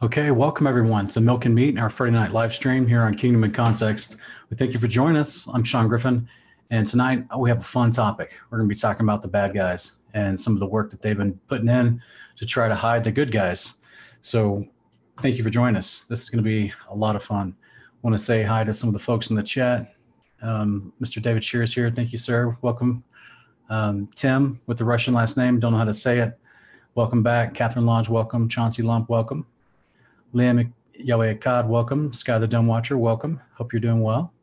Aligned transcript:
Okay, 0.00 0.30
welcome 0.30 0.68
everyone 0.68 1.08
to 1.08 1.20
Milk 1.20 1.44
and 1.44 1.54
Meat, 1.54 1.76
our 1.76 1.90
Friday 1.90 2.12
night 2.12 2.32
live 2.32 2.54
stream 2.54 2.86
here 2.86 3.02
on 3.02 3.14
Kingdom 3.14 3.42
in 3.42 3.50
Context. 3.50 4.18
We 4.48 4.56
thank 4.56 4.72
you 4.72 4.78
for 4.78 4.86
joining 4.86 5.16
us. 5.16 5.48
I'm 5.52 5.64
Sean 5.64 5.88
Griffin, 5.88 6.28
and 6.70 6.86
tonight 6.86 7.24
we 7.36 7.50
have 7.50 7.58
a 7.58 7.64
fun 7.64 7.90
topic. 7.90 8.34
We're 8.48 8.58
going 8.58 8.68
to 8.68 8.74
be 8.74 8.78
talking 8.78 9.04
about 9.04 9.22
the 9.22 9.28
bad 9.28 9.54
guys 9.54 9.94
and 10.14 10.38
some 10.38 10.52
of 10.52 10.60
the 10.60 10.66
work 10.66 10.90
that 10.90 11.02
they've 11.02 11.18
been 11.18 11.40
putting 11.48 11.68
in 11.68 12.00
to 12.36 12.46
try 12.46 12.68
to 12.68 12.76
hide 12.76 13.02
the 13.02 13.10
good 13.10 13.32
guys. 13.32 13.74
So, 14.20 14.64
thank 15.20 15.36
you 15.36 15.42
for 15.42 15.50
joining 15.50 15.76
us. 15.76 16.02
This 16.02 16.22
is 16.22 16.30
going 16.30 16.44
to 16.44 16.48
be 16.48 16.72
a 16.90 16.94
lot 16.94 17.16
of 17.16 17.24
fun. 17.24 17.56
I 17.60 17.96
want 18.02 18.14
to 18.14 18.22
say 18.22 18.44
hi 18.44 18.62
to 18.62 18.72
some 18.72 18.88
of 18.88 18.92
the 18.92 19.00
folks 19.00 19.30
in 19.30 19.36
the 19.36 19.42
chat. 19.42 19.96
Um, 20.42 20.92
Mr. 21.00 21.20
David 21.20 21.42
Shears 21.42 21.74
here. 21.74 21.90
Thank 21.90 22.12
you, 22.12 22.18
sir. 22.18 22.56
Welcome. 22.62 23.02
Um, 23.68 24.08
Tim 24.14 24.60
with 24.66 24.78
the 24.78 24.84
Russian 24.84 25.12
last 25.12 25.36
name. 25.36 25.58
Don't 25.58 25.72
know 25.72 25.78
how 25.78 25.84
to 25.84 25.92
say 25.92 26.18
it. 26.18 26.38
Welcome 26.94 27.22
back. 27.22 27.54
Catherine 27.54 27.86
Lodge, 27.86 28.08
welcome. 28.08 28.48
Chauncey 28.48 28.82
Lump, 28.82 29.08
welcome. 29.08 29.46
Liam 30.34 30.70
Yahweh 30.94 31.34
Akkad, 31.34 31.66
welcome. 31.66 32.12
Sky 32.12 32.38
the 32.38 32.46
Dome 32.46 32.66
Watcher, 32.66 32.98
welcome. 32.98 33.40
Hope 33.54 33.72
you're 33.72 33.80
doing 33.80 34.02
well. 34.02 34.34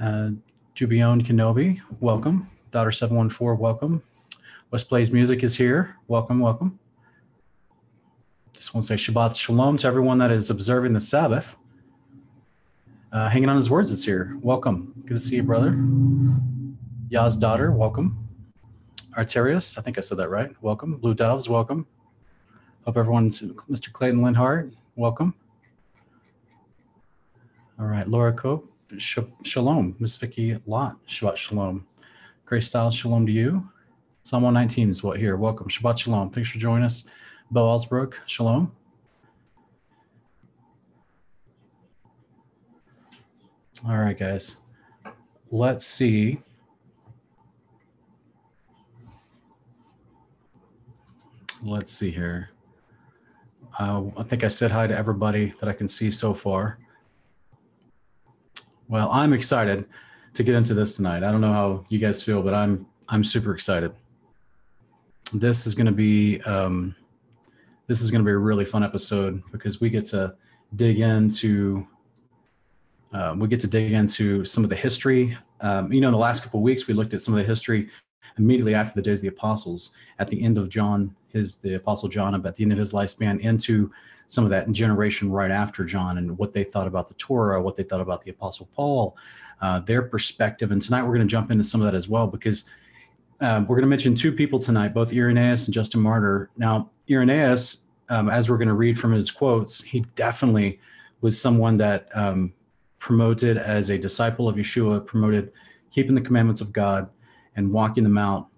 Uh, 0.00 0.30
Jubion 0.76 1.20
Kenobi, 1.22 1.80
welcome. 1.98 2.46
Daughter 2.70 2.92
714, 2.92 3.58
welcome. 3.60 4.02
West 4.70 4.88
Plays 4.88 5.10
Music 5.10 5.42
is 5.42 5.56
here. 5.56 5.96
Welcome, 6.06 6.38
welcome. 6.38 6.78
Just 8.52 8.72
want 8.74 8.86
to 8.86 8.96
say 8.96 9.12
Shabbat 9.12 9.34
Shalom 9.36 9.76
to 9.78 9.88
everyone 9.88 10.18
that 10.18 10.30
is 10.30 10.50
observing 10.50 10.92
the 10.92 11.00
Sabbath. 11.00 11.56
Uh, 13.10 13.28
hanging 13.28 13.48
on 13.48 13.56
his 13.56 13.68
words 13.68 13.90
this 13.90 14.06
year. 14.06 14.38
Welcome. 14.40 14.94
Good 15.04 15.14
to 15.14 15.20
see 15.20 15.34
you, 15.36 15.42
brother. 15.42 15.76
Yah's 17.08 17.36
daughter, 17.36 17.72
welcome. 17.72 18.28
Arterius, 19.18 19.76
I 19.76 19.82
think 19.82 19.98
I 19.98 20.00
said 20.00 20.18
that 20.18 20.30
right. 20.30 20.50
Welcome. 20.62 20.96
Blue 20.98 21.12
Doves, 21.12 21.48
welcome. 21.48 21.88
Hope 22.84 22.96
everyone's 22.96 23.42
Mr. 23.42 23.92
Clayton 23.92 24.20
Linhart, 24.20 24.72
welcome. 24.96 25.34
All 27.78 27.86
right, 27.86 28.06
Laura 28.06 28.32
Cope, 28.32 28.70
sh- 28.98 29.18
shalom. 29.42 29.96
Miss 29.98 30.16
Vicky 30.16 30.58
Lot, 30.66 30.96
Shabbat 31.06 31.36
shalom. 31.36 31.86
Grace 32.44 32.68
Styles, 32.68 32.94
shalom 32.94 33.26
to 33.26 33.32
you. 33.32 33.68
Psalm 34.24 34.42
119 34.44 34.90
is 34.90 35.02
what 35.02 35.18
here. 35.18 35.36
Welcome. 35.36 35.68
Shabbat 35.68 35.98
shalom. 35.98 36.30
Thanks 36.30 36.50
for 36.50 36.58
joining 36.58 36.84
us. 36.84 37.04
Bo 37.50 37.64
Alsbrook, 37.64 38.14
shalom. 38.26 38.72
All 43.86 43.98
right, 43.98 44.16
guys. 44.16 44.58
Let's 45.50 45.84
see. 45.84 46.40
Let's 51.64 51.92
see 51.92 52.10
here. 52.10 52.51
Uh, 53.78 54.04
I 54.16 54.22
think 54.22 54.44
I 54.44 54.48
said 54.48 54.70
hi 54.70 54.86
to 54.86 54.96
everybody 54.96 55.54
that 55.60 55.68
I 55.68 55.72
can 55.72 55.88
see 55.88 56.10
so 56.10 56.34
far. 56.34 56.78
Well, 58.88 59.08
I'm 59.10 59.32
excited 59.32 59.86
to 60.34 60.42
get 60.42 60.54
into 60.54 60.74
this 60.74 60.96
tonight. 60.96 61.22
I 61.22 61.30
don't 61.30 61.40
know 61.40 61.52
how 61.52 61.86
you 61.88 61.98
guys 61.98 62.22
feel, 62.22 62.42
but 62.42 62.54
I'm 62.54 62.86
I'm 63.08 63.24
super 63.24 63.54
excited. 63.54 63.92
This 65.32 65.66
is 65.66 65.74
going 65.74 65.86
to 65.86 65.92
be 65.92 66.40
um, 66.42 66.94
this 67.86 68.00
is 68.02 68.10
going 68.10 68.22
to 68.22 68.26
be 68.26 68.32
a 68.32 68.38
really 68.38 68.64
fun 68.64 68.82
episode 68.82 69.42
because 69.50 69.80
we 69.80 69.90
get 69.90 70.04
to 70.06 70.34
dig 70.76 71.00
into 71.00 71.86
uh, 73.12 73.34
we 73.38 73.48
get 73.48 73.60
to 73.60 73.66
dig 73.66 73.92
into 73.92 74.44
some 74.44 74.64
of 74.64 74.70
the 74.70 74.76
history. 74.76 75.36
Um, 75.60 75.92
you 75.92 76.00
know, 76.00 76.08
in 76.08 76.12
the 76.12 76.18
last 76.18 76.42
couple 76.42 76.60
of 76.60 76.64
weeks, 76.64 76.86
we 76.86 76.94
looked 76.94 77.14
at 77.14 77.20
some 77.20 77.34
of 77.34 77.38
the 77.38 77.46
history 77.46 77.88
immediately 78.38 78.74
after 78.74 78.94
the 78.94 79.02
days 79.02 79.18
of 79.18 79.22
the 79.22 79.28
apostles 79.28 79.94
at 80.18 80.28
the 80.28 80.42
end 80.42 80.58
of 80.58 80.68
John, 80.68 81.14
his 81.32 81.56
the 81.58 81.74
apostle 81.74 82.08
John, 82.08 82.34
about 82.34 82.56
the 82.56 82.64
end 82.64 82.72
of 82.72 82.78
his 82.78 82.92
lifespan, 82.92 83.40
into 83.40 83.90
some 84.26 84.44
of 84.44 84.50
that 84.50 84.70
generation 84.72 85.30
right 85.30 85.50
after 85.50 85.84
John 85.84 86.18
and 86.18 86.38
what 86.38 86.52
they 86.52 86.64
thought 86.64 86.86
about 86.86 87.08
the 87.08 87.14
Torah, 87.14 87.62
what 87.62 87.76
they 87.76 87.82
thought 87.82 88.00
about 88.00 88.22
the 88.22 88.30
apostle 88.30 88.68
Paul, 88.74 89.16
uh, 89.60 89.80
their 89.80 90.02
perspective. 90.02 90.72
And 90.72 90.80
tonight 90.80 91.02
we're 91.02 91.14
going 91.14 91.26
to 91.26 91.30
jump 91.30 91.50
into 91.50 91.64
some 91.64 91.80
of 91.80 91.84
that 91.84 91.94
as 91.94 92.08
well 92.08 92.26
because 92.26 92.64
um, 93.40 93.66
we're 93.66 93.76
going 93.76 93.82
to 93.82 93.88
mention 93.88 94.14
two 94.14 94.32
people 94.32 94.58
tonight, 94.58 94.94
both 94.94 95.12
Irenaeus 95.12 95.66
and 95.66 95.74
Justin 95.74 96.00
Martyr. 96.00 96.50
Now, 96.56 96.90
Irenaeus, 97.10 97.82
um, 98.08 98.30
as 98.30 98.48
we're 98.48 98.56
going 98.56 98.68
to 98.68 98.74
read 98.74 98.98
from 98.98 99.12
his 99.12 99.30
quotes, 99.30 99.82
he 99.82 100.06
definitely 100.14 100.80
was 101.20 101.40
someone 101.40 101.76
that 101.78 102.08
um, 102.14 102.52
promoted 102.98 103.58
as 103.58 103.90
a 103.90 103.98
disciple 103.98 104.48
of 104.48 104.56
Yeshua, 104.56 105.04
promoted 105.04 105.52
keeping 105.90 106.14
the 106.14 106.20
commandments 106.20 106.60
of 106.60 106.72
God 106.72 107.08
and 107.56 107.72
walking 107.72 108.04
them 108.04 108.16
out. 108.16 108.48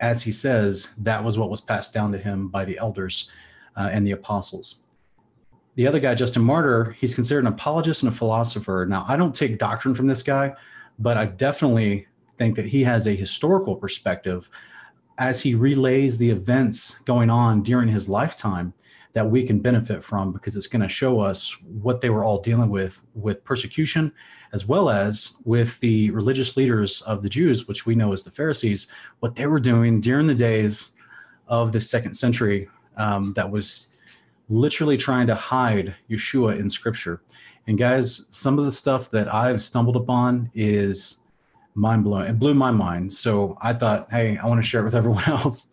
As 0.00 0.22
he 0.22 0.32
says, 0.32 0.92
that 0.98 1.24
was 1.24 1.38
what 1.38 1.50
was 1.50 1.60
passed 1.60 1.94
down 1.94 2.12
to 2.12 2.18
him 2.18 2.48
by 2.48 2.64
the 2.64 2.78
elders 2.78 3.30
uh, 3.76 3.88
and 3.92 4.06
the 4.06 4.12
apostles. 4.12 4.82
The 5.74 5.86
other 5.86 6.00
guy, 6.00 6.14
Justin 6.14 6.42
Martyr, 6.42 6.96
he's 6.98 7.14
considered 7.14 7.40
an 7.44 7.52
apologist 7.52 8.02
and 8.02 8.12
a 8.12 8.16
philosopher. 8.16 8.86
Now, 8.88 9.04
I 9.08 9.16
don't 9.16 9.34
take 9.34 9.58
doctrine 9.58 9.94
from 9.94 10.06
this 10.06 10.22
guy, 10.22 10.54
but 10.98 11.16
I 11.16 11.26
definitely 11.26 12.06
think 12.38 12.56
that 12.56 12.66
he 12.66 12.84
has 12.84 13.06
a 13.06 13.14
historical 13.14 13.76
perspective 13.76 14.50
as 15.18 15.40
he 15.40 15.54
relays 15.54 16.18
the 16.18 16.30
events 16.30 16.98
going 17.00 17.30
on 17.30 17.62
during 17.62 17.88
his 17.88 18.08
lifetime 18.08 18.74
that 19.12 19.30
we 19.30 19.46
can 19.46 19.60
benefit 19.60 20.04
from 20.04 20.32
because 20.32 20.56
it's 20.56 20.66
going 20.66 20.82
to 20.82 20.88
show 20.88 21.20
us 21.20 21.56
what 21.62 22.02
they 22.02 22.10
were 22.10 22.22
all 22.24 22.40
dealing 22.40 22.68
with 22.68 23.02
with 23.14 23.42
persecution 23.44 24.12
as 24.52 24.66
well 24.66 24.88
as 24.90 25.34
with 25.44 25.78
the 25.80 26.10
religious 26.10 26.56
leaders 26.56 27.02
of 27.02 27.22
the 27.22 27.28
Jews 27.28 27.68
which 27.68 27.86
we 27.86 27.94
know 27.94 28.12
as 28.12 28.24
the 28.24 28.30
Pharisees 28.30 28.90
what 29.20 29.36
they 29.36 29.46
were 29.46 29.60
doing 29.60 30.00
during 30.00 30.26
the 30.26 30.34
days 30.34 30.92
of 31.48 31.72
the 31.72 31.80
second 31.80 32.14
century 32.14 32.68
um, 32.96 33.32
that 33.34 33.50
was 33.50 33.88
literally 34.48 34.96
trying 34.96 35.26
to 35.26 35.34
hide 35.34 35.94
Yeshua 36.10 36.58
in 36.58 36.70
scripture. 36.70 37.20
And 37.66 37.76
guys 37.76 38.26
some 38.30 38.58
of 38.58 38.64
the 38.64 38.72
stuff 38.72 39.10
that 39.10 39.32
I've 39.32 39.62
stumbled 39.62 39.96
upon 39.96 40.50
is 40.54 41.18
mind 41.74 42.04
blowing 42.04 42.28
it 42.28 42.38
blew 42.38 42.54
my 42.54 42.70
mind. 42.70 43.12
So 43.12 43.58
I 43.60 43.72
thought 43.72 44.08
hey 44.10 44.38
I 44.38 44.46
want 44.46 44.62
to 44.62 44.66
share 44.66 44.82
it 44.82 44.84
with 44.84 44.94
everyone 44.94 45.24
else 45.26 45.68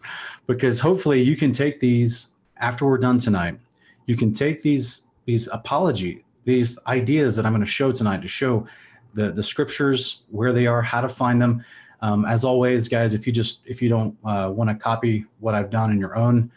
because 0.47 0.79
hopefully 0.79 1.21
you 1.21 1.35
can 1.35 1.51
take 1.51 1.79
these 1.79 2.33
after 2.57 2.85
we're 2.85 2.97
done 2.97 3.17
tonight, 3.17 3.59
you 4.05 4.15
can 4.15 4.31
take 4.31 4.61
these 4.61 5.07
these 5.25 5.47
apology, 5.47 6.23
these 6.45 6.79
ideas 6.87 7.35
that 7.35 7.45
I'm 7.45 7.53
going 7.53 7.65
to 7.65 7.71
show 7.71 7.91
tonight 7.91 8.21
to 8.21 8.27
show 8.27 8.67
the 9.13 9.31
the 9.31 9.43
scriptures 9.43 10.23
where 10.29 10.53
they 10.53 10.67
are, 10.67 10.81
how 10.81 11.01
to 11.01 11.09
find 11.09 11.41
them. 11.41 11.63
Um, 12.01 12.25
as 12.25 12.43
always, 12.43 12.89
guys, 12.89 13.13
if 13.13 13.25
you 13.25 13.33
just 13.33 13.61
if 13.65 13.81
you 13.81 13.89
don't 13.89 14.17
uh, 14.25 14.51
want 14.53 14.69
to 14.69 14.75
copy 14.75 15.25
what 15.39 15.55
I've 15.55 15.69
done 15.69 15.91
in 15.91 15.99
your 15.99 16.15
own, 16.15 16.51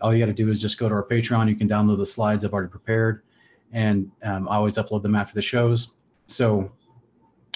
all 0.00 0.12
you 0.12 0.18
got 0.18 0.26
to 0.26 0.34
do 0.34 0.50
is 0.50 0.60
just 0.60 0.78
go 0.78 0.88
to 0.88 0.94
our 0.94 1.04
Patreon. 1.04 1.48
You 1.48 1.56
can 1.56 1.68
download 1.68 1.98
the 1.98 2.06
slides 2.06 2.44
I've 2.44 2.52
already 2.52 2.70
prepared, 2.70 3.22
and 3.72 4.10
um, 4.22 4.48
I 4.48 4.56
always 4.56 4.76
upload 4.76 5.02
them 5.02 5.14
after 5.14 5.34
the 5.34 5.42
shows. 5.42 5.94
So 6.26 6.70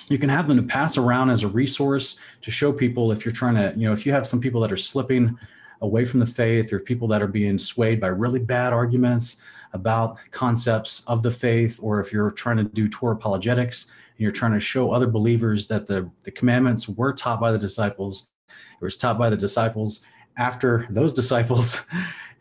you 0.09 0.19
can 0.19 0.29
have 0.29 0.47
them 0.47 0.57
to 0.57 0.63
pass 0.63 0.97
around 0.97 1.31
as 1.31 1.43
a 1.43 1.49
resource 1.49 2.19
to 2.43 2.51
show 2.51 2.73
people 2.73 3.11
if 3.11 3.25
you're 3.25 3.33
trying 3.33 3.57
to, 3.57 3.75
you 3.79 3.87
know, 3.87 3.93
if 3.93 4.07
you 4.07 4.13
have 4.13 4.27
some 4.27 4.41
people 4.41 4.61
that 4.61 4.71
are 4.71 4.77
slipping 4.77 5.37
away 5.83 6.05
from 6.05 6.21
the 6.21 6.27
faith 6.27 6.73
or 6.73 6.79
people 6.79 7.09
that 7.09 7.21
are 7.21 7.27
being 7.27 7.59
swayed 7.59 8.01
by 8.01 8.07
really 8.07 8.39
bad 8.39 8.73
arguments 8.73 9.43
about 9.77 10.17
concepts 10.33 11.05
of 11.07 11.23
the 11.23 11.31
faith, 11.31 11.79
or 11.81 12.01
if 12.01 12.13
you're 12.13 12.33
trying 12.33 12.57
to 12.57 12.65
do 12.65 12.89
Torah 12.89 13.15
apologetics 13.15 13.85
and 13.85 14.21
you're 14.21 14.33
trying 14.33 14.53
to 14.53 14.61
show 14.61 14.91
other 14.91 15.07
believers 15.07 15.69
that 15.69 15.87
the, 15.87 16.11
the 16.25 16.33
commandments 16.33 16.89
were 16.89 17.13
taught 17.13 17.41
by 17.41 17.53
the 17.53 17.59
disciples, 17.59 18.31
it 18.49 18.85
was 18.85 18.97
taught 18.97 19.19
by 19.19 19.31
the 19.31 19.37
disciples 19.37 20.01
after 20.37 20.87
those 20.91 21.15
disciples. 21.15 21.83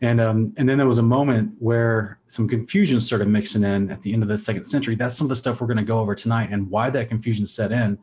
And 0.02 0.20
um, 0.20 0.52
and 0.58 0.68
then 0.68 0.76
there 0.76 0.86
was 0.86 0.98
a 0.98 1.02
moment 1.02 1.54
where 1.58 2.18
some 2.26 2.46
confusion 2.46 3.00
started 3.00 3.28
mixing 3.28 3.64
in 3.64 3.90
at 3.90 4.02
the 4.02 4.12
end 4.12 4.22
of 4.22 4.28
the 4.28 4.36
second 4.36 4.64
century. 4.64 4.94
That's 4.94 5.16
some 5.16 5.24
of 5.24 5.30
the 5.30 5.36
stuff 5.36 5.58
we're 5.58 5.68
going 5.68 5.78
to 5.78 5.84
go 5.84 6.00
over 6.00 6.14
tonight 6.14 6.50
and 6.52 6.70
why 6.70 6.90
that 6.90 7.08
confusion 7.08 7.46
set 7.46 7.72
in 7.72 7.98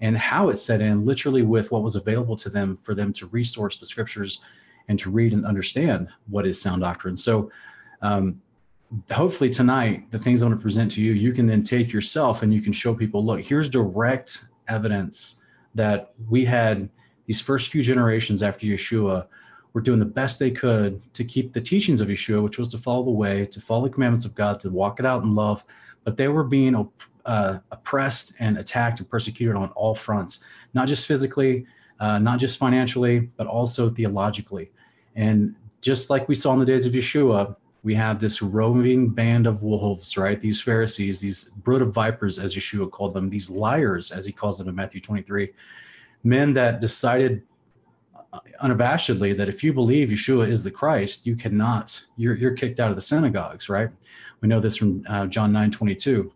and 0.00 0.16
how 0.16 0.48
it 0.48 0.56
set 0.56 0.80
in 0.80 1.04
literally 1.04 1.42
with 1.42 1.70
what 1.70 1.82
was 1.82 1.96
available 1.96 2.36
to 2.36 2.48
them 2.48 2.76
for 2.76 2.94
them 2.94 3.12
to 3.14 3.26
resource 3.26 3.78
the 3.78 3.86
scriptures 3.86 4.40
and 4.88 4.98
to 4.98 5.10
read 5.10 5.32
and 5.32 5.46
understand 5.46 6.08
what 6.28 6.46
is 6.46 6.60
sound 6.60 6.82
doctrine. 6.82 7.16
So, 7.16 7.50
um, 8.02 8.40
hopefully 9.10 9.50
tonight, 9.50 10.10
the 10.10 10.18
things 10.18 10.42
I'm 10.42 10.50
going 10.50 10.58
to 10.58 10.62
present 10.62 10.90
to 10.92 11.02
you, 11.02 11.12
you 11.12 11.32
can 11.32 11.46
then 11.46 11.64
take 11.64 11.92
yourself 11.92 12.42
and 12.42 12.52
you 12.52 12.60
can 12.60 12.72
show 12.72 12.94
people, 12.94 13.24
look, 13.24 13.40
here's 13.40 13.68
direct 13.68 14.46
evidence 14.68 15.40
that 15.74 16.12
we 16.28 16.44
had 16.44 16.88
these 17.26 17.40
first 17.40 17.70
few 17.70 17.82
generations 17.82 18.42
after 18.42 18.66
Yeshua 18.66 19.26
were 19.72 19.80
doing 19.80 19.98
the 19.98 20.04
best 20.04 20.38
they 20.38 20.50
could 20.50 21.12
to 21.14 21.24
keep 21.24 21.52
the 21.52 21.60
teachings 21.60 22.00
of 22.00 22.08
Yeshua, 22.08 22.42
which 22.42 22.58
was 22.58 22.68
to 22.68 22.78
follow 22.78 23.02
the 23.02 23.10
way, 23.10 23.44
to 23.46 23.60
follow 23.60 23.84
the 23.84 23.90
commandments 23.90 24.24
of 24.24 24.34
God, 24.34 24.60
to 24.60 24.70
walk 24.70 25.00
it 25.00 25.06
out 25.06 25.22
in 25.22 25.34
love, 25.34 25.64
but 26.04 26.16
they 26.16 26.28
were 26.28 26.44
being 26.44 26.88
uh, 27.24 27.58
oppressed 27.70 28.34
and 28.38 28.58
attacked 28.58 29.00
and 29.00 29.08
persecuted 29.08 29.56
on 29.56 29.70
all 29.70 29.94
fronts, 29.94 30.44
not 30.74 30.86
just 30.86 31.06
physically, 31.06 31.66
uh, 31.98 32.18
not 32.18 32.38
just 32.38 32.58
financially, 32.58 33.20
but 33.36 33.46
also 33.46 33.90
theologically. 33.90 34.70
And 35.16 35.54
just 35.80 36.10
like 36.10 36.28
we 36.28 36.34
saw 36.34 36.52
in 36.52 36.60
the 36.60 36.66
days 36.66 36.86
of 36.86 36.92
Yeshua, 36.92 37.56
we 37.84 37.94
have 37.94 38.18
this 38.18 38.40
roving 38.40 39.10
band 39.10 39.46
of 39.46 39.62
wolves, 39.62 40.16
right? 40.16 40.40
These 40.40 40.60
Pharisees, 40.60 41.20
these 41.20 41.50
brood 41.50 41.82
of 41.82 41.92
vipers, 41.92 42.38
as 42.38 42.56
Yeshua 42.56 42.90
called 42.90 43.12
them, 43.12 43.28
these 43.28 43.50
liars, 43.50 44.10
as 44.10 44.24
he 44.24 44.32
calls 44.32 44.56
them 44.56 44.68
in 44.68 44.74
Matthew 44.74 45.02
23, 45.02 45.52
men 46.24 46.54
that 46.54 46.80
decided 46.80 47.42
unabashedly 48.62 49.36
that 49.36 49.50
if 49.50 49.62
you 49.62 49.74
believe 49.74 50.08
Yeshua 50.08 50.48
is 50.48 50.64
the 50.64 50.70
Christ, 50.70 51.26
you 51.26 51.36
cannot, 51.36 52.02
you're, 52.16 52.34
you're 52.34 52.54
kicked 52.54 52.80
out 52.80 52.88
of 52.88 52.96
the 52.96 53.02
synagogues, 53.02 53.68
right? 53.68 53.90
We 54.40 54.48
know 54.48 54.60
this 54.60 54.78
from 54.78 55.04
uh, 55.06 55.26
John 55.26 55.52
9 55.52 55.70
22. 55.70 56.32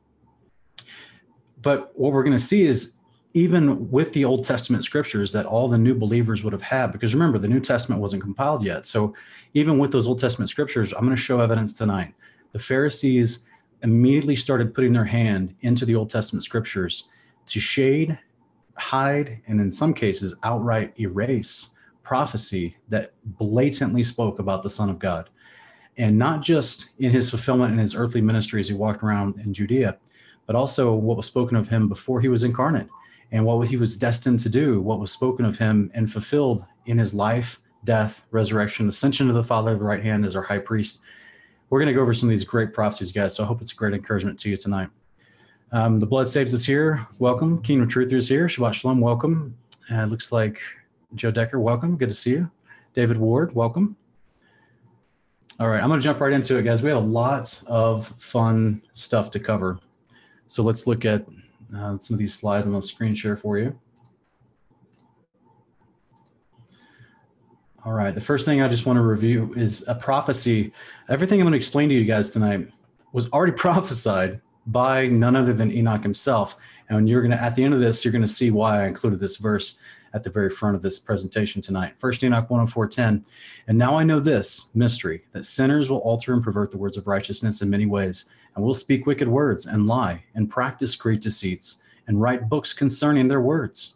But 1.63 1.99
what 1.99 2.13
we're 2.13 2.25
going 2.25 2.37
to 2.37 2.43
see 2.43 2.67
is 2.67 2.93
even 3.35 3.91
with 3.91 4.13
the 4.13 4.25
Old 4.25 4.45
Testament 4.45 4.85
scriptures 4.85 5.33
that 5.33 5.47
all 5.47 5.69
the 5.69 5.79
new 5.79 5.95
believers 5.95 6.43
would 6.43 6.53
have 6.53 6.63
had, 6.63 6.93
because 6.93 7.15
remember, 7.15 7.39
the 7.39 7.49
New 7.49 7.61
Testament 7.61 8.01
wasn't 8.01 8.23
compiled 8.23 8.65
yet. 8.65 8.87
So 8.87 9.15
even 9.55 9.79
with 9.79 9.93
those 9.93 10.07
Old 10.07 10.19
Testament 10.19 10.49
scriptures, 10.49 10.93
I'm 10.93 11.05
going 11.05 11.15
to 11.15 11.17
show 11.17 11.41
evidence 11.41 11.73
tonight. 11.75 12.15
The 12.53 12.59
Pharisees 12.59 13.45
immediately 13.83 14.35
started 14.35 14.75
putting 14.75 14.93
their 14.93 15.05
hand 15.05 15.55
into 15.61 15.85
the 15.85 15.95
Old 15.95 16.11
Testament 16.11 16.43
scriptures 16.43 17.11
to 17.47 17.61
shade, 17.61 18.19
hide, 18.75 19.41
and 19.47 19.61
in 19.61 19.71
some 19.71 19.93
cases, 19.93 20.35
outright 20.43 20.99
erase 20.99 21.71
prophecy 22.03 22.77
that 22.89 23.13
blatantly 23.25 24.03
spoke 24.03 24.39
about 24.39 24.63
the 24.63 24.71
Son 24.71 24.89
of 24.89 24.99
God. 24.99 25.29
And 25.99 26.17
not 26.17 26.43
just 26.43 26.91
in 26.99 27.11
his 27.11 27.29
fulfillment 27.29 27.73
in 27.73 27.79
his 27.79 27.95
earthly 27.95 28.23
ministry 28.23 28.61
as 28.61 28.69
he 28.69 28.75
walked 28.75 29.03
around 29.03 29.39
in 29.41 29.53
Judea, 29.53 29.99
but 30.47 30.57
also 30.57 30.95
what 30.95 31.19
was 31.19 31.27
spoken 31.27 31.57
of 31.57 31.69
him 31.69 31.89
before 31.89 32.23
he 32.23 32.29
was 32.29 32.45
incarnate 32.45 32.89
and 33.31 33.45
what 33.45 33.69
he 33.69 33.77
was 33.77 33.97
destined 33.97 34.41
to 34.41 34.49
do, 34.49 34.81
what 34.81 35.01
was 35.01 35.13
spoken 35.13 35.45
of 35.45 35.59
him 35.59 35.91
and 35.95 36.11
fulfilled 36.11 36.65
in 36.87 36.99
his 36.99 37.15
life, 37.15 37.61
death, 37.85 38.25
resurrection, 38.31 38.89
ascension 38.89 39.27
to 39.27 39.33
the 39.33 39.45
Father 39.45 39.73
of 39.73 39.79
the 39.79 39.85
right 39.85 40.03
hand 40.03 40.25
as 40.25 40.35
our 40.35 40.43
high 40.43 40.59
priest. 40.59 41.01
We're 41.71 41.81
going 41.81 41.89
to 41.89 41.95
go 41.95 42.01
over 42.01 42.15
some 42.15 42.29
of 42.29 42.31
these 42.31 42.45
great 42.45 42.73
prophecies, 42.73 43.13
guys. 43.13 43.37
So 43.37 43.45
I 43.45 43.47
hope 43.47 43.61
it's 43.61 43.73
a 43.73 43.77
great 43.77 43.95
encouragement 43.95 44.39
to 44.41 44.51
you 44.51 44.57
tonight. 44.57 44.89
Um, 45.71 46.01
the 46.01 46.07
blood 46.07 46.29
saves 46.29 46.55
us 46.55 46.65
here. 46.65 47.07
Welcome. 47.19 47.61
Kingdom 47.61 47.89
Truth 47.89 48.13
is 48.15 48.29
here. 48.29 48.47
Shabbat 48.47 48.73
Shalom. 48.73 49.01
Welcome. 49.01 49.55
Uh, 49.93 50.07
looks 50.07 50.33
like 50.33 50.63
Joe 51.15 51.31
Decker. 51.31 51.61
Welcome. 51.61 51.97
Good 51.99 52.09
to 52.09 52.15
see 52.15 52.31
you. 52.31 52.51
David 52.95 53.19
Ward. 53.19 53.55
Welcome. 53.55 53.97
All 55.61 55.69
right. 55.69 55.83
I'm 55.83 55.89
going 55.89 56.01
to 56.01 56.05
jump 56.05 56.21
right 56.21 56.33
into 56.33 56.57
it, 56.57 56.63
guys. 56.63 56.83
We 56.83 56.89
have 56.89 56.99
a 56.99 57.07
lot 57.07 57.63
of 57.67 58.15
fun 58.19 58.81
stuff 58.95 59.31
to 59.33 59.41
cover. 59.41 59.79
So 60.47 60.63
let's 60.63 60.87
look 60.87 61.05
at 61.05 61.27
uh, 61.75 61.99
some 61.99 62.15
of 62.15 62.19
these 62.19 62.35
slides 62.35 62.67
I'm 62.67 62.73
going 62.73 62.83
to 62.83 62.89
screen 62.89 63.15
share 63.15 63.37
for 63.37 63.59
you. 63.59 63.79
All 67.85 67.93
right, 67.93 68.15
the 68.15 68.21
first 68.21 68.45
thing 68.45 68.61
I 68.61 68.69
just 68.69 68.87
want 68.87 68.99
to 68.99 69.03
review 69.03 69.55
is 69.57 69.87
a 69.89 69.95
prophecy. 69.95 70.73
Everything 71.09 71.41
I'm 71.41 71.45
going 71.45 71.53
to 71.53 71.57
explain 71.57 71.89
to 71.89 71.95
you 71.95 72.05
guys 72.05 72.31
tonight 72.31 72.69
was 73.13 73.31
already 73.31 73.53
prophesied 73.57 74.41
by 74.67 75.07
none 75.07 75.37
other 75.37 75.55
than 75.55 75.73
Enoch 75.73 76.03
himself. 76.03 76.57
And 76.91 77.09
you're 77.09 77.23
going 77.23 77.31
to, 77.31 77.43
at 77.43 77.55
the 77.55 77.65
end 77.65 77.75
of 77.75 77.81
this, 77.81 78.05
you're 78.05 78.13
going 78.13 78.23
to 78.23 78.29
see 78.29 78.51
why 78.51 78.83
I 78.83 78.87
included 78.87 79.21
this 79.21 79.37
verse 79.37 79.79
at 80.19 80.25
the 80.25 80.31
very 80.31 80.51
front 80.51 80.75
of 80.75 80.83
this 80.83 80.99
presentation 80.99 81.63
tonight. 81.63 81.95
First 81.97 82.25
Enoch 82.25 82.51
104:10. 82.51 83.25
And 83.69 83.79
now 83.79 83.97
I 83.97 84.03
know 84.03 84.19
this 84.19 84.67
mystery 84.75 85.23
that 85.33 85.47
sinners 85.47 85.91
will 85.91 85.99
alter 85.99 86.33
and 86.33 86.43
pervert 86.43 86.73
the 86.73 86.77
words 86.77 86.97
of 86.97 87.07
righteousness 87.07 87.63
in 87.63 87.71
many 87.71 87.87
ways 87.87 88.25
and 88.57 88.65
will 88.65 88.75
speak 88.75 89.07
wicked 89.07 89.29
words 89.29 89.65
and 89.65 89.87
lie 89.87 90.25
and 90.35 90.51
practice 90.51 90.97
great 90.97 91.21
deceits 91.21 91.83
and 92.09 92.21
write 92.21 92.49
books 92.49 92.73
concerning 92.73 93.29
their 93.29 93.41
words. 93.41 93.95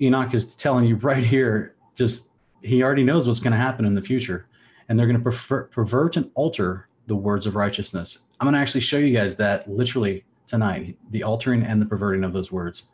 Enoch 0.00 0.34
is 0.34 0.56
telling 0.56 0.84
you 0.84 0.96
right 0.96 1.22
here, 1.22 1.76
just 1.94 2.30
he 2.60 2.82
already 2.82 3.04
knows 3.04 3.24
what's 3.24 3.38
going 3.38 3.52
to 3.52 3.58
happen 3.58 3.84
in 3.84 3.94
the 3.94 4.02
future. 4.02 4.46
And 4.88 4.98
they're 4.98 5.06
going 5.06 5.22
to 5.22 5.30
pervert 5.70 6.16
and 6.16 6.30
alter 6.34 6.88
the 7.06 7.16
words 7.16 7.46
of 7.46 7.54
righteousness. 7.54 8.18
I'm 8.40 8.46
going 8.46 8.54
to 8.54 8.58
actually 8.58 8.80
show 8.80 8.98
you 8.98 9.14
guys 9.14 9.36
that 9.36 9.70
literally 9.70 10.24
tonight 10.48 10.98
the 11.10 11.22
altering 11.22 11.62
and 11.62 11.80
the 11.80 11.86
perverting 11.86 12.24
of 12.24 12.32
those 12.32 12.50
words. 12.50 12.84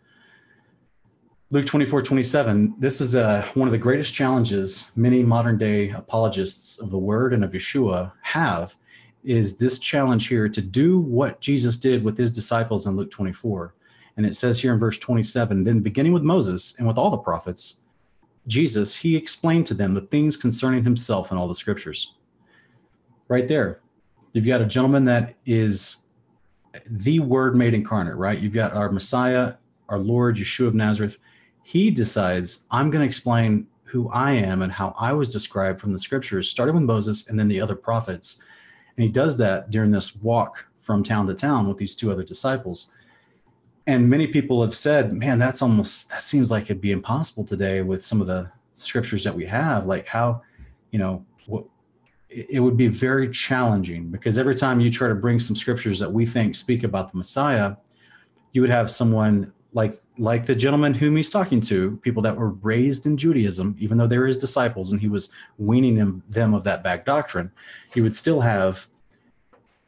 Luke 1.53 1.67
24, 1.67 2.01
27. 2.01 2.77
This 2.79 2.99
is 3.03 3.15
uh, 3.15 3.47
one 3.53 3.69
of 3.69 3.73
the 3.73 3.79
greatest 3.79 4.15
challenges 4.15 4.91
many 4.97 5.23
modern 5.23 5.59
day 5.59 5.91
apologists 5.91 6.81
of 6.81 6.89
the 6.89 6.97
word 6.97 7.35
and 7.35 7.45
of 7.45 7.51
Yeshua 7.51 8.11
have 8.23 8.75
is 9.23 9.59
this 9.59 9.79
challenge 9.79 10.29
here 10.29 10.49
to 10.49 10.63
do 10.63 10.99
what 10.99 11.43
Jesus 11.43 11.77
did 11.77 12.05
with 12.05 12.17
his 12.17 12.35
disciples 12.35 12.87
in 12.87 12.97
Luke 12.97 13.11
24. 13.11 13.75
And 14.17 14.25
it 14.25 14.35
says 14.35 14.63
here 14.63 14.73
in 14.73 14.79
verse 14.79 14.97
27 14.97 15.65
then 15.65 15.81
beginning 15.81 16.15
with 16.15 16.23
Moses 16.23 16.75
and 16.79 16.89
with 16.89 16.97
all 16.97 17.11
the 17.11 17.19
prophets, 17.19 17.83
Jesus, 18.47 18.97
he 18.97 19.15
explained 19.15 19.67
to 19.67 19.75
them 19.75 19.93
the 19.93 20.01
things 20.01 20.39
concerning 20.39 20.85
himself 20.85 21.31
in 21.31 21.37
all 21.37 21.49
the 21.49 21.55
scriptures. 21.55 22.15
Right 23.29 23.47
there, 23.47 23.83
you've 24.33 24.47
got 24.47 24.63
a 24.63 24.67
gentleman 24.67 25.05
that 25.05 25.35
is 25.45 26.07
the 26.87 27.21
word 27.21 27.55
made 27.55 27.75
incarnate, 27.75 28.17
right? 28.17 28.39
You've 28.41 28.55
got 28.55 28.73
our 28.73 28.91
Messiah, 28.91 29.57
our 29.91 29.99
Lord, 29.99 30.39
Yeshua 30.39 30.69
of 30.69 30.75
Nazareth. 30.75 31.19
He 31.63 31.91
decides, 31.91 32.67
I'm 32.71 32.91
going 32.91 33.03
to 33.03 33.07
explain 33.07 33.67
who 33.85 34.09
I 34.11 34.33
am 34.33 34.63
and 34.63 34.73
how 34.73 34.95
I 34.99 35.13
was 35.13 35.33
described 35.33 35.81
from 35.81 35.93
the 35.93 35.99
scriptures, 35.99 36.49
starting 36.49 36.75
with 36.75 36.85
Moses 36.85 37.29
and 37.29 37.39
then 37.39 37.49
the 37.49 37.61
other 37.61 37.77
prophets 37.77 38.43
and 38.97 39.05
he 39.05 39.11
does 39.11 39.37
that 39.39 39.71
during 39.71 39.91
this 39.91 40.17
walk 40.17 40.67
from 40.79 41.03
town 41.03 41.27
to 41.27 41.35
town 41.35 41.69
with 41.69 41.79
these 41.79 41.97
two 41.97 42.11
other 42.13 42.23
disciples. 42.23 42.91
And 43.87 44.09
many 44.09 44.27
people 44.27 44.63
have 44.63 44.75
said, 44.75 45.13
man, 45.13 45.39
that's 45.39 45.63
almost, 45.63 46.11
that 46.11 46.23
seems 46.23 46.51
like 46.51 46.65
it'd 46.65 46.81
be 46.81 46.93
impossible 46.93 47.45
today 47.45 47.83
with 47.83 48.05
some 48.05 48.21
of 48.21 48.27
the 48.27 48.51
scriptures 48.75 49.25
that 49.25 49.35
we 49.35 49.47
have. 49.47 49.87
Like, 49.87 50.07
how, 50.07 50.43
you 50.91 50.99
know, 50.99 51.25
what, 51.47 51.65
it 52.29 52.61
would 52.61 52.77
be 52.77 52.87
very 52.87 53.29
challenging 53.31 54.09
because 54.09 54.39
every 54.39 54.55
time 54.55 54.81
you 54.81 54.91
try 54.91 55.09
to 55.09 55.15
bring 55.15 55.39
some 55.39 55.57
scriptures 55.57 55.99
that 55.99 56.13
we 56.13 56.25
think 56.25 56.55
speak 56.55 56.85
about 56.85 57.13
the 57.13 57.19
Messiah, 57.19 57.77
you 58.53 58.61
would 58.61 58.71
have 58.71 58.91
someone 58.91 59.53
like 59.75 59.95
like 60.19 60.45
the 60.45 60.55
gentleman 60.55 60.95
whom 60.95 61.17
he's 61.17 61.31
talking 61.31 61.61
to, 61.63 61.97
people 62.03 62.23
that 62.23 62.37
were 62.37 62.51
raised 62.51 63.07
in 63.07 63.17
Judaism, 63.17 63.77
even 63.79 63.97
though 63.97 64.07
they 64.07 64.19
were 64.19 64.27
his 64.27 64.39
disciples, 64.39 64.93
and 64.93 65.01
he 65.01 65.09
was 65.09 65.31
weaning 65.59 65.97
them, 65.97 66.23
them 66.29 66.55
of 66.55 66.65
that 66.65 66.83
back 66.83 67.05
doctrine, 67.05 67.51
he 67.93 68.01
would 68.01 68.15
still 68.15 68.41
have 68.41 68.87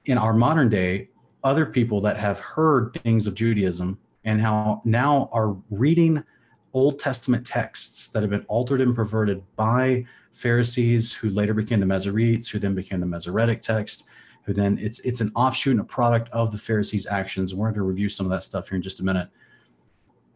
in 0.07 0.19
our 0.19 0.33
modern 0.33 0.69
day 0.69 1.09
other 1.43 1.67
people 1.67 2.01
that 2.01 2.17
have 2.17 2.41
heard 2.41 2.95
things 3.03 3.27
of 3.27 3.35
Judaism 3.35 3.99
and 4.25 4.41
how 4.41 4.81
now 4.85 5.29
are 5.33 5.57
reading 5.71 6.25
Old 6.73 6.99
Testament 6.99 7.47
texts 7.47 8.09
that 8.09 8.23
have 8.23 8.31
been 8.31 8.47
altered 8.49 8.81
and 8.81 8.97
perverted 8.97 9.43
by 9.55 10.07
Pharisees 10.33 11.13
who 11.13 11.29
later 11.31 11.55
became 11.55 11.81
the 11.81 11.87
Masoretes, 11.87 12.49
who 12.49 12.59
then 12.59 12.75
became 12.75 13.01
the 13.01 13.07
Masoretic 13.07 13.61
text, 13.61 14.09
who 14.45 14.55
then 14.55 14.79
it's 14.79 14.99
it's 15.01 15.21
an 15.21 15.31
offshoot 15.37 15.73
and 15.73 15.81
a 15.81 15.85
product 15.85 16.31
of 16.31 16.53
the 16.53 16.59
Pharisees' 16.59 17.07
actions. 17.07 17.53
and 17.53 17.61
We're 17.61 17.69
going 17.69 17.75
to 17.75 17.83
review 17.83 18.09
some 18.09 18.25
of 18.25 18.31
that 18.31 18.43
stuff 18.43 18.69
here 18.69 18.77
in 18.77 18.83
just 18.83 19.01
a 19.01 19.05
minute 19.05 19.29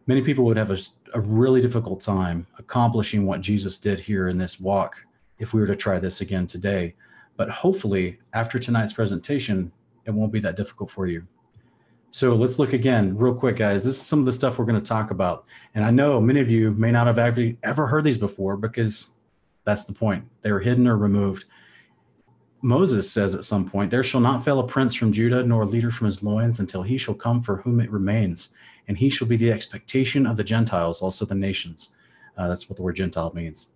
many 0.09 0.23
people 0.23 0.43
would 0.43 0.57
have 0.57 0.71
a, 0.71 0.77
a 1.13 1.19
really 1.19 1.61
difficult 1.61 2.01
time 2.01 2.47
accomplishing 2.57 3.27
what 3.27 3.41
Jesus 3.41 3.79
did 3.79 3.99
here 3.99 4.27
in 4.27 4.39
this 4.39 4.59
walk 4.59 5.05
if 5.37 5.53
we 5.53 5.61
were 5.61 5.67
to 5.67 5.75
try 5.75 5.99
this 5.99 6.19
again 6.19 6.47
today. 6.47 6.95
But 7.37 7.51
hopefully, 7.51 8.17
after 8.33 8.57
tonight's 8.57 8.91
presentation, 8.91 9.71
it 10.05 10.11
won't 10.11 10.33
be 10.33 10.39
that 10.39 10.57
difficult 10.57 10.89
for 10.89 11.05
you. 11.05 11.27
So 12.09 12.33
let's 12.33 12.57
look 12.57 12.73
again, 12.73 13.15
real 13.15 13.35
quick, 13.35 13.57
guys. 13.57 13.83
This 13.83 13.97
is 13.97 14.01
some 14.01 14.17
of 14.17 14.25
the 14.25 14.31
stuff 14.31 14.57
we're 14.57 14.65
going 14.65 14.81
to 14.81 14.85
talk 14.85 15.11
about. 15.11 15.45
And 15.75 15.85
I 15.85 15.91
know 15.91 16.19
many 16.19 16.39
of 16.39 16.49
you 16.49 16.71
may 16.71 16.89
not 16.89 17.05
have 17.05 17.19
actually 17.19 17.59
ever 17.61 17.85
heard 17.85 18.03
these 18.03 18.17
before 18.17 18.57
because 18.57 19.11
that's 19.63 19.85
the 19.85 19.93
point. 19.93 20.25
They 20.41 20.51
were 20.51 20.59
hidden 20.59 20.87
or 20.87 20.97
removed. 20.97 21.45
Moses 22.63 23.11
says 23.11 23.35
at 23.35 23.45
some 23.45 23.69
point, 23.69 23.91
There 23.91 24.01
shall 24.01 24.21
not 24.21 24.43
fail 24.43 24.59
a 24.59 24.67
prince 24.67 24.95
from 24.95 25.13
Judah, 25.13 25.43
nor 25.43 25.61
a 25.61 25.67
leader 25.67 25.91
from 25.91 26.07
his 26.07 26.23
loins, 26.23 26.59
until 26.59 26.81
he 26.81 26.97
shall 26.97 27.13
come 27.13 27.41
for 27.41 27.57
whom 27.57 27.79
it 27.79 27.91
remains 27.91 28.55
and 28.89 28.97
he 28.97 29.09
shall 29.09 29.27
be 29.27 29.37
the 29.37 29.51
expectation 29.51 30.25
of 30.25 30.35
the 30.35 30.43
Gentiles, 30.43 31.01
also 31.01 31.23
the 31.23 31.35
nations. 31.35 31.95
Uh, 32.35 32.47
that's 32.47 32.67
what 32.67 32.75
the 32.75 32.81
word 32.81 32.95
Gentile 32.95 33.31
means. 33.35 33.69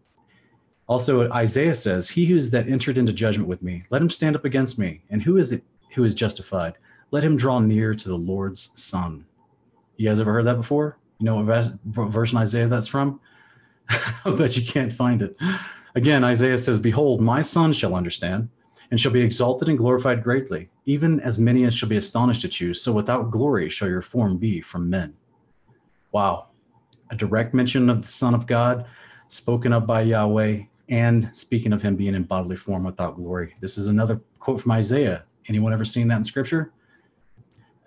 Also, 0.87 1.31
Isaiah 1.31 1.75
says, 1.75 2.09
He 2.09 2.25
who 2.25 2.35
is 2.35 2.49
that 2.51 2.67
entered 2.67 2.97
into 2.97 3.13
judgment 3.13 3.47
with 3.47 3.61
me, 3.61 3.83
let 3.91 4.01
him 4.01 4.09
stand 4.09 4.35
up 4.35 4.43
against 4.43 4.79
me. 4.79 5.03
And 5.11 5.21
who 5.21 5.37
is 5.37 5.51
it 5.51 5.63
who 5.93 6.03
is 6.03 6.15
justified? 6.15 6.73
Let 7.11 7.23
him 7.23 7.37
draw 7.37 7.59
near 7.59 7.93
to 7.93 8.09
the 8.09 8.17
Lord's 8.17 8.71
Son. 8.73 9.25
You 9.97 10.09
guys 10.09 10.19
ever 10.19 10.33
heard 10.33 10.47
that 10.47 10.57
before? 10.57 10.97
You 11.19 11.27
know 11.27 11.41
what 11.41 11.63
verse 11.85 12.31
in 12.31 12.39
Isaiah 12.39 12.67
that's 12.67 12.87
from? 12.87 13.21
I 13.89 14.31
bet 14.31 14.57
you 14.57 14.65
can't 14.65 14.91
find 14.91 15.21
it. 15.21 15.37
Again, 15.93 16.23
Isaiah 16.23 16.57
says, 16.57 16.79
Behold, 16.79 17.21
my 17.21 17.43
son 17.43 17.71
shall 17.71 17.93
understand 17.93 18.49
and 18.91 18.99
shall 18.99 19.11
be 19.11 19.21
exalted 19.21 19.69
and 19.69 19.77
glorified 19.77 20.23
greatly, 20.23 20.69
even 20.85 21.19
as 21.19 21.39
many 21.39 21.65
as 21.65 21.73
shall 21.73 21.89
be 21.89 21.97
astonished 21.97 22.45
at 22.45 22.59
you. 22.59 22.73
So 22.73 22.91
without 22.91 23.31
glory 23.31 23.69
shall 23.69 23.87
your 23.87 24.01
form 24.01 24.37
be 24.37 24.61
from 24.61 24.89
men. 24.89 25.15
Wow. 26.11 26.47
A 27.09 27.15
direct 27.15 27.53
mention 27.53 27.89
of 27.89 28.01
the 28.01 28.07
Son 28.07 28.33
of 28.33 28.47
God, 28.47 28.85
spoken 29.27 29.73
of 29.73 29.87
by 29.87 30.01
Yahweh, 30.01 30.63
and 30.89 31.29
speaking 31.35 31.73
of 31.73 31.81
him 31.81 31.95
being 31.95 32.15
in 32.15 32.23
bodily 32.23 32.55
form 32.55 32.83
without 32.83 33.15
glory. 33.15 33.55
This 33.59 33.77
is 33.77 33.87
another 33.87 34.21
quote 34.39 34.61
from 34.61 34.73
Isaiah. 34.73 35.23
Anyone 35.47 35.73
ever 35.73 35.85
seen 35.85 36.07
that 36.09 36.17
in 36.17 36.23
scripture? 36.23 36.71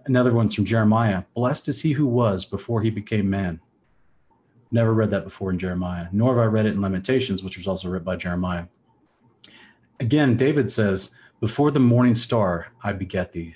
Another 0.07 0.33
one's 0.33 0.55
from 0.55 0.65
Jeremiah. 0.65 1.25
Blessed 1.35 1.69
is 1.69 1.83
he 1.83 1.93
who 1.93 2.07
was 2.07 2.45
before 2.45 2.83
he 2.83 2.91
became 2.91 3.29
man. 3.29 3.61
Never 4.71 4.93
read 4.95 5.11
that 5.11 5.25
before 5.25 5.51
in 5.51 5.59
Jeremiah, 5.59 6.09
nor 6.13 6.35
have 6.35 6.43
I 6.43 6.47
read 6.47 6.67
it 6.67 6.75
in 6.75 6.81
Lamentations, 6.81 7.43
which 7.43 7.57
was 7.57 7.67
also 7.67 7.89
read 7.89 8.05
by 8.05 8.17
Jeremiah. 8.17 8.67
Again, 10.01 10.37
David 10.37 10.71
says, 10.71 11.15
Before 11.41 11.71
the 11.71 11.81
morning 11.81 12.15
star, 12.15 12.69
I 12.83 12.93
beget 12.93 13.33
thee. 13.33 13.55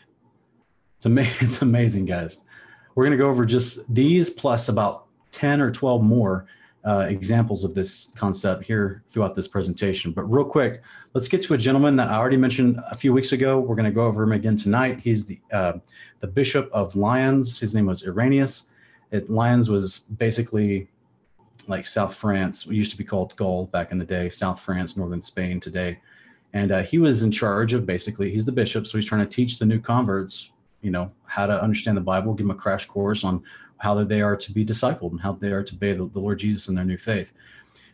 It's, 0.97 1.07
it's 1.43 1.63
amazing, 1.63 2.07
guys. 2.07 2.39
We're 2.95 3.05
going 3.05 3.17
to 3.17 3.23
go 3.23 3.31
over 3.31 3.47
just 3.47 3.93
these 3.93 4.31
plus 4.31 4.69
about 4.69 5.07
10 5.33 5.61
or 5.61 5.71
12 5.71 6.03
more 6.03 6.47
uh, 6.85 7.07
examples 7.09 7.63
of 7.63 7.75
this 7.75 8.11
concept 8.17 8.65
here 8.65 9.03
throughout 9.09 9.35
this 9.35 9.47
presentation. 9.47 10.13
But 10.13 10.23
real 10.25 10.45
quick, 10.45 10.83
let's 11.15 11.29
get 11.29 11.43
to 11.43 11.55
a 11.55 11.59
gentleman 11.59 11.97
that 11.97 12.09
I 12.09 12.17
already 12.17 12.37
mentioned 12.37 12.81
a 12.91 12.97
few 12.97 13.13
weeks 13.13 13.33
ago. 13.33 13.61
We're 13.61 13.77
going 13.77 13.85
to 13.85 13.91
go 13.91 14.07
over 14.07 14.23
him 14.23 14.33
again 14.33 14.57
tonight. 14.57 15.01
He's 15.01 15.27
the 15.27 15.39
uh, 15.53 15.75
the 16.21 16.27
Bishop 16.27 16.71
of 16.73 16.97
Lyons. 16.97 17.61
His 17.61 17.75
name 17.75 17.87
was 17.87 18.07
Irenaeus. 18.07 18.71
It, 19.11 19.29
Lyons 19.29 19.69
was 19.69 20.01
basically 20.01 20.89
like 21.67 21.87
South 21.87 22.15
France. 22.15 22.67
It 22.67 22.75
used 22.75 22.91
to 22.93 22.97
be 22.97 23.05
called 23.05 23.37
Gaul 23.37 23.67
back 23.67 23.93
in 23.93 23.99
the 23.99 24.05
day. 24.05 24.29
South 24.29 24.61
France, 24.61 24.97
northern 24.97 25.23
Spain 25.23 25.61
today. 25.61 26.01
And 26.53 26.73
uh, 26.73 26.83
he 26.83 26.99
was 26.99 27.23
in 27.23 27.31
charge 27.31 27.73
of 27.73 27.87
basically, 27.87 28.31
he's 28.31 28.47
the 28.47 28.53
bishop, 28.53 28.87
so 28.87 28.99
he's 28.99 29.07
trying 29.07 29.27
to 29.27 29.37
teach 29.37 29.59
the 29.59 29.67
new 29.67 29.81
converts, 29.81 30.51
you 30.83 30.91
know, 30.91 31.13
how 31.27 31.47
to 31.47 31.63
understand 31.63 31.97
the 31.97 32.03
Bible, 32.03 32.35
give 32.35 32.47
them 32.47 32.57
a 32.57 32.61
crash 32.61 32.87
course 32.87 33.25
on 33.25 33.43
how 33.79 34.03
they 34.05 34.21
are 34.21 34.37
to 34.37 34.53
be 34.53 34.65
discipled 34.65 35.13
and 35.13 35.21
how 35.21 35.33
they 35.33 35.51
are 35.51 35.63
to 35.63 35.75
obey 35.75 35.93
the, 35.93 36.07
the 36.07 36.19
Lord 36.19 36.39
Jesus 36.39 36.69
in 36.69 36.75
their 36.75 36.85
new 36.85 36.99
faith. 36.99 37.33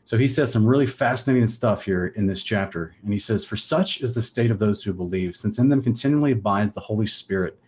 So 0.04 0.16
he 0.16 0.28
says 0.28 0.52
some 0.52 0.64
really 0.64 0.86
fascinating 0.86 1.48
stuff 1.48 1.84
here 1.84 2.06
in 2.06 2.26
this 2.26 2.44
chapter. 2.44 2.94
And 3.02 3.12
he 3.12 3.18
says, 3.18 3.44
For 3.44 3.56
such 3.56 4.00
is 4.00 4.14
the 4.14 4.22
state 4.22 4.52
of 4.52 4.58
those 4.58 4.82
who 4.82 4.92
believe, 4.92 5.34
since 5.34 5.58
in 5.58 5.68
them 5.68 5.82
continually 5.82 6.32
abides 6.32 6.74
the 6.74 6.80
Holy 6.80 7.06
Spirit 7.06 7.58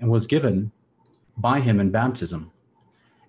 and 0.00 0.10
was 0.10 0.26
given 0.26 0.72
by 1.36 1.60
him 1.60 1.78
in 1.78 1.90
baptism. 1.90 2.50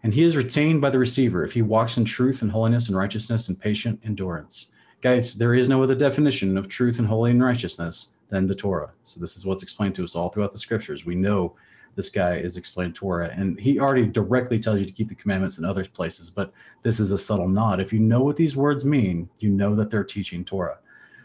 And 0.02 0.14
he 0.14 0.24
is 0.24 0.38
retained 0.38 0.82
by 0.82 0.90
the 0.90 0.98
receiver 0.98 1.44
if 1.44 1.54
he 1.54 1.62
walks 1.62 1.98
in 1.98 2.06
truth 2.06 2.42
and 2.42 2.52
holiness 2.52 2.88
and 2.88 2.98
righteousness 2.98 3.50
and 3.50 3.60
patient 3.60 4.00
endurance. 4.04 4.72
Guys, 5.02 5.34
there 5.34 5.56
is 5.56 5.68
no 5.68 5.82
other 5.82 5.96
definition 5.96 6.58
of 6.60 6.68
truth 6.68 7.00
and 7.00 7.08
holy 7.08 7.32
and 7.32 7.44
righteousness 7.44 8.14
than 8.30 8.46
the 8.46 8.54
Torah. 8.54 8.92
So 9.04 9.20
this 9.20 9.36
is 9.36 9.48
what's 9.48 9.64
explained 9.64 9.96
to 9.96 10.04
us 10.04 10.16
all 10.16 10.30
throughout 10.30 10.52
the 10.52 10.60
scriptures. 10.60 11.06
We 11.06 11.16
know 11.16 11.56
this 11.96 12.12
guy 12.12 12.36
is 12.36 12.56
explained 12.56 12.94
Torah, 12.94 13.32
and 13.36 13.60
he 13.60 13.80
already 13.80 14.06
directly 14.06 14.60
tells 14.60 14.80
you 14.80 14.86
to 14.86 14.94
keep 14.94 15.10
the 15.10 15.16
commandments 15.16 15.58
in 15.58 15.66
other 15.66 15.84
places, 15.86 16.30
but 16.30 16.54
this 16.84 17.00
is 17.00 17.12
a 17.12 17.18
subtle 17.18 17.50
nod. 17.50 17.80
If 17.80 17.92
you 17.92 18.00
know 18.00 18.22
what 18.22 18.36
these 18.36 18.56
words 18.56 18.86
mean, 18.86 19.28
you 19.40 19.50
know 19.50 19.76
that 19.76 19.90
they're 19.90 20.04
teaching 20.04 20.46
Torah. 20.46 20.78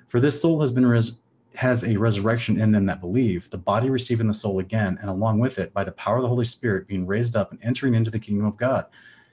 For 0.07 0.21
this 0.21 0.41
soul 0.41 0.61
has 0.63 0.73
been 0.73 0.87
res- 0.87 1.19
has 1.57 1.85
a 1.85 1.97
resurrection 1.97 2.59
in 2.59 2.73
them 2.73 2.87
that 2.87 3.01
believe, 3.01 3.51
the 3.51 3.59
body 3.59 3.91
receiving 3.91 4.27
the 4.27 4.35
soul 4.35 4.59
again, 4.59 4.97
and 5.01 5.11
along 5.11 5.39
with 5.39 5.59
it, 5.59 5.73
by 5.75 5.85
the 5.85 5.93
power 5.93 6.17
of 6.17 6.23
the 6.23 6.29
Holy 6.29 6.45
Spirit, 6.47 6.89
being 6.89 7.07
raised 7.07 7.37
up 7.37 7.51
and 7.51 7.61
entering 7.63 7.95
into 7.95 8.11
the 8.11 8.19
kingdom 8.19 8.47
of 8.47 8.57
God. 8.57 8.87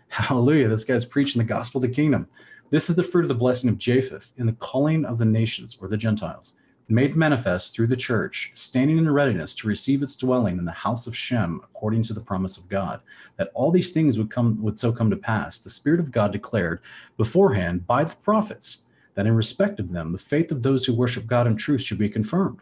Hallelujah. 0.09 0.67
This 0.67 0.85
guy's 0.85 1.05
preaching 1.05 1.39
the 1.39 1.47
gospel 1.47 1.83
of 1.83 1.89
the 1.89 1.95
kingdom. 1.95 2.27
This 2.73 2.89
is 2.89 2.95
the 2.95 3.03
fruit 3.03 3.21
of 3.21 3.27
the 3.27 3.35
blessing 3.35 3.69
of 3.69 3.77
Japheth 3.77 4.33
in 4.35 4.47
the 4.47 4.53
calling 4.53 5.05
of 5.05 5.19
the 5.19 5.25
nations 5.25 5.77
or 5.79 5.87
the 5.87 5.95
Gentiles, 5.95 6.55
made 6.89 7.15
manifest 7.15 7.75
through 7.75 7.85
the 7.85 7.95
church, 7.95 8.51
standing 8.55 8.97
in 8.97 9.07
readiness 9.11 9.53
to 9.57 9.67
receive 9.67 10.01
its 10.01 10.15
dwelling 10.15 10.57
in 10.57 10.65
the 10.65 10.71
house 10.71 11.05
of 11.05 11.15
Shem, 11.15 11.61
according 11.63 12.01
to 12.01 12.13
the 12.13 12.19
promise 12.19 12.57
of 12.57 12.67
God, 12.67 13.01
that 13.37 13.51
all 13.53 13.69
these 13.69 13.91
things 13.91 14.17
would 14.17 14.31
come 14.31 14.59
would 14.63 14.79
so 14.79 14.91
come 14.91 15.11
to 15.11 15.15
pass. 15.15 15.59
The 15.59 15.69
Spirit 15.69 15.99
of 15.99 16.11
God 16.11 16.31
declared 16.31 16.81
beforehand 17.15 17.85
by 17.85 18.05
the 18.05 18.15
prophets 18.15 18.85
that 19.13 19.27
in 19.27 19.35
respect 19.35 19.79
of 19.79 19.91
them, 19.91 20.11
the 20.11 20.17
faith 20.17 20.51
of 20.51 20.63
those 20.63 20.83
who 20.83 20.95
worship 20.95 21.27
God 21.27 21.45
in 21.45 21.55
truth 21.55 21.83
should 21.83 21.99
be 21.99 22.09
confirmed. 22.09 22.57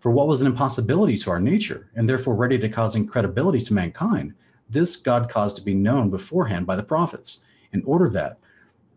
For 0.00 0.10
what 0.10 0.28
was 0.28 0.42
an 0.42 0.48
impossibility 0.48 1.16
to 1.16 1.30
our 1.30 1.40
nature, 1.40 1.88
and 1.94 2.06
therefore 2.06 2.34
ready 2.34 2.58
to 2.58 2.68
cause 2.68 2.94
incredibility 2.94 3.62
to 3.62 3.72
mankind, 3.72 4.34
this 4.68 4.98
God 4.98 5.30
caused 5.30 5.56
to 5.56 5.62
be 5.62 5.72
known 5.72 6.10
beforehand 6.10 6.66
by 6.66 6.76
the 6.76 6.82
prophets, 6.82 7.40
in 7.72 7.82
order 7.86 8.10
that 8.10 8.38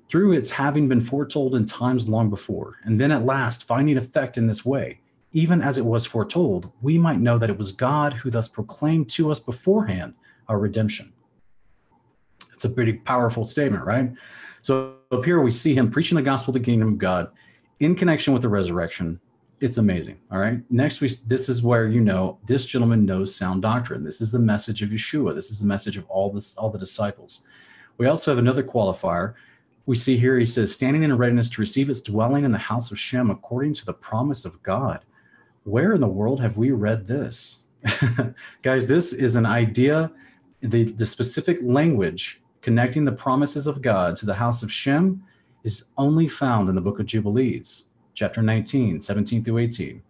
through 0.10 0.34
its 0.34 0.52
having 0.52 0.90
been 0.90 1.02
foretold 1.02 1.56
in 1.56 1.66
times 1.66 2.10
long 2.10 2.30
before, 2.30 2.80
and 2.84 3.00
then 3.00 3.12
at 3.12 3.26
last 3.26 3.66
finding 3.66 3.98
effect 3.98 4.38
in 4.38 4.48
this 4.48 4.66
way, 4.66 5.00
even 5.32 5.62
as 5.62 5.78
it 5.78 5.86
was 5.86 6.06
foretold, 6.06 6.72
we 6.82 6.98
might 6.98 7.20
know 7.20 7.38
that 7.38 7.50
it 7.50 7.58
was 7.58 7.72
God 7.72 8.14
who 8.14 8.32
thus 8.32 8.48
proclaimed 8.48 9.10
to 9.12 9.30
us 9.30 9.40
beforehand 9.40 10.16
our 10.48 10.58
redemption. 10.58 11.14
It's 12.52 12.66
a 12.66 12.70
pretty 12.70 12.94
powerful 12.94 13.46
statement, 13.46 13.86
right? 13.86 14.12
So 14.62 14.96
up 15.12 15.24
here 15.24 15.40
we 15.42 15.52
see 15.52 15.76
him 15.76 15.92
preaching 15.92 16.16
the 16.16 16.22
gospel 16.24 16.52
of 16.52 16.62
the 16.62 16.66
kingdom 16.66 16.90
of 16.90 16.98
God 16.98 17.32
in 17.80 17.96
connection 17.96 18.34
with 18.34 18.42
the 18.42 18.50
resurrection. 18.50 19.20
It's 19.62 19.78
amazing. 19.78 20.18
All 20.32 20.40
right. 20.40 20.62
Next, 20.70 21.02
we 21.02 21.10
this 21.28 21.50
is 21.50 21.62
where 21.62 21.88
you 21.88 22.00
know 22.00 22.40
this 22.48 22.66
gentleman 22.66 23.06
knows 23.06 23.36
sound 23.36 23.62
doctrine. 23.62 24.04
This 24.04 24.22
is 24.22 24.32
the 24.32 24.40
message 24.40 24.82
of 24.82 24.90
Yeshua. 24.90 25.36
This 25.36 25.52
is 25.52 25.60
the 25.60 25.68
message 25.68 25.98
of 25.98 26.06
all 26.10 26.32
this 26.32 26.56
all 26.58 26.70
the 26.70 26.80
disciples. 26.80 27.46
We 27.98 28.08
also 28.08 28.32
have 28.32 28.38
another 28.38 28.64
qualifier 28.64 29.36
we 29.90 29.96
see 29.96 30.18
here 30.18 30.38
he 30.38 30.46
says, 30.46 30.72
standing 30.72 31.02
in 31.02 31.18
readiness 31.18 31.50
to 31.50 31.62
receive 31.62 31.90
its 31.90 32.04
dwelling 32.04 32.46
in 32.46 32.52
the 32.52 32.60
house 32.60 32.92
of 32.92 33.00
Shem 33.00 33.32
according 33.32 33.74
to 33.74 33.86
the 33.88 33.92
promise 33.92 34.46
of 34.46 34.62
God. 34.62 35.04
Where 35.64 35.94
in 35.94 36.00
the 36.00 36.08
world 36.08 36.40
have 36.42 36.58
we 36.58 36.70
read 36.70 37.08
this? 37.08 37.64
Guys, 38.62 38.86
this 38.86 39.14
is 39.14 39.36
an 39.36 39.48
idea, 39.48 40.12
the, 40.62 40.84
the 40.84 41.08
specific 41.08 41.58
language 41.64 42.40
connecting 42.62 43.04
the 43.04 43.12
promises 43.12 43.66
of 43.66 43.82
God 43.82 44.16
to 44.18 44.28
the 44.28 44.36
house 44.36 44.62
of 44.62 44.72
Shem 44.72 45.24
is 45.64 45.90
only 45.98 46.28
found 46.28 46.70
in 46.70 46.76
the 46.76 46.82
book 46.82 47.00
of 47.00 47.08
Jubilees, 47.08 47.86
chapter 48.14 48.44
19, 48.44 49.00
17 49.00 49.44
through 49.44 49.58
18. 49.58 50.04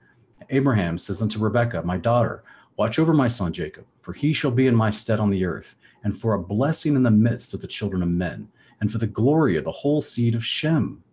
Abraham 0.49 0.97
says 0.97 1.21
unto 1.21 1.39
Rebekah, 1.39 1.83
My 1.83 1.95
daughter, 1.95 2.43
watch 2.75 2.99
over 2.99 3.13
my 3.13 3.29
son 3.29 3.53
Jacob, 3.53 3.85
for 4.01 4.11
he 4.11 4.33
shall 4.33 4.51
be 4.51 4.67
in 4.67 4.75
my 4.75 4.89
stead 4.89 5.21
on 5.21 5.29
the 5.29 5.45
earth, 5.45 5.77
and 6.03 6.19
for 6.19 6.33
a 6.33 6.43
blessing 6.43 6.97
in 6.97 7.03
the 7.03 7.11
midst 7.11 7.53
of 7.53 7.61
the 7.61 7.67
children 7.67 8.03
of 8.03 8.09
men 8.09 8.49
and 8.79 8.91
for 8.91 8.97
the 8.97 9.07
glory 9.07 9.57
of 9.57 9.63
the 9.63 9.71
whole 9.71 10.01
seed 10.01 10.35
of 10.35 10.45
Shem. 10.45 11.03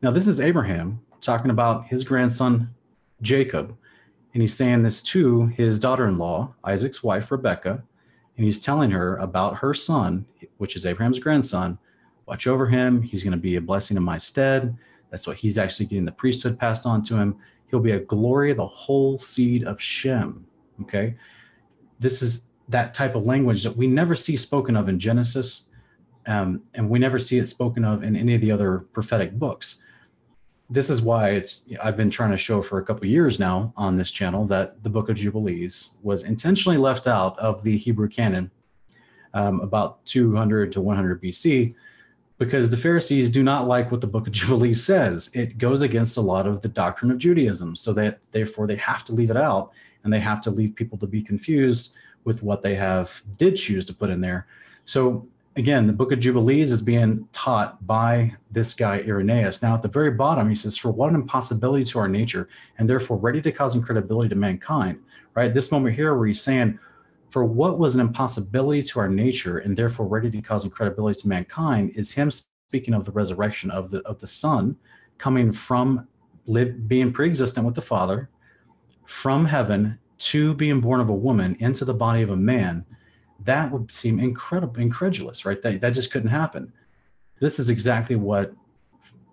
Now, 0.00 0.10
this 0.10 0.28
is 0.28 0.40
Abraham 0.40 1.00
talking 1.20 1.50
about 1.50 1.86
his 1.86 2.04
grandson 2.04 2.74
Jacob, 3.20 3.76
and 4.34 4.40
he's 4.40 4.54
saying 4.54 4.82
this 4.82 5.02
to 5.02 5.46
his 5.46 5.78
daughter 5.78 6.06
in 6.06 6.18
law, 6.18 6.54
Isaac's 6.64 7.02
wife, 7.02 7.30
Rebecca, 7.30 7.82
and 8.36 8.44
he's 8.44 8.58
telling 8.58 8.90
her 8.90 9.16
about 9.16 9.58
her 9.58 9.74
son, 9.74 10.26
which 10.58 10.74
is 10.74 10.86
Abraham's 10.86 11.18
grandson. 11.18 11.78
Watch 12.26 12.46
over 12.46 12.66
him. 12.66 13.02
He's 13.02 13.22
going 13.22 13.32
to 13.32 13.38
be 13.38 13.56
a 13.56 13.60
blessing 13.60 13.96
in 13.96 14.02
my 14.02 14.18
stead. 14.18 14.76
That's 15.10 15.26
what 15.26 15.36
he's 15.36 15.58
actually 15.58 15.86
getting 15.86 16.06
the 16.06 16.12
priesthood 16.12 16.58
passed 16.58 16.86
on 16.86 17.02
to 17.04 17.16
him. 17.16 17.36
He'll 17.70 17.80
be 17.80 17.92
a 17.92 18.00
glory 18.00 18.50
of 18.50 18.56
the 18.56 18.66
whole 18.66 19.18
seed 19.18 19.64
of 19.64 19.80
Shem. 19.80 20.46
Okay. 20.82 21.14
This 21.98 22.22
is 22.22 22.48
that 22.68 22.94
type 22.94 23.14
of 23.14 23.24
language 23.24 23.62
that 23.64 23.76
we 23.76 23.86
never 23.86 24.14
see 24.14 24.36
spoken 24.36 24.76
of 24.76 24.88
in 24.88 24.98
Genesis 24.98 25.68
um, 26.26 26.62
and 26.74 26.88
we 26.88 26.98
never 26.98 27.18
see 27.18 27.38
it 27.38 27.46
spoken 27.46 27.84
of 27.84 28.02
in 28.02 28.16
any 28.16 28.34
of 28.34 28.40
the 28.40 28.50
other 28.50 28.78
prophetic 28.92 29.32
books. 29.32 29.82
This 30.70 30.88
is 30.88 31.02
why 31.02 31.30
it's 31.30 31.66
I've 31.82 31.96
been 31.96 32.10
trying 32.10 32.30
to 32.30 32.38
show 32.38 32.62
for 32.62 32.78
a 32.78 32.84
couple 32.84 33.06
years 33.06 33.38
now 33.38 33.72
on 33.76 33.96
this 33.96 34.10
channel 34.10 34.46
that 34.46 34.82
the 34.82 34.90
Book 34.90 35.08
of 35.08 35.16
Jubilees 35.16 35.96
was 36.02 36.24
intentionally 36.24 36.78
left 36.78 37.06
out 37.06 37.38
of 37.38 37.62
the 37.62 37.76
Hebrew 37.76 38.08
canon 38.08 38.50
um, 39.34 39.60
about 39.60 40.04
200 40.06 40.72
to 40.72 40.80
100 40.80 41.22
BC 41.22 41.74
because 42.38 42.70
the 42.70 42.76
Pharisees 42.76 43.30
do 43.30 43.42
not 43.42 43.68
like 43.68 43.90
what 43.90 44.00
the 44.00 44.06
Book 44.06 44.26
of 44.26 44.32
Jubilees 44.32 44.84
says. 44.84 45.30
It 45.34 45.58
goes 45.58 45.82
against 45.82 46.16
a 46.16 46.20
lot 46.20 46.46
of 46.46 46.62
the 46.62 46.68
doctrine 46.68 47.10
of 47.10 47.18
Judaism, 47.18 47.76
so 47.76 47.92
that 47.94 48.20
therefore 48.32 48.66
they 48.66 48.76
have 48.76 49.04
to 49.04 49.12
leave 49.12 49.30
it 49.30 49.36
out 49.36 49.72
and 50.04 50.12
they 50.12 50.20
have 50.20 50.40
to 50.42 50.50
leave 50.50 50.74
people 50.74 50.98
to 50.98 51.06
be 51.06 51.22
confused 51.22 51.94
with 52.24 52.42
what 52.42 52.62
they 52.62 52.74
have 52.74 53.22
did 53.36 53.56
choose 53.56 53.84
to 53.84 53.94
put 53.94 54.10
in 54.10 54.20
there. 54.20 54.46
So 54.84 55.28
again, 55.56 55.86
the 55.86 55.92
book 55.92 56.12
of 56.12 56.20
Jubilees 56.20 56.72
is 56.72 56.82
being 56.82 57.28
taught 57.32 57.86
by 57.86 58.34
this 58.50 58.74
guy, 58.74 58.98
Irenaeus. 59.00 59.62
Now, 59.62 59.74
at 59.74 59.82
the 59.82 59.88
very 59.88 60.12
bottom, 60.12 60.48
he 60.48 60.54
says, 60.54 60.76
For 60.76 60.90
what 60.90 61.10
an 61.10 61.16
impossibility 61.16 61.84
to 61.84 61.98
our 61.98 62.08
nature, 62.08 62.48
and 62.78 62.88
therefore 62.88 63.18
ready 63.18 63.42
to 63.42 63.52
cause 63.52 63.74
incredibility 63.74 64.28
to 64.30 64.34
mankind. 64.34 65.00
Right? 65.34 65.52
This 65.52 65.72
moment 65.72 65.94
here 65.94 66.14
where 66.14 66.26
he's 66.26 66.42
saying, 66.42 66.78
For 67.30 67.44
what 67.44 67.78
was 67.78 67.94
an 67.94 68.00
impossibility 68.00 68.82
to 68.84 69.00
our 69.00 69.08
nature, 69.08 69.58
and 69.58 69.76
therefore 69.76 70.06
ready 70.06 70.30
to 70.30 70.42
cause 70.42 70.64
incredibility 70.64 71.20
to 71.20 71.28
mankind, 71.28 71.92
is 71.94 72.12
him 72.12 72.30
speaking 72.30 72.94
of 72.94 73.04
the 73.04 73.12
resurrection 73.12 73.70
of 73.70 73.90
the 73.90 74.00
of 74.00 74.20
the 74.20 74.26
Son 74.26 74.76
coming 75.18 75.52
from 75.52 76.08
live, 76.46 76.88
being 76.88 77.12
pre-existent 77.12 77.66
with 77.66 77.74
the 77.74 77.82
Father, 77.82 78.28
from 79.04 79.44
heaven 79.44 79.98
to 80.18 80.54
being 80.54 80.80
born 80.80 81.00
of 81.00 81.08
a 81.08 81.14
woman 81.14 81.56
into 81.58 81.84
the 81.84 81.94
body 81.94 82.22
of 82.22 82.30
a 82.30 82.36
man 82.36 82.84
that 83.44 83.70
would 83.70 83.92
seem 83.92 84.20
incredible, 84.20 84.80
incredulous, 84.80 85.44
right? 85.44 85.60
That, 85.62 85.80
that 85.80 85.90
just 85.90 86.10
couldn't 86.12 86.30
happen. 86.30 86.72
This 87.40 87.58
is 87.58 87.70
exactly 87.70 88.16
what 88.16 88.54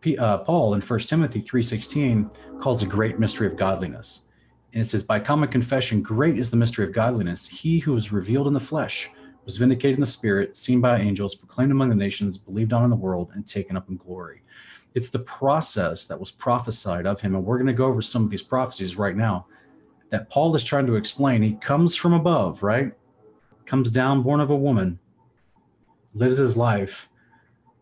P, 0.01 0.17
uh, 0.17 0.39
Paul 0.39 0.73
in 0.73 0.81
1 0.81 0.99
Timothy 1.01 1.41
3.16 1.41 2.61
calls 2.61 2.81
a 2.81 2.87
great 2.87 3.19
mystery 3.19 3.47
of 3.47 3.57
godliness. 3.57 4.25
And 4.73 4.81
it 4.81 4.85
says, 4.85 5.03
by 5.03 5.19
common 5.19 5.49
confession, 5.49 6.01
great 6.01 6.37
is 6.37 6.49
the 6.51 6.57
mystery 6.57 6.85
of 6.85 6.93
godliness. 6.93 7.47
He 7.47 7.79
who 7.79 7.93
was 7.93 8.11
revealed 8.11 8.47
in 8.47 8.53
the 8.53 8.59
flesh 8.59 9.09
was 9.45 9.57
vindicated 9.57 9.95
in 9.95 10.01
the 10.01 10.07
spirit, 10.07 10.55
seen 10.55 10.79
by 10.79 10.99
angels, 10.99 11.33
proclaimed 11.35 11.71
among 11.71 11.89
the 11.89 11.95
nations, 11.95 12.37
believed 12.37 12.71
on 12.71 12.83
in 12.83 12.89
the 12.89 12.95
world, 12.95 13.31
and 13.33 13.47
taken 13.47 13.75
up 13.75 13.89
in 13.89 13.97
glory. 13.97 14.43
It's 14.93 15.09
the 15.09 15.19
process 15.19 16.07
that 16.07 16.19
was 16.19 16.31
prophesied 16.31 17.07
of 17.07 17.21
him. 17.21 17.35
And 17.35 17.43
we're 17.43 17.57
going 17.57 17.67
to 17.67 17.73
go 17.73 17.87
over 17.87 18.01
some 18.01 18.23
of 18.23 18.29
these 18.29 18.43
prophecies 18.43 18.95
right 18.95 19.15
now 19.15 19.47
that 20.09 20.29
Paul 20.29 20.55
is 20.55 20.63
trying 20.63 20.87
to 20.87 20.95
explain. 20.95 21.41
He 21.41 21.53
comes 21.53 21.95
from 21.95 22.13
above, 22.13 22.63
right? 22.63 22.93
Comes 23.69 23.91
down 23.91 24.23
born 24.23 24.39
of 24.39 24.49
a 24.49 24.55
woman, 24.55 24.97
lives 26.15 26.37
his 26.37 26.57
life, 26.57 27.07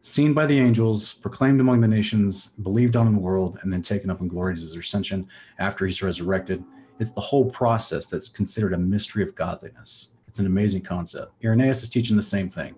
seen 0.02 0.34
by 0.34 0.46
the 0.46 0.60
angels, 0.60 1.14
proclaimed 1.14 1.62
among 1.62 1.80
the 1.80 1.88
nations, 1.88 2.48
believed 2.62 2.98
on 2.98 3.08
in 3.08 3.14
the 3.14 3.20
world, 3.20 3.58
and 3.62 3.72
then 3.72 3.82
taken 3.82 4.10
up 4.10 4.20
in 4.20 4.28
glory 4.28 4.54
to 4.54 4.62
his 4.62 4.76
ascension 4.76 5.26
after 5.60 5.86
he's 5.86 6.04
resurrected. 6.04 6.62
It's 7.00 7.14
the 7.14 7.22
whole 7.22 7.50
process 7.50 8.08
that's 8.08 8.28
considered 8.28 8.74
a 8.74 8.78
mystery 8.78 9.24
of 9.24 9.34
godliness. 9.34 10.14
It's 10.28 10.40
an 10.40 10.46
amazing 10.46 10.82
concept. 10.82 11.32
Irenaeus 11.42 11.84
is 11.84 11.90
teaching 11.90 12.18
the 12.18 12.22
same 12.22 12.50
thing. 12.50 12.76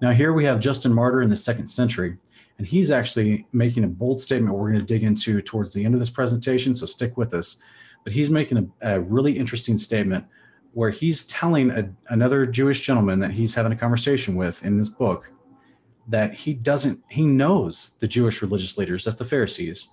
Now, 0.00 0.12
here 0.12 0.32
we 0.32 0.44
have 0.44 0.60
Justin 0.60 0.94
Martyr 0.94 1.22
in 1.22 1.30
the 1.30 1.36
second 1.36 1.66
century, 1.66 2.16
and 2.58 2.66
he's 2.66 2.92
actually 2.92 3.44
making 3.52 3.82
a 3.82 3.88
bold 3.88 4.20
statement 4.20 4.54
we're 4.54 4.70
going 4.70 4.86
to 4.86 4.94
dig 4.94 5.02
into 5.02 5.42
towards 5.42 5.72
the 5.72 5.84
end 5.84 5.94
of 5.94 6.00
this 6.00 6.10
presentation, 6.10 6.76
so 6.76 6.86
stick 6.86 7.16
with 7.16 7.34
us. 7.34 7.56
But 8.04 8.12
he's 8.12 8.30
making 8.30 8.72
a, 8.80 8.94
a 8.94 9.00
really 9.00 9.36
interesting 9.36 9.78
statement 9.78 10.26
where 10.76 10.90
he's 10.90 11.24
telling 11.24 11.70
a, 11.70 11.90
another 12.10 12.44
Jewish 12.44 12.82
gentleman 12.82 13.18
that 13.20 13.30
he's 13.30 13.54
having 13.54 13.72
a 13.72 13.76
conversation 13.76 14.34
with 14.34 14.62
in 14.62 14.76
this 14.76 14.90
book 14.90 15.32
that 16.06 16.34
he 16.34 16.52
doesn't, 16.52 17.02
he 17.08 17.24
knows 17.26 17.96
the 18.00 18.06
Jewish 18.06 18.42
religious 18.42 18.76
leaders, 18.76 19.06
that's 19.06 19.16
the 19.16 19.24
Pharisees, 19.24 19.88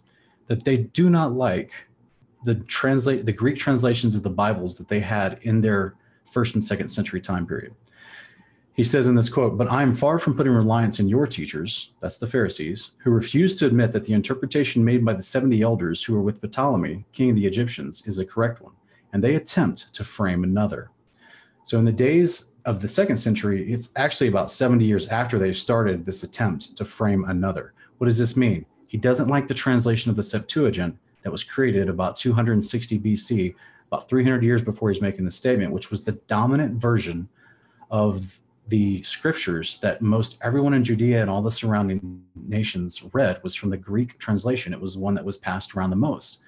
that 0.48 0.66
they 0.66 0.76
do 0.76 1.10
not 1.10 1.32
like 1.32 1.72
the 2.44 2.56
translate 2.56 3.26
the 3.26 3.32
Greek 3.32 3.58
translations 3.58 4.18
of 4.18 4.24
the 4.24 4.30
Bibles 4.30 4.78
that 4.78 4.90
they 4.90 5.00
had 5.00 5.40
in 5.44 5.62
their 5.62 5.96
first 6.30 6.54
and 6.54 6.62
second 6.62 6.90
century 6.90 7.22
time 7.22 7.48
period. 7.48 7.74
He 8.74 8.84
says 8.84 9.08
in 9.08 9.16
this 9.16 9.30
quote, 9.30 9.58
But 9.58 9.72
I 9.72 9.84
am 9.84 9.96
far 9.96 10.20
from 10.20 10.36
putting 10.36 10.52
reliance 10.52 11.00
in 11.00 11.08
your 11.08 11.28
teachers, 11.28 11.94
that's 12.02 12.18
the 12.18 12.28
Pharisees, 12.28 12.92
who 12.98 13.12
refuse 13.12 13.56
to 13.60 13.68
admit 13.68 13.94
that 13.94 14.04
the 14.04 14.14
interpretation 14.14 14.84
made 14.84 15.06
by 15.06 15.14
the 15.14 15.22
70 15.22 15.62
elders 15.62 16.04
who 16.04 16.14
were 16.14 16.22
with 16.22 16.42
Ptolemy, 16.42 17.06
king 17.14 17.30
of 17.30 17.38
the 17.38 17.46
Egyptians, 17.46 18.06
is 18.06 18.20
a 18.20 18.26
correct 18.26 18.62
one, 18.62 18.74
and 19.14 19.24
they 19.24 19.36
attempt 19.36 19.94
to 19.94 20.04
frame 20.04 20.44
another. 20.44 20.90
So 21.64 21.80
in 21.80 21.86
the 21.86 21.94
days 21.94 22.52
of 22.66 22.82
the 22.82 22.88
second 22.88 23.18
century, 23.18 23.72
it's 23.72 23.94
actually 23.96 24.28
about 24.28 24.52
70 24.52 24.84
years 24.84 25.08
after 25.08 25.40
they 25.40 25.54
started 25.54 26.06
this 26.06 26.24
attempt 26.24 26.76
to 26.78 26.84
frame 26.84 27.24
another. 27.26 27.74
What 28.00 28.08
does 28.08 28.18
this 28.18 28.36
mean? 28.36 28.66
He 28.88 28.98
doesn't 28.98 29.30
like 29.30 29.48
the 29.48 29.54
translation 29.54 30.10
of 30.10 30.18
the 30.18 30.24
Septuagint 30.24 30.98
that 31.22 31.32
was 31.32 31.44
created 31.44 31.90
about 31.90 32.18
260 32.18 33.00
BC, 33.00 33.56
about 33.88 34.10
300 34.10 34.44
years 34.44 34.62
before 34.62 34.90
he's 34.90 35.02
making 35.02 35.26
the 35.26 35.32
statement, 35.32 35.72
which 35.72 35.90
was 35.90 36.04
the 36.04 36.14
dominant 36.28 36.82
version 36.82 37.30
of 37.92 38.40
the 38.68 39.04
scriptures 39.04 39.78
that 39.80 40.02
most 40.02 40.38
everyone 40.42 40.74
in 40.74 40.84
Judea 40.84 41.22
and 41.22 41.30
all 41.30 41.42
the 41.42 41.52
surrounding 41.52 42.24
nations 42.36 43.04
read 43.14 43.42
was 43.44 43.56
from 43.56 43.70
the 43.70 43.78
Greek 43.78 44.18
translation. 44.20 44.74
It 44.74 44.80
was 44.80 44.96
the 44.96 45.02
one 45.02 45.14
that 45.16 45.26
was 45.26 45.38
passed 45.38 45.76
around 45.76 45.90
the 45.90 45.96
most. 45.96 46.43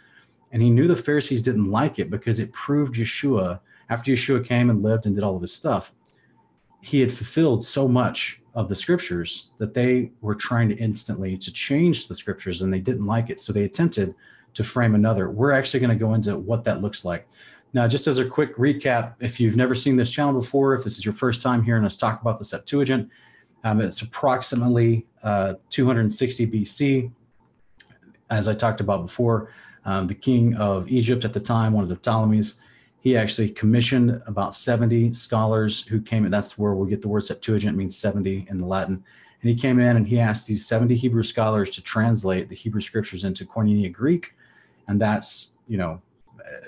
And 0.55 0.63
he 0.63 0.69
knew 0.69 0.87
the 0.87 0.95
Pharisees 0.95 1.41
didn't 1.41 1.69
like 1.69 1.99
it 1.99 2.09
because 2.09 2.39
it 2.39 2.53
proved 2.53 2.95
Yeshua, 2.95 3.59
after 3.89 4.09
Yeshua 4.09 4.45
came 4.45 4.69
and 4.69 4.81
lived 4.81 5.05
and 5.05 5.13
did 5.13 5.21
all 5.21 5.35
of 5.35 5.41
his 5.41 5.53
stuff, 5.53 5.91
he 6.79 7.01
had 7.01 7.11
fulfilled 7.11 7.61
so 7.61 7.89
much 7.89 8.41
of 8.53 8.69
the 8.69 8.75
scriptures 8.75 9.49
that 9.57 9.73
they 9.73 10.13
were 10.21 10.33
trying 10.33 10.69
to 10.69 10.75
instantly 10.77 11.35
to 11.35 11.51
change 11.51 12.07
the 12.07 12.15
scriptures 12.15 12.61
and 12.61 12.71
they 12.71 12.79
didn't 12.79 13.05
like 13.05 13.29
it. 13.29 13.41
So 13.41 13.51
they 13.51 13.65
attempted 13.65 14.15
to 14.53 14.63
frame 14.63 14.95
another. 14.95 15.29
We're 15.29 15.51
actually 15.51 15.81
going 15.81 15.89
to 15.89 16.01
go 16.01 16.13
into 16.13 16.37
what 16.37 16.63
that 16.63 16.81
looks 16.81 17.03
like. 17.03 17.27
Now, 17.73 17.85
just 17.85 18.07
as 18.07 18.19
a 18.19 18.25
quick 18.25 18.55
recap, 18.55 19.15
if 19.19 19.41
you've 19.41 19.57
never 19.57 19.75
seen 19.75 19.97
this 19.97 20.09
channel 20.09 20.39
before, 20.39 20.73
if 20.73 20.85
this 20.85 20.97
is 20.97 21.03
your 21.03 21.13
first 21.13 21.41
time 21.41 21.63
hearing 21.63 21.83
us 21.83 21.97
talk 21.97 22.21
about 22.21 22.37
the 22.37 22.45
Septuagint, 22.45 23.09
um, 23.65 23.81
it's 23.81 24.01
approximately 24.01 25.05
uh, 25.21 25.55
260 25.69 26.47
BC. 26.47 27.11
As 28.29 28.47
I 28.47 28.55
talked 28.55 28.79
about 28.79 29.05
before, 29.05 29.51
um, 29.85 30.07
the 30.07 30.15
king 30.15 30.55
of 30.55 30.89
Egypt 30.89 31.23
at 31.23 31.33
the 31.33 31.39
time, 31.39 31.73
one 31.73 31.83
of 31.83 31.89
the 31.89 31.95
Ptolemies, 31.95 32.59
he 32.99 33.15
actually 33.15 33.49
commissioned 33.49 34.21
about 34.25 34.55
70 34.55 35.13
scholars 35.13 35.85
who 35.85 36.01
came, 36.01 36.25
and 36.25 36.33
that's 36.33 36.57
where 36.57 36.73
we 36.73 36.89
get 36.89 37.03
the 37.03 37.07
word 37.07 37.23
Septuagint, 37.23 37.77
means 37.77 37.95
70 37.95 38.47
in 38.49 38.57
the 38.57 38.65
Latin. 38.65 39.03
And 39.41 39.49
he 39.49 39.55
came 39.55 39.79
in 39.79 39.95
and 39.95 40.07
he 40.07 40.19
asked 40.19 40.47
these 40.47 40.65
70 40.65 40.95
Hebrew 40.95 41.21
scholars 41.21 41.69
to 41.71 41.83
translate 41.83 42.49
the 42.49 42.55
Hebrew 42.55 42.81
scriptures 42.81 43.23
into 43.23 43.45
Koine 43.45 43.93
Greek. 43.93 44.33
And 44.87 44.99
that's, 44.99 45.53
you 45.67 45.77
know, 45.77 46.01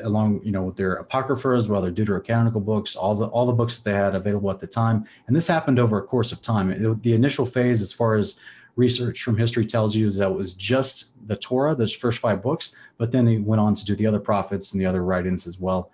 along 0.04 0.42
you 0.44 0.52
know 0.52 0.64
with 0.64 0.76
their 0.76 0.94
apocrypha 0.94 1.50
as 1.50 1.68
well 1.68 1.82
their 1.82 1.92
deuterocanonical 1.92 2.64
books 2.64 2.96
all 2.96 3.14
the 3.16 3.28
all 3.28 3.46
the 3.46 3.54
books 3.54 3.78
that 3.78 3.84
they 3.84 3.96
had 3.96 4.16
available 4.16 4.50
at 4.50 4.60
the 4.60 4.68
time 4.68 5.06
and 5.28 5.36
this 5.36 5.48
happened 5.48 5.78
over 5.78 6.00
a 6.00 6.02
course 6.02 6.32
of 6.32 6.42
time 6.42 6.72
it, 6.72 7.04
the 7.04 7.14
initial 7.14 7.46
phase 7.46 7.82
as 7.82 7.94
far 7.94 8.16
as 8.16 8.40
research 8.78 9.24
from 9.24 9.38
history 9.38 9.66
tells 9.66 9.96
you 9.96 10.08
is 10.08 10.16
that 10.18 10.30
it 10.30 10.36
was 10.36 10.54
just 10.54 11.12
the 11.28 11.36
torah 11.36 11.76
those 11.76 11.94
first 11.94 12.20
five 12.20 12.42
books 12.42 12.76
but 12.98 13.12
then 13.12 13.26
they 13.26 13.38
went 13.38 13.60
on 13.60 13.76
to 13.76 13.84
do 13.84 13.96
the 13.96 14.08
other 14.08 14.20
prophets 14.20 14.72
and 14.72 14.82
the 14.82 14.86
other 14.86 15.04
writings 15.04 15.46
as 15.46 15.60
well 15.60 15.92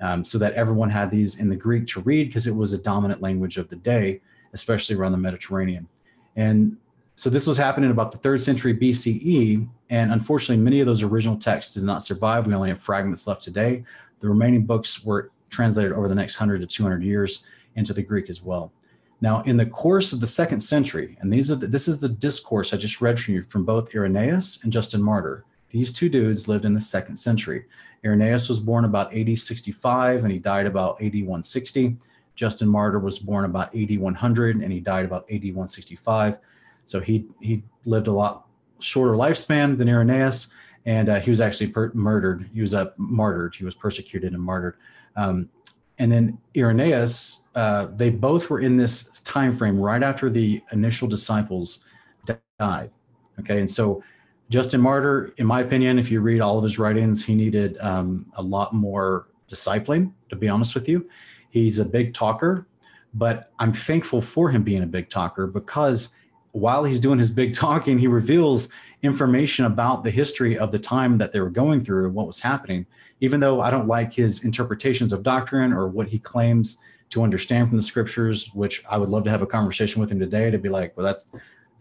um, 0.00 0.24
so 0.24 0.38
that 0.38 0.52
everyone 0.54 0.90
had 0.90 1.10
these 1.10 1.38
in 1.38 1.48
the 1.48 1.56
greek 1.56 1.86
to 1.86 2.00
read 2.00 2.28
because 2.28 2.46
it 2.46 2.56
was 2.56 2.72
a 2.72 2.78
dominant 2.78 3.22
language 3.22 3.56
of 3.58 3.68
the 3.68 3.76
day 3.76 4.20
especially 4.52 4.96
around 4.96 5.12
the 5.12 5.18
mediterranean 5.18 5.86
and 6.34 6.76
so 7.14 7.30
this 7.30 7.46
was 7.46 7.56
happening 7.56 7.90
about 7.90 8.10
the 8.10 8.18
third 8.18 8.40
century 8.40 8.74
BCE, 8.74 9.68
and 9.90 10.12
unfortunately, 10.12 10.62
many 10.62 10.80
of 10.80 10.86
those 10.86 11.02
original 11.02 11.36
texts 11.36 11.74
did 11.74 11.84
not 11.84 12.02
survive. 12.02 12.46
We 12.46 12.54
only 12.54 12.70
have 12.70 12.80
fragments 12.80 13.26
left 13.26 13.42
today. 13.42 13.84
The 14.20 14.28
remaining 14.28 14.64
books 14.64 15.04
were 15.04 15.30
translated 15.50 15.92
over 15.92 16.08
the 16.08 16.14
next 16.14 16.40
100 16.40 16.62
to 16.62 16.66
200 16.66 17.02
years 17.02 17.44
into 17.76 17.92
the 17.92 18.02
Greek 18.02 18.30
as 18.30 18.42
well. 18.42 18.72
Now, 19.22 19.40
in 19.42 19.56
the 19.56 19.64
course 19.64 20.12
of 20.12 20.18
the 20.18 20.26
second 20.26 20.60
century, 20.60 21.16
and 21.20 21.32
these 21.32 21.50
are 21.52 21.54
the, 21.54 21.68
this 21.68 21.86
is 21.86 22.00
the 22.00 22.08
discourse 22.08 22.74
I 22.74 22.76
just 22.76 23.00
read 23.00 23.20
from 23.20 23.34
you 23.34 23.42
from 23.44 23.64
both 23.64 23.94
Irenaeus 23.94 24.58
and 24.64 24.72
Justin 24.72 25.00
Martyr. 25.00 25.44
These 25.70 25.92
two 25.92 26.08
dudes 26.08 26.48
lived 26.48 26.64
in 26.64 26.74
the 26.74 26.80
second 26.80 27.14
century. 27.14 27.64
Irenaeus 28.04 28.48
was 28.48 28.58
born 28.58 28.84
about 28.84 29.14
AD 29.14 29.38
65 29.38 30.24
and 30.24 30.32
he 30.32 30.40
died 30.40 30.66
about 30.66 31.00
AD 31.00 31.14
160. 31.14 31.96
Justin 32.34 32.68
Martyr 32.68 32.98
was 32.98 33.20
born 33.20 33.44
about 33.44 33.74
AD 33.76 33.96
100 33.96 34.56
and 34.56 34.72
he 34.72 34.80
died 34.80 35.04
about 35.04 35.24
AD 35.30 35.44
165. 35.44 36.38
So 36.84 36.98
he 36.98 37.26
he 37.40 37.62
lived 37.84 38.08
a 38.08 38.12
lot 38.12 38.48
shorter 38.80 39.14
lifespan 39.14 39.78
than 39.78 39.88
Irenaeus, 39.88 40.48
and 40.84 41.08
uh, 41.08 41.20
he 41.20 41.30
was 41.30 41.40
actually 41.40 41.68
per- 41.68 41.92
murdered. 41.94 42.50
He 42.52 42.60
was 42.60 42.74
uh, 42.74 42.86
martyred. 42.96 43.54
He 43.54 43.64
was 43.64 43.76
persecuted 43.76 44.32
and 44.32 44.42
martyred. 44.42 44.74
Um, 45.14 45.48
and 46.02 46.10
then 46.10 46.36
Irenaeus, 46.56 47.44
uh, 47.54 47.86
they 47.94 48.10
both 48.10 48.50
were 48.50 48.58
in 48.58 48.76
this 48.76 49.20
time 49.20 49.52
frame 49.52 49.78
right 49.78 50.02
after 50.02 50.28
the 50.28 50.60
initial 50.72 51.06
disciples 51.06 51.84
died. 52.58 52.90
Okay, 53.38 53.60
and 53.60 53.70
so 53.70 54.02
Justin 54.50 54.80
Martyr, 54.80 55.32
in 55.36 55.46
my 55.46 55.60
opinion, 55.60 56.00
if 56.00 56.10
you 56.10 56.20
read 56.20 56.40
all 56.40 56.58
of 56.58 56.64
his 56.64 56.76
writings, 56.76 57.24
he 57.24 57.36
needed 57.36 57.78
um, 57.78 58.26
a 58.34 58.42
lot 58.42 58.74
more 58.74 59.28
discipling. 59.48 60.12
To 60.30 60.34
be 60.34 60.48
honest 60.48 60.74
with 60.74 60.88
you, 60.88 61.08
he's 61.50 61.78
a 61.78 61.84
big 61.84 62.14
talker, 62.14 62.66
but 63.14 63.52
I'm 63.60 63.72
thankful 63.72 64.20
for 64.20 64.50
him 64.50 64.64
being 64.64 64.82
a 64.82 64.88
big 64.88 65.08
talker 65.08 65.46
because 65.46 66.16
while 66.50 66.82
he's 66.82 66.98
doing 66.98 67.20
his 67.20 67.30
big 67.30 67.54
talking, 67.66 67.96
he 68.00 68.08
reveals 68.08 68.70
information 69.02 69.64
about 69.64 70.04
the 70.04 70.10
history 70.10 70.56
of 70.56 70.70
the 70.70 70.78
time 70.78 71.18
that 71.18 71.32
they 71.32 71.40
were 71.40 71.50
going 71.50 71.80
through 71.80 72.06
and 72.06 72.14
what 72.14 72.26
was 72.26 72.40
happening. 72.40 72.86
Even 73.20 73.40
though 73.40 73.60
I 73.60 73.70
don't 73.70 73.88
like 73.88 74.12
his 74.12 74.44
interpretations 74.44 75.12
of 75.12 75.22
doctrine 75.22 75.72
or 75.72 75.88
what 75.88 76.08
he 76.08 76.18
claims 76.18 76.78
to 77.10 77.22
understand 77.22 77.68
from 77.68 77.76
the 77.76 77.82
scriptures, 77.82 78.50
which 78.54 78.82
I 78.88 78.96
would 78.96 79.10
love 79.10 79.24
to 79.24 79.30
have 79.30 79.42
a 79.42 79.46
conversation 79.46 80.00
with 80.00 80.10
him 80.10 80.18
today 80.18 80.50
to 80.50 80.58
be 80.58 80.68
like, 80.68 80.96
well, 80.96 81.04
that's, 81.04 81.30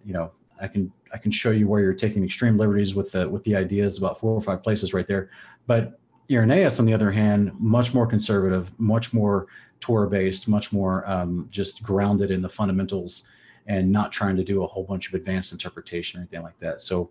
you 0.04 0.14
know, 0.14 0.32
I 0.60 0.68
can 0.68 0.92
I 1.14 1.18
can 1.18 1.32
show 1.32 1.52
you 1.52 1.68
where 1.68 1.82
you're 1.82 1.94
taking 1.94 2.24
extreme 2.24 2.58
liberties 2.58 2.94
with 2.96 3.12
the 3.12 3.28
with 3.28 3.44
the 3.44 3.56
ideas 3.56 3.98
about 3.98 4.20
four 4.20 4.34
or 4.34 4.42
five 4.42 4.62
places 4.62 4.94
right 4.94 5.08
there. 5.08 5.30
But 5.68 6.00
Irenaeus, 6.30 6.80
on 6.80 6.86
the 6.86 6.94
other 6.94 7.12
hand, 7.12 7.52
much 7.60 7.94
more 7.94 8.06
conservative, 8.06 8.78
much 8.80 9.14
more 9.14 9.48
Torah 9.80 10.10
based, 10.10 10.48
much 10.48 10.72
more 10.72 11.10
um, 11.10 11.48
just 11.52 11.84
grounded 11.84 12.32
in 12.32 12.42
the 12.42 12.50
fundamentals 12.50 13.28
and 13.68 13.92
not 13.92 14.12
trying 14.12 14.36
to 14.38 14.44
do 14.44 14.64
a 14.64 14.68
whole 14.68 14.84
bunch 14.84 15.08
of 15.08 15.14
advanced 15.14 15.52
interpretation 15.52 16.20
or 16.20 16.22
anything 16.22 16.42
like 16.42 16.60
that. 16.60 16.82
So 16.82 17.10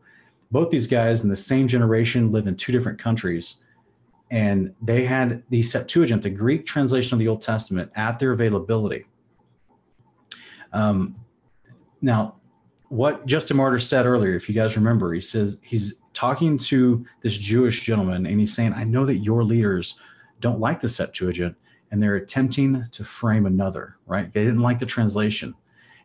both 0.50 0.70
these 0.70 0.86
guys 0.86 1.22
in 1.22 1.28
the 1.28 1.36
same 1.36 1.68
generation 1.68 2.30
live 2.30 2.46
in 2.46 2.56
two 2.56 2.72
different 2.72 2.98
countries 2.98 3.56
and 4.30 4.74
they 4.80 5.04
had 5.06 5.42
the 5.50 5.62
Septuagint, 5.62 6.22
the 6.22 6.30
Greek 6.30 6.64
translation 6.64 7.16
of 7.16 7.18
the 7.18 7.26
Old 7.26 7.42
Testament, 7.42 7.90
at 7.96 8.18
their 8.20 8.30
availability. 8.30 9.06
Um, 10.72 11.16
now, 12.00 12.36
what 12.88 13.26
Justin 13.26 13.56
Martyr 13.56 13.80
said 13.80 14.06
earlier, 14.06 14.34
if 14.34 14.48
you 14.48 14.54
guys 14.54 14.76
remember, 14.76 15.12
he 15.12 15.20
says 15.20 15.60
he's 15.64 15.94
talking 16.12 16.58
to 16.58 17.04
this 17.22 17.38
Jewish 17.38 17.82
gentleman 17.82 18.26
and 18.26 18.38
he's 18.38 18.54
saying, 18.54 18.72
I 18.72 18.84
know 18.84 19.04
that 19.06 19.18
your 19.18 19.42
leaders 19.42 20.00
don't 20.40 20.60
like 20.60 20.80
the 20.80 20.88
Septuagint 20.88 21.56
and 21.90 22.02
they're 22.02 22.16
attempting 22.16 22.86
to 22.92 23.04
frame 23.04 23.46
another, 23.46 23.96
right? 24.06 24.32
They 24.32 24.44
didn't 24.44 24.60
like 24.60 24.78
the 24.78 24.86
translation. 24.86 25.54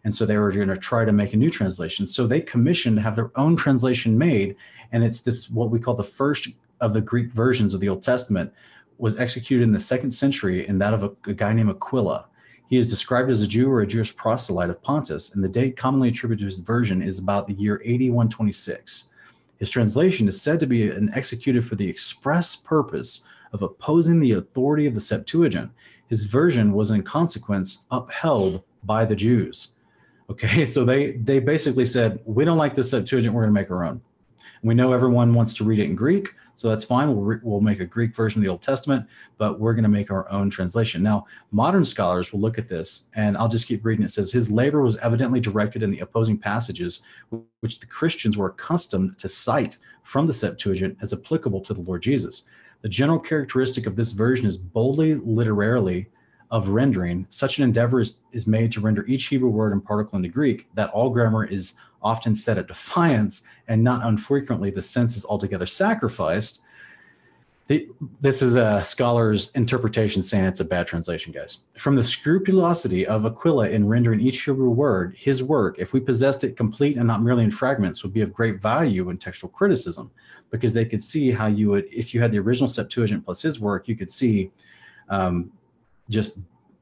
And 0.05 0.13
so 0.13 0.25
they 0.25 0.37
were 0.37 0.51
going 0.51 0.67
to 0.67 0.77
try 0.77 1.03
to 1.03 1.11
make 1.11 1.33
a 1.33 1.37
new 1.37 1.49
translation. 1.49 2.05
So 2.05 2.27
they 2.27 2.39
commissioned 2.39 2.95
to 2.97 3.01
have 3.01 3.15
their 3.15 3.31
own 3.35 3.55
translation 3.55 4.17
made. 4.17 4.55
And 4.91 5.03
it's 5.03 5.21
this, 5.21 5.49
what 5.49 5.71
we 5.71 5.79
call 5.79 5.95
the 5.95 6.03
first 6.03 6.47
of 6.79 6.93
the 6.93 7.01
Greek 7.01 7.31
versions 7.31 7.73
of 7.73 7.81
the 7.81 7.89
Old 7.89 8.03
Testament, 8.03 8.53
was 8.97 9.19
executed 9.19 9.63
in 9.63 9.71
the 9.71 9.79
second 9.79 10.11
century 10.11 10.65
in 10.65 10.77
that 10.77 10.93
of 10.93 11.03
a, 11.03 11.11
a 11.29 11.33
guy 11.33 11.51
named 11.53 11.71
Aquila. 11.71 12.27
He 12.67 12.77
is 12.77 12.89
described 12.89 13.29
as 13.29 13.41
a 13.41 13.47
Jew 13.47 13.69
or 13.69 13.81
a 13.81 13.87
Jewish 13.87 14.15
proselyte 14.15 14.69
of 14.69 14.81
Pontus, 14.81 15.33
and 15.33 15.43
the 15.43 15.49
date 15.49 15.75
commonly 15.75 16.09
attributed 16.09 16.41
to 16.41 16.45
his 16.45 16.59
version 16.59 17.01
is 17.01 17.19
about 17.19 17.47
the 17.47 17.53
year 17.55 17.81
8126. 17.83 19.09
His 19.57 19.69
translation 19.69 20.27
is 20.27 20.41
said 20.41 20.59
to 20.59 20.67
be 20.67 20.89
an 20.89 21.09
executed 21.13 21.65
for 21.65 21.75
the 21.75 21.89
express 21.89 22.55
purpose 22.55 23.23
of 23.53 23.61
opposing 23.61 24.19
the 24.19 24.33
authority 24.33 24.85
of 24.85 24.93
the 24.93 25.01
Septuagint. 25.01 25.71
His 26.07 26.25
version 26.25 26.73
was 26.73 26.91
in 26.91 27.03
consequence 27.03 27.85
upheld 27.89 28.63
by 28.83 29.05
the 29.05 29.15
Jews. 29.15 29.74
Okay, 30.29 30.65
so 30.75 30.85
they 30.85 31.13
they 31.13 31.39
basically 31.39 31.85
said 31.85 32.19
we 32.25 32.45
don't 32.45 32.57
like 32.57 32.75
this 32.75 32.91
Septuagint, 32.91 33.33
we're 33.33 33.43
going 33.43 33.53
to 33.53 33.61
make 33.61 33.71
our 33.71 33.83
own. 33.83 34.01
We 34.65 34.73
know 34.73 34.93
everyone 34.93 35.35
wants 35.35 35.53
to 35.55 35.63
read 35.63 35.77
it 35.77 35.83
in 35.83 35.95
Greek, 35.95 36.33
So 36.55 36.69
that's 36.69 36.83
fine. 36.83 37.13
We'll, 37.13 37.23
re- 37.23 37.39
we'll 37.43 37.61
make 37.61 37.81
a 37.81 37.85
Greek 37.85 38.15
version 38.15 38.39
of 38.39 38.43
the 38.43 38.49
Old 38.49 38.63
Testament, 38.63 39.05
but 39.37 39.59
we're 39.59 39.75
going 39.75 39.83
to 39.83 39.89
make 39.89 40.09
our 40.09 40.27
own 40.31 40.49
translation. 40.49 41.03
Now, 41.03 41.27
modern 41.51 41.85
scholars 41.85 42.33
will 42.33 42.39
look 42.39 42.57
at 42.57 42.67
this, 42.67 43.05
and 43.13 43.37
I'll 43.37 43.47
just 43.47 43.67
keep 43.67 43.85
reading. 43.85 44.03
It 44.03 44.09
says, 44.09 44.31
His 44.31 44.49
labor 44.49 44.81
was 44.81 44.97
evidently 44.97 45.39
directed 45.39 45.83
in 45.83 45.91
the 45.91 45.99
opposing 45.99 46.39
passages, 46.39 47.03
which 47.59 47.79
the 47.79 47.85
Christians 47.85 48.39
were 48.39 48.47
accustomed 48.47 49.19
to 49.19 49.29
cite 49.29 49.77
from 50.01 50.25
the 50.25 50.33
Septuagint 50.33 50.97
as 50.99 51.13
applicable 51.13 51.61
to 51.61 51.75
the 51.75 51.81
Lord 51.81 52.01
Jesus. 52.01 52.45
The 52.81 52.89
general 52.89 53.19
characteristic 53.19 53.85
of 53.85 53.95
this 53.95 54.13
version 54.13 54.47
is 54.47 54.57
boldly 54.57 55.13
literarily 55.13 56.07
of 56.51 56.69
rendering. 56.69 57.25
Such 57.29 57.57
an 57.57 57.63
endeavor 57.63 57.99
is, 57.99 58.19
is 58.31 58.47
made 58.47 58.71
to 58.73 58.81
render 58.81 59.05
each 59.05 59.25
Hebrew 59.25 59.49
word 59.49 59.73
and 59.73 59.83
particle 59.83 60.17
into 60.17 60.29
Greek, 60.29 60.67
that 60.73 60.89
all 60.91 61.09
grammar 61.09 61.45
is 61.45 61.75
often 62.01 62.35
set 62.35 62.57
at 62.57 62.67
defiance, 62.67 63.43
and 63.67 63.83
not 63.83 64.05
unfrequently 64.05 64.69
the 64.69 64.81
sense 64.81 65.17
is 65.17 65.25
altogether 65.25 65.65
sacrificed. 65.65 66.61
The, 67.67 67.89
this 68.21 68.43
is 68.43 68.55
a 68.55 68.83
scholar's 68.83 69.49
interpretation 69.51 70.21
saying 70.21 70.45
it's 70.45 70.59
a 70.59 70.65
bad 70.65 70.85
translation, 70.85 71.33
guys. 71.33 71.59
From 71.75 71.95
the 71.95 72.03
scrupulosity 72.03 73.07
of 73.07 73.25
Aquila 73.25 73.69
in 73.69 73.87
rendering 73.87 74.19
each 74.19 74.43
Hebrew 74.43 74.69
word, 74.69 75.15
his 75.17 75.41
work, 75.41 75.79
if 75.79 75.91
we 75.91 75.99
possessed 75.99 76.43
it 76.43 76.55
complete 76.55 76.95
and 76.95 77.07
not 77.07 77.23
merely 77.23 77.43
in 77.43 77.49
fragments, 77.49 78.03
would 78.03 78.13
be 78.13 78.21
of 78.21 78.31
great 78.31 78.61
value 78.61 79.09
in 79.09 79.17
textual 79.17 79.49
criticism 79.49 80.11
because 80.51 80.75
they 80.75 80.85
could 80.85 81.01
see 81.01 81.31
how 81.31 81.47
you 81.47 81.69
would, 81.69 81.85
if 81.91 82.13
you 82.13 82.21
had 82.21 82.31
the 82.31 82.37
original 82.37 82.69
Septuagint 82.69 83.25
plus 83.25 83.41
his 83.41 83.59
work, 83.59 83.87
you 83.87 83.95
could 83.95 84.11
see 84.11 84.51
um, 85.09 85.51
just 86.09 86.37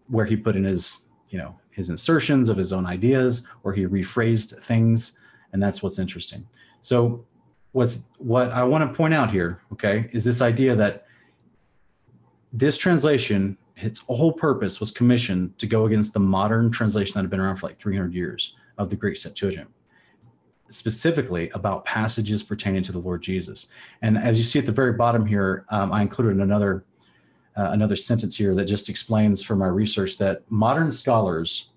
where 0.07 0.25
he 0.25 0.36
put 0.36 0.55
in 0.55 0.63
his, 0.63 1.03
you 1.29 1.38
know, 1.38 1.59
his 1.71 1.89
insertions 1.89 2.49
of 2.49 2.57
his 2.57 2.71
own 2.71 2.86
ideas 2.86 3.45
or 3.63 3.73
he 3.73 3.86
rephrased 3.86 4.59
things 4.59 5.19
and 5.51 5.62
that's 5.62 5.81
what's 5.81 5.99
interesting. 5.99 6.47
So 6.81 7.25
what's 7.73 8.05
what 8.19 8.51
i 8.51 8.63
want 8.63 8.89
to 8.89 8.95
point 8.95 9.13
out 9.13 9.29
here 9.29 9.62
okay 9.71 10.09
is 10.13 10.23
this 10.23 10.41
idea 10.41 10.73
that 10.73 11.05
this 12.53 12.77
translation 12.77 13.57
its 13.75 13.99
whole 14.07 14.31
purpose 14.31 14.79
was 14.79 14.91
commissioned 14.91 15.57
to 15.57 15.67
go 15.67 15.86
against 15.86 16.13
the 16.13 16.19
modern 16.19 16.71
translation 16.71 17.13
that 17.15 17.21
had 17.21 17.29
been 17.29 17.39
around 17.39 17.57
for 17.57 17.67
like 17.67 17.77
300 17.77 18.13
years 18.13 18.55
of 18.77 18.89
the 18.89 18.95
greek 18.95 19.17
septuagint 19.17 19.67
specifically 20.69 21.49
about 21.49 21.83
passages 21.83 22.41
pertaining 22.41 22.81
to 22.81 22.91
the 22.91 22.99
lord 22.99 23.21
jesus. 23.21 23.67
And 24.01 24.17
as 24.17 24.39
you 24.39 24.45
see 24.45 24.59
at 24.59 24.65
the 24.65 24.71
very 24.71 24.93
bottom 24.93 25.25
here 25.25 25.65
um, 25.69 25.91
i 25.91 26.01
included 26.01 26.39
another 26.39 26.86
uh, 27.56 27.70
another 27.72 27.96
sentence 27.96 28.38
here 28.38 28.56
that 28.56 28.66
just 28.66 28.89
explains 28.89 29.44
from 29.44 29.60
my 29.60 29.68
research 29.68 30.18
that 30.18 30.44
modern 30.50 30.92
scholars 30.92 31.70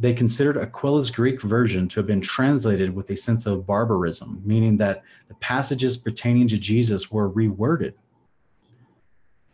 they 0.00 0.14
considered 0.14 0.56
Aquila's 0.56 1.10
Greek 1.10 1.42
version 1.42 1.88
to 1.88 1.98
have 1.98 2.06
been 2.06 2.20
translated 2.20 2.94
with 2.94 3.10
a 3.10 3.16
sense 3.16 3.46
of 3.46 3.66
barbarism, 3.66 4.40
meaning 4.44 4.76
that 4.76 5.02
the 5.26 5.34
passages 5.34 5.96
pertaining 5.96 6.46
to 6.48 6.56
Jesus 6.56 7.10
were 7.10 7.28
reworded. 7.28 7.94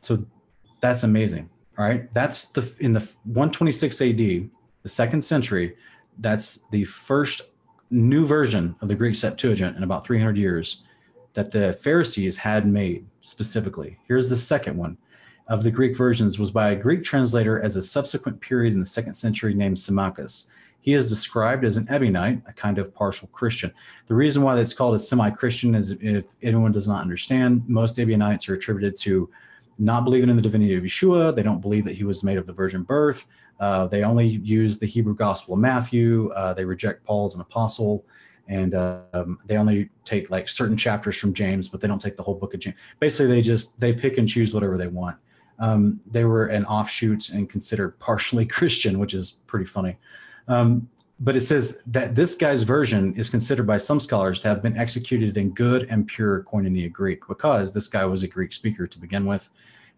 So 0.02 0.26
that's 0.80 1.02
amazing. 1.02 1.48
All 1.78 1.84
right. 1.84 2.12
That's 2.12 2.48
the 2.48 2.70
in 2.78 2.92
the 2.92 3.00
126 3.24 4.02
AD, 4.02 4.16
the 4.16 4.50
second 4.84 5.22
century, 5.22 5.76
that's 6.18 6.60
the 6.70 6.84
first 6.84 7.42
new 7.90 8.26
version 8.26 8.76
of 8.80 8.88
the 8.88 8.94
Greek 8.94 9.14
Septuagint 9.14 9.76
in 9.76 9.82
about 9.82 10.06
300 10.06 10.36
years 10.36 10.84
that 11.32 11.50
the 11.50 11.72
Pharisees 11.72 12.36
had 12.36 12.66
made 12.66 13.06
specifically. 13.22 13.98
Here's 14.06 14.30
the 14.30 14.36
second 14.36 14.76
one 14.76 14.98
of 15.48 15.62
the 15.62 15.70
Greek 15.70 15.96
versions 15.96 16.38
was 16.38 16.50
by 16.50 16.70
a 16.70 16.76
Greek 16.76 17.04
translator 17.04 17.60
as 17.60 17.76
a 17.76 17.82
subsequent 17.82 18.40
period 18.40 18.72
in 18.72 18.80
the 18.80 18.86
second 18.86 19.14
century 19.14 19.54
named 19.54 19.78
Symmachus. 19.78 20.48
He 20.80 20.94
is 20.94 21.08
described 21.08 21.64
as 21.64 21.76
an 21.76 21.86
Ebionite, 21.86 22.42
a 22.46 22.52
kind 22.52 22.78
of 22.78 22.94
partial 22.94 23.28
Christian. 23.28 23.72
The 24.06 24.14
reason 24.14 24.42
why 24.42 24.58
it's 24.58 24.74
called 24.74 24.94
a 24.94 24.98
semi-Christian 24.98 25.74
is 25.74 25.92
if 26.00 26.26
anyone 26.42 26.72
does 26.72 26.88
not 26.88 27.00
understand, 27.00 27.62
most 27.68 27.98
Ebionites 27.98 28.48
are 28.48 28.54
attributed 28.54 28.96
to 28.96 29.30
not 29.78 30.04
believing 30.04 30.28
in 30.28 30.36
the 30.36 30.42
divinity 30.42 30.74
of 30.74 30.84
Yeshua. 30.84 31.34
They 31.34 31.42
don't 31.42 31.60
believe 31.60 31.84
that 31.84 31.96
he 31.96 32.04
was 32.04 32.22
made 32.22 32.38
of 32.38 32.46
the 32.46 32.52
virgin 32.52 32.82
birth. 32.82 33.26
Uh, 33.60 33.86
they 33.86 34.02
only 34.02 34.26
use 34.28 34.78
the 34.78 34.86
Hebrew 34.86 35.14
Gospel 35.14 35.54
of 35.54 35.60
Matthew. 35.60 36.30
Uh, 36.32 36.52
they 36.52 36.64
reject 36.64 37.04
Paul 37.04 37.26
as 37.26 37.34
an 37.34 37.40
apostle, 37.40 38.04
and 38.48 38.74
um, 38.74 39.38
they 39.46 39.56
only 39.56 39.88
take 40.04 40.30
like 40.30 40.48
certain 40.48 40.76
chapters 40.76 41.16
from 41.16 41.32
James, 41.32 41.68
but 41.68 41.80
they 41.80 41.88
don't 41.88 42.00
take 42.00 42.16
the 42.16 42.22
whole 42.22 42.34
book 42.34 42.52
of 42.52 42.60
James. 42.60 42.76
Basically, 43.00 43.26
they 43.26 43.42
just 43.42 43.78
they 43.78 43.92
pick 43.92 44.18
and 44.18 44.28
choose 44.28 44.52
whatever 44.52 44.76
they 44.76 44.88
want 44.88 45.16
um, 45.58 46.00
they 46.10 46.24
were 46.24 46.46
an 46.46 46.64
offshoot 46.64 47.28
and 47.30 47.48
considered 47.48 47.98
partially 47.98 48.46
Christian, 48.58 48.98
which 48.98 49.14
is 49.14 49.32
pretty 49.46 49.66
funny. 49.66 49.96
Um, 50.48 50.88
but 51.20 51.36
it 51.36 51.42
says 51.42 51.82
that 51.86 52.16
this 52.16 52.34
guy's 52.34 52.64
version 52.64 53.14
is 53.14 53.30
considered 53.30 53.66
by 53.66 53.76
some 53.76 54.00
scholars 54.00 54.40
to 54.40 54.48
have 54.48 54.62
been 54.62 54.76
executed 54.76 55.36
in 55.36 55.50
good 55.50 55.86
and 55.88 56.06
pure 56.06 56.42
Koinonia 56.42 56.92
Greek 56.92 57.26
because 57.28 57.72
this 57.72 57.86
guy 57.86 58.04
was 58.04 58.24
a 58.24 58.28
Greek 58.28 58.52
speaker 58.52 58.86
to 58.86 58.98
begin 58.98 59.24
with. 59.24 59.48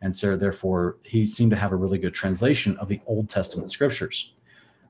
And 0.02 0.14
so, 0.14 0.36
therefore, 0.36 0.98
he 1.02 1.24
seemed 1.24 1.52
to 1.52 1.56
have 1.56 1.72
a 1.72 1.76
really 1.76 1.96
good 1.96 2.12
translation 2.12 2.76
of 2.76 2.88
the 2.88 3.00
Old 3.06 3.30
Testament 3.30 3.70
scriptures. 3.70 4.34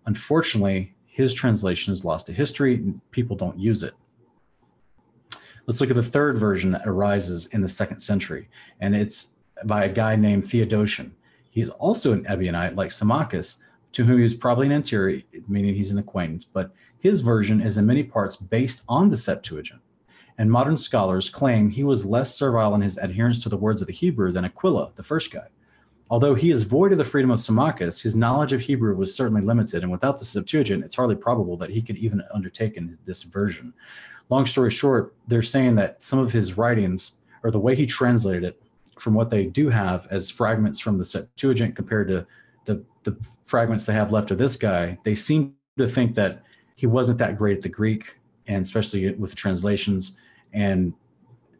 Unfortunately, 0.06 0.94
his 1.06 1.32
translation 1.32 1.92
is 1.92 2.04
lost 2.04 2.26
to 2.26 2.32
history. 2.32 2.92
People 3.12 3.36
don't 3.36 3.58
use 3.58 3.84
it. 3.84 3.94
Let's 5.66 5.80
look 5.80 5.90
at 5.90 5.96
the 5.96 6.02
third 6.02 6.38
version 6.38 6.72
that 6.72 6.86
arises 6.86 7.46
in 7.46 7.62
the 7.62 7.68
second 7.68 8.00
century. 8.00 8.48
And 8.80 8.94
it's 8.94 9.35
by 9.64 9.84
a 9.84 9.92
guy 9.92 10.16
named 10.16 10.44
Theodotion. 10.44 11.14
He's 11.50 11.70
also 11.70 12.12
an 12.12 12.24
Ebionite 12.24 12.76
like 12.76 12.92
Symmachus, 12.92 13.58
to 13.92 14.04
whom 14.04 14.18
he 14.18 14.22
was 14.22 14.34
probably 14.34 14.66
an 14.66 14.72
anterior, 14.72 15.22
meaning 15.48 15.74
he's 15.74 15.92
an 15.92 15.98
acquaintance, 15.98 16.44
but 16.44 16.72
his 16.98 17.22
version 17.22 17.60
is 17.60 17.78
in 17.78 17.86
many 17.86 18.02
parts 18.02 18.36
based 18.36 18.82
on 18.88 19.08
the 19.08 19.16
Septuagint. 19.16 19.80
And 20.38 20.52
modern 20.52 20.76
scholars 20.76 21.30
claim 21.30 21.70
he 21.70 21.82
was 21.82 22.04
less 22.04 22.34
servile 22.34 22.74
in 22.74 22.82
his 22.82 22.98
adherence 22.98 23.42
to 23.42 23.48
the 23.48 23.56
words 23.56 23.80
of 23.80 23.86
the 23.86 23.94
Hebrew 23.94 24.32
than 24.32 24.44
Aquila, 24.44 24.92
the 24.96 25.02
first 25.02 25.32
guy. 25.32 25.46
Although 26.10 26.34
he 26.34 26.50
is 26.50 26.62
void 26.62 26.92
of 26.92 26.98
the 26.98 27.04
freedom 27.04 27.30
of 27.30 27.40
Symmachus, 27.40 28.02
his 28.02 28.14
knowledge 28.14 28.52
of 28.52 28.60
Hebrew 28.60 28.94
was 28.94 29.14
certainly 29.14 29.40
limited, 29.40 29.82
and 29.82 29.90
without 29.90 30.18
the 30.18 30.24
Septuagint, 30.24 30.84
it's 30.84 30.94
hardly 30.94 31.16
probable 31.16 31.56
that 31.56 31.70
he 31.70 31.82
could 31.82 31.96
even 31.96 32.22
undertaken 32.32 32.96
this 33.06 33.22
version. 33.22 33.72
Long 34.28 34.46
story 34.46 34.70
short, 34.70 35.14
they're 35.26 35.42
saying 35.42 35.76
that 35.76 36.02
some 36.02 36.18
of 36.18 36.32
his 36.32 36.58
writings, 36.58 37.16
or 37.42 37.50
the 37.50 37.58
way 37.58 37.74
he 37.74 37.86
translated 37.86 38.44
it, 38.44 38.62
from 38.98 39.14
what 39.14 39.30
they 39.30 39.46
do 39.46 39.68
have 39.68 40.06
as 40.10 40.30
fragments 40.30 40.78
from 40.78 40.98
the 40.98 41.04
Septuagint 41.04 41.76
compared 41.76 42.08
to 42.08 42.26
the, 42.64 42.82
the 43.04 43.16
fragments 43.44 43.86
they 43.86 43.92
have 43.92 44.12
left 44.12 44.30
of 44.30 44.38
this 44.38 44.56
guy, 44.56 44.98
they 45.04 45.14
seem 45.14 45.54
to 45.78 45.86
think 45.86 46.14
that 46.14 46.42
he 46.74 46.86
wasn't 46.86 47.18
that 47.18 47.38
great 47.38 47.58
at 47.58 47.62
the 47.62 47.68
Greek, 47.68 48.16
and 48.46 48.62
especially 48.62 49.12
with 49.14 49.30
the 49.30 49.36
translations. 49.36 50.16
And 50.52 50.92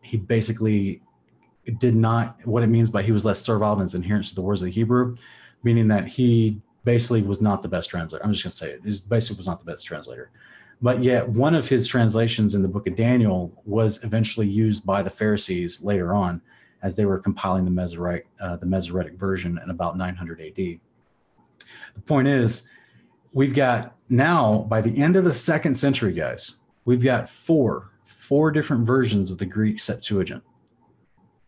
he 0.03 0.16
basically 0.16 1.03
did 1.79 1.94
not, 1.94 2.44
what 2.46 2.62
it 2.62 2.68
means 2.68 2.90
by 2.90 3.03
he 3.03 3.12
was 3.12 3.25
less 3.25 3.40
servile 3.40 3.75
in 3.75 3.81
his 3.81 3.94
adherence 3.94 4.31
to 4.31 4.35
the 4.35 4.42
words 4.42 4.62
of 4.62 4.66
the 4.66 4.72
Hebrew, 4.72 5.16
meaning 5.62 5.88
that 5.88 6.07
he 6.09 6.61
basically 6.85 7.22
was 7.22 7.42
not 7.42 7.62
the 7.62 7.68
best 7.68 7.90
translator. 7.90 8.25
I'm 8.25 8.33
just 8.33 8.44
going 8.44 8.51
to 8.51 8.57
say 8.57 8.70
it. 8.72 8.81
He 8.85 9.09
basically 9.09 9.38
was 9.38 9.46
not 9.46 9.59
the 9.59 9.64
best 9.64 9.87
translator. 9.87 10.31
But 10.81 11.03
yet, 11.03 11.29
one 11.29 11.55
of 11.55 11.68
his 11.68 11.87
translations 11.87 12.55
in 12.55 12.62
the 12.62 12.68
book 12.68 12.87
of 12.87 12.96
Daniel 12.96 13.53
was 13.64 14.05
eventually 14.05 14.46
used 14.46 14.85
by 14.85 15.03
the 15.03 15.11
Pharisees 15.11 15.83
later 15.83 16.14
on 16.14 16.42
as 16.87 16.94
they 16.94 17.05
were 17.05 17.18
compiling 17.18 17.64
the 17.64 17.70
Masoretic, 17.70 18.29
uh, 18.40 18.55
the 18.55 18.64
Masoretic 18.64 19.14
version 19.14 19.59
in 19.61 19.70
about 19.70 19.99
900 19.99 20.40
AD. 20.40 20.55
The 20.55 20.81
point 22.07 22.29
is, 22.29 22.68
we've 23.33 23.55
got 23.55 23.96
now 24.09 24.59
by 24.68 24.81
the 24.81 24.96
end 25.03 25.16
of 25.16 25.25
the 25.25 25.33
second 25.33 25.75
century, 25.75 26.12
guys, 26.12 26.59
we've 26.85 27.03
got 27.03 27.29
four 27.29 27.90
four 28.05 28.53
different 28.53 28.87
versions 28.87 29.33
of 29.33 29.38
the 29.38 29.46
Greek 29.46 29.81
Septuagint. 29.81 30.44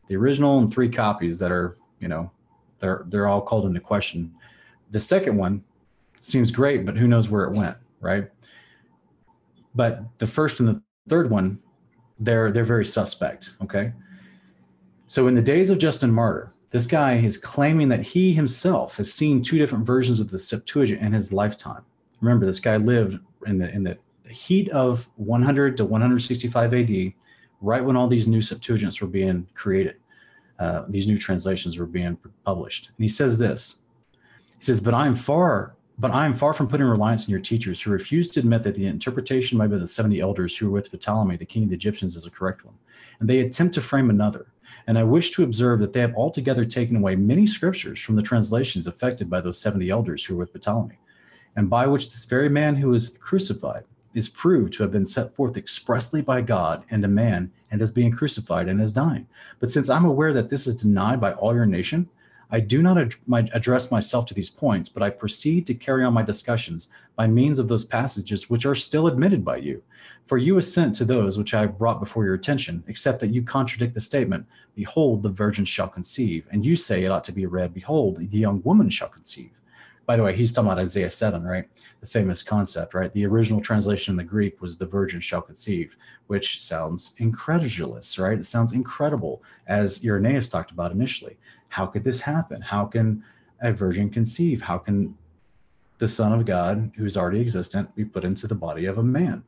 The 0.09 0.17
original 0.17 0.59
and 0.59 0.73
three 0.73 0.91
copies 0.91 1.39
that 1.39 1.53
are, 1.53 1.79
you 2.01 2.09
know, 2.09 2.33
they're 2.81 3.05
they're 3.07 3.29
all 3.29 3.41
called 3.41 3.65
into 3.65 3.79
question. 3.79 4.35
The 4.91 4.99
second 4.99 5.37
one 5.37 5.63
seems 6.19 6.51
great, 6.51 6.85
but 6.85 6.97
who 6.97 7.07
knows 7.07 7.29
where 7.29 7.45
it 7.45 7.53
went, 7.53 7.77
right? 8.01 8.29
But 9.73 10.03
the 10.19 10.27
first 10.27 10.59
and 10.59 10.69
the 10.69 10.83
third 11.09 11.31
one, 11.31 11.61
they're 12.19 12.51
they're 12.51 12.65
very 12.65 12.85
suspect. 12.85 13.55
Okay, 13.63 13.93
so 15.09 15.27
in 15.27 15.35
the 15.35 15.43
days 15.43 15.71
of 15.71 15.79
Justin 15.79 16.13
Martyr, 16.13 16.53
this 16.71 16.87
guy 16.87 17.15
is 17.15 17.39
claiming 17.39 17.89
that 17.89 18.05
he 18.05 18.35
himself 18.35 18.99
has 18.99 19.13
seen 19.13 19.41
two 19.41 19.57
different 19.57 19.87
versions 19.87 20.21
of 20.21 20.31
the 20.31 20.39
Septuagint 20.39 21.01
in 21.01 21.13
his 21.13 21.33
lifetime. 21.33 21.83
Remember, 22.21 22.45
this 22.45 22.61
guy 22.61 22.77
lived 22.77 23.19
in 23.47 23.57
the 23.57 23.71
in 23.75 23.85
the 23.85 23.97
heat 24.29 24.69
of 24.69 25.09
100 25.17 25.79
to 25.79 25.87
165 25.87 26.75
AD, 26.75 27.13
right 27.63 27.83
when 27.83 27.97
all 27.97 28.07
these 28.07 28.29
new 28.29 28.41
Septuagints 28.41 29.01
were 29.01 29.07
being 29.07 29.49
created. 29.55 29.97
Uh, 30.59 30.85
these 30.89 31.07
new 31.07 31.17
translations 31.17 31.79
were 31.79 31.87
being 31.87 32.19
published. 32.45 32.89
And 32.89 33.03
he 33.03 33.09
says 33.09 33.39
this. 33.39 33.81
He 34.59 34.65
says, 34.65 34.83
"But 34.83 34.93
I 34.93 35.07
am 35.07 35.15
far, 35.15 35.75
but 35.99 36.11
I 36.11 36.27
am 36.27 36.35
far 36.35 36.53
from 36.53 36.69
putting 36.69 36.87
reliance 36.87 37.27
on 37.27 37.31
your 37.31 37.41
teachers 37.41 37.81
who 37.81 37.91
refuse 37.91 38.29
to 38.33 38.41
admit 38.41 38.63
that 38.65 38.75
the 38.75 38.87
interpretation 38.87 39.57
made 39.57 39.71
by 39.71 39.79
the 39.79 39.89
70 39.89 40.21
elders 40.21 40.59
who 40.59 40.67
were 40.67 40.73
with 40.73 40.91
Ptolemy, 40.91 41.37
the 41.37 41.47
king 41.47 41.63
of 41.63 41.71
the 41.71 41.77
Egyptians, 41.77 42.15
is 42.15 42.27
a 42.27 42.31
correct 42.31 42.65
one. 42.65 42.75
And 43.21 43.31
they 43.31 43.39
attempt 43.39 43.75
to 43.77 43.81
frame 43.81 44.11
another 44.11 44.49
and 44.89 44.99
I 44.99 45.05
wish 45.05 45.33
to 45.33 45.45
observe 45.45 45.81
that 45.81 45.93
they 45.93 46.01
have 46.01 46.15
altogether 46.15 46.65
taken 46.65 46.97
away 46.97 47.15
many 47.15 47.47
scriptures 47.47 48.01
from 48.01 48.17
the 48.17 48.23
translations 48.23 48.87
affected 48.87 49.29
by 49.29 49.43
those 49.43 49.61
70 49.61 49.91
elders 49.91 50.25
who 50.25 50.35
were 50.35 50.45
with 50.45 50.59
Ptolemy, 50.59 50.99
and 51.55 51.69
by 51.69 51.87
which 51.87 52.07
this 52.07 52.25
very 52.25 52.49
man 52.49 52.77
who 52.77 52.89
was 52.89 53.11
crucified 53.21 53.85
is 54.15 54.31
proved 54.31 54.73
to 54.73 54.83
have 54.83 54.91
been 54.91 55.05
set 55.05 55.35
forth 55.35 55.59
expressly 55.59 56.23
by 56.23 56.41
God 56.41 56.85
and 56.91 57.05
a 57.05 57.09
man, 57.09 57.53
and 57.71 57.83
as 57.83 57.91
being 57.91 58.11
crucified 58.11 58.67
and 58.67 58.81
as 58.81 58.95
dying. 58.95 59.27
But 59.61 59.71
since 59.71 59.91
I'm 59.91 60.07
aware 60.07 60.33
that 60.33 60.49
this 60.49 60.67
is 60.67 60.81
denied 60.81 61.21
by 61.21 61.35
all 61.35 61.55
your 61.55 61.67
nation, 61.67 62.09
I 62.51 62.61
do 62.61 62.83
not 62.83 62.99
ad- 62.99 63.15
my, 63.27 63.49
address 63.53 63.91
myself 63.91 64.25
to 64.27 64.35
these 64.35 64.49
points, 64.49 64.89
but 64.89 65.03
I 65.03 65.11
proceed 65.11 65.67
to 65.67 65.75
carry 65.75 66.03
on 66.03 66.15
my 66.15 66.23
discussions 66.23 66.91
by 67.15 67.27
means 67.27 67.59
of 67.59 67.69
those 67.69 67.85
passages 67.85 68.49
which 68.49 68.65
are 68.65 68.75
still 68.75 69.07
admitted 69.07 69.45
by 69.45 69.59
you. 69.59 69.83
For 70.25 70.39
you 70.39 70.57
assent 70.57 70.95
to 70.97 71.05
those 71.05 71.37
which 71.37 71.53
I 71.53 71.63
have 71.63 71.79
brought 71.79 72.01
before 72.01 72.25
your 72.25 72.35
attention, 72.35 72.85
except 72.87 73.21
that 73.21 73.31
you 73.31 73.43
contradict 73.43 73.95
the 73.95 74.01
statement, 74.01 74.47
Behold, 74.75 75.23
the 75.23 75.29
virgin 75.29 75.65
shall 75.65 75.89
conceive. 75.89 76.47
And 76.51 76.65
you 76.65 76.77
say 76.77 77.05
it 77.05 77.11
ought 77.11 77.25
to 77.25 77.33
be 77.33 77.47
read, 77.47 77.75
Behold, 77.75 78.17
the 78.17 78.39
young 78.39 78.63
woman 78.63 78.91
shall 78.91 79.09
conceive. 79.09 79.51
By 80.09 80.17
the 80.17 80.23
way, 80.23 80.35
he's 80.35 80.55
talking 80.55 80.71
about 80.71 80.81
Isaiah 80.81 81.11
7, 81.11 81.43
right? 81.43 81.69
The 82.01 82.07
famous 82.07 82.43
concept, 82.43 82.95
right? 82.95 83.13
The 83.13 83.27
original 83.27 83.61
translation 83.61 84.13
in 84.13 84.17
the 84.17 84.25
Greek 84.25 84.63
was 84.63 84.79
the 84.79 84.87
virgin 84.87 85.21
shall 85.21 85.43
conceive, 85.43 85.99
which 86.29 86.63
sounds 86.63 87.15
incredulous, 87.19 88.19
right? 88.19 88.39
It 88.39 88.47
sounds 88.47 88.73
incredible, 88.73 89.43
as 89.67 90.03
Irenaeus 90.03 90.49
talked 90.49 90.71
about 90.71 90.93
initially. 90.93 91.37
How 91.69 91.87
could 91.87 92.05
this 92.05 92.21
happen? 92.21 92.63
How 92.63 92.85
can 92.87 93.25
a 93.61 93.73
virgin 93.73 94.11
conceive? 94.11 94.63
How 94.63 94.79
can 94.79 95.17
the 95.99 96.09
Son 96.09 96.33
of 96.33 96.47
God, 96.47 96.93
who's 96.97 97.17
already 97.17 97.41
existent, 97.41 97.95
be 97.95 98.05
put 98.05 98.25
into 98.25 98.47
the 98.47 98.55
body 98.55 98.87
of 98.87 98.99
a 98.99 99.03
man? 99.03 99.45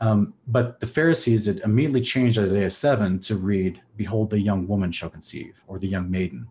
Um, 0.00 0.34
but 0.46 0.80
the 0.80 0.86
Pharisees 0.86 1.46
had 1.46 1.60
immediately 1.60 2.02
changed 2.02 2.38
Isaiah 2.38 2.70
7 2.70 3.18
to 3.20 3.36
read, 3.36 3.82
Behold, 3.96 4.30
the 4.30 4.40
young 4.40 4.68
woman 4.68 4.92
shall 4.92 5.10
conceive, 5.10 5.64
or 5.66 5.78
the 5.78 5.88
young 5.88 6.10
maiden. 6.10 6.48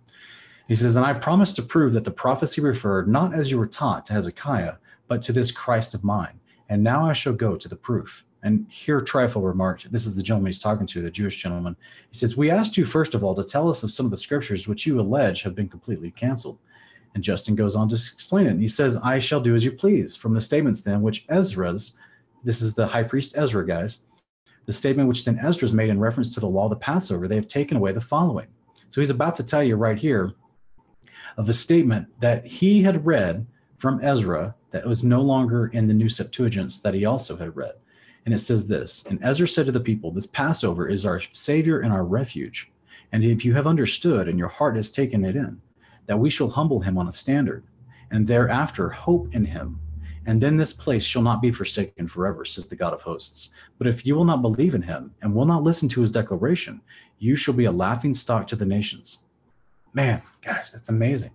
He 0.68 0.76
says, 0.76 0.96
And 0.96 1.06
I 1.06 1.14
promise 1.14 1.54
to 1.54 1.62
prove 1.62 1.94
that 1.94 2.04
the 2.04 2.12
prophecy 2.12 2.60
referred 2.60 3.08
not 3.08 3.34
as 3.34 3.50
you 3.50 3.58
were 3.58 3.68
taught 3.68 4.06
to 4.08 4.14
Hezekiah, 4.14 4.76
but 5.08 5.22
to 5.24 5.32
this 5.32 5.52
Christ 5.52 5.94
of 5.94 6.04
mine. 6.04 6.40
And 6.68 6.84
now 6.84 7.10
I 7.10 7.14
shall 7.14 7.34
go 7.34 7.56
to 7.56 7.70
the 7.70 7.78
proof. 7.78 8.26
And 8.48 8.66
here 8.70 9.02
Trypho 9.02 9.44
remarked, 9.44 9.92
this 9.92 10.06
is 10.06 10.16
the 10.16 10.24
gentleman 10.24 10.48
he's 10.48 10.62
talking 10.62 10.88
to, 10.88 11.02
the 11.02 11.12
Jewish 11.12 11.44
gentleman. 11.44 11.76
He 12.10 12.18
says, 12.18 12.38
We 12.38 12.50
asked 12.50 12.78
you, 12.78 12.86
first 12.86 13.14
of 13.14 13.22
all, 13.22 13.36
to 13.36 13.44
tell 13.44 13.68
us 13.68 13.84
of 13.84 13.92
some 13.92 14.06
of 14.06 14.10
the 14.10 14.16
scriptures 14.16 14.70
which 14.70 14.86
you 14.88 15.02
allege 15.02 15.42
have 15.42 15.54
been 15.54 15.68
completely 15.68 16.12
canceled. 16.12 16.58
And 17.14 17.22
Justin 17.22 17.56
goes 17.56 17.76
on 17.76 17.90
to 17.90 17.96
explain 17.96 18.48
it. 18.48 18.52
And 18.52 18.62
he 18.62 18.70
says, 18.70 18.96
I 19.04 19.20
shall 19.20 19.42
do 19.42 19.54
as 19.54 19.66
you 19.66 19.74
please. 19.74 20.16
From 20.16 20.34
the 20.34 20.40
statements 20.40 20.82
then, 20.82 21.02
which 21.02 21.26
Esdras, 21.28 21.98
this 22.42 22.62
is 22.62 22.74
the 22.74 22.88
high 22.88 23.04
priest 23.04 23.38
Ezra, 23.38 23.68
guys, 23.68 24.04
the 24.66 24.72
statement 24.72 25.10
which 25.10 25.26
then 25.26 25.38
Esdras 25.40 25.74
made 25.74 25.90
in 25.90 26.00
reference 26.00 26.34
to 26.34 26.40
the 26.40 26.48
law 26.48 26.66
of 26.66 26.70
the 26.70 26.78
Passover, 26.78 27.28
they 27.28 27.36
have 27.36 27.50
taken 27.50 27.76
away 27.76 27.92
the 27.92 28.00
following. 28.00 28.48
So 28.88 29.02
he's 29.02 29.10
about 29.10 29.36
to 29.36 29.44
tell 29.44 29.64
you 29.64 29.76
right 29.76 30.00
here 30.00 30.36
of 31.36 31.50
a 31.50 31.54
statement 31.54 32.08
that 32.22 32.46
he 32.46 32.84
had 32.84 33.06
read 33.06 33.46
from 33.76 34.02
Ezra 34.02 34.56
that 34.72 34.88
was 34.88 35.04
no 35.04 35.22
longer 35.22 35.68
in 35.68 35.88
the 35.88 35.94
New 35.94 36.08
Septuagints 36.08 36.82
that 36.82 36.94
he 36.94 37.04
also 37.04 37.36
had 37.36 37.54
read. 37.58 37.74
And 38.28 38.34
it 38.34 38.40
says 38.40 38.68
this 38.68 39.06
And 39.10 39.24
Ezra 39.24 39.48
said 39.48 39.68
to 39.68 39.72
the 39.72 39.80
people, 39.80 40.12
This 40.12 40.28
Passover 40.28 40.86
is 40.86 41.06
our 41.06 41.22
Savior 41.22 41.80
and 41.80 41.94
our 41.94 42.04
refuge. 42.04 42.70
And 43.14 43.24
if 43.24 43.46
you 43.46 43.54
have 43.54 43.66
understood 43.66 44.28
and 44.28 44.38
your 44.38 44.50
heart 44.50 44.76
has 44.76 44.92
taken 44.92 45.24
it 45.24 45.38
in, 45.38 45.62
that 46.08 46.20
we 46.20 46.30
shall 46.30 46.50
humble 46.50 46.82
him 46.82 46.98
on 46.98 47.08
a 47.08 47.14
standard, 47.14 47.64
and 48.12 48.28
thereafter 48.28 48.90
hope 48.90 49.34
in 49.34 49.46
him. 49.46 49.80
And 50.26 50.44
then 50.44 50.58
this 50.58 50.74
place 50.74 51.06
shall 51.06 51.22
not 51.22 51.42
be 51.42 51.54
forsaken 51.54 52.10
forever, 52.10 52.44
says 52.44 52.68
the 52.68 52.76
God 52.76 52.92
of 52.92 53.02
hosts. 53.02 53.54
But 53.78 53.88
if 53.88 54.06
you 54.06 54.14
will 54.16 54.26
not 54.26 54.42
believe 54.42 54.76
in 54.76 54.82
him 54.82 55.16
and 55.22 55.34
will 55.34 55.46
not 55.46 55.64
listen 55.64 55.88
to 55.88 56.02
his 56.02 56.12
declaration, 56.12 56.82
you 57.20 57.38
shall 57.38 57.54
be 57.54 57.64
a 57.64 57.72
laughing 57.72 58.14
stock 58.14 58.46
to 58.48 58.58
the 58.58 58.66
nations. 58.66 59.22
Man, 59.94 60.22
gosh, 60.42 60.72
that's 60.72 60.90
amazing. 60.90 61.32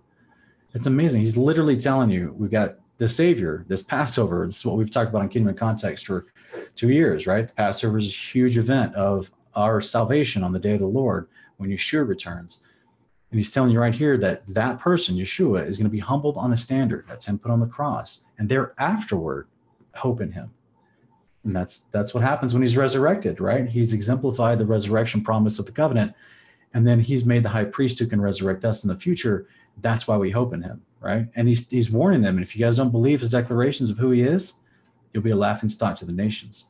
It's 0.75 0.85
amazing. 0.85 1.21
He's 1.21 1.37
literally 1.37 1.75
telling 1.75 2.11
you 2.11 2.35
we've 2.37 2.51
got 2.51 2.75
the 2.99 3.09
Savior, 3.09 3.65
this 3.67 3.81
Passover. 3.81 4.45
This 4.45 4.57
is 4.57 4.65
what 4.65 4.77
we've 4.77 4.91
talked 4.91 5.09
about 5.09 5.23
in 5.23 5.29
Kingdom 5.29 5.55
Context 5.55 6.05
for 6.05 6.27
two 6.75 6.89
years, 6.89 7.27
right? 7.27 7.47
The 7.47 7.53
Passover 7.53 7.97
is 7.97 8.07
a 8.07 8.11
huge 8.11 8.57
event 8.57 8.95
of 8.95 9.31
our 9.55 9.81
salvation 9.81 10.43
on 10.43 10.53
the 10.53 10.59
day 10.59 10.73
of 10.73 10.79
the 10.79 10.85
Lord 10.87 11.27
when 11.57 11.69
Yeshua 11.69 12.07
returns. 12.07 12.63
And 13.31 13.39
he's 13.39 13.51
telling 13.51 13.71
you 13.71 13.79
right 13.79 13.93
here 13.93 14.15
that 14.17 14.45
that 14.47 14.79
person, 14.79 15.15
Yeshua, 15.15 15.65
is 15.65 15.77
going 15.77 15.85
to 15.85 15.91
be 15.91 15.99
humbled 15.99 16.37
on 16.37 16.53
a 16.53 16.57
standard. 16.57 17.05
That's 17.07 17.25
him 17.25 17.39
put 17.39 17.51
on 17.51 17.59
the 17.59 17.65
cross. 17.65 18.25
And 18.37 18.47
there 18.47 18.73
afterward, 18.77 19.47
hope 19.95 20.21
in 20.21 20.33
him. 20.33 20.51
And 21.43 21.55
that's 21.55 21.79
that's 21.79 22.13
what 22.13 22.23
happens 22.23 22.53
when 22.53 22.61
he's 22.61 22.77
resurrected, 22.77 23.41
right? 23.41 23.67
He's 23.67 23.91
exemplified 23.91 24.59
the 24.59 24.65
resurrection 24.65 25.23
promise 25.23 25.59
of 25.59 25.65
the 25.65 25.71
covenant. 25.71 26.13
And 26.73 26.87
then 26.87 26.99
he's 26.99 27.25
made 27.25 27.43
the 27.43 27.49
high 27.49 27.65
priest 27.65 27.99
who 27.99 28.07
can 28.07 28.21
resurrect 28.21 28.63
us 28.65 28.83
in 28.83 28.87
the 28.87 28.95
future. 28.95 29.47
That's 29.81 30.07
why 30.07 30.17
we 30.17 30.31
hope 30.31 30.53
in 30.53 30.61
him, 30.61 30.83
right? 31.01 31.27
And 31.35 31.47
he's 31.47 31.69
he's 31.69 31.91
warning 31.91 32.21
them. 32.21 32.37
And 32.37 32.45
if 32.45 32.55
you 32.55 32.63
guys 32.63 32.77
don't 32.77 32.91
believe 32.91 33.19
his 33.19 33.31
declarations 33.31 33.89
of 33.89 33.97
who 33.97 34.11
he 34.11 34.21
is, 34.21 34.59
You'll 35.13 35.23
be 35.23 35.31
a 35.31 35.35
laughing 35.35 35.69
stock 35.69 35.95
to 35.97 36.05
the 36.05 36.13
nations. 36.13 36.69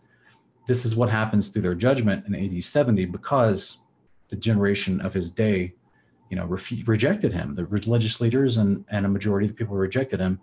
This 0.68 0.86
is 0.86 0.96
what 0.96 1.10
happens 1.10 1.50
through 1.50 1.64
their 1.64 1.76
judgment 1.76 2.26
in 2.28 2.36
AD 2.36 2.64
70 2.64 3.06
because 3.06 3.80
the 4.30 4.36
generation 4.36 5.02
of 5.02 5.14
his 5.14 5.32
day, 5.32 5.74
you 6.30 6.38
know, 6.38 6.46
rejected 6.86 7.34
him. 7.34 7.56
The 7.56 7.66
religious 7.66 8.22
leaders 8.22 8.58
and, 8.58 8.86
and 8.90 9.06
a 9.06 9.10
majority 9.10 9.48
of 9.48 9.52
the 9.52 9.56
people 9.56 9.76
rejected 9.76 10.20
him. 10.20 10.40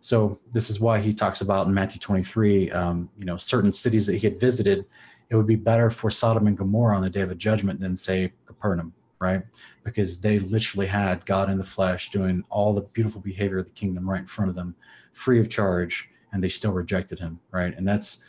So 0.00 0.38
this 0.52 0.70
is 0.70 0.80
why 0.80 1.00
he 1.00 1.12
talks 1.12 1.40
about 1.40 1.66
in 1.66 1.74
Matthew 1.74 2.00
23, 2.00 2.70
um, 2.70 3.08
you 3.18 3.26
know, 3.26 3.36
certain 3.36 3.72
cities 3.72 4.06
that 4.06 4.16
he 4.16 4.26
had 4.26 4.40
visited. 4.40 4.86
It 5.28 5.36
would 5.36 5.46
be 5.46 5.56
better 5.56 5.90
for 5.90 6.10
Sodom 6.10 6.46
and 6.46 6.56
Gomorrah 6.56 6.96
on 6.96 7.02
the 7.02 7.10
day 7.10 7.20
of 7.20 7.36
judgment 7.38 7.80
than 7.80 7.94
say 7.94 8.32
Capernaum, 8.46 8.92
right? 9.20 9.42
Because 9.84 10.20
they 10.20 10.38
literally 10.38 10.86
had 10.86 11.24
God 11.26 11.50
in 11.50 11.58
the 11.58 11.64
flesh 11.64 12.10
doing 12.10 12.44
all 12.50 12.72
the 12.72 12.80
beautiful 12.80 13.20
behavior 13.20 13.58
of 13.58 13.66
the 13.66 13.72
kingdom 13.72 14.08
right 14.08 14.20
in 14.20 14.26
front 14.26 14.48
of 14.48 14.54
them, 14.54 14.74
free 15.12 15.38
of 15.38 15.48
charge, 15.48 16.10
and 16.32 16.42
they 16.42 16.48
still 16.48 16.72
rejected 16.72 17.18
him, 17.18 17.40
right? 17.50 17.76
And 17.76 17.86
that's 17.86 18.24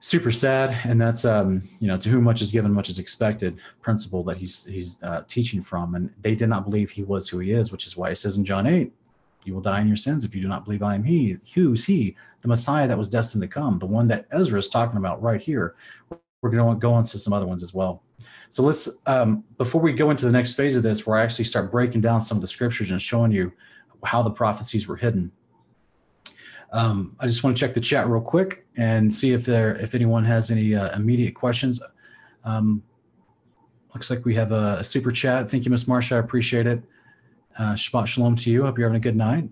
super 0.00 0.30
sad. 0.30 0.80
And 0.84 1.00
that's 1.00 1.24
um, 1.24 1.62
you 1.80 1.88
know, 1.88 1.96
to 1.96 2.08
whom 2.08 2.24
much 2.24 2.42
is 2.42 2.50
given, 2.50 2.72
much 2.72 2.90
is 2.90 2.98
expected 2.98 3.58
principle 3.80 4.22
that 4.24 4.36
he's 4.36 4.66
he's 4.66 5.02
uh, 5.02 5.22
teaching 5.28 5.62
from. 5.62 5.94
And 5.94 6.10
they 6.20 6.34
did 6.34 6.48
not 6.48 6.64
believe 6.64 6.90
he 6.90 7.04
was 7.04 7.28
who 7.28 7.38
he 7.38 7.52
is, 7.52 7.72
which 7.72 7.86
is 7.86 7.96
why 7.96 8.10
he 8.10 8.14
says 8.14 8.36
in 8.36 8.44
John 8.44 8.66
eight, 8.66 8.92
"You 9.44 9.54
will 9.54 9.60
die 9.60 9.80
in 9.80 9.88
your 9.88 9.96
sins 9.96 10.24
if 10.24 10.34
you 10.34 10.42
do 10.42 10.48
not 10.48 10.64
believe 10.64 10.82
I 10.82 10.94
am 10.94 11.04
He." 11.04 11.36
Who's 11.54 11.84
He? 11.84 12.16
The 12.40 12.48
Messiah 12.48 12.88
that 12.88 12.98
was 12.98 13.08
destined 13.08 13.42
to 13.42 13.48
come, 13.48 13.78
the 13.78 13.86
one 13.86 14.08
that 14.08 14.26
Ezra 14.32 14.58
is 14.58 14.68
talking 14.68 14.98
about 14.98 15.22
right 15.22 15.40
here. 15.40 15.76
We're 16.40 16.50
going 16.50 16.74
to 16.74 16.80
go 16.80 16.92
on 16.92 17.04
to 17.04 17.18
some 17.20 17.32
other 17.32 17.46
ones 17.46 17.62
as 17.62 17.72
well. 17.72 18.02
So 18.50 18.64
let's 18.64 18.88
um, 19.06 19.44
before 19.56 19.80
we 19.80 19.92
go 19.92 20.10
into 20.10 20.26
the 20.26 20.32
next 20.32 20.54
phase 20.54 20.76
of 20.76 20.82
this, 20.82 21.06
where 21.06 21.16
I 21.16 21.22
actually 21.22 21.44
start 21.44 21.70
breaking 21.70 22.00
down 22.00 22.20
some 22.20 22.36
of 22.36 22.40
the 22.40 22.48
scriptures 22.48 22.90
and 22.90 23.00
showing 23.00 23.30
you 23.30 23.52
how 24.04 24.22
the 24.22 24.30
prophecies 24.30 24.88
were 24.88 24.96
hidden. 24.96 25.30
Um, 26.72 27.14
I 27.20 27.26
just 27.26 27.44
want 27.44 27.54
to 27.54 27.60
check 27.60 27.74
the 27.74 27.80
chat 27.80 28.08
real 28.08 28.22
quick 28.22 28.66
and 28.76 29.12
see 29.12 29.32
if 29.32 29.44
there 29.44 29.76
if 29.76 29.94
anyone 29.94 30.24
has 30.24 30.50
any 30.50 30.74
uh, 30.74 30.94
immediate 30.96 31.34
questions. 31.34 31.82
Um, 32.44 32.82
looks 33.94 34.08
like 34.08 34.24
we 34.24 34.34
have 34.34 34.52
a, 34.52 34.78
a, 34.80 34.84
super 34.84 35.12
chat. 35.12 35.50
Thank 35.50 35.66
you, 35.66 35.70
Miss 35.70 35.84
Marsha. 35.84 36.16
I 36.16 36.18
appreciate 36.18 36.66
it. 36.66 36.82
Uh, 37.58 37.74
Shabbat 37.74 38.06
shalom 38.06 38.36
to 38.36 38.50
you. 38.50 38.64
Hope 38.64 38.78
you're 38.78 38.88
having 38.88 38.96
a 38.96 39.00
good 39.00 39.16
night. 39.16 39.48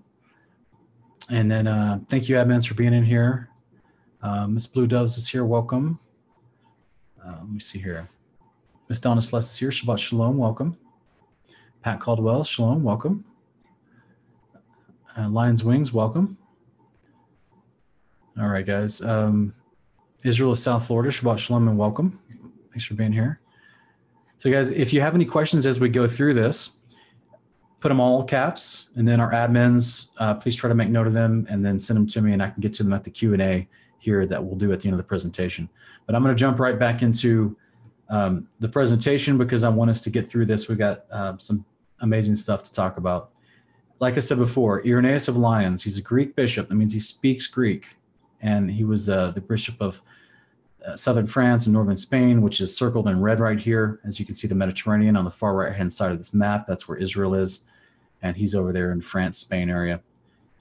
And 1.28 1.50
then 1.50 1.66
uh, 1.66 2.00
thank 2.09 2.28
you, 2.28 2.37
admins, 2.37 2.66
for 2.66 2.74
being 2.74 2.94
in 2.94 3.04
here. 3.04 3.50
Uh, 4.22 4.46
Miss 4.46 4.66
Blue 4.66 4.87
Doves 4.87 5.18
is 5.18 5.28
here. 5.28 5.44
Welcome. 5.44 6.00
Uh, 7.22 7.37
let 7.40 7.50
me 7.50 7.61
see 7.61 7.78
here. 7.78 8.09
Miss 8.88 8.98
Donna 8.98 9.20
Celeste 9.20 9.52
is 9.52 9.59
here. 9.59 9.68
Shabbat 9.68 9.98
shalom. 9.98 10.38
Welcome. 10.38 10.78
Pat 11.83 12.00
Caldwell. 12.00 12.44
Shalom. 12.44 12.83
Welcome. 12.83 13.26
Uh, 15.16 15.28
Lions 15.28 15.62
Wings. 15.62 15.92
Welcome. 15.92 16.38
All 18.40 18.48
right, 18.48 18.64
guys. 18.64 19.03
Um, 19.03 19.53
Israel 20.24 20.53
of 20.53 20.59
South 20.59 20.87
Florida, 20.87 21.11
Shabbat 21.11 21.37
Shalom 21.37 21.68
and 21.68 21.76
welcome. 21.76 22.18
Thanks 22.70 22.85
for 22.85 22.94
being 22.94 23.12
here. 23.12 23.38
So, 24.38 24.50
guys, 24.50 24.70
if 24.70 24.94
you 24.94 25.03
have 25.03 25.14
any 25.14 25.26
questions 25.26 25.66
as 25.66 25.79
we 25.79 25.90
go 25.90 26.07
through 26.07 26.33
this, 26.33 26.76
put 27.81 27.90
them 27.90 28.00
all 28.00 28.24
caps, 28.24 28.88
and 28.94 29.07
then 29.07 29.20
our 29.20 29.31
admins, 29.33 30.09
uh, 30.16 30.33
please 30.33 30.57
try 30.57 30.68
to 30.68 30.74
make 30.74 30.88
note 30.88 31.07
of 31.07 31.12
them 31.12 31.46
and 31.50 31.62
then 31.62 31.79
send 31.79 31.98
them 31.98 32.07
to 32.07 32.22
me, 32.22 32.33
and 32.33 32.42
I 32.42 32.48
can 32.48 32.62
get 32.62 32.72
to 32.74 32.83
them 32.83 32.94
at 32.94 33.05
the 33.05 33.11
Q 33.11 33.35
and 33.35 33.42
A 33.42 33.68
here 33.98 34.24
that 34.24 34.42
we'll 34.42 34.57
do 34.57 34.72
at 34.72 34.81
the 34.81 34.88
end 34.88 34.94
of 34.94 34.98
the 34.98 35.05
presentation. 35.05 35.68
But 36.07 36.14
I'm 36.14 36.22
going 36.22 36.35
to 36.35 36.40
jump 36.40 36.59
right 36.59 36.79
back 36.79 37.03
into 37.03 37.59
um, 38.09 38.48
the 38.59 38.70
presentation 38.70 39.37
because 39.37 39.64
I 39.64 39.68
want 39.68 39.90
us 39.90 40.00
to 40.00 40.09
get 40.09 40.31
through 40.31 40.46
this. 40.46 40.66
We've 40.66 40.79
got 40.79 41.05
uh, 41.11 41.37
some 41.37 41.66
amazing 42.00 42.37
stuff 42.37 42.64
to 42.64 42.72
talk 42.72 42.96
about. 42.96 43.33
Like 43.98 44.16
I 44.16 44.20
said 44.20 44.38
before, 44.38 44.83
Irenaeus 44.87 45.29
of 45.29 45.37
Lyons, 45.37 45.83
he's 45.83 45.98
a 45.98 46.03
Greek 46.03 46.35
bishop. 46.35 46.70
That 46.70 46.76
means 46.76 46.94
he 46.94 47.00
speaks 47.00 47.46
Greek 47.46 47.85
and 48.40 48.70
he 48.70 48.85
was 48.85 49.09
uh, 49.09 49.31
the 49.31 49.40
bishop 49.40 49.81
of 49.81 50.03
uh, 50.87 50.96
southern 50.96 51.26
France 51.26 51.66
and 51.66 51.74
northern 51.74 51.96
Spain, 51.96 52.42
which 52.42 52.61
is 52.61 52.74
circled 52.76 53.09
in 53.09 53.20
red 53.20 53.40
right 53.40 53.59
here. 53.59 54.00
As 54.05 54.18
you 54.18 54.24
can 54.24 54.35
see, 54.35 54.48
the 54.48 54.55
Mediterranean 54.55 55.16
on 55.16 55.24
the 55.24 55.31
far 55.31 55.55
right 55.55 55.74
hand 55.74 55.92
side 55.92 56.12
of 56.12 56.18
this 56.18 56.33
map, 56.33 56.66
that's 56.66 56.88
where 56.88 56.98
Israel 56.98 57.35
is. 57.35 57.64
And 58.22 58.37
he's 58.37 58.55
over 58.55 58.72
there 58.72 58.92
in 58.92 59.03
France, 59.03 59.38
Spain 59.38 59.68
area. 59.70 60.00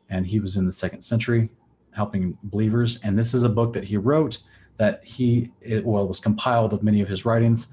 And 0.09 0.27
he 0.27 0.39
was 0.39 0.57
in 0.57 0.65
the 0.65 0.71
second 0.71 1.01
century 1.01 1.49
helping 1.93 2.37
believers. 2.43 2.99
And 3.03 3.17
this 3.17 3.33
is 3.33 3.43
a 3.43 3.49
book 3.49 3.73
that 3.73 3.85
he 3.85 3.97
wrote 3.97 4.39
that 4.77 5.03
he, 5.03 5.51
it, 5.61 5.85
well, 5.85 6.07
was 6.07 6.19
compiled 6.19 6.71
of 6.71 6.83
many 6.83 7.01
of 7.01 7.09
his 7.09 7.25
writings. 7.25 7.67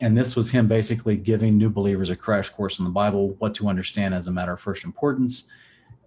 And 0.00 0.16
this 0.16 0.36
was 0.36 0.50
him 0.50 0.68
basically 0.68 1.16
giving 1.16 1.58
new 1.58 1.68
believers 1.68 2.10
a 2.10 2.16
crash 2.16 2.50
course 2.50 2.78
in 2.78 2.84
the 2.84 2.90
Bible, 2.90 3.34
what 3.40 3.54
to 3.54 3.68
understand 3.68 4.14
as 4.14 4.28
a 4.28 4.30
matter 4.30 4.52
of 4.52 4.60
first 4.60 4.84
importance, 4.84 5.48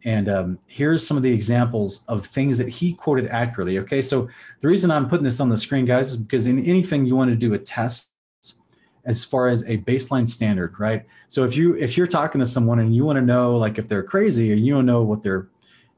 And 0.03 0.29
um, 0.29 0.59
here's 0.65 1.05
some 1.05 1.17
of 1.17 1.23
the 1.23 1.31
examples 1.31 2.03
of 2.07 2.25
things 2.25 2.57
that 2.57 2.69
he 2.69 2.93
quoted 2.93 3.27
accurately. 3.27 3.77
Okay, 3.79 4.01
so 4.01 4.27
the 4.59 4.67
reason 4.67 4.89
I'm 4.89 5.07
putting 5.07 5.23
this 5.23 5.39
on 5.39 5.49
the 5.49 5.57
screen, 5.57 5.85
guys, 5.85 6.11
is 6.11 6.17
because 6.17 6.47
in 6.47 6.59
anything 6.59 7.05
you 7.05 7.15
want 7.15 7.29
to 7.29 7.35
do 7.35 7.53
a 7.53 7.59
test 7.59 8.11
as 9.05 9.25
far 9.25 9.47
as 9.47 9.63
a 9.67 9.77
baseline 9.77 10.27
standard, 10.27 10.79
right? 10.79 11.05
So 11.27 11.43
if 11.43 11.55
you 11.55 11.75
if 11.75 11.97
you're 11.97 12.07
talking 12.07 12.39
to 12.39 12.45
someone 12.45 12.79
and 12.79 12.95
you 12.95 13.03
want 13.03 13.17
to 13.17 13.21
know 13.21 13.57
like 13.57 13.77
if 13.77 13.87
they're 13.87 14.03
crazy 14.03 14.51
or 14.51 14.55
you 14.55 14.73
don't 14.73 14.85
know 14.85 15.01
what 15.01 15.23
they're, 15.23 15.47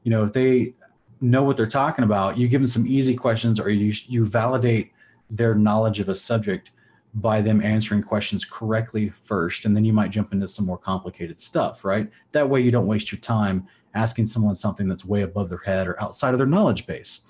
you 0.02 0.10
know, 0.10 0.24
if 0.24 0.32
they 0.32 0.74
know 1.20 1.42
what 1.42 1.56
they're 1.56 1.66
talking 1.66 2.04
about, 2.04 2.38
you 2.38 2.48
give 2.48 2.60
them 2.60 2.68
some 2.68 2.86
easy 2.86 3.14
questions 3.14 3.60
or 3.60 3.70
you 3.70 3.92
you 4.06 4.24
validate 4.24 4.92
their 5.30 5.54
knowledge 5.54 6.00
of 6.00 6.08
a 6.08 6.14
subject 6.14 6.70
by 7.14 7.40
them 7.40 7.62
answering 7.62 8.02
questions 8.02 8.44
correctly 8.44 9.08
first 9.08 9.64
and 9.64 9.76
then 9.76 9.84
you 9.84 9.92
might 9.92 10.10
jump 10.10 10.32
into 10.32 10.48
some 10.48 10.66
more 10.66 10.78
complicated 10.78 11.38
stuff, 11.38 11.84
right? 11.84 12.10
That 12.32 12.48
way 12.48 12.60
you 12.60 12.70
don't 12.70 12.86
waste 12.86 13.12
your 13.12 13.20
time 13.20 13.68
asking 13.94 14.26
someone 14.26 14.54
something 14.54 14.88
that's 14.88 15.04
way 15.04 15.22
above 15.22 15.48
their 15.48 15.62
head 15.64 15.86
or 15.86 16.00
outside 16.02 16.34
of 16.34 16.38
their 16.38 16.46
knowledge 16.46 16.86
base. 16.86 17.26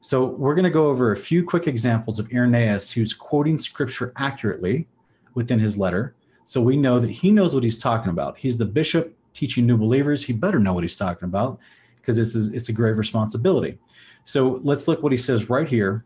So 0.00 0.24
we're 0.24 0.54
going 0.54 0.64
to 0.64 0.70
go 0.70 0.88
over 0.88 1.12
a 1.12 1.16
few 1.16 1.44
quick 1.44 1.66
examples 1.66 2.18
of 2.18 2.32
Irenaeus 2.32 2.92
who's 2.92 3.12
quoting 3.12 3.58
scripture 3.58 4.12
accurately 4.16 4.86
within 5.34 5.58
his 5.58 5.76
letter. 5.76 6.14
So 6.44 6.60
we 6.60 6.76
know 6.76 7.00
that 7.00 7.10
he 7.10 7.30
knows 7.30 7.54
what 7.54 7.64
he's 7.64 7.76
talking 7.76 8.10
about. 8.10 8.38
He's 8.38 8.56
the 8.56 8.64
bishop 8.64 9.16
teaching 9.32 9.66
new 9.66 9.76
believers. 9.76 10.24
He 10.24 10.32
better 10.32 10.58
know 10.58 10.72
what 10.72 10.84
he's 10.84 10.96
talking 10.96 11.26
about 11.26 11.58
because 11.96 12.16
this 12.16 12.34
is 12.34 12.52
it's 12.52 12.68
a 12.68 12.72
grave 12.72 12.98
responsibility. 12.98 13.78
So 14.24 14.60
let's 14.62 14.86
look 14.86 15.02
what 15.02 15.12
he 15.12 15.18
says 15.18 15.50
right 15.50 15.68
here. 15.68 16.04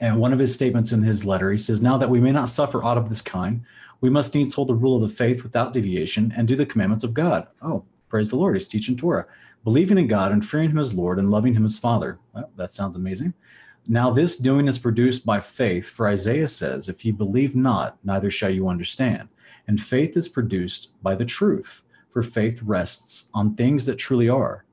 And 0.00 0.20
one 0.20 0.32
of 0.32 0.38
his 0.38 0.54
statements 0.54 0.92
in 0.92 1.02
his 1.02 1.26
letter, 1.26 1.50
he 1.50 1.58
says, 1.58 1.82
Now 1.82 1.96
that 1.98 2.10
we 2.10 2.20
may 2.20 2.32
not 2.32 2.48
suffer 2.48 2.84
aught 2.84 2.98
of 2.98 3.08
this 3.08 3.20
kind, 3.20 3.62
we 4.00 4.10
must 4.10 4.34
needs 4.34 4.54
hold 4.54 4.68
the 4.68 4.74
rule 4.74 4.96
of 4.96 5.02
the 5.02 5.16
faith 5.16 5.42
without 5.42 5.72
deviation 5.72 6.32
and 6.36 6.46
do 6.46 6.56
the 6.56 6.66
commandments 6.66 7.04
of 7.04 7.14
God. 7.14 7.48
Oh, 7.60 7.84
praise 8.12 8.28
the 8.28 8.36
Lord. 8.36 8.54
He's 8.54 8.68
teaching 8.68 8.94
Torah, 8.94 9.26
believing 9.64 9.96
in 9.96 10.06
God 10.06 10.32
and 10.32 10.44
fearing 10.44 10.68
him 10.68 10.78
as 10.78 10.92
Lord 10.92 11.18
and 11.18 11.30
loving 11.30 11.54
him 11.54 11.64
as 11.64 11.78
Father. 11.78 12.18
Well, 12.34 12.50
that 12.56 12.70
sounds 12.70 12.94
amazing. 12.94 13.32
Now, 13.88 14.10
this 14.10 14.36
doing 14.36 14.68
is 14.68 14.78
produced 14.78 15.24
by 15.24 15.40
faith, 15.40 15.88
for 15.88 16.06
Isaiah 16.06 16.46
says, 16.46 16.90
If 16.90 17.06
ye 17.06 17.10
believe 17.10 17.56
not, 17.56 17.96
neither 18.04 18.30
shall 18.30 18.50
you 18.50 18.68
understand. 18.68 19.30
And 19.66 19.82
faith 19.82 20.14
is 20.14 20.28
produced 20.28 21.02
by 21.02 21.14
the 21.14 21.24
truth, 21.24 21.84
for 22.10 22.22
faith 22.22 22.60
rests 22.62 23.30
on 23.32 23.54
things 23.54 23.86
that 23.86 23.96
truly 23.96 24.28
are. 24.28 24.66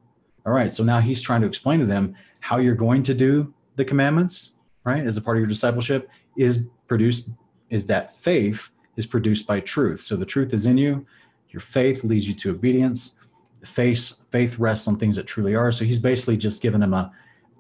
All 0.46 0.52
right, 0.52 0.70
so 0.70 0.84
now 0.84 1.00
he's 1.00 1.22
trying 1.22 1.40
to 1.40 1.48
explain 1.48 1.80
to 1.80 1.86
them 1.86 2.16
how 2.42 2.58
you're 2.58 2.76
going 2.76 3.04
to 3.04 3.14
do 3.14 3.54
the 3.78 3.86
commandments, 3.86 4.58
right, 4.84 5.06
as 5.06 5.16
a 5.16 5.22
part 5.22 5.38
of 5.38 5.40
your 5.40 5.48
discipleship, 5.48 6.10
is 6.36 6.68
produced, 6.88 7.30
is 7.70 7.86
that 7.86 8.14
faith 8.14 8.72
is 8.98 9.08
produced 9.08 9.48
by 9.48 9.62
truth. 9.62 10.02
So 10.02 10.18
the 10.18 10.26
truth 10.26 10.54
is 10.54 10.66
in 10.66 10.78
you, 10.78 11.06
your 11.52 11.62
faith 11.62 12.04
leads 12.04 12.28
you 12.28 12.34
to 12.36 12.52
obedience. 12.52 13.16
Faith, 13.64 14.20
faith 14.32 14.58
rests 14.58 14.88
on 14.88 14.96
things 14.96 15.16
that 15.16 15.28
truly 15.28 15.56
are. 15.56 15.72
So 15.72 15.86
he's 15.86 16.00
basically 16.00 16.38
just 16.38 16.62
giving 16.62 16.80
them 16.80 16.94
a 16.94 17.12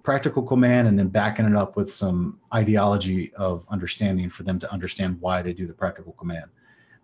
practical 0.03 0.43
command 0.43 0.87
and 0.87 0.97
then 0.97 1.07
backing 1.09 1.45
it 1.45 1.55
up 1.55 1.75
with 1.75 1.91
some 1.91 2.39
ideology 2.53 3.33
of 3.35 3.65
understanding 3.69 4.29
for 4.29 4.43
them 4.43 4.59
to 4.59 4.71
understand 4.71 5.19
why 5.19 5.41
they 5.41 5.53
do 5.53 5.67
the 5.67 5.73
practical 5.73 6.13
command 6.13 6.45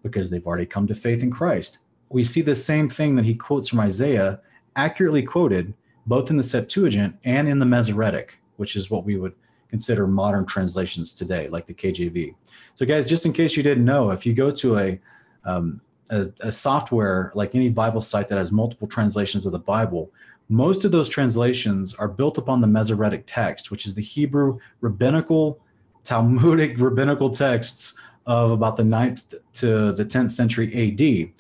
because 0.02 0.30
they've 0.30 0.46
already 0.46 0.66
come 0.66 0.88
to 0.88 0.96
faith 0.96 1.24
in 1.24 1.32
Christ. 1.32 1.80
We 2.10 2.24
see 2.24 2.42
the 2.42 2.56
same 2.56 2.90
thing 2.90 3.16
that 3.16 3.26
he 3.26 3.36
quotes 3.36 3.68
from 3.68 3.80
Isaiah, 3.80 4.40
accurately 4.76 5.24
quoted 5.24 5.74
both 6.06 6.30
in 6.30 6.38
the 6.38 6.44
Septuagint 6.44 7.18
and 7.26 7.48
in 7.48 7.60
the 7.60 7.66
Masoretic, 7.66 8.40
which 8.58 8.76
is 8.76 8.92
what 8.92 9.04
we 9.04 9.18
would 9.18 9.34
consider 9.70 10.08
modern 10.08 10.46
translations 10.46 11.14
today, 11.14 11.50
like 11.50 11.66
the 11.66 11.74
KJV. 11.74 12.36
So, 12.76 12.86
guys, 12.86 13.10
just 13.10 13.26
in 13.26 13.34
case 13.34 13.58
you 13.58 13.64
didn't 13.64 13.86
know, 13.86 14.12
if 14.12 14.26
you 14.26 14.34
go 14.34 14.52
to 14.52 14.78
a, 14.78 15.00
um, 15.44 15.82
a, 16.10 16.26
a 16.42 16.52
software 16.52 17.32
like 17.36 17.56
any 17.56 17.70
Bible 17.70 18.02
site 18.02 18.30
that 18.30 18.38
has 18.38 18.52
multiple 18.52 18.88
translations 18.88 19.46
of 19.46 19.52
the 19.52 19.60
Bible, 19.60 20.12
most 20.50 20.86
of 20.86 20.92
those 20.92 21.10
translations 21.10 21.94
are 21.96 22.08
built 22.08 22.38
upon 22.38 22.62
the 22.62 22.68
Masoretic 22.68 23.24
text, 23.26 23.72
which 23.72 23.86
is 23.86 23.96
the 23.96 24.02
Hebrew 24.02 24.60
rabbinical, 24.82 25.60
Talmudic 26.04 26.76
rabbinical 26.78 27.30
texts 27.32 27.98
of 28.26 28.52
about 28.52 28.78
the 28.78 28.84
9th 28.84 29.36
to 29.54 29.92
the 29.92 30.06
10th 30.06 30.32
century 30.32 30.68
AD. 30.74 31.32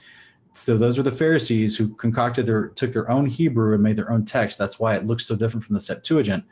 So 0.53 0.77
those 0.77 0.97
are 0.97 1.03
the 1.03 1.11
Pharisees 1.11 1.75
who 1.75 1.89
concocted 1.95 2.45
their 2.45 2.69
took 2.69 2.93
their 2.93 3.09
own 3.11 3.25
Hebrew 3.25 3.73
and 3.73 3.83
made 3.83 3.97
their 3.97 4.11
own 4.11 4.23
text. 4.23 4.57
That's 4.57 4.79
why 4.79 4.95
it 4.95 5.05
looks 5.05 5.25
so 5.25 5.35
different 5.35 5.65
from 5.65 5.73
the 5.73 5.79
Septuagint. 5.79 6.45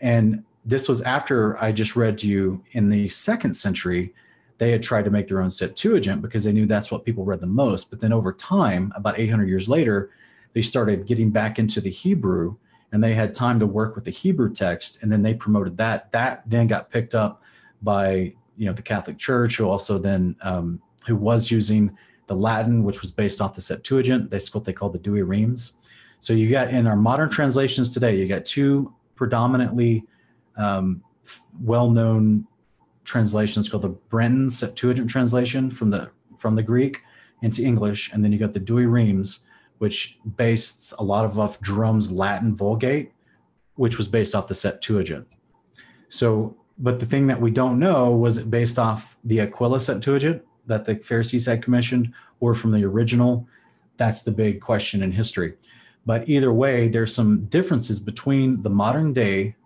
And 0.00 0.44
this 0.64 0.88
was 0.88 1.00
after 1.02 1.60
I 1.62 1.72
just 1.72 1.96
read 1.96 2.18
to 2.18 2.28
you 2.28 2.62
in 2.72 2.90
the 2.90 3.08
second 3.08 3.54
century, 3.54 4.12
they 4.58 4.72
had 4.72 4.82
tried 4.82 5.04
to 5.04 5.10
make 5.10 5.28
their 5.28 5.40
own 5.40 5.50
Septuagint 5.50 6.20
because 6.20 6.44
they 6.44 6.52
knew 6.52 6.66
that's 6.66 6.90
what 6.90 7.04
people 7.04 7.24
read 7.24 7.40
the 7.40 7.46
most. 7.46 7.90
But 7.90 8.00
then 8.00 8.12
over 8.12 8.32
time, 8.32 8.92
about 8.96 9.18
800 9.18 9.48
years 9.48 9.68
later, 9.68 10.10
they 10.52 10.62
started 10.62 11.06
getting 11.06 11.30
back 11.30 11.58
into 11.58 11.80
the 11.80 11.90
Hebrew 11.90 12.56
and 12.90 13.02
they 13.02 13.14
had 13.14 13.34
time 13.34 13.60
to 13.60 13.66
work 13.66 13.94
with 13.94 14.04
the 14.04 14.10
Hebrew 14.10 14.52
text 14.52 15.02
and 15.02 15.12
then 15.12 15.22
they 15.22 15.34
promoted 15.34 15.76
that. 15.76 16.10
That 16.12 16.42
then 16.48 16.66
got 16.66 16.90
picked 16.90 17.14
up 17.14 17.42
by 17.82 18.34
you 18.56 18.66
know 18.66 18.72
the 18.72 18.82
Catholic 18.82 19.18
Church, 19.18 19.56
who 19.56 19.68
also 19.68 19.98
then 19.98 20.36
um, 20.42 20.82
who 21.06 21.16
was 21.16 21.50
using 21.50 21.96
the 22.26 22.34
Latin, 22.34 22.82
which 22.82 23.00
was 23.00 23.12
based 23.12 23.40
off 23.40 23.54
the 23.54 23.60
Septuagint. 23.60 24.30
That's 24.30 24.52
what 24.52 24.64
they 24.64 24.72
call 24.72 24.90
the 24.90 24.98
Douay-Rheims. 24.98 25.74
So 26.20 26.32
you 26.32 26.50
got 26.50 26.68
in 26.68 26.86
our 26.86 26.96
modern 26.96 27.30
translations 27.30 27.90
today, 27.90 28.16
you 28.16 28.26
got 28.26 28.44
two 28.44 28.92
predominantly 29.14 30.04
um, 30.56 31.02
well-known 31.60 32.46
translations 33.08 33.68
called 33.68 33.82
the 33.82 33.88
Brenton 33.88 34.50
Septuagint 34.50 35.10
translation 35.10 35.70
from 35.70 35.90
the 35.90 36.10
from 36.36 36.54
the 36.54 36.62
Greek 36.62 37.02
into 37.42 37.62
English, 37.62 38.12
and 38.12 38.24
then 38.24 38.32
you 38.32 38.38
got 38.38 38.52
the 38.52 38.60
Douay-Rheims, 38.60 39.44
which 39.78 40.18
based 40.36 40.94
a 40.98 41.02
lot 41.02 41.24
of 41.24 41.38
off 41.38 41.60
Jerome's 41.62 42.12
Latin 42.12 42.54
Vulgate, 42.54 43.12
which 43.74 43.98
was 43.98 44.08
based 44.08 44.34
off 44.34 44.46
the 44.46 44.54
Septuagint. 44.54 45.26
So, 46.08 46.56
but 46.78 47.00
the 47.00 47.06
thing 47.06 47.26
that 47.26 47.40
we 47.40 47.50
don't 47.50 47.78
know 47.78 48.10
was 48.10 48.38
it 48.38 48.50
based 48.50 48.78
off 48.78 49.16
the 49.24 49.40
Aquila 49.40 49.80
Septuagint 49.80 50.42
that 50.66 50.84
the 50.84 50.96
Pharisees 50.96 51.46
had 51.46 51.62
commissioned 51.62 52.12
or 52.40 52.54
from 52.54 52.72
the 52.72 52.84
original? 52.84 53.48
That's 53.96 54.22
the 54.22 54.32
big 54.32 54.60
question 54.60 55.02
in 55.02 55.12
history. 55.12 55.54
But 56.06 56.28
either 56.28 56.52
way, 56.52 56.88
there's 56.88 57.14
some 57.14 57.46
differences 57.46 58.00
between 58.00 58.62
the 58.62 58.70
modern 58.70 59.12
day 59.12 59.56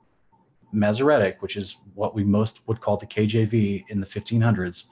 Masoretic, 0.72 1.42
which 1.42 1.56
is 1.56 1.78
what 1.94 2.14
we 2.14 2.24
most 2.24 2.66
would 2.66 2.80
call 2.80 2.96
the 2.96 3.06
KJV 3.06 3.84
in 3.88 4.00
the 4.00 4.06
1500s, 4.06 4.86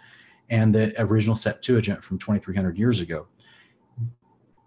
and 0.49 0.75
the 0.75 0.95
original 1.01 1.35
Septuagint 1.35 2.03
from 2.03 2.19
2300 2.19 2.77
years 2.77 3.01
ago. 3.01 3.27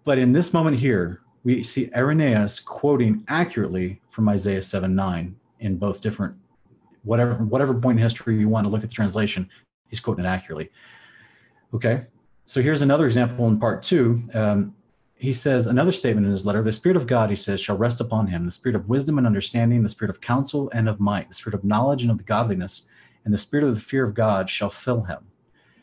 But 0.04 0.18
in 0.18 0.32
this 0.32 0.52
moment 0.52 0.78
here, 0.78 1.20
we 1.44 1.62
see 1.62 1.90
Irenaeus 1.94 2.60
quoting 2.60 3.24
accurately 3.28 4.00
from 4.08 4.28
Isaiah 4.28 4.62
7 4.62 4.94
9 4.94 5.36
in 5.60 5.76
both 5.76 6.00
different, 6.00 6.34
whatever, 7.02 7.34
whatever 7.36 7.74
point 7.74 7.98
in 7.98 8.02
history 8.02 8.38
you 8.38 8.48
want 8.48 8.66
to 8.66 8.70
look 8.70 8.82
at 8.82 8.88
the 8.88 8.94
translation, 8.94 9.48
he's 9.88 10.00
quoting 10.00 10.24
it 10.24 10.28
accurately. 10.28 10.70
Okay, 11.72 12.06
so 12.46 12.62
here's 12.62 12.82
another 12.82 13.04
example 13.04 13.48
in 13.48 13.58
part 13.58 13.82
two. 13.82 14.22
Um, 14.32 14.74
he 15.16 15.32
says 15.32 15.66
another 15.66 15.92
statement 15.92 16.26
in 16.26 16.32
his 16.32 16.44
letter 16.44 16.62
the 16.62 16.72
Spirit 16.72 16.96
of 16.96 17.06
God, 17.06 17.30
he 17.30 17.36
says, 17.36 17.60
shall 17.60 17.76
rest 17.76 18.00
upon 18.00 18.26
him 18.26 18.44
the 18.44 18.50
Spirit 18.50 18.76
of 18.76 18.88
wisdom 18.88 19.18
and 19.18 19.26
understanding, 19.26 19.82
the 19.82 19.88
Spirit 19.88 20.10
of 20.10 20.20
counsel 20.20 20.70
and 20.72 20.88
of 20.88 21.00
might, 21.00 21.28
the 21.28 21.34
Spirit 21.34 21.54
of 21.54 21.64
knowledge 21.64 22.02
and 22.02 22.10
of 22.10 22.18
the 22.18 22.24
godliness, 22.24 22.86
and 23.24 23.32
the 23.32 23.38
Spirit 23.38 23.64
of 23.64 23.74
the 23.74 23.80
fear 23.80 24.04
of 24.04 24.14
God 24.14 24.50
shall 24.50 24.70
fill 24.70 25.02
him. 25.02 25.26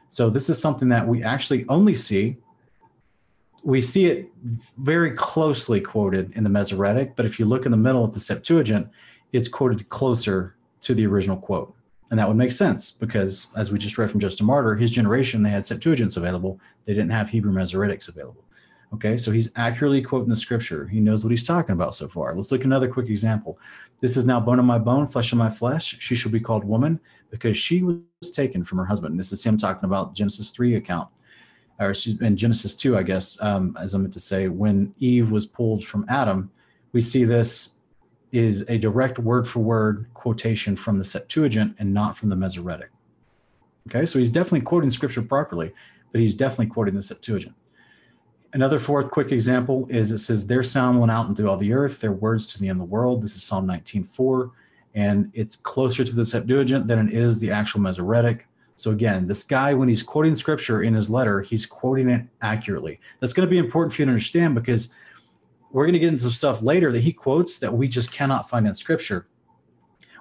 So 0.10 0.30
this 0.30 0.50
is 0.50 0.62
something 0.62 0.90
that 0.90 1.08
we 1.08 1.24
actually 1.24 1.66
only 1.70 1.96
see 1.96 2.38
we 3.64 3.82
see 3.82 4.08
it 4.08 4.30
very 4.78 5.12
closely 5.12 5.80
quoted 5.80 6.32
in 6.36 6.44
the 6.44 6.50
Masoretic, 6.50 7.16
but 7.16 7.26
if 7.26 7.40
you 7.40 7.46
look 7.46 7.66
in 7.66 7.72
the 7.72 7.78
middle 7.78 8.04
of 8.04 8.14
the 8.14 8.20
Septuagint, 8.20 8.90
it's 9.32 9.48
quoted 9.48 9.88
closer 9.90 10.56
to 10.82 10.96
the 10.96 11.06
original 11.06 11.38
quote. 11.38 11.74
And 12.10 12.20
that 12.20 12.28
would 12.28 12.38
make 12.38 12.52
sense 12.52 12.92
because, 12.92 13.48
as 13.56 13.72
we 13.72 13.78
just 13.78 13.98
read 13.98 14.10
from 14.10 14.20
Justin 14.20 14.48
Martyr, 14.48 14.76
his 14.76 14.92
generation, 14.92 15.44
they 15.44 15.50
had 15.50 15.62
Septuagints 15.62 16.18
available. 16.18 16.60
They 16.86 16.94
didn't 16.94 17.12
have 17.12 17.30
Hebrew 17.30 17.54
Masoretics 17.54 18.10
available. 18.10 18.44
Okay, 18.94 19.18
so 19.18 19.32
he's 19.32 19.52
accurately 19.56 20.02
quoting 20.02 20.30
the 20.30 20.36
scripture. 20.36 20.88
He 20.88 21.00
knows 21.00 21.24
what 21.24 21.32
he's 21.32 21.48
talking 21.48 21.74
about 21.74 21.96
so 21.96 22.08
far. 22.10 22.36
Let's 22.36 22.52
look 22.52 22.62
at 22.62 22.66
another 22.66 22.90
quick 22.90 23.08
example. 23.08 23.58
This 24.00 24.18
is 24.18 24.26
now 24.26 24.40
bone 24.40 24.60
of 24.60 24.66
my 24.66 24.80
bone, 24.80 25.08
flesh 25.08 25.32
of 25.32 25.38
my 25.38 25.50
flesh. 25.50 25.96
She 26.00 26.16
shall 26.16 26.32
be 26.32 26.42
called 26.42 26.66
woman 26.66 27.00
because 27.30 27.58
she 27.58 27.84
was 27.84 28.32
taken 28.34 28.66
from 28.66 28.80
her 28.80 28.86
husband. 28.86 29.18
This 29.18 29.32
is 29.32 29.44
him 29.44 29.58
talking 29.58 29.86
about 29.86 30.14
Genesis 30.14 30.50
3 30.50 30.76
account 30.76 31.08
or 31.82 31.94
she's 31.94 32.22
in 32.22 32.38
Genesis 32.38 32.76
2, 32.76 32.98
I 32.98 33.04
guess, 33.04 33.42
um, 33.42 33.76
as 33.80 33.96
I 33.96 33.98
meant 33.98 34.14
to 34.14 34.20
say, 34.20 34.48
when 34.48 34.94
Eve 35.00 35.32
was 35.32 35.48
pulled 35.48 35.84
from 35.84 36.06
Adam, 36.08 36.52
we 36.92 37.02
see 37.02 37.24
this 37.24 37.78
is 38.32 38.64
a 38.70 38.78
direct 38.78 39.18
word 39.18 39.48
for 39.48 39.60
word 39.60 40.06
quotation 40.14 40.76
from 40.76 41.00
the 41.00 41.04
Septuagint 41.04 41.76
and 41.80 41.94
not 41.94 42.16
from 42.16 42.30
the 42.30 42.36
Masoretic. 42.36 42.92
Okay, 43.90 44.06
so 44.06 44.20
he's 44.20 44.30
definitely 44.30 44.62
quoting 44.62 44.92
scripture 44.92 45.24
properly, 45.24 45.74
but 46.12 46.22
he's 46.22 46.36
definitely 46.36 46.68
quoting 46.68 46.94
the 46.94 47.02
Septuagint. 47.02 47.56
Another 48.54 48.80
fourth 48.80 49.12
quick 49.12 49.32
example 49.32 49.88
is 49.90 50.12
it 50.12 50.18
says, 50.18 50.46
Their 50.46 50.64
sound 50.64 51.00
went 51.00 51.12
out 51.12 51.30
into 51.30 51.48
all 51.48 51.56
the 51.56 51.72
earth, 51.72 52.02
their 52.02 52.12
words 52.12 52.52
to 52.52 52.60
the 52.60 52.68
end 52.68 52.82
of 52.82 52.88
the 52.88 52.94
world. 52.94 53.22
This 53.22 53.36
is 53.38 53.44
Psalm 53.44 53.66
19:4, 53.66 54.52
and 54.94 55.32
it's 55.34 55.56
closer 55.56 56.04
to 56.04 56.14
the 56.14 56.26
Septuagint 56.26 56.86
than 56.86 57.08
it 57.08 57.14
is 57.14 57.40
the 57.40 57.50
actual 57.50 57.80
Masoretic. 57.80 58.48
So 58.76 58.92
again, 58.92 59.28
this 59.28 59.46
guy, 59.46 59.74
when 59.74 59.88
he's 59.88 60.04
quoting 60.04 60.36
scripture 60.36 60.84
in 60.84 60.96
his 60.96 61.10
letter, 61.10 61.42
he's 61.42 61.66
quoting 61.66 62.10
it 62.10 62.26
accurately. 62.42 63.00
That's 63.22 63.32
going 63.32 63.48
to 63.48 63.50
be 63.50 63.58
important 63.58 63.94
for 63.94 64.02
you 64.02 64.08
to 64.08 64.12
understand 64.12 64.56
because 64.56 64.94
we're 65.72 65.86
going 65.86 65.94
to 65.94 66.00
get 66.00 66.10
into 66.10 66.24
some 66.24 66.32
stuff 66.32 66.62
later 66.62 66.92
that 66.92 67.04
he 67.04 67.14
quotes 67.14 67.60
that 67.60 67.74
we 67.74 67.88
just 67.88 68.12
cannot 68.12 68.50
find 68.50 68.68
in 68.68 68.74
scripture. 68.74 69.28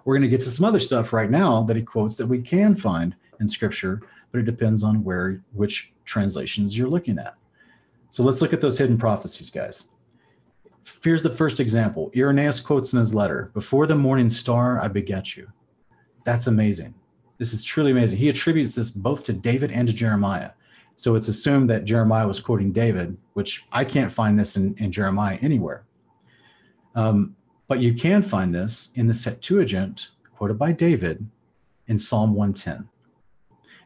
We're 0.05 0.15
going 0.15 0.31
to 0.31 0.37
get 0.37 0.43
to 0.43 0.51
some 0.51 0.67
other 0.67 0.79
stuff 0.79 1.13
right 1.13 1.31
now 1.31 1.65
that 1.65 1.75
he 1.75 1.83
quotes 1.83 2.17
that 2.19 2.29
we 2.29 2.43
can 2.43 2.77
find 2.77 3.17
in 3.41 3.49
scripture, 3.49 4.03
but 4.31 4.39
it 4.39 4.45
depends 4.45 4.85
on 4.85 5.03
where 5.03 5.43
which 5.53 5.93
translations 6.05 6.79
you're 6.79 6.89
looking 6.89 7.19
at. 7.19 7.35
So 8.11 8.23
let's 8.23 8.43
look 8.43 8.53
at 8.53 8.61
those 8.61 8.79
hidden 8.79 8.99
prophecies, 8.99 9.51
guys. 9.51 9.89
Here's 11.03 11.23
the 11.23 11.31
first 11.31 11.61
example. 11.61 12.11
Irenaeus 12.17 12.61
quotes 12.61 12.93
in 12.93 12.99
his 12.99 13.15
letter, 13.15 13.51
Before 13.55 13.87
the 13.87 13.95
morning 13.95 14.29
star, 14.29 14.81
I 14.81 14.89
beget 14.89 15.37
you. 15.37 15.53
That's 16.25 16.47
amazing. 16.47 16.95
This 17.39 17.55
is 17.55 17.65
truly 17.65 17.93
amazing. 17.93 18.19
He 18.19 18.29
attributes 18.29 18.75
this 18.75 18.91
both 18.91 19.25
to 19.25 19.33
David 19.33 19.71
and 19.71 19.89
to 19.89 19.95
Jeremiah. 19.95 20.51
So 20.97 21.15
it's 21.15 21.29
assumed 21.29 21.71
that 21.71 21.87
Jeremiah 21.87 22.27
was 22.27 22.41
quoting 22.41 22.73
David, 22.73 23.17
which 23.33 23.65
I 23.73 23.85
can't 23.85 24.13
find 24.13 24.39
this 24.39 24.57
in, 24.57 24.75
in 24.77 24.93
Jeremiah 24.93 25.39
anywhere. 25.41 25.85
Um, 26.95 27.37
but 27.69 27.81
you 27.81 27.95
can 27.95 28.21
find 28.21 28.55
this 28.55 28.91
in 28.95 29.07
the 29.07 29.15
Septuagint, 29.15 30.11
quoted 30.37 30.59
by 30.59 30.73
David, 30.73 31.27
in 31.87 31.99
Psalm 31.99 32.35
110. 32.35 32.89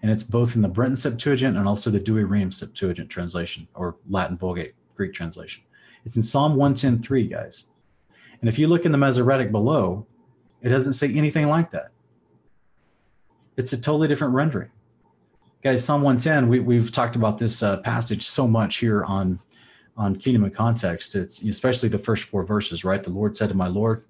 And 0.05 0.13
it's 0.13 0.23
both 0.23 0.55
in 0.55 0.61
the 0.61 0.69
Brenton 0.69 0.97
Septuagint 0.97 1.57
and 1.57 1.67
also 1.67 1.89
the 1.89 1.99
Douay-Rheims 1.99 2.59
Septuagint 2.59 3.09
translation, 3.09 3.69
or 3.75 3.97
Latin 4.07 4.37
Vulgate 4.37 4.75
Greek 4.95 5.15
translation. 5.15 5.65
It's 6.05 6.15
in 6.15 6.23
Psalm 6.23 6.57
110.3, 6.59 7.31
guys. 7.31 7.69
And 8.39 8.51
if 8.51 8.59
you 8.59 8.67
look 8.67 8.85
in 8.85 8.93
the 8.93 8.99
Masoretic 8.99 9.51
below, 9.51 10.07
it 10.61 10.69
doesn't 10.69 10.93
say 10.93 11.11
anything 11.15 11.49
like 11.49 11.71
that. 11.71 11.89
It's 13.57 13.73
a 13.73 13.81
totally 13.81 14.07
different 14.07 14.35
rendering. 14.35 14.69
Guys, 15.63 15.83
Psalm 15.83 16.03
110, 16.03 16.49
we, 16.49 16.61
we've 16.61 16.93
talked 16.93 17.17
about 17.17 17.39
this 17.39 17.63
uh, 17.63 17.79
passage 17.79 18.25
so 18.25 18.47
much 18.47 18.77
here 18.77 19.05
on, 19.05 19.41
on 19.97 20.17
Kingdom 20.17 20.45
and 20.45 20.55
Context. 20.55 21.15
It's 21.17 21.43
especially 21.43 21.89
the 21.89 21.97
first 21.97 22.25
four 22.29 22.45
verses, 22.45 22.85
right? 22.85 23.03
The 23.03 23.09
Lord 23.09 23.35
said 23.35 23.49
to 23.49 23.55
my 23.55 23.69
Lord, 23.69 24.05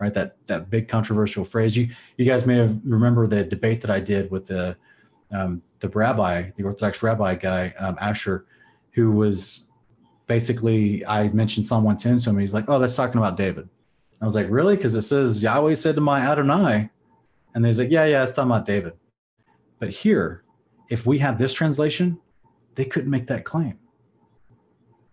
right? 0.00 0.12
That 0.12 0.36
that 0.48 0.68
big 0.68 0.88
controversial 0.88 1.44
phrase. 1.44 1.76
You 1.76 1.90
you 2.16 2.24
guys 2.24 2.44
may 2.44 2.56
have 2.56 2.80
remember 2.84 3.28
the 3.28 3.44
debate 3.44 3.82
that 3.82 3.90
I 3.90 4.00
did 4.00 4.32
with 4.32 4.48
the 4.48 4.76
um, 5.30 5.62
the 5.80 5.88
rabbi, 5.88 6.50
the 6.56 6.64
Orthodox 6.64 7.02
rabbi 7.02 7.34
guy, 7.34 7.74
um, 7.78 7.96
Asher, 8.00 8.46
who 8.92 9.12
was 9.12 9.70
basically 10.26 11.04
I 11.06 11.28
mentioned 11.28 11.66
Psalm 11.66 11.84
110 11.84 12.24
to 12.24 12.30
him. 12.30 12.38
He's 12.38 12.54
like, 12.54 12.66
"Oh, 12.68 12.78
that's 12.78 12.96
talking 12.96 13.18
about 13.18 13.36
David." 13.36 13.68
I 14.20 14.26
was 14.26 14.34
like, 14.34 14.48
"Really?" 14.50 14.76
Because 14.76 14.94
it 14.94 15.02
says 15.02 15.42
Yahweh 15.42 15.74
said 15.74 15.94
to 15.96 16.00
my 16.00 16.20
Adonai, 16.20 16.90
and 17.54 17.66
he's 17.66 17.78
like, 17.78 17.90
"Yeah, 17.90 18.04
yeah, 18.04 18.22
it's 18.22 18.32
talking 18.32 18.50
about 18.50 18.64
David." 18.64 18.94
But 19.78 19.90
here, 19.90 20.44
if 20.88 21.06
we 21.06 21.18
had 21.18 21.38
this 21.38 21.54
translation, 21.54 22.18
they 22.74 22.84
couldn't 22.84 23.10
make 23.10 23.26
that 23.28 23.44
claim. 23.44 23.78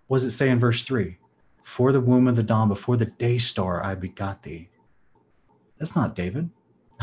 What 0.08 0.18
does 0.18 0.26
it 0.26 0.32
say 0.32 0.50
in 0.50 0.60
verse 0.60 0.84
three? 0.84 1.18
For 1.64 1.92
the 1.92 2.00
womb 2.00 2.28
of 2.28 2.36
the 2.36 2.44
dawn, 2.44 2.68
before 2.68 2.96
the 2.96 3.08
day 3.08 3.40
star, 3.40 3.84
I 3.84 3.96
begot 3.96 4.44
thee. 4.44 4.70
That's 5.80 5.96
not 5.96 6.16
David. 6.16 6.52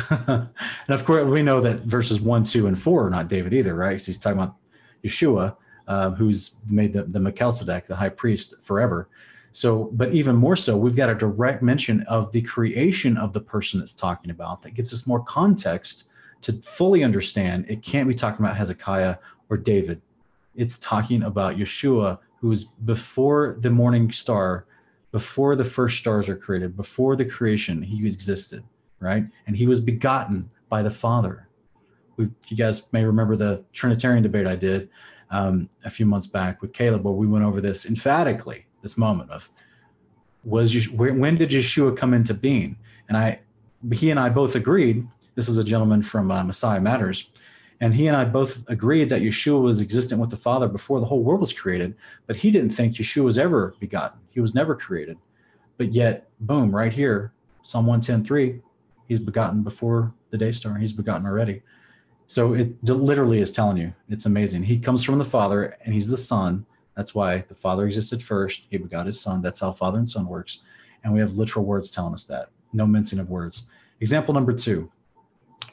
and 0.10 0.48
of 0.88 1.04
course, 1.04 1.26
we 1.26 1.42
know 1.42 1.60
that 1.60 1.80
verses 1.80 2.20
one, 2.20 2.44
two, 2.44 2.66
and 2.66 2.78
four 2.78 3.06
are 3.06 3.10
not 3.10 3.28
David 3.28 3.52
either, 3.52 3.74
right? 3.74 4.00
So 4.00 4.06
he's 4.06 4.18
talking 4.18 4.38
about 4.38 4.56
Yeshua, 5.04 5.56
uh, 5.88 6.10
who's 6.10 6.56
made 6.68 6.92
the, 6.92 7.04
the 7.04 7.20
Melchizedek, 7.20 7.86
the 7.86 7.96
high 7.96 8.08
priest, 8.08 8.54
forever. 8.62 9.08
So, 9.52 9.90
but 9.92 10.12
even 10.12 10.36
more 10.36 10.56
so, 10.56 10.76
we've 10.76 10.96
got 10.96 11.10
a 11.10 11.14
direct 11.14 11.62
mention 11.62 12.02
of 12.02 12.32
the 12.32 12.42
creation 12.42 13.16
of 13.18 13.32
the 13.32 13.40
person 13.40 13.82
it's 13.82 13.92
talking 13.92 14.30
about 14.30 14.62
that 14.62 14.74
gives 14.74 14.92
us 14.94 15.06
more 15.06 15.22
context 15.22 16.10
to 16.42 16.52
fully 16.54 17.04
understand. 17.04 17.66
It 17.68 17.82
can't 17.82 18.08
be 18.08 18.14
talking 18.14 18.44
about 18.44 18.56
Hezekiah 18.56 19.16
or 19.50 19.58
David. 19.58 20.00
It's 20.54 20.78
talking 20.78 21.22
about 21.22 21.56
Yeshua, 21.56 22.18
who 22.40 22.48
was 22.48 22.64
before 22.64 23.56
the 23.60 23.70
morning 23.70 24.10
star, 24.10 24.64
before 25.12 25.54
the 25.54 25.64
first 25.64 25.98
stars 25.98 26.28
are 26.28 26.36
created, 26.36 26.76
before 26.76 27.16
the 27.16 27.26
creation, 27.26 27.82
he 27.82 28.06
existed 28.06 28.64
right? 29.02 29.24
And 29.46 29.56
he 29.56 29.66
was 29.66 29.80
begotten 29.80 30.50
by 30.68 30.82
the 30.82 30.90
Father. 30.90 31.48
We, 32.16 32.30
you 32.48 32.56
guys 32.56 32.90
may 32.92 33.04
remember 33.04 33.36
the 33.36 33.64
Trinitarian 33.72 34.22
debate 34.22 34.46
I 34.46 34.56
did 34.56 34.88
um, 35.30 35.68
a 35.84 35.90
few 35.90 36.06
months 36.06 36.26
back 36.26 36.62
with 36.62 36.72
Caleb, 36.72 37.04
where 37.04 37.14
we 37.14 37.26
went 37.26 37.44
over 37.44 37.60
this 37.60 37.86
emphatically. 37.86 38.66
This 38.82 38.98
moment 38.98 39.30
of 39.30 39.50
was 40.44 40.88
when 40.88 41.36
did 41.36 41.50
Yeshua 41.50 41.96
come 41.96 42.14
into 42.14 42.34
being? 42.34 42.76
And 43.08 43.16
I, 43.16 43.40
he 43.92 44.10
and 44.10 44.18
I 44.18 44.28
both 44.28 44.54
agreed. 44.54 45.06
This 45.34 45.48
is 45.48 45.56
a 45.56 45.64
gentleman 45.64 46.02
from 46.02 46.30
uh, 46.30 46.42
Messiah 46.44 46.80
Matters, 46.80 47.30
and 47.80 47.94
he 47.94 48.06
and 48.06 48.16
I 48.16 48.24
both 48.24 48.64
agreed 48.68 49.08
that 49.08 49.22
Yeshua 49.22 49.60
was 49.62 49.80
existent 49.80 50.20
with 50.20 50.30
the 50.30 50.36
Father 50.36 50.68
before 50.68 51.00
the 51.00 51.06
whole 51.06 51.22
world 51.22 51.40
was 51.40 51.52
created. 51.52 51.94
But 52.26 52.36
he 52.36 52.50
didn't 52.50 52.70
think 52.70 52.94
Yeshua 52.94 53.24
was 53.24 53.38
ever 53.38 53.74
begotten. 53.80 54.20
He 54.30 54.40
was 54.40 54.54
never 54.54 54.76
created. 54.76 55.18
But 55.78 55.92
yet, 55.92 56.28
boom, 56.38 56.74
right 56.74 56.92
here, 56.92 57.32
Psalm 57.62 57.86
110.3, 57.86 58.60
he's 59.12 59.20
begotten 59.20 59.62
before 59.62 60.14
the 60.30 60.38
day 60.38 60.50
star. 60.50 60.78
He's 60.78 60.94
begotten 60.94 61.26
already. 61.26 61.60
So 62.26 62.54
it 62.54 62.82
literally 62.82 63.42
is 63.42 63.52
telling 63.52 63.76
you 63.76 63.92
it's 64.08 64.24
amazing. 64.24 64.62
He 64.62 64.78
comes 64.78 65.04
from 65.04 65.18
the 65.18 65.24
Father 65.24 65.76
and 65.84 65.92
he's 65.92 66.08
the 66.08 66.16
Son. 66.16 66.64
That's 66.96 67.14
why 67.14 67.44
the 67.46 67.54
Father 67.54 67.84
existed 67.84 68.22
first. 68.22 68.64
He 68.70 68.78
begot 68.78 69.04
his 69.04 69.20
Son. 69.20 69.42
That's 69.42 69.60
how 69.60 69.70
Father 69.70 69.98
and 69.98 70.08
Son 70.08 70.26
works. 70.26 70.60
And 71.04 71.12
we 71.12 71.20
have 71.20 71.34
literal 71.34 71.66
words 71.66 71.90
telling 71.90 72.14
us 72.14 72.24
that. 72.24 72.48
No 72.72 72.86
mincing 72.86 73.18
of 73.18 73.28
words. 73.28 73.64
Example 74.00 74.32
number 74.32 74.54
two 74.54 74.90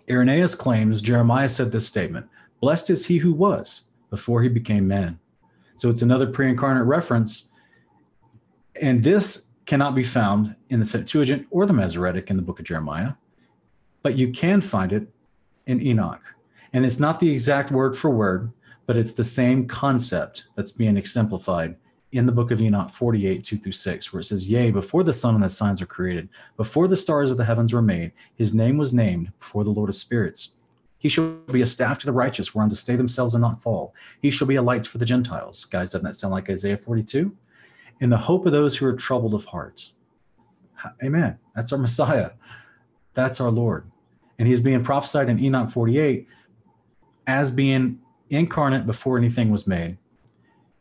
Irenaeus 0.10 0.54
claims 0.54 1.02
Jeremiah 1.02 1.48
said 1.48 1.72
this 1.72 1.88
statement 1.88 2.28
Blessed 2.60 2.90
is 2.90 3.06
he 3.06 3.20
who 3.20 3.32
was 3.32 3.84
before 4.10 4.42
he 4.42 4.50
became 4.50 4.86
man. 4.86 5.18
So 5.78 5.88
it's 5.88 6.02
another 6.02 6.28
pre 6.28 6.50
incarnate 6.50 6.88
reference. 6.88 7.52
And 8.82 9.02
this 9.02 9.48
cannot 9.66 9.94
be 9.94 10.04
found 10.04 10.56
in 10.70 10.80
the 10.80 10.86
Septuagint 10.86 11.46
or 11.52 11.68
the 11.68 11.74
Masoretic 11.74 12.32
in 12.32 12.38
the 12.38 12.42
book 12.42 12.60
of 12.60 12.66
Jeremiah, 12.66 13.14
but 14.02 14.18
you 14.18 14.32
can 14.32 14.62
find 14.62 14.92
it 14.92 15.08
in 15.66 15.82
Enoch. 15.82 16.22
And 16.74 16.86
it's 16.86 17.00
not 17.00 17.20
the 17.20 17.32
exact 17.32 17.72
word 17.72 17.98
for 17.98 18.10
word, 18.10 18.52
but 18.86 18.98
it's 18.98 19.14
the 19.14 19.24
same 19.24 19.68
concept 19.68 20.48
that's 20.56 20.72
being 20.72 20.98
exemplified 20.98 21.76
in 22.12 22.26
the 22.26 22.32
book 22.32 22.50
of 22.50 22.62
Enoch 22.62 22.90
48, 22.90 23.44
2 23.44 23.58
through 23.58 23.72
6, 23.72 24.12
where 24.12 24.20
it 24.20 24.24
says, 24.24 24.50
Yea, 24.50 24.72
before 24.72 25.04
the 25.04 25.14
sun 25.14 25.36
and 25.36 25.44
the 25.44 25.50
signs 25.50 25.82
are 25.82 25.86
created, 25.86 26.28
before 26.58 26.88
the 26.88 26.98
stars 26.98 27.30
of 27.30 27.38
the 27.38 27.46
heavens 27.46 27.72
were 27.72 27.82
made, 27.82 28.12
his 28.36 28.54
name 28.54 28.78
was 28.78 28.94
named 28.94 29.32
before 29.40 29.64
the 29.64 29.70
Lord 29.70 29.90
of 29.90 29.96
spirits. 29.96 30.54
He 30.98 31.08
shall 31.08 31.36
be 31.52 31.62
a 31.62 31.68
staff 31.68 32.00
to 32.00 32.06
the 32.08 32.12
righteous, 32.12 32.54
whereon 32.54 32.70
to 32.72 32.76
stay 32.76 32.96
themselves 32.96 33.36
and 33.36 33.42
not 33.42 33.62
fall. 33.62 33.94
He 34.22 34.32
shall 34.32 34.48
be 34.48 34.56
a 34.56 34.62
light 34.62 34.88
for 34.88 34.98
the 34.98 35.06
Gentiles. 35.06 35.66
Guys, 35.66 35.92
doesn't 35.92 36.06
that 36.06 36.16
sound 36.16 36.34
like 36.34 36.50
Isaiah 36.50 36.78
42? 36.78 37.36
in 38.00 38.10
the 38.10 38.18
hope 38.18 38.46
of 38.46 38.52
those 38.52 38.78
who 38.78 38.86
are 38.86 38.94
troubled 38.94 39.34
of 39.34 39.46
heart. 39.46 39.92
Amen. 41.04 41.38
That's 41.56 41.72
our 41.72 41.78
Messiah. 41.78 42.32
That's 43.20 43.42
our 43.42 43.52
Lord. 43.52 43.84
And 44.38 44.48
he's 44.48 44.62
being 44.62 44.82
prophesied 44.82 45.28
in 45.28 45.44
Enoch 45.44 45.70
48 45.70 46.26
as 47.28 47.52
being 47.52 48.00
incarnate 48.30 48.86
before 48.86 49.18
anything 49.18 49.50
was 49.50 49.68
made 49.68 49.98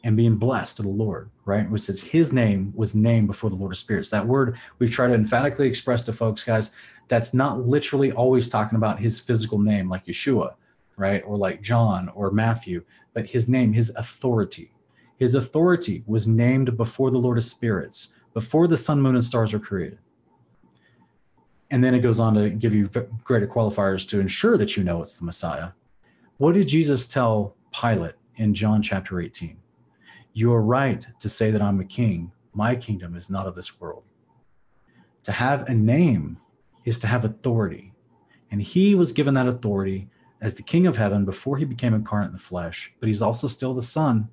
and 0.04 0.16
being 0.16 0.36
blessed 0.36 0.76
to 0.76 0.82
the 0.82 0.88
Lord, 0.88 1.30
right? 1.44 1.68
Which 1.68 1.82
says 1.82 2.00
his 2.00 2.32
name 2.32 2.72
was 2.76 2.94
named 2.94 3.26
before 3.26 3.50
the 3.50 3.56
Lord 3.56 3.72
of 3.72 3.78
Spirits. 3.78 4.10
That 4.10 4.28
word 4.28 4.56
we've 4.78 4.88
tried 4.88 5.08
to 5.08 5.14
emphatically 5.14 5.66
express 5.66 6.04
to 6.04 6.12
folks, 6.12 6.44
guys, 6.44 6.72
that's 7.08 7.34
not 7.34 7.66
literally 7.66 8.12
always 8.12 8.48
talking 8.48 8.76
about 8.76 9.00
his 9.00 9.18
physical 9.18 9.58
name 9.58 9.88
like 9.88 10.06
Yeshua, 10.06 10.54
right? 10.96 11.24
Or 11.26 11.36
like 11.36 11.60
John 11.60 12.08
or 12.10 12.30
Matthew, 12.30 12.84
but 13.14 13.30
his 13.30 13.48
name, 13.48 13.72
his 13.72 13.92
authority, 13.96 14.70
his 15.16 15.34
authority 15.34 16.04
was 16.06 16.28
named 16.28 16.76
before 16.76 17.10
the 17.10 17.18
Lord 17.18 17.38
of 17.38 17.44
Spirits, 17.44 18.14
before 18.32 18.68
the 18.68 18.76
sun, 18.76 19.02
moon, 19.02 19.16
and 19.16 19.24
stars 19.24 19.52
were 19.52 19.58
created. 19.58 19.98
And 21.70 21.84
then 21.84 21.94
it 21.94 22.00
goes 22.00 22.18
on 22.18 22.34
to 22.34 22.50
give 22.50 22.74
you 22.74 22.88
greater 23.24 23.46
qualifiers 23.46 24.08
to 24.08 24.20
ensure 24.20 24.56
that 24.56 24.76
you 24.76 24.84
know 24.84 25.02
it's 25.02 25.14
the 25.14 25.24
Messiah. 25.24 25.70
What 26.38 26.54
did 26.54 26.68
Jesus 26.68 27.06
tell 27.06 27.56
Pilate 27.72 28.14
in 28.36 28.54
John 28.54 28.80
chapter 28.80 29.20
18? 29.20 29.58
You 30.32 30.52
are 30.52 30.62
right 30.62 31.06
to 31.18 31.28
say 31.28 31.50
that 31.50 31.60
I'm 31.60 31.80
a 31.80 31.84
king. 31.84 32.32
My 32.54 32.76
kingdom 32.76 33.16
is 33.16 33.28
not 33.28 33.46
of 33.46 33.54
this 33.54 33.80
world. 33.80 34.04
To 35.24 35.32
have 35.32 35.68
a 35.68 35.74
name 35.74 36.38
is 36.84 36.98
to 37.00 37.06
have 37.06 37.24
authority. 37.24 37.92
And 38.50 38.62
he 38.62 38.94
was 38.94 39.12
given 39.12 39.34
that 39.34 39.48
authority 39.48 40.08
as 40.40 40.54
the 40.54 40.62
king 40.62 40.86
of 40.86 40.96
heaven 40.96 41.24
before 41.24 41.58
he 41.58 41.64
became 41.64 41.92
incarnate 41.92 42.28
in 42.28 42.32
the 42.34 42.38
flesh, 42.38 42.92
but 43.00 43.08
he's 43.08 43.20
also 43.20 43.46
still 43.46 43.74
the 43.74 43.82
son 43.82 44.28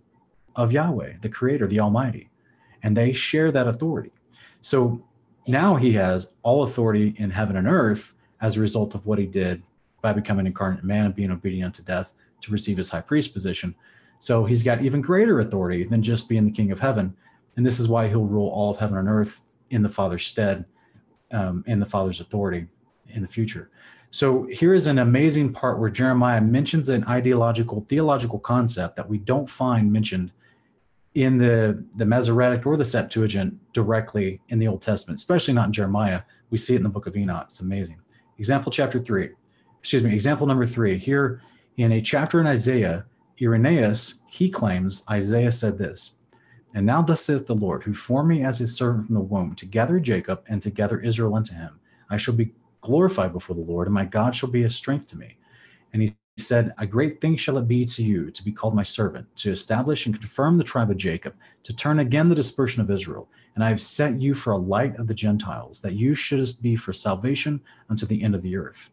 of 0.56 0.72
Yahweh, 0.72 1.16
the 1.22 1.30
creator, 1.30 1.68
the 1.68 1.80
Almighty. 1.80 2.30
And 2.84 2.96
they 2.96 3.12
share 3.12 3.52
that 3.52 3.68
authority. 3.68 4.12
So 4.62 5.04
now 5.48 5.76
he 5.76 5.94
has 5.94 6.34
all 6.44 6.64
authority 6.64 7.14
in 7.18 7.30
heaven 7.32 7.56
and 7.56 7.68
earth 7.68 8.16
as 8.42 8.58
a 8.58 8.62
result 8.62 8.96
of 8.96 9.06
what 9.06 9.20
he 9.20 9.26
did 9.26 9.64
by 10.02 10.14
becoming 10.14 10.46
incarnate 10.46 10.84
man 10.84 11.06
and 11.06 11.16
being 11.16 11.32
obedient 11.32 11.66
unto 11.66 11.84
death 11.84 12.14
to 12.42 12.52
receive 12.52 12.78
his 12.78 12.90
high 12.90 13.02
priest 13.02 13.34
position. 13.34 13.76
So 14.20 14.46
he's 14.46 14.64
got 14.64 14.82
even 14.82 15.02
greater 15.02 15.40
authority 15.40 15.84
than 15.84 16.02
just 16.02 16.30
being 16.30 16.46
the 16.46 16.52
king 16.52 16.72
of 16.72 16.80
heaven. 16.80 17.16
And 17.56 17.66
this 17.66 17.80
is 17.80 17.88
why 17.88 18.08
he'll 18.08 18.26
rule 18.26 18.50
all 18.50 18.72
of 18.72 18.78
heaven 18.78 18.98
and 18.98 19.08
earth 19.08 19.42
in 19.70 19.84
the 19.84 19.90
Father's 19.90 20.26
stead, 20.26 20.66
um, 21.32 21.64
in 21.68 21.80
the 21.80 21.86
Father's 21.86 22.20
authority 22.20 22.68
in 23.10 23.22
the 23.22 23.28
future. 23.28 23.70
So 24.12 24.48
here 24.50 24.74
is 24.74 24.88
an 24.88 25.00
amazing 25.00 25.54
part 25.54 25.80
where 25.80 25.90
Jeremiah 25.90 26.42
mentions 26.42 26.88
an 26.90 27.04
ideological, 27.06 27.82
theological 27.82 28.40
concept 28.40 28.96
that 28.96 29.10
we 29.10 29.18
don't 29.18 29.50
find 29.50 29.92
mentioned 29.92 30.32
in 31.16 31.38
the 31.38 31.84
the 31.96 32.06
Masoretic 32.06 32.66
or 32.66 32.78
the 32.78 32.86
Septuagint 32.86 33.74
directly 33.74 34.42
in 34.50 34.60
the 34.60 34.68
Old 34.68 34.82
Testament, 34.82 35.18
especially 35.20 35.54
not 35.54 35.68
in 35.68 35.74
Jeremiah. 35.74 36.22
We 36.52 36.58
see 36.58 36.76
it 36.76 36.78
in 36.78 36.84
the 36.84 36.90
book 36.90 37.08
of 37.08 37.18
Enoch. 37.18 37.46
It's 37.48 37.62
amazing. 37.62 38.00
Example 38.38 38.72
chapter 38.72 39.00
three, 39.00 39.30
excuse 39.80 40.04
me, 40.04 40.14
example 40.14 40.46
number 40.46 40.66
three. 40.66 40.98
Here 40.98 41.42
in 41.78 41.94
a 41.94 42.02
chapter 42.02 42.40
in 42.40 42.48
Isaiah, 42.48 43.06
Irenaeus, 43.42 44.16
he 44.30 44.50
claims 44.50 45.04
Isaiah 45.10 45.52
said 45.52 45.78
this. 45.78 46.16
And 46.74 46.86
now 46.86 47.02
thus 47.02 47.22
says 47.22 47.46
the 47.46 47.56
Lord, 47.56 47.84
who 47.84 47.94
formed 47.94 48.28
me 48.28 48.44
as 48.44 48.60
his 48.60 48.76
servant 48.76 49.06
from 49.08 49.16
the 49.16 49.22
womb, 49.22 49.56
to 49.56 49.66
gather 49.66 50.00
Jacob 50.00 50.44
and 50.50 50.62
to 50.62 50.70
gather 50.70 51.00
Israel 51.00 51.36
unto 51.36 51.56
him. 51.56 51.80
I 52.10 52.18
shall 52.18 52.34
be 52.34 52.54
glorified 52.82 53.32
before 53.32 53.56
the 53.56 53.62
Lord, 53.62 53.88
and 53.88 53.94
my 53.94 54.04
God 54.04 54.36
shall 54.36 54.50
be 54.50 54.64
a 54.64 54.70
strength 54.70 55.08
to 55.08 55.18
me. 55.18 55.38
And 55.94 56.02
he 56.02 56.16
said, 56.38 56.74
A 56.78 56.86
great 56.86 57.22
thing 57.22 57.38
shall 57.38 57.58
it 57.58 57.68
be 57.68 57.86
to 57.86 58.04
you 58.04 58.30
to 58.30 58.44
be 58.44 58.52
called 58.52 58.76
my 58.76 58.84
servant, 58.84 59.34
to 59.38 59.52
establish 59.52 60.06
and 60.06 60.20
confirm 60.20 60.58
the 60.58 60.64
tribe 60.64 60.92
of 60.92 60.98
Jacob, 60.98 61.34
to 61.64 61.74
turn 61.74 62.00
again 62.00 62.28
the 62.28 62.36
dispersion 62.36 62.82
of 62.82 62.92
Israel. 62.92 63.30
And 63.56 63.64
I 63.64 63.70
have 63.70 63.82
set 63.82 64.20
you 64.20 64.34
for 64.34 64.52
a 64.52 64.58
light 64.58 64.98
of 64.98 65.08
the 65.08 65.14
Gentiles, 65.14 65.80
that 65.82 65.94
you 65.94 66.14
shouldst 66.14 66.62
be 66.62 66.76
for 66.76 66.92
salvation 66.92 67.62
unto 67.90 68.06
the 68.06 68.22
end 68.22 68.36
of 68.36 68.42
the 68.42 68.58
earth. 68.58 68.92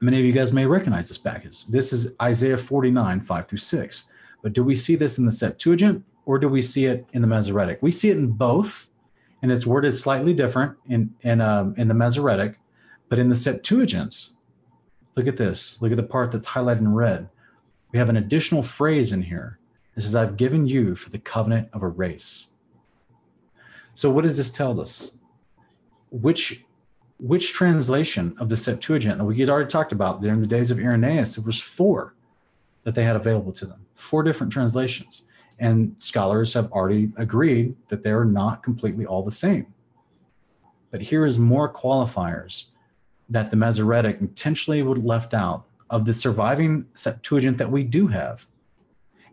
Many 0.00 0.18
of 0.18 0.26
you 0.26 0.32
guys 0.32 0.52
may 0.52 0.66
recognize 0.66 1.08
this 1.08 1.16
passage. 1.16 1.66
This 1.66 1.92
is 1.92 2.14
Isaiah 2.20 2.58
49, 2.58 3.20
5 3.20 3.46
through 3.46 3.58
6. 3.58 4.04
But 4.42 4.52
do 4.52 4.62
we 4.62 4.76
see 4.76 4.96
this 4.96 5.16
in 5.16 5.24
the 5.24 5.32
Septuagint 5.32 6.04
or 6.26 6.38
do 6.38 6.48
we 6.48 6.60
see 6.60 6.84
it 6.84 7.06
in 7.12 7.22
the 7.22 7.28
Masoretic? 7.28 7.78
We 7.80 7.90
see 7.90 8.10
it 8.10 8.18
in 8.18 8.32
both, 8.32 8.90
and 9.40 9.50
it's 9.50 9.66
worded 9.66 9.94
slightly 9.94 10.34
different 10.34 10.76
in 10.86 11.14
in 11.22 11.40
um, 11.40 11.74
in 11.78 11.88
the 11.88 11.94
Masoretic, 11.94 12.58
but 13.08 13.18
in 13.18 13.28
the 13.28 13.36
Septuagint, 13.36 14.30
look 15.16 15.26
at 15.26 15.36
this. 15.36 15.80
Look 15.80 15.90
at 15.90 15.96
the 15.96 16.02
part 16.02 16.30
that's 16.30 16.48
highlighted 16.48 16.80
in 16.80 16.94
red. 16.94 17.28
We 17.92 17.98
have 17.98 18.08
an 18.08 18.16
additional 18.16 18.62
phrase 18.62 19.12
in 19.12 19.22
here. 19.22 19.58
It 19.96 20.02
says, 20.02 20.14
"I've 20.14 20.36
given 20.36 20.66
you 20.66 20.94
for 20.94 21.10
the 21.10 21.18
covenant 21.18 21.68
of 21.72 21.82
a 21.82 21.88
race." 21.88 22.48
So, 23.94 24.10
what 24.10 24.24
does 24.24 24.36
this 24.36 24.52
tell 24.52 24.78
us? 24.80 25.16
Which 26.10 26.64
which 27.18 27.54
translation 27.54 28.36
of 28.38 28.50
the 28.50 28.56
Septuagint 28.58 29.16
that 29.16 29.24
we 29.24 29.38
had 29.38 29.48
already 29.48 29.68
talked 29.68 29.92
about 29.92 30.20
there 30.20 30.34
in 30.34 30.42
the 30.42 30.46
days 30.46 30.70
of 30.70 30.78
Irenaeus? 30.78 31.36
There 31.36 31.44
was 31.44 31.60
four 31.60 32.14
that 32.84 32.94
they 32.94 33.04
had 33.04 33.16
available 33.16 33.52
to 33.52 33.64
them, 33.64 33.86
four 33.94 34.22
different 34.22 34.52
translations. 34.52 35.26
And 35.58 35.94
scholars 35.96 36.52
have 36.52 36.70
already 36.70 37.12
agreed 37.16 37.74
that 37.88 38.02
they're 38.02 38.26
not 38.26 38.62
completely 38.62 39.06
all 39.06 39.22
the 39.22 39.32
same. 39.32 39.72
But 40.90 41.00
here 41.00 41.24
is 41.24 41.38
more 41.38 41.72
qualifiers 41.72 42.66
that 43.28 43.50
the 43.50 43.56
Masoretic 43.56 44.20
intentionally 44.20 44.82
would 44.82 45.04
left 45.04 45.34
out 45.34 45.64
of 45.90 46.04
the 46.04 46.14
surviving 46.14 46.86
Septuagint 46.94 47.58
that 47.58 47.70
we 47.70 47.84
do 47.84 48.08
have. 48.08 48.46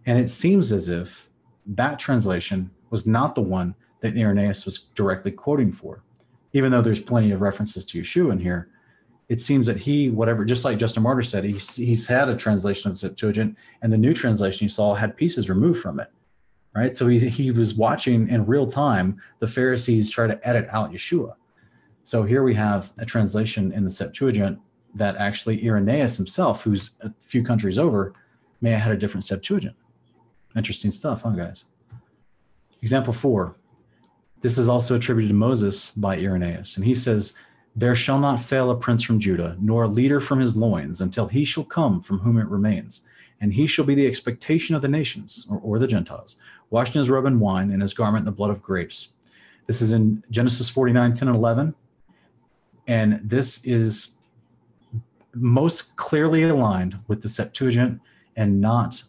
And 0.05 0.19
it 0.19 0.29
seems 0.29 0.71
as 0.71 0.89
if 0.89 1.29
that 1.65 1.99
translation 1.99 2.71
was 2.89 3.07
not 3.07 3.35
the 3.35 3.41
one 3.41 3.75
that 4.01 4.17
Irenaeus 4.17 4.65
was 4.65 4.79
directly 4.95 5.31
quoting 5.31 5.71
for. 5.71 6.03
Even 6.51 6.71
though 6.71 6.81
there's 6.81 7.01
plenty 7.01 7.31
of 7.31 7.41
references 7.41 7.85
to 7.87 8.01
Yeshua 8.01 8.33
in 8.33 8.39
here, 8.39 8.69
it 9.29 9.39
seems 9.39 9.65
that 9.65 9.77
he, 9.77 10.09
whatever, 10.09 10.45
just 10.45 10.65
like 10.65 10.77
Justin 10.77 11.03
Martyr 11.03 11.23
said, 11.23 11.43
he's, 11.43 11.75
he's 11.75 12.07
had 12.07 12.29
a 12.29 12.35
translation 12.35 12.89
of 12.89 12.95
the 12.95 12.99
Septuagint, 12.99 13.57
and 13.81 13.91
the 13.91 13.97
new 13.97 14.13
translation 14.13 14.65
he 14.65 14.67
saw 14.67 14.93
had 14.93 15.15
pieces 15.15 15.49
removed 15.49 15.81
from 15.81 15.99
it, 15.99 16.11
right? 16.75 16.95
So 16.95 17.07
he, 17.07 17.19
he 17.29 17.49
was 17.49 17.73
watching 17.73 18.27
in 18.27 18.45
real 18.45 18.67
time 18.67 19.21
the 19.39 19.47
Pharisees 19.47 20.11
try 20.11 20.27
to 20.27 20.47
edit 20.47 20.67
out 20.69 20.91
Yeshua. 20.91 21.35
So 22.03 22.23
here 22.23 22.43
we 22.43 22.55
have 22.55 22.91
a 22.97 23.05
translation 23.05 23.71
in 23.71 23.83
the 23.83 23.89
Septuagint 23.89 24.59
that 24.95 25.15
actually 25.15 25.65
Irenaeus 25.65 26.17
himself, 26.17 26.63
who's 26.63 26.95
a 27.01 27.11
few 27.19 27.43
countries 27.43 27.79
over, 27.79 28.13
may 28.61 28.71
have 28.71 28.81
had 28.81 28.91
a 28.91 28.97
different 28.97 29.23
Septuagint. 29.23 29.75
Interesting 30.55 30.91
stuff, 30.91 31.23
huh, 31.23 31.31
guys? 31.31 31.65
Example 32.81 33.13
four. 33.13 33.55
This 34.41 34.57
is 34.57 34.67
also 34.67 34.95
attributed 34.95 35.29
to 35.29 35.35
Moses 35.35 35.91
by 35.91 36.17
Irenaeus, 36.17 36.75
and 36.75 36.85
he 36.85 36.93
says, 36.93 37.33
there 37.75 37.95
shall 37.95 38.19
not 38.19 38.39
fail 38.39 38.69
a 38.69 38.75
prince 38.75 39.01
from 39.01 39.19
Judah, 39.19 39.57
nor 39.59 39.83
a 39.83 39.87
leader 39.87 40.19
from 40.19 40.39
his 40.39 40.55
loins, 40.55 41.01
until 41.01 41.27
he 41.27 41.43
shall 41.43 41.63
come 41.63 42.01
from 42.01 42.19
whom 42.19 42.37
it 42.37 42.47
remains. 42.47 43.07
And 43.41 43.53
he 43.53 43.65
shall 43.65 43.85
be 43.85 43.95
the 43.95 44.05
expectation 44.05 44.75
of 44.75 44.83
the 44.83 44.87
nations, 44.87 45.47
or, 45.49 45.59
or 45.59 45.79
the 45.79 45.87
Gentiles, 45.87 46.35
washed 46.69 46.95
in 46.95 46.99
his 46.99 47.09
robe 47.09 47.25
and 47.25 47.41
wine, 47.41 47.71
and 47.71 47.81
his 47.81 47.93
garment 47.93 48.21
in 48.21 48.25
the 48.25 48.31
blood 48.31 48.51
of 48.51 48.61
grapes. 48.61 49.13
This 49.65 49.81
is 49.81 49.91
in 49.91 50.23
Genesis 50.29 50.69
49, 50.69 51.13
10 51.13 51.27
and 51.27 51.37
11. 51.37 51.73
And 52.87 53.19
this 53.23 53.63
is 53.65 54.17
most 55.33 55.95
clearly 55.95 56.43
aligned 56.43 56.99
with 57.07 57.21
the 57.21 57.29
Septuagint 57.29 57.99
and 58.35 58.61
not 58.61 59.03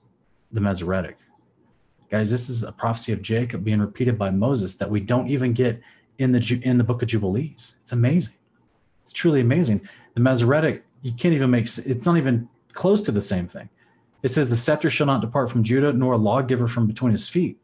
the 0.52 0.60
Masoretic. 0.60 1.18
Guys, 2.10 2.30
this 2.30 2.48
is 2.48 2.62
a 2.62 2.72
prophecy 2.72 3.12
of 3.12 3.22
Jacob 3.22 3.64
being 3.64 3.80
repeated 3.80 4.18
by 4.18 4.30
Moses 4.30 4.76
that 4.76 4.90
we 4.90 5.00
don't 5.00 5.26
even 5.26 5.52
get 5.52 5.80
in 6.18 6.32
the 6.32 6.60
in 6.62 6.78
the 6.78 6.84
book 6.84 7.02
of 7.02 7.08
Jubilees. 7.08 7.76
It's 7.80 7.92
amazing. 7.92 8.34
It's 9.02 9.12
truly 9.12 9.40
amazing. 9.40 9.86
The 10.14 10.20
Masoretic, 10.20 10.84
you 11.02 11.12
can't 11.12 11.34
even 11.34 11.50
make 11.50 11.64
it's 11.64 12.06
not 12.06 12.16
even 12.16 12.48
close 12.72 13.02
to 13.02 13.12
the 13.12 13.20
same 13.20 13.48
thing. 13.48 13.68
It 14.22 14.28
says 14.28 14.48
the 14.48 14.56
scepter 14.56 14.88
shall 14.88 15.06
not 15.06 15.20
depart 15.20 15.50
from 15.50 15.64
Judah, 15.64 15.92
nor 15.92 16.14
a 16.14 16.16
lawgiver 16.16 16.66
from 16.68 16.86
between 16.86 17.12
his 17.12 17.28
feet, 17.28 17.58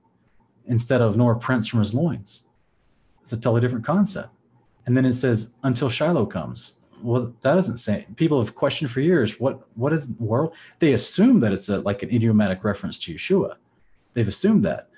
instead 0.66 1.00
of 1.00 1.16
nor 1.16 1.32
a 1.32 1.38
prince 1.38 1.66
from 1.66 1.78
his 1.78 1.94
loins. 1.94 2.42
It's 3.22 3.32
a 3.32 3.36
totally 3.36 3.60
different 3.60 3.84
concept. 3.84 4.28
And 4.86 4.96
then 4.96 5.06
it 5.06 5.14
says 5.14 5.52
until 5.62 5.88
Shiloh 5.88 6.26
comes. 6.26 6.74
Well, 7.02 7.32
that 7.40 7.54
doesn't 7.54 7.78
say. 7.78 8.06
People 8.16 8.40
have 8.42 8.54
questioned 8.54 8.90
for 8.90 9.00
years 9.00 9.40
what 9.40 9.66
what 9.76 9.92
is 9.92 10.14
the 10.14 10.22
world? 10.22 10.54
They 10.80 10.92
assume 10.92 11.40
that 11.40 11.52
it's 11.52 11.68
a, 11.68 11.80
like 11.80 12.02
an 12.02 12.10
idiomatic 12.10 12.62
reference 12.64 12.98
to 13.00 13.14
Yeshua. 13.14 13.56
They've 14.14 14.28
assumed 14.28 14.64
that. 14.64 14.88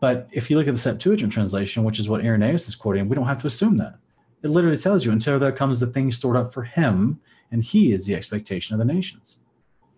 But 0.00 0.28
if 0.30 0.50
you 0.50 0.58
look 0.58 0.68
at 0.68 0.74
the 0.74 0.78
Septuagint 0.78 1.32
translation, 1.32 1.84
which 1.84 1.98
is 1.98 2.08
what 2.08 2.22
Irenaeus 2.22 2.68
is 2.68 2.74
quoting, 2.74 3.08
we 3.08 3.16
don't 3.16 3.26
have 3.26 3.38
to 3.38 3.46
assume 3.46 3.78
that. 3.78 3.98
It 4.42 4.48
literally 4.48 4.76
tells 4.76 5.04
you 5.04 5.12
until 5.12 5.38
there 5.38 5.52
comes 5.52 5.80
the 5.80 5.86
thing 5.86 6.12
stored 6.12 6.36
up 6.36 6.52
for 6.52 6.64
him, 6.64 7.20
and 7.50 7.64
he 7.64 7.92
is 7.92 8.04
the 8.04 8.14
expectation 8.14 8.74
of 8.74 8.78
the 8.78 8.92
nations. 8.92 9.40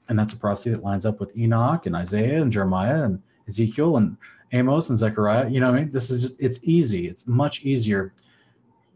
And 0.09 0.19
that's 0.19 0.33
a 0.33 0.39
prophecy 0.39 0.71
that 0.71 0.85
lines 0.85 1.05
up 1.05 1.21
with 1.21 1.37
Enoch 1.37 1.87
and 1.87 1.97
Isaiah 1.97 2.41
and 2.41 2.53
Jeremiah 2.53 3.03
and 3.03 3.23
Ezekiel 3.47 3.97
and 3.97 4.17
Amos 4.53 4.89
and 4.89 4.99
Zechariah. 4.99 5.49
You 5.51 5.61
know 5.61 5.71
what 5.71 5.79
I 5.79 5.83
mean? 5.83 5.93
This 5.93 6.11
is 6.11 6.39
it's 6.39 6.61
easy. 6.63 7.09
It's 7.09 7.27
much 7.27 7.65
easier 7.65 8.13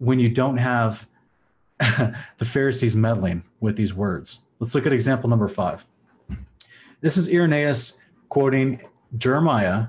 when 0.02 0.18
you 0.18 0.28
don't 0.28 0.56
have 0.56 1.06
the 1.78 2.44
Pharisees 2.44 2.96
meddling 2.96 3.44
with 3.60 3.76
these 3.76 3.94
words. 3.94 4.44
Let's 4.58 4.74
look 4.74 4.86
at 4.86 4.92
example 4.92 5.30
number 5.30 5.48
five. 5.48 5.86
This 7.00 7.16
is 7.16 7.32
Irenaeus 7.32 8.00
quoting 8.28 8.82
Jeremiah, 9.16 9.86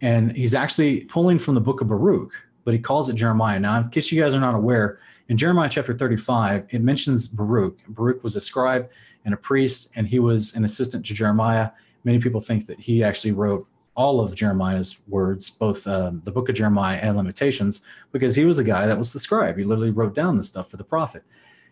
and 0.00 0.36
he's 0.36 0.54
actually 0.54 1.04
pulling 1.06 1.38
from 1.38 1.54
the 1.54 1.60
book 1.60 1.80
of 1.80 1.88
Baruch 1.88 2.32
but 2.64 2.74
he 2.74 2.80
calls 2.80 3.08
it 3.08 3.16
Jeremiah. 3.16 3.58
Now, 3.58 3.80
in 3.80 3.90
case 3.90 4.12
you 4.12 4.22
guys 4.22 4.34
are 4.34 4.40
not 4.40 4.54
aware, 4.54 5.00
in 5.28 5.36
Jeremiah 5.36 5.68
chapter 5.68 5.96
35, 5.96 6.66
it 6.70 6.82
mentions 6.82 7.28
Baruch. 7.28 7.78
Baruch 7.88 8.22
was 8.22 8.36
a 8.36 8.40
scribe 8.40 8.88
and 9.24 9.34
a 9.34 9.36
priest, 9.36 9.90
and 9.96 10.06
he 10.06 10.18
was 10.18 10.54
an 10.54 10.64
assistant 10.64 11.06
to 11.06 11.14
Jeremiah. 11.14 11.70
Many 12.04 12.18
people 12.18 12.40
think 12.40 12.66
that 12.66 12.80
he 12.80 13.02
actually 13.02 13.32
wrote 13.32 13.66
all 13.94 14.20
of 14.20 14.34
Jeremiah's 14.34 14.98
words, 15.06 15.50
both 15.50 15.86
um, 15.86 16.22
the 16.24 16.30
book 16.30 16.48
of 16.48 16.54
Jeremiah 16.54 16.98
and 16.98 17.16
Lamentations, 17.16 17.82
because 18.10 18.34
he 18.34 18.44
was 18.44 18.56
the 18.56 18.64
guy 18.64 18.86
that 18.86 18.98
was 18.98 19.12
the 19.12 19.18
scribe. 19.18 19.58
He 19.58 19.64
literally 19.64 19.90
wrote 19.90 20.14
down 20.14 20.36
the 20.36 20.42
stuff 20.42 20.70
for 20.70 20.76
the 20.76 20.84
prophet. 20.84 21.22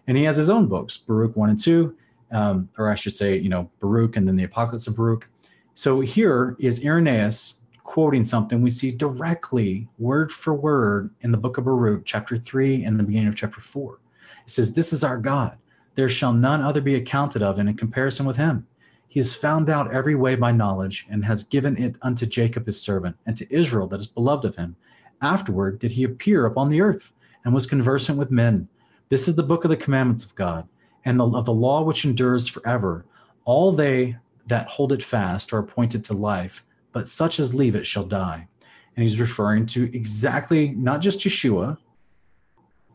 And 0.07 0.17
he 0.17 0.25
has 0.25 0.37
his 0.37 0.49
own 0.51 0.67
books, 0.67 0.99
Baruch 0.99 1.37
1 1.37 1.51
and 1.51 1.61
2, 1.61 1.97
um, 2.33 2.69
or 2.79 2.91
I 2.91 2.95
should 2.95 3.15
say, 3.15 3.37
you 3.37 3.49
know, 3.49 3.71
Baruch 3.81 4.17
and 4.17 4.27
then 4.27 4.37
the 4.37 4.45
Apocalypse 4.45 4.87
of 4.87 4.97
Baruch. 4.97 5.29
So 5.75 6.01
here 6.01 6.57
is 6.59 6.85
Irenaeus 6.85 7.61
quoting 7.85 8.25
something 8.25 8.63
we 8.63 8.71
see 8.71 8.93
directly, 8.93 9.89
word 9.99 10.31
for 10.31 10.55
word, 10.55 11.11
in 11.23 11.33
the 11.33 11.39
book 11.39 11.59
of 11.59 11.65
Baruch, 11.65 12.03
chapter 12.05 12.37
3, 12.37 12.85
and 12.85 12.99
the 12.99 13.05
beginning 13.05 13.29
of 13.29 13.37
chapter 13.37 13.61
4. 13.61 13.99
It 14.45 14.51
says, 14.51 14.75
This 14.75 14.93
is 14.93 15.03
our 15.03 15.19
God. 15.19 15.57
There 15.95 16.09
shall 16.09 16.33
none 16.33 16.61
other 16.61 16.81
be 16.81 16.95
accounted 16.95 17.43
of 17.43 17.59
in 17.59 17.73
comparison 17.77 18.27
with 18.27 18.37
him. 18.37 18.67
He 19.11 19.21
has 19.21 19.35
found 19.35 19.69
out 19.69 19.93
every 19.93 20.15
way 20.15 20.37
by 20.37 20.53
knowledge, 20.53 21.05
and 21.11 21.27
has 21.27 21.45
given 21.45 21.77
it 21.77 21.97
unto 22.01 22.25
Jacob 22.25 22.65
his 22.65 22.81
servant, 22.81 23.17
and 23.27 23.37
to 23.37 23.55
Israel 23.55 23.87
that 23.89 24.01
is 24.01 24.07
beloved 24.07 24.47
of 24.47 24.57
him. 24.57 24.77
Afterward 25.21 25.79
did 25.79 25.93
he 25.93 26.05
appear 26.05 26.47
upon 26.47 26.71
the 26.71 26.81
earth, 26.81 27.13
and 27.45 27.53
was 27.53 27.67
conversant 27.67 28.17
with 28.17 28.31
men. 28.31 28.69
This 29.11 29.29
is 29.29 29.35
the 29.35 29.43
book 29.43 29.65
of 29.65 29.71
the 29.71 29.77
commandments 29.77 30.25
of 30.25 30.35
God, 30.35 30.67
and 31.05 31.21
the, 31.21 31.27
of 31.27 31.45
the 31.45 31.53
law 31.53 31.83
which 31.83 32.07
endures 32.07 32.49
forever. 32.49 33.05
All 33.45 33.73
they 33.73 34.17
that 34.47 34.69
hold 34.69 34.93
it 34.93 35.03
fast 35.03 35.53
are 35.53 35.59
appointed 35.59 36.03
to 36.05 36.15
life 36.15 36.65
but 36.93 37.09
such 37.09 37.39
as 37.39 37.55
leave 37.55 37.75
it 37.75 37.87
shall 37.87 38.05
die. 38.05 38.49
And 38.97 39.03
he's 39.05 39.21
referring 39.21 39.67
to 39.67 39.85
exactly 39.95 40.71
not 40.71 41.01
just 41.01 41.21
Yeshua. 41.21 41.79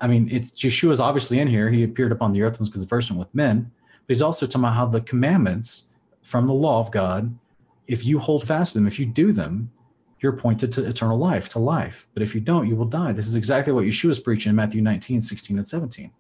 I 0.02 0.08
mean, 0.08 0.28
it's 0.30 0.52
Yeshua's 0.52 1.00
obviously 1.00 1.40
in 1.40 1.48
here. 1.48 1.72
He 1.72 1.84
appeared 1.84 2.12
upon 2.12 2.34
the 2.34 2.42
earth 2.42 2.54
and 2.54 2.60
was 2.62 2.70
conversant 2.70 3.18
with 3.18 3.34
men, 3.34 3.72
but 4.06 4.14
he's 4.14 4.22
also 4.22 4.46
talking 4.46 4.62
about 4.62 4.76
how 4.76 4.86
the 4.86 5.02
commandments 5.02 5.90
from 6.26 6.48
the 6.48 6.54
law 6.54 6.80
of 6.80 6.92
God, 6.92 7.38
if 7.88 8.04
you 8.04 8.18
hold 8.18 8.44
fast 8.44 8.74
to 8.74 8.80
them, 8.80 8.88
if 8.88 9.00
you 9.00 9.06
do 9.06 9.32
them, 9.32 9.72
you're 10.20 10.34
appointed 10.34 10.72
to 10.72 10.84
eternal 10.84 11.20
life, 11.20 11.50
to 11.50 11.60
life. 11.60 12.08
But 12.16 12.24
if 12.24 12.34
you 12.34 12.42
don't, 12.42 12.68
you 12.68 12.76
will 12.76 12.86
die. 12.86 13.12
This 13.12 13.28
is 13.28 13.36
exactly 13.36 13.72
what 13.72 13.86
Yeshua 13.86 14.10
is 14.10 14.20
preaching 14.20 14.50
in 14.50 14.56
Matthew 14.56 14.82
19, 14.82 15.22
16, 15.22 15.58
and 15.58 15.66
17. 15.66 16.12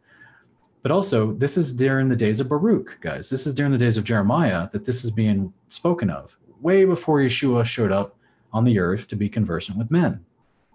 But 0.83 0.91
also, 0.91 1.33
this 1.33 1.57
is 1.57 1.73
during 1.73 2.09
the 2.09 2.15
days 2.15 2.39
of 2.39 2.47
Baruch, 2.47 2.99
guys. 3.01 3.31
This 3.31 3.47
is 3.47 3.55
during 3.55 3.71
the 3.71 3.79
days 3.79 3.97
of 3.97 4.03
Jeremiah 4.03 4.69
that 4.73 4.85
this 4.85 5.03
is 5.03 5.09
being 5.09 5.51
spoken 5.69 6.11
of 6.11 6.37
way 6.61 6.85
before 6.85 7.19
Yeshua 7.19 7.65
showed 7.65 7.91
up 7.91 8.15
on 8.53 8.63
the 8.63 8.77
earth 8.77 9.07
to 9.07 9.15
be 9.15 9.27
conversant 9.27 9.77
with 9.77 9.89
men. 9.89 10.23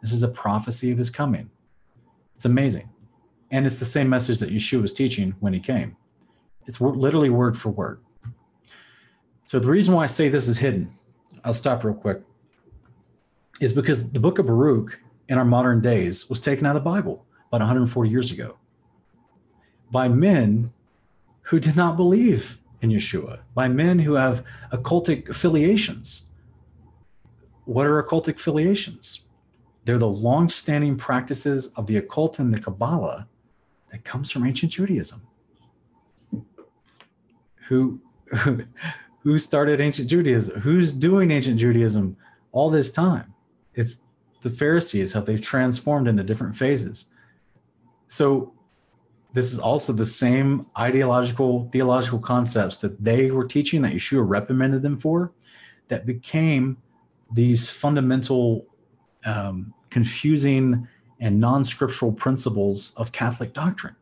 This 0.02 0.12
is 0.12 0.24
a 0.24 0.28
prophecy 0.28 0.90
of 0.90 0.98
his 0.98 1.10
coming. 1.10 1.50
It's 2.34 2.44
amazing. 2.44 2.90
And 3.52 3.64
it's 3.64 3.78
the 3.78 3.84
same 3.84 4.08
message 4.08 4.40
that 4.40 4.50
Yeshua 4.50 4.82
was 4.82 4.92
teaching 4.92 5.36
when 5.38 5.52
he 5.52 5.60
came. 5.60 5.96
It's 6.66 6.80
literally 6.80 7.30
word 7.30 7.56
for 7.56 7.70
word. 7.70 8.00
So 9.50 9.58
the 9.58 9.66
reason 9.66 9.94
why 9.94 10.04
I 10.04 10.06
say 10.06 10.28
this 10.28 10.46
is 10.46 10.58
hidden, 10.58 10.96
I'll 11.42 11.54
stop 11.54 11.82
real 11.82 11.92
quick, 11.92 12.22
is 13.60 13.72
because 13.72 14.12
the 14.12 14.20
book 14.20 14.38
of 14.38 14.46
Baruch 14.46 15.00
in 15.28 15.38
our 15.38 15.44
modern 15.44 15.80
days 15.80 16.30
was 16.30 16.38
taken 16.38 16.66
out 16.66 16.76
of 16.76 16.84
the 16.84 16.88
Bible 16.88 17.26
about 17.48 17.58
140 17.58 18.08
years 18.08 18.30
ago 18.30 18.58
by 19.90 20.06
men 20.06 20.72
who 21.42 21.58
did 21.58 21.74
not 21.74 21.96
believe 21.96 22.60
in 22.80 22.90
Yeshua, 22.90 23.40
by 23.52 23.66
men 23.66 23.98
who 23.98 24.12
have 24.12 24.44
occultic 24.72 25.28
affiliations. 25.28 26.28
What 27.64 27.88
are 27.88 28.00
occultic 28.00 28.36
affiliations? 28.36 29.24
They're 29.84 29.98
the 29.98 30.06
long-standing 30.06 30.96
practices 30.96 31.72
of 31.74 31.88
the 31.88 31.96
occult 31.96 32.38
and 32.38 32.54
the 32.54 32.60
Kabbalah 32.60 33.26
that 33.90 34.04
comes 34.04 34.30
from 34.30 34.46
ancient 34.46 34.70
Judaism. 34.70 35.26
Who, 37.66 38.00
who 39.22 39.38
started 39.38 39.80
ancient 39.80 40.08
Judaism? 40.08 40.60
Who's 40.60 40.92
doing 40.92 41.30
ancient 41.30 41.58
Judaism 41.58 42.16
all 42.52 42.70
this 42.70 42.90
time? 42.90 43.34
It's 43.74 44.02
the 44.42 44.50
Pharisees, 44.50 45.12
how 45.12 45.20
they've 45.20 45.40
transformed 45.40 46.08
into 46.08 46.24
different 46.24 46.54
phases. 46.54 47.10
So 48.06 48.54
this 49.32 49.52
is 49.52 49.58
also 49.58 49.92
the 49.92 50.06
same 50.06 50.66
ideological, 50.78 51.68
theological 51.70 52.18
concepts 52.18 52.78
that 52.80 53.02
they 53.02 53.30
were 53.30 53.44
teaching 53.44 53.82
that 53.82 53.92
Yeshua 53.92 54.26
reprimanded 54.26 54.82
them 54.82 54.98
for 54.98 55.32
that 55.88 56.06
became 56.06 56.78
these 57.32 57.68
fundamental, 57.68 58.66
um, 59.24 59.72
confusing, 59.90 60.88
and 61.20 61.38
non 61.38 61.64
scriptural 61.64 62.12
principles 62.12 62.94
of 62.96 63.12
Catholic 63.12 63.52
doctrine. 63.52 63.96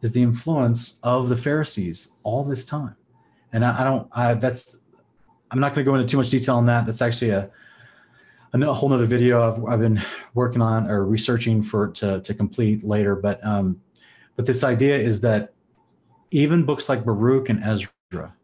Is 0.00 0.12
the 0.12 0.22
influence 0.22 0.98
of 1.04 1.28
the 1.28 1.36
Pharisees 1.36 2.14
all 2.24 2.42
this 2.42 2.64
time. 2.64 2.96
And 3.52 3.64
I, 3.64 3.80
I 3.80 3.84
don't, 3.84 4.08
I, 4.12 4.34
that's, 4.34 4.78
I'm 5.50 5.60
not 5.60 5.74
going 5.74 5.84
to 5.84 5.90
go 5.90 5.94
into 5.94 6.06
too 6.06 6.16
much 6.16 6.30
detail 6.30 6.56
on 6.56 6.66
that. 6.66 6.86
That's 6.86 7.02
actually 7.02 7.30
a, 7.30 7.50
a 8.54 8.74
whole 8.74 8.88
nother 8.88 9.06
video 9.06 9.46
I've, 9.46 9.64
I've 9.64 9.80
been 9.80 10.02
working 10.34 10.62
on 10.62 10.90
or 10.90 11.04
researching 11.04 11.62
for 11.62 11.88
to, 11.88 12.20
to 12.20 12.34
complete 12.34 12.84
later. 12.84 13.14
But 13.16 13.44
um, 13.44 13.80
but 14.36 14.46
this 14.46 14.64
idea 14.64 14.96
is 14.96 15.20
that 15.20 15.52
even 16.30 16.64
books 16.64 16.88
like 16.88 17.04
Baruch 17.04 17.48
and 17.48 17.62
Ezra 17.62 18.34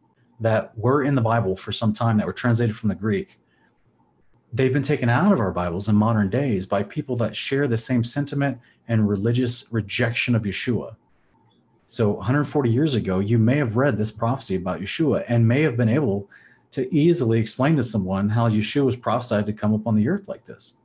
that 0.40 0.76
were 0.76 1.02
in 1.02 1.14
the 1.14 1.20
Bible 1.20 1.56
for 1.56 1.72
some 1.72 1.92
time 1.92 2.18
that 2.18 2.26
were 2.26 2.32
translated 2.32 2.76
from 2.76 2.90
the 2.90 2.94
Greek, 2.94 3.40
they've 4.52 4.72
been 4.72 4.82
taken 4.82 5.08
out 5.08 5.32
of 5.32 5.40
our 5.40 5.52
Bibles 5.52 5.88
in 5.88 5.96
modern 5.96 6.28
days 6.28 6.66
by 6.66 6.82
people 6.82 7.16
that 7.16 7.34
share 7.34 7.66
the 7.66 7.78
same 7.78 8.04
sentiment 8.04 8.58
and 8.86 9.08
religious 9.08 9.66
rejection 9.72 10.34
of 10.34 10.42
Yeshua. 10.42 10.96
So 11.90 12.10
140 12.10 12.70
years 12.70 12.94
ago, 12.94 13.18
you 13.18 13.38
may 13.38 13.56
have 13.56 13.78
read 13.78 13.96
this 13.96 14.12
prophecy 14.12 14.56
about 14.56 14.80
Yeshua 14.80 15.24
and 15.26 15.48
may 15.48 15.62
have 15.62 15.74
been 15.74 15.88
able 15.88 16.28
to 16.72 16.94
easily 16.94 17.40
explain 17.40 17.76
to 17.76 17.82
someone 17.82 18.28
how 18.28 18.46
Yeshua 18.46 18.84
was 18.84 18.94
prophesied 18.94 19.46
to 19.46 19.54
come 19.54 19.72
upon 19.72 19.96
the 19.96 20.06
earth 20.06 20.28
like 20.28 20.44
this 20.44 20.76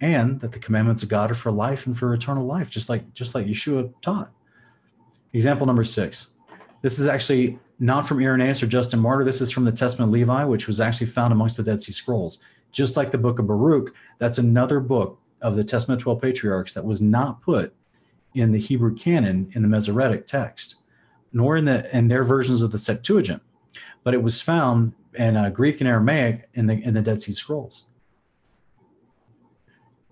and 0.00 0.40
that 0.40 0.50
the 0.50 0.58
commandments 0.58 1.04
of 1.04 1.08
God 1.08 1.30
are 1.30 1.36
for 1.36 1.52
life 1.52 1.86
and 1.86 1.96
for 1.96 2.12
eternal 2.12 2.44
life, 2.44 2.68
just 2.68 2.88
like 2.88 3.14
just 3.14 3.36
like 3.36 3.46
Yeshua 3.46 3.92
taught. 4.02 4.32
Example 5.32 5.68
number 5.68 5.84
six. 5.84 6.30
This 6.82 6.98
is 6.98 7.06
actually 7.06 7.60
not 7.78 8.08
from 8.08 8.20
Irenaeus 8.20 8.60
or 8.60 8.66
Justin 8.66 8.98
Martyr. 8.98 9.24
This 9.24 9.40
is 9.40 9.52
from 9.52 9.66
the 9.66 9.72
Testament 9.72 10.08
of 10.08 10.12
Levi, 10.14 10.42
which 10.44 10.66
was 10.66 10.80
actually 10.80 11.06
found 11.06 11.32
amongst 11.32 11.56
the 11.56 11.62
Dead 11.62 11.80
Sea 11.80 11.92
Scrolls. 11.92 12.42
Just 12.72 12.96
like 12.96 13.12
the 13.12 13.18
book 13.18 13.38
of 13.38 13.46
Baruch, 13.46 13.94
that's 14.18 14.38
another 14.38 14.80
book 14.80 15.20
of 15.40 15.54
the 15.54 15.62
Testament 15.62 16.00
12 16.00 16.20
patriarchs 16.20 16.74
that 16.74 16.84
was 16.84 17.00
not 17.00 17.40
put 17.40 17.72
in 18.34 18.52
the 18.52 18.58
Hebrew 18.58 18.94
canon 18.94 19.50
in 19.54 19.62
the 19.62 19.68
Masoretic 19.68 20.26
text, 20.26 20.82
nor 21.32 21.56
in 21.56 21.64
the 21.64 21.96
in 21.96 22.08
their 22.08 22.24
versions 22.24 22.62
of 22.62 22.72
the 22.72 22.78
Septuagint, 22.78 23.42
but 24.04 24.14
it 24.14 24.22
was 24.22 24.40
found 24.40 24.92
in 25.14 25.36
uh, 25.36 25.50
Greek 25.50 25.80
and 25.80 25.88
Aramaic 25.88 26.48
in 26.54 26.66
the 26.66 26.82
in 26.82 26.94
the 26.94 27.02
Dead 27.02 27.20
Sea 27.22 27.32
Scrolls. 27.32 27.86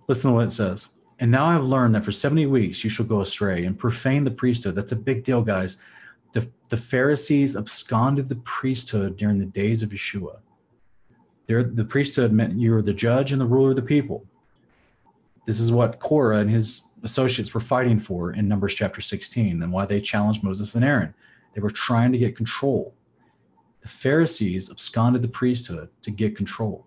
Listen 0.09 0.31
to 0.31 0.35
what 0.37 0.47
it 0.47 0.53
says. 0.53 0.91
And 1.19 1.31
now 1.31 1.47
I've 1.47 1.65
learned 1.65 1.95
that 1.95 2.05
for 2.05 2.13
70 2.13 2.47
weeks 2.47 2.85
you 2.85 2.91
shall 2.91 3.07
go 3.07 3.21
astray 3.23 3.65
and 3.65 3.79
profane 3.79 4.25
the 4.25 4.31
priesthood. 4.31 4.75
That's 4.75 4.93
a 4.93 4.97
big 4.97 5.25
deal, 5.25 5.43
guys. 5.43 5.81
The, 6.33 6.49
the 6.69 6.77
Pharisees 6.77 7.57
absconded 7.57 8.29
the 8.29 8.37
priesthood 8.37 9.17
during 9.17 9.39
the 9.39 9.47
days 9.47 9.83
of 9.83 9.91
Yeshua. 9.91 10.41
There, 11.47 11.63
the 11.63 11.85
priesthood 11.85 12.33
meant 12.33 12.61
you 12.61 12.73
were 12.73 12.83
the 12.83 12.93
judge 12.93 13.33
and 13.33 13.41
the 13.41 13.47
ruler 13.47 13.71
of 13.71 13.77
the 13.77 13.83
people. 13.83 14.27
This 15.47 15.61
is 15.61 15.73
what 15.73 16.01
Korah 16.01 16.39
and 16.39 16.51
his 16.51 16.85
associates 17.03 17.55
were 17.55 17.61
fighting 17.61 17.99
for 17.99 18.33
in 18.33 18.49
Numbers 18.49 18.75
chapter 18.75 19.01
16 19.01 19.63
and 19.63 19.73
why 19.73 19.87
they 19.87 20.01
challenged 20.01 20.43
Moses 20.43 20.75
and 20.75 20.85
Aaron. 20.85 21.15
They 21.55 21.61
were 21.61 21.71
trying 21.71 22.13
to 22.13 22.19
get 22.19 22.37
control. 22.37 22.95
The 23.81 23.89
Pharisees 23.89 24.71
absconded 24.71 25.23
the 25.23 25.29
priesthood 25.29 25.89
to 26.03 26.11
get 26.11 26.37
control. 26.37 26.85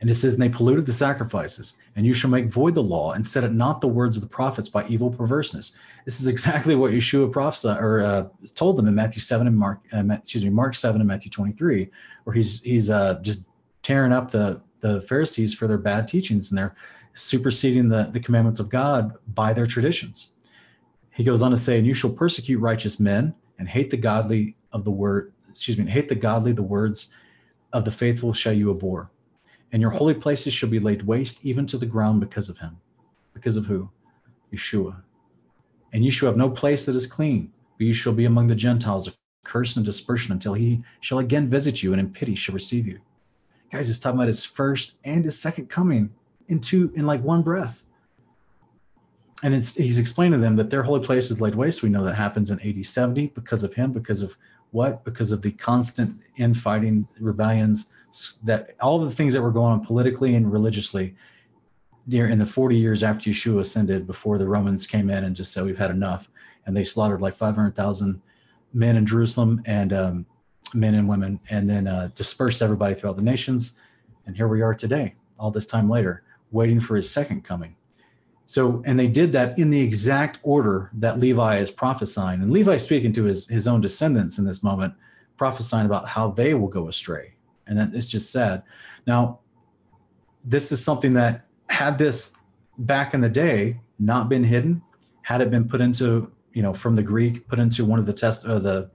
And 0.00 0.08
it 0.08 0.14
says, 0.14 0.34
and 0.34 0.42
they 0.42 0.48
polluted 0.48 0.86
the 0.86 0.92
sacrifices, 0.92 1.78
and 1.96 2.06
you 2.06 2.12
shall 2.12 2.30
make 2.30 2.46
void 2.46 2.74
the 2.74 2.82
law 2.82 3.12
and 3.12 3.26
set 3.26 3.42
it 3.42 3.52
not 3.52 3.80
the 3.80 3.88
words 3.88 4.16
of 4.16 4.22
the 4.22 4.28
prophets 4.28 4.68
by 4.68 4.86
evil 4.86 5.10
perverseness. 5.10 5.76
This 6.04 6.20
is 6.20 6.26
exactly 6.34 6.74
what 6.74 6.92
Yeshua 6.92 7.32
prophesied 7.32 7.82
or 7.82 8.02
uh, 8.02 8.28
told 8.54 8.76
them 8.76 8.86
in 8.86 8.94
Matthew 8.94 9.20
seven 9.20 9.46
and 9.46 9.56
Mark, 9.56 9.80
uh, 9.92 10.04
excuse 10.10 10.44
me, 10.44 10.50
Mark 10.50 10.74
seven 10.74 11.00
and 11.00 11.08
Matthew 11.08 11.30
twenty 11.30 11.52
three, 11.52 11.90
where 12.24 12.34
he's 12.34 12.62
he's 12.62 12.90
uh, 12.90 13.18
just 13.22 13.48
tearing 13.82 14.12
up 14.12 14.30
the 14.30 14.60
the 14.80 15.00
Pharisees 15.02 15.54
for 15.54 15.66
their 15.66 15.78
bad 15.78 16.06
teachings 16.06 16.50
and 16.50 16.58
they're 16.58 16.76
superseding 17.18 17.88
the 17.88 18.10
the 18.12 18.20
commandments 18.20 18.60
of 18.60 18.68
God 18.68 19.12
by 19.26 19.52
their 19.52 19.66
traditions. 19.66 20.32
He 21.10 21.24
goes 21.24 21.42
on 21.42 21.50
to 21.50 21.56
say, 21.56 21.78
and 21.78 21.86
you 21.86 21.94
shall 21.94 22.10
persecute 22.10 22.58
righteous 22.58 23.00
men 23.00 23.34
and 23.58 23.68
hate 23.68 23.90
the 23.90 23.96
godly 23.96 24.56
of 24.72 24.84
the 24.84 24.90
word. 24.90 25.32
Excuse 25.48 25.76
me, 25.76 25.90
hate 25.90 26.08
the 26.08 26.14
godly. 26.14 26.52
The 26.52 26.62
words 26.62 27.12
of 27.72 27.84
the 27.84 27.90
faithful 27.90 28.32
shall 28.32 28.52
you 28.52 28.70
abhor 28.70 29.10
and 29.72 29.82
your 29.82 29.90
holy 29.90 30.14
places 30.14 30.52
shall 30.52 30.68
be 30.68 30.80
laid 30.80 31.06
waste 31.06 31.44
even 31.44 31.66
to 31.66 31.78
the 31.78 31.86
ground 31.86 32.20
because 32.20 32.48
of 32.48 32.58
him. 32.58 32.78
Because 33.34 33.56
of 33.56 33.66
who? 33.66 33.90
Yeshua. 34.52 35.02
And 35.92 36.04
you 36.04 36.10
shall 36.10 36.28
have 36.28 36.36
no 36.36 36.50
place 36.50 36.86
that 36.86 36.96
is 36.96 37.06
clean, 37.06 37.52
but 37.76 37.86
you 37.86 37.94
shall 37.94 38.12
be 38.12 38.24
among 38.24 38.46
the 38.46 38.54
Gentiles, 38.54 39.08
a 39.08 39.12
curse 39.44 39.76
and 39.76 39.84
dispersion 39.84 40.32
until 40.32 40.54
he 40.54 40.82
shall 41.00 41.18
again 41.18 41.48
visit 41.48 41.82
you 41.82 41.92
and 41.92 42.00
in 42.00 42.10
pity 42.10 42.34
shall 42.34 42.54
receive 42.54 42.86
you. 42.86 43.00
Guys, 43.70 43.86
he's 43.86 43.98
talking 43.98 44.18
about 44.18 44.28
his 44.28 44.44
first 44.44 44.96
and 45.04 45.24
his 45.24 45.38
second 45.38 45.68
coming 45.68 46.14
in 46.48 46.60
two 46.60 46.92
in 46.94 47.06
like 47.06 47.22
one 47.22 47.42
breath. 47.42 47.84
And 49.42 49.54
he's 49.54 49.98
explaining 49.98 50.40
to 50.40 50.42
them 50.42 50.56
that 50.56 50.70
their 50.70 50.82
holy 50.82 51.04
place 51.04 51.30
is 51.30 51.40
laid 51.40 51.54
waste. 51.54 51.82
We 51.82 51.90
know 51.90 52.04
that 52.04 52.16
happens 52.16 52.50
in 52.50 52.60
AD 52.60 52.84
70 52.84 53.28
because 53.28 53.62
of 53.62 53.74
him, 53.74 53.92
because 53.92 54.20
of 54.20 54.36
what? 54.72 55.04
Because 55.04 55.30
of 55.30 55.42
the 55.42 55.52
constant 55.52 56.20
infighting, 56.36 57.06
rebellions, 57.20 57.92
that 58.42 58.74
all 58.80 58.98
the 58.98 59.12
things 59.12 59.34
that 59.34 59.42
were 59.42 59.52
going 59.52 59.72
on 59.72 59.84
politically 59.84 60.34
and 60.34 60.52
religiously 60.52 61.14
in 62.10 62.38
the 62.38 62.46
40 62.46 62.76
years 62.76 63.02
after 63.02 63.30
Yeshua 63.30 63.60
ascended, 63.60 64.06
before 64.06 64.38
the 64.38 64.48
Romans 64.48 64.86
came 64.86 65.10
in 65.10 65.24
and 65.24 65.36
just 65.36 65.52
said, 65.52 65.64
We've 65.64 65.78
had 65.78 65.90
enough. 65.90 66.30
And 66.66 66.76
they 66.76 66.84
slaughtered 66.84 67.20
like 67.20 67.34
500,000 67.34 68.20
men 68.72 68.96
in 68.96 69.06
Jerusalem 69.06 69.62
and 69.66 69.92
um, 69.92 70.26
men 70.74 70.94
and 70.94 71.08
women, 71.08 71.40
and 71.50 71.68
then 71.68 71.86
uh, 71.86 72.10
dispersed 72.14 72.62
everybody 72.62 72.94
throughout 72.94 73.16
the 73.16 73.22
nations. 73.22 73.78
And 74.26 74.36
here 74.36 74.48
we 74.48 74.62
are 74.62 74.74
today, 74.74 75.14
all 75.38 75.50
this 75.50 75.66
time 75.66 75.88
later, 75.88 76.22
waiting 76.50 76.80
for 76.80 76.96
his 76.96 77.10
second 77.10 77.44
coming. 77.44 77.76
So, 78.46 78.82
and 78.86 78.98
they 78.98 79.08
did 79.08 79.32
that 79.32 79.58
in 79.58 79.70
the 79.70 79.80
exact 79.80 80.38
order 80.42 80.90
that 80.94 81.18
Levi 81.18 81.58
is 81.58 81.70
prophesying. 81.70 82.40
And 82.40 82.50
Levi 82.50 82.78
speaking 82.78 83.12
to 83.14 83.24
his, 83.24 83.46
his 83.46 83.66
own 83.66 83.82
descendants 83.82 84.38
in 84.38 84.46
this 84.46 84.62
moment, 84.62 84.94
prophesying 85.36 85.84
about 85.84 86.08
how 86.08 86.30
they 86.30 86.54
will 86.54 86.68
go 86.68 86.88
astray 86.88 87.34
and 87.66 87.78
that 87.78 87.90
it's 87.92 88.08
just 88.08 88.32
sad. 88.32 88.62
Now, 89.06 89.40
this 90.44 90.72
is 90.72 90.82
something 90.82 91.12
that 91.14 91.46
had 91.68 91.98
this 91.98 92.32
back 92.78 93.12
in 93.12 93.20
the 93.20 93.28
day 93.28 93.80
not 93.98 94.28
been 94.28 94.44
hidden, 94.44 94.82
had 95.22 95.40
it 95.40 95.50
been 95.50 95.68
put 95.68 95.80
into 95.80 96.32
you 96.52 96.62
know 96.62 96.72
from 96.72 96.96
the 96.96 97.02
Greek, 97.02 97.46
put 97.48 97.58
into 97.58 97.84
one 97.84 97.98
of 97.98 98.06
the 98.06 98.12
test 98.12 98.46
or 98.46 98.58
the 98.58 98.90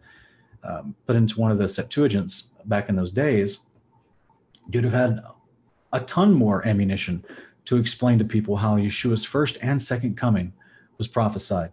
um, 0.64 0.96
put 1.06 1.16
into 1.16 1.40
one 1.40 1.52
of 1.52 1.58
the 1.58 1.66
Septuagints 1.66 2.50
back 2.66 2.90
in 2.90 2.96
those 2.96 3.12
days, 3.12 3.60
you'd 4.72 4.86
have 4.86 4.94
had 4.94 5.20
a 5.94 6.02
ton 6.02 6.34
more 6.34 6.68
ammunition 6.68 7.24
to 7.66 7.78
explain 7.78 8.20
to 8.20 8.26
people 8.26 8.58
how 8.58 8.76
Yeshua's 8.76 9.24
first 9.24 9.58
and 9.62 9.82
second 9.82 10.18
coming 10.18 10.52
was 10.98 11.08
prophesied. 11.08 11.72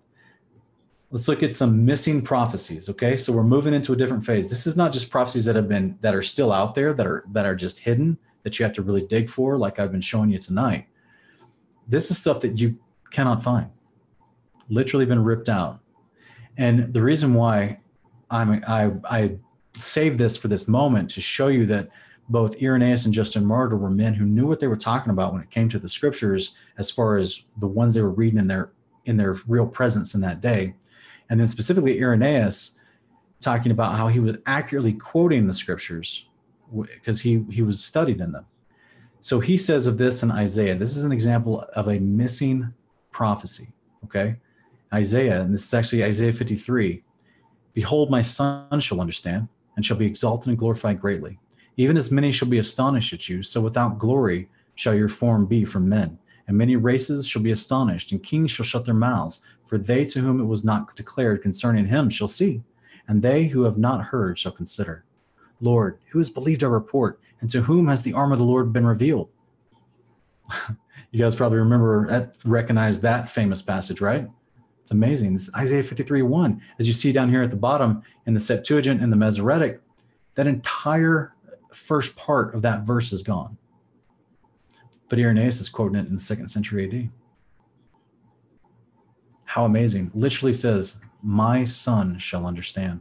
Let's 1.10 1.26
look 1.26 1.42
at 1.42 1.56
some 1.56 1.84
missing 1.84 2.22
prophecies 2.22 2.88
okay? 2.90 3.16
So 3.16 3.32
we're 3.32 3.42
moving 3.42 3.74
into 3.74 3.92
a 3.92 3.96
different 3.96 4.24
phase. 4.24 4.48
This 4.48 4.66
is 4.66 4.76
not 4.76 4.92
just 4.92 5.10
prophecies 5.10 5.46
that 5.46 5.56
have 5.56 5.68
been 5.68 5.98
that 6.02 6.14
are 6.14 6.22
still 6.22 6.52
out 6.52 6.76
there 6.76 6.94
that 6.94 7.06
are 7.06 7.24
that 7.32 7.46
are 7.46 7.56
just 7.56 7.80
hidden 7.80 8.18
that 8.44 8.58
you 8.58 8.64
have 8.64 8.74
to 8.74 8.82
really 8.82 9.06
dig 9.06 9.28
for 9.28 9.58
like 9.58 9.78
i've 9.78 9.92
been 9.92 10.00
showing 10.00 10.30
you 10.30 10.38
tonight. 10.38 10.86
This 11.88 12.10
is 12.10 12.18
stuff 12.18 12.40
that 12.40 12.58
you 12.58 12.78
cannot 13.10 13.42
find. 13.42 13.70
Literally 14.68 15.04
been 15.04 15.24
ripped 15.24 15.48
out. 15.48 15.80
And 16.56 16.92
the 16.92 17.02
reason 17.02 17.34
why 17.34 17.80
i'm 18.30 18.62
i 18.68 18.92
i 19.10 19.38
save 19.74 20.18
this 20.18 20.36
for 20.36 20.48
this 20.48 20.68
moment 20.68 21.10
to 21.10 21.20
show 21.20 21.48
you 21.48 21.66
that 21.66 21.88
both 22.30 22.62
Irenaeus 22.62 23.04
and 23.04 23.12
Justin 23.12 23.44
Martyr 23.44 23.76
were 23.76 23.90
men 23.90 24.14
who 24.14 24.24
knew 24.24 24.46
what 24.46 24.60
they 24.60 24.68
were 24.68 24.76
talking 24.76 25.10
about 25.10 25.32
when 25.32 25.42
it 25.42 25.50
came 25.50 25.68
to 25.68 25.80
the 25.80 25.88
scriptures, 25.88 26.54
as 26.78 26.90
far 26.90 27.16
as 27.16 27.42
the 27.58 27.66
ones 27.66 27.92
they 27.92 28.02
were 28.02 28.10
reading 28.10 28.38
in 28.38 28.46
their 28.46 28.70
in 29.04 29.16
their 29.16 29.36
real 29.48 29.66
presence 29.66 30.14
in 30.14 30.20
that 30.20 30.40
day. 30.40 30.74
And 31.28 31.40
then 31.40 31.48
specifically 31.48 31.98
Irenaeus 32.00 32.78
talking 33.40 33.72
about 33.72 33.96
how 33.96 34.08
he 34.08 34.20
was 34.20 34.38
accurately 34.46 34.92
quoting 34.92 35.48
the 35.48 35.54
scriptures 35.54 36.26
because 36.72 37.22
he 37.22 37.44
he 37.50 37.62
was 37.62 37.82
studied 37.82 38.20
in 38.20 38.30
them. 38.30 38.46
So 39.20 39.40
he 39.40 39.56
says 39.56 39.86
of 39.88 39.98
this 39.98 40.22
in 40.22 40.30
Isaiah, 40.30 40.76
this 40.76 40.96
is 40.96 41.04
an 41.04 41.12
example 41.12 41.64
of 41.74 41.88
a 41.88 41.98
missing 41.98 42.72
prophecy. 43.10 43.72
Okay. 44.04 44.36
Isaiah, 44.94 45.42
and 45.42 45.52
this 45.52 45.64
is 45.64 45.74
actually 45.74 46.04
Isaiah 46.04 46.32
53. 46.32 47.02
Behold, 47.74 48.10
my 48.10 48.22
son 48.22 48.80
shall 48.80 49.00
understand 49.00 49.48
and 49.76 49.84
shall 49.84 49.96
be 49.96 50.06
exalted 50.06 50.48
and 50.48 50.58
glorified 50.58 51.00
greatly. 51.00 51.38
Even 51.80 51.96
as 51.96 52.10
many 52.10 52.30
shall 52.30 52.46
be 52.46 52.58
astonished 52.58 53.14
at 53.14 53.30
you, 53.30 53.42
so 53.42 53.58
without 53.58 53.98
glory 53.98 54.50
shall 54.74 54.94
your 54.94 55.08
form 55.08 55.46
be 55.46 55.64
from 55.64 55.88
men. 55.88 56.18
And 56.46 56.58
many 56.58 56.76
races 56.76 57.26
shall 57.26 57.40
be 57.40 57.52
astonished, 57.52 58.12
and 58.12 58.22
kings 58.22 58.50
shall 58.50 58.66
shut 58.66 58.84
their 58.84 58.92
mouths, 58.92 59.46
for 59.64 59.78
they 59.78 60.04
to 60.04 60.20
whom 60.20 60.40
it 60.40 60.44
was 60.44 60.62
not 60.62 60.94
declared 60.94 61.40
concerning 61.40 61.86
him 61.86 62.10
shall 62.10 62.28
see, 62.28 62.62
and 63.08 63.22
they 63.22 63.46
who 63.46 63.62
have 63.62 63.78
not 63.78 64.08
heard 64.08 64.38
shall 64.38 64.52
consider. 64.52 65.06
Lord, 65.58 65.98
who 66.10 66.18
has 66.18 66.28
believed 66.28 66.62
our 66.62 66.68
report, 66.68 67.18
and 67.40 67.48
to 67.48 67.62
whom 67.62 67.88
has 67.88 68.02
the 68.02 68.12
arm 68.12 68.30
of 68.30 68.38
the 68.38 68.44
Lord 68.44 68.74
been 68.74 68.86
revealed? 68.86 69.30
you 71.10 71.18
guys 71.18 71.34
probably 71.34 71.60
remember 71.60 72.06
that, 72.08 72.34
recognize 72.44 73.00
that 73.00 73.30
famous 73.30 73.62
passage, 73.62 74.02
right? 74.02 74.28
It's 74.82 74.90
amazing. 74.90 75.32
This 75.32 75.50
Isaiah 75.54 75.82
53 75.82 76.20
1. 76.20 76.60
As 76.78 76.86
you 76.86 76.92
see 76.92 77.10
down 77.10 77.30
here 77.30 77.42
at 77.42 77.50
the 77.50 77.56
bottom 77.56 78.02
in 78.26 78.34
the 78.34 78.40
Septuagint 78.40 79.00
and 79.00 79.10
the 79.10 79.16
Masoretic, 79.16 79.80
that 80.34 80.46
entire 80.46 81.32
first 81.72 82.16
part 82.16 82.54
of 82.54 82.62
that 82.62 82.82
verse 82.82 83.12
is 83.12 83.22
gone. 83.22 83.58
But 85.08 85.18
Irenaeus 85.18 85.60
is 85.60 85.68
quoting 85.68 85.98
it 85.98 86.06
in 86.06 86.14
the 86.14 86.20
second 86.20 86.48
century 86.48 86.86
AD. 86.86 87.10
How 89.44 89.64
amazing. 89.64 90.12
Literally 90.14 90.52
says, 90.52 91.00
My 91.22 91.64
son 91.64 92.18
shall 92.18 92.46
understand. 92.46 93.00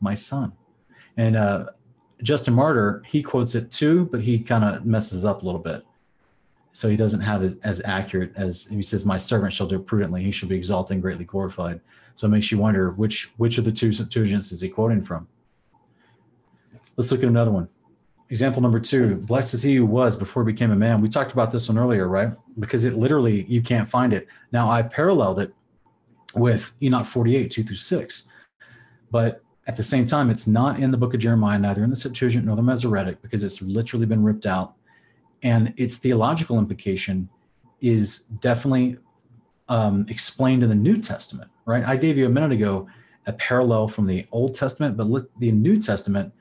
My 0.00 0.14
son. 0.14 0.52
And 1.16 1.36
uh, 1.36 1.66
Justin 2.22 2.54
Martyr, 2.54 3.02
he 3.06 3.22
quotes 3.22 3.54
it 3.54 3.72
too, 3.72 4.08
but 4.12 4.20
he 4.20 4.38
kind 4.38 4.64
of 4.64 4.86
messes 4.86 5.24
up 5.24 5.42
a 5.42 5.44
little 5.44 5.60
bit. 5.60 5.84
So 6.72 6.88
he 6.88 6.96
doesn't 6.96 7.20
have 7.20 7.42
as, 7.42 7.58
as 7.58 7.82
accurate 7.84 8.32
as 8.36 8.66
he 8.66 8.82
says, 8.82 9.04
My 9.04 9.18
servant 9.18 9.52
shall 9.52 9.66
do 9.66 9.78
prudently, 9.78 10.22
he 10.22 10.30
shall 10.30 10.48
be 10.48 10.56
exalted 10.56 10.94
and 10.94 11.02
greatly 11.02 11.24
glorified. 11.24 11.80
So 12.14 12.26
it 12.26 12.30
makes 12.30 12.52
you 12.52 12.58
wonder 12.58 12.90
which 12.90 13.32
which 13.36 13.58
of 13.58 13.64
the 13.64 13.72
two 13.72 13.88
Septuagints 13.88 14.52
is 14.52 14.60
he 14.60 14.68
quoting 14.68 15.02
from? 15.02 15.28
Let's 16.96 17.10
look 17.10 17.22
at 17.22 17.28
another 17.28 17.50
one. 17.50 17.68
Example 18.32 18.62
number 18.62 18.80
two, 18.80 19.16
blessed 19.16 19.52
is 19.52 19.62
he 19.62 19.76
who 19.76 19.84
was 19.84 20.16
before 20.16 20.42
he 20.42 20.54
became 20.54 20.70
a 20.70 20.74
man. 20.74 21.02
We 21.02 21.10
talked 21.10 21.32
about 21.32 21.50
this 21.50 21.68
one 21.68 21.76
earlier, 21.76 22.08
right? 22.08 22.32
Because 22.58 22.86
it 22.86 22.94
literally, 22.94 23.44
you 23.44 23.60
can't 23.60 23.86
find 23.86 24.14
it. 24.14 24.26
Now, 24.52 24.70
I 24.70 24.80
paralleled 24.80 25.38
it 25.38 25.52
with 26.34 26.72
Enoch 26.82 27.04
48, 27.04 27.50
2 27.50 27.62
through 27.62 27.76
6. 27.76 28.28
But 29.10 29.42
at 29.66 29.76
the 29.76 29.82
same 29.82 30.06
time, 30.06 30.30
it's 30.30 30.46
not 30.46 30.80
in 30.80 30.90
the 30.90 30.96
book 30.96 31.12
of 31.12 31.20
Jeremiah, 31.20 31.58
neither 31.58 31.84
in 31.84 31.90
the 31.90 31.96
Septuagint 31.96 32.46
nor 32.46 32.56
the 32.56 32.62
Masoretic, 32.62 33.20
because 33.20 33.42
it's 33.42 33.60
literally 33.60 34.06
been 34.06 34.24
ripped 34.24 34.46
out. 34.46 34.76
And 35.42 35.74
its 35.76 35.98
theological 35.98 36.58
implication 36.58 37.28
is 37.82 38.20
definitely 38.40 38.96
um, 39.68 40.06
explained 40.08 40.62
in 40.62 40.70
the 40.70 40.74
New 40.74 40.96
Testament, 40.96 41.50
right? 41.66 41.84
I 41.84 41.96
gave 41.96 42.16
you 42.16 42.24
a 42.24 42.30
minute 42.30 42.52
ago 42.52 42.88
a 43.26 43.34
parallel 43.34 43.88
from 43.88 44.06
the 44.06 44.26
Old 44.32 44.54
Testament, 44.54 44.96
but 44.96 45.28
the 45.38 45.52
New 45.52 45.76
Testament 45.76 46.32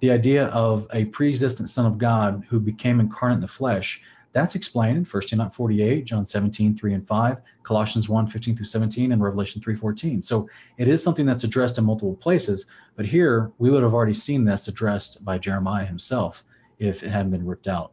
the 0.00 0.10
idea 0.10 0.46
of 0.46 0.86
a 0.92 1.04
pre-existent 1.06 1.68
son 1.68 1.86
of 1.86 1.98
God 1.98 2.44
who 2.48 2.58
became 2.58 3.00
incarnate 3.00 3.36
in 3.36 3.40
the 3.42 3.48
flesh, 3.48 4.02
that's 4.32 4.54
explained 4.54 4.96
in 4.96 5.04
1 5.04 5.22
Enoch 5.32 5.52
48, 5.52 6.04
John 6.04 6.24
17, 6.24 6.76
3 6.76 6.94
and 6.94 7.06
5, 7.06 7.38
Colossians 7.62 8.08
1, 8.08 8.26
15 8.26 8.56
through 8.56 8.66
17, 8.66 9.12
and 9.12 9.22
Revelation 9.22 9.60
3, 9.60 9.74
14. 9.74 10.22
So 10.22 10.48
it 10.78 10.88
is 10.88 11.02
something 11.02 11.26
that's 11.26 11.44
addressed 11.44 11.78
in 11.78 11.84
multiple 11.84 12.16
places, 12.16 12.66
but 12.96 13.06
here 13.06 13.52
we 13.58 13.70
would 13.70 13.82
have 13.82 13.92
already 13.92 14.14
seen 14.14 14.44
this 14.44 14.68
addressed 14.68 15.24
by 15.24 15.38
Jeremiah 15.38 15.84
himself 15.84 16.44
if 16.78 17.02
it 17.02 17.10
hadn't 17.10 17.32
been 17.32 17.46
ripped 17.46 17.68
out. 17.68 17.92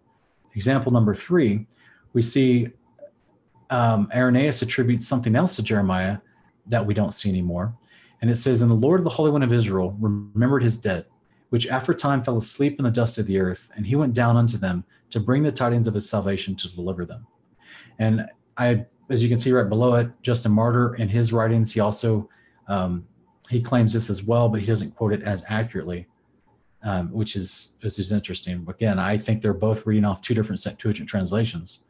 Example 0.55 0.91
number 0.91 1.14
three, 1.14 1.68
we 2.14 2.22
see 2.22 2.70
um, 3.70 4.10
Irenaeus 4.14 4.62
attributes 4.62 5.08
something 5.08 5.36
else 5.36 5.55
to 5.58 5.64
Jeremiah 5.64 6.20
that 6.68 6.86
we 6.86 6.93
don't 6.93 7.14
see 7.14 7.30
anymore. 7.30 7.76
And 8.22 8.30
it 8.32 8.38
says, 8.38 8.62
And 8.62 8.72
the 8.72 8.76
Lord, 8.76 9.03
the 9.03 9.10
Holy 9.10 9.30
One 9.30 9.43
of 9.43 9.51
Israel, 9.51 9.95
remembered 9.99 10.64
his 10.64 10.78
dead 10.78 11.05
which 11.50 11.68
after 11.68 11.93
time 11.93 12.24
fell 12.24 12.38
asleep 12.38 12.78
in 12.78 12.86
the 12.86 12.91
dust 12.91 13.18
of 13.18 13.26
the 13.26 13.39
earth, 13.39 13.70
and 13.76 13.86
he 13.86 13.95
went 13.95 14.14
down 14.14 14.38
unto 14.38 14.58
them 14.58 14.84
to 15.10 15.20
bring 15.20 15.43
the 15.43 15.52
tidings 15.52 15.88
of 15.88 15.93
his 15.93 16.10
salvation 16.10 16.56
to 16.56 16.74
deliver 16.74 17.06
them. 17.06 17.26
And 18.00 18.26
I, 18.58 18.86
as 19.10 19.24
you 19.24 19.30
can 19.30 19.38
see 19.38 19.52
right 19.52 19.68
below 19.70 19.95
it, 19.95 20.10
Justin 20.22 20.52
Martyr 20.52 20.95
in 20.95 21.10
his 21.10 21.32
writings, 21.32 21.74
he 21.74 21.80
also 21.80 22.30
um, 22.68 23.08
he 23.50 23.62
claims 23.62 23.93
this 23.93 24.10
as 24.10 24.24
well, 24.24 24.50
but 24.50 24.60
he 24.60 24.66
doesn't 24.66 24.95
quote 24.95 25.14
it 25.14 25.24
as 25.24 25.43
accurately, 25.48 26.08
um, 26.84 27.12
which 27.12 27.36
is 27.36 27.78
which 27.82 27.98
is 27.98 28.12
interesting. 28.12 28.66
Again, 28.68 29.00
I 29.00 29.18
think 29.18 29.41
they're 29.41 29.54
both 29.54 29.86
reading 29.86 30.06
off 30.06 30.22
two 30.22 30.34
different 30.34 30.60
Septuagint 30.60 31.08
translations. 31.08 31.84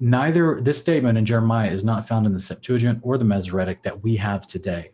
Neither 0.00 0.60
this 0.60 0.78
statement 0.78 1.18
in 1.18 1.24
Jeremiah 1.24 1.70
is 1.70 1.84
not 1.84 2.06
found 2.06 2.26
in 2.26 2.32
the 2.32 2.40
Septuagint 2.40 3.00
or 3.02 3.16
the 3.18 3.24
Masoretic 3.24 3.82
that 3.82 4.02
we 4.02 4.16
have 4.16 4.46
today, 4.46 4.92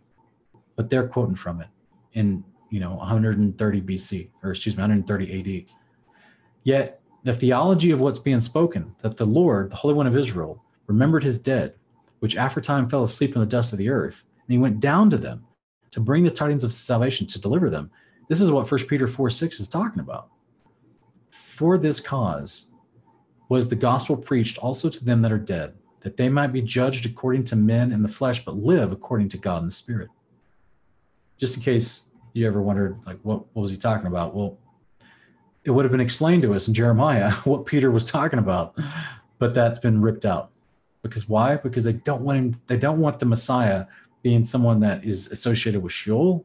but 0.76 0.88
they're 0.88 1.08
quoting 1.08 1.34
from 1.34 1.60
it 1.60 1.68
in 2.12 2.44
you 2.70 2.80
know 2.80 2.94
130 2.94 3.82
BC 3.82 4.28
or 4.42 4.52
excuse 4.52 4.76
me 4.76 4.80
130 4.80 5.66
AD. 5.68 5.76
Yet 6.62 7.00
the 7.22 7.34
theology 7.34 7.90
of 7.90 8.00
what's 8.00 8.18
being 8.18 8.40
spoken 8.40 8.94
that 9.02 9.16
the 9.16 9.26
Lord, 9.26 9.70
the 9.70 9.76
Holy 9.76 9.94
One 9.94 10.06
of 10.06 10.16
Israel, 10.16 10.64
remembered 10.86 11.22
his 11.22 11.38
dead, 11.38 11.74
which 12.20 12.36
after 12.36 12.60
time 12.60 12.88
fell 12.88 13.02
asleep 13.02 13.34
in 13.34 13.40
the 13.40 13.46
dust 13.46 13.72
of 13.72 13.78
the 13.78 13.90
earth, 13.90 14.24
and 14.46 14.52
he 14.52 14.58
went 14.58 14.80
down 14.80 15.10
to 15.10 15.18
them 15.18 15.44
to 15.90 16.00
bring 16.00 16.24
the 16.24 16.30
tidings 16.30 16.64
of 16.64 16.72
salvation 16.72 17.26
to 17.26 17.40
deliver 17.40 17.68
them. 17.68 17.90
This 18.28 18.40
is 18.40 18.50
what 18.50 18.70
1 18.70 18.86
Peter 18.86 19.06
4 19.06 19.28
6 19.28 19.60
is 19.60 19.68
talking 19.68 20.00
about. 20.00 20.28
For 21.30 21.76
this 21.76 22.00
cause 22.00 22.66
was 23.48 23.68
the 23.68 23.76
gospel 23.76 24.16
preached 24.16 24.58
also 24.58 24.88
to 24.88 25.04
them 25.04 25.22
that 25.22 25.32
are 25.32 25.38
dead, 25.38 25.74
that 26.00 26.16
they 26.16 26.28
might 26.28 26.52
be 26.52 26.62
judged 26.62 27.04
according 27.04 27.44
to 27.44 27.56
men 27.56 27.92
in 27.92 28.02
the 28.02 28.08
flesh, 28.08 28.44
but 28.44 28.56
live 28.56 28.92
according 28.92 29.28
to 29.30 29.38
God 29.38 29.62
in 29.62 29.66
the 29.66 29.72
spirit. 29.72 30.08
Just 31.36 31.56
in 31.56 31.62
case 31.62 32.09
you 32.32 32.46
ever 32.46 32.62
wondered 32.62 32.98
like 33.06 33.18
what, 33.22 33.44
what 33.54 33.62
was 33.62 33.70
he 33.70 33.76
talking 33.76 34.06
about? 34.06 34.34
Well 34.34 34.58
it 35.62 35.70
would 35.70 35.84
have 35.84 35.92
been 35.92 36.00
explained 36.00 36.42
to 36.42 36.54
us 36.54 36.68
in 36.68 36.72
jeremiah 36.72 37.30
what 37.44 37.66
peter 37.66 37.90
was 37.90 38.02
talking 38.02 38.38
about 38.38 38.74
but 39.40 39.54
that's 39.54 39.80
been 39.80 40.00
ripped 40.00 40.24
out. 40.24 40.50
Because 41.02 41.28
why? 41.28 41.56
Because 41.56 41.84
they 41.84 41.94
don't 41.94 42.22
want 42.22 42.38
him 42.38 42.60
they 42.68 42.76
don't 42.76 43.00
want 43.00 43.18
the 43.18 43.26
messiah 43.26 43.86
being 44.22 44.44
someone 44.44 44.78
that 44.80 45.02
is 45.02 45.26
associated 45.28 45.82
with 45.82 45.92
sheol 45.92 46.44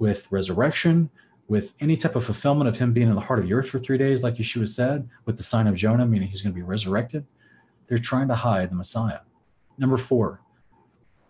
with 0.00 0.26
resurrection 0.32 1.10
with 1.46 1.74
any 1.80 1.96
type 1.96 2.16
of 2.16 2.24
fulfillment 2.24 2.66
of 2.66 2.78
him 2.78 2.92
being 2.92 3.08
in 3.08 3.14
the 3.14 3.20
heart 3.20 3.38
of 3.38 3.44
the 3.44 3.52
earth 3.52 3.68
for 3.68 3.78
three 3.78 3.98
days 3.98 4.22
like 4.22 4.36
yeshua 4.36 4.66
said 4.66 5.08
with 5.26 5.36
the 5.36 5.42
sign 5.42 5.66
of 5.66 5.76
jonah 5.76 6.06
meaning 6.06 6.28
he's 6.28 6.42
going 6.42 6.52
to 6.52 6.58
be 6.58 6.66
resurrected. 6.66 7.24
They're 7.86 7.98
trying 7.98 8.28
to 8.28 8.36
hide 8.36 8.70
the 8.70 8.76
messiah. 8.76 9.20
Number 9.78 9.98
four 9.98 10.40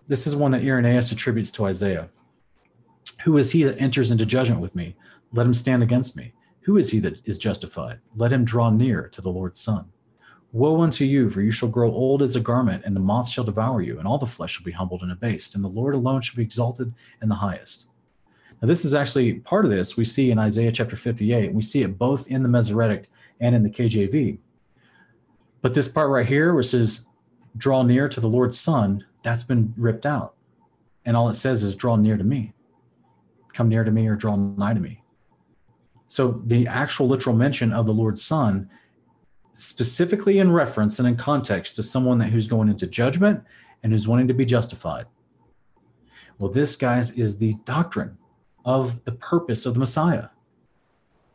this 0.06 0.26
is 0.26 0.34
one 0.34 0.52
that 0.52 0.62
irenaeus 0.62 1.12
attributes 1.12 1.50
to 1.52 1.66
isaiah 1.66 2.08
who 3.24 3.36
is 3.36 3.52
he 3.52 3.62
that 3.64 3.80
enters 3.80 4.10
into 4.10 4.24
judgment 4.24 4.60
with 4.60 4.74
me? 4.74 4.96
Let 5.32 5.46
him 5.46 5.54
stand 5.54 5.82
against 5.82 6.16
me. 6.16 6.32
Who 6.62 6.76
is 6.76 6.90
he 6.90 6.98
that 7.00 7.26
is 7.26 7.38
justified? 7.38 8.00
Let 8.16 8.32
him 8.32 8.44
draw 8.44 8.70
near 8.70 9.08
to 9.08 9.20
the 9.20 9.30
Lord's 9.30 9.60
Son. 9.60 9.86
Woe 10.52 10.80
unto 10.80 11.04
you, 11.04 11.30
for 11.30 11.42
you 11.42 11.52
shall 11.52 11.68
grow 11.68 11.92
old 11.92 12.22
as 12.22 12.34
a 12.34 12.40
garment, 12.40 12.84
and 12.84 12.96
the 12.96 13.00
moth 13.00 13.28
shall 13.28 13.44
devour 13.44 13.82
you, 13.82 13.98
and 13.98 14.08
all 14.08 14.18
the 14.18 14.26
flesh 14.26 14.52
shall 14.54 14.64
be 14.64 14.72
humbled 14.72 15.02
and 15.02 15.12
abased, 15.12 15.54
and 15.54 15.62
the 15.62 15.68
Lord 15.68 15.94
alone 15.94 16.22
shall 16.22 16.36
be 16.36 16.42
exalted 16.42 16.92
in 17.22 17.28
the 17.28 17.36
highest. 17.36 17.88
Now, 18.60 18.66
this 18.66 18.84
is 18.84 18.94
actually 18.94 19.34
part 19.34 19.64
of 19.64 19.70
this 19.70 19.96
we 19.96 20.04
see 20.04 20.30
in 20.30 20.38
Isaiah 20.38 20.72
chapter 20.72 20.96
58, 20.96 21.46
and 21.46 21.54
we 21.54 21.62
see 21.62 21.82
it 21.82 21.98
both 21.98 22.26
in 22.26 22.42
the 22.42 22.48
Masoretic 22.48 23.10
and 23.38 23.54
in 23.54 23.62
the 23.62 23.70
KJV. 23.70 24.38
But 25.62 25.74
this 25.74 25.88
part 25.88 26.10
right 26.10 26.26
here, 26.26 26.52
which 26.52 26.66
says, 26.66 27.06
draw 27.56 27.82
near 27.82 28.08
to 28.08 28.20
the 28.20 28.28
Lord's 28.28 28.58
Son, 28.58 29.04
that's 29.22 29.44
been 29.44 29.72
ripped 29.76 30.04
out. 30.04 30.34
And 31.04 31.16
all 31.16 31.28
it 31.28 31.34
says 31.34 31.62
is, 31.62 31.74
draw 31.74 31.96
near 31.96 32.16
to 32.16 32.24
me 32.24 32.54
come 33.60 33.68
near 33.68 33.84
to 33.84 33.90
me 33.90 34.08
or 34.08 34.16
draw 34.16 34.36
nigh 34.36 34.72
to 34.72 34.80
me. 34.80 35.02
So 36.08 36.40
the 36.46 36.66
actual 36.66 37.06
literal 37.06 37.36
mention 37.36 37.74
of 37.74 37.84
the 37.84 37.92
Lord's 37.92 38.24
Son, 38.24 38.70
specifically 39.52 40.38
in 40.38 40.50
reference 40.50 40.98
and 40.98 41.06
in 41.06 41.16
context 41.18 41.76
to 41.76 41.82
someone 41.82 42.16
that 42.20 42.30
who's 42.30 42.48
going 42.48 42.70
into 42.70 42.86
judgment 42.86 43.44
and 43.82 43.92
who's 43.92 44.08
wanting 44.08 44.28
to 44.28 44.32
be 44.32 44.46
justified. 44.46 45.04
Well, 46.38 46.50
this, 46.50 46.74
guys, 46.74 47.10
is 47.18 47.36
the 47.36 47.52
doctrine 47.66 48.16
of 48.64 49.04
the 49.04 49.12
purpose 49.12 49.66
of 49.66 49.74
the 49.74 49.80
Messiah. 49.80 50.28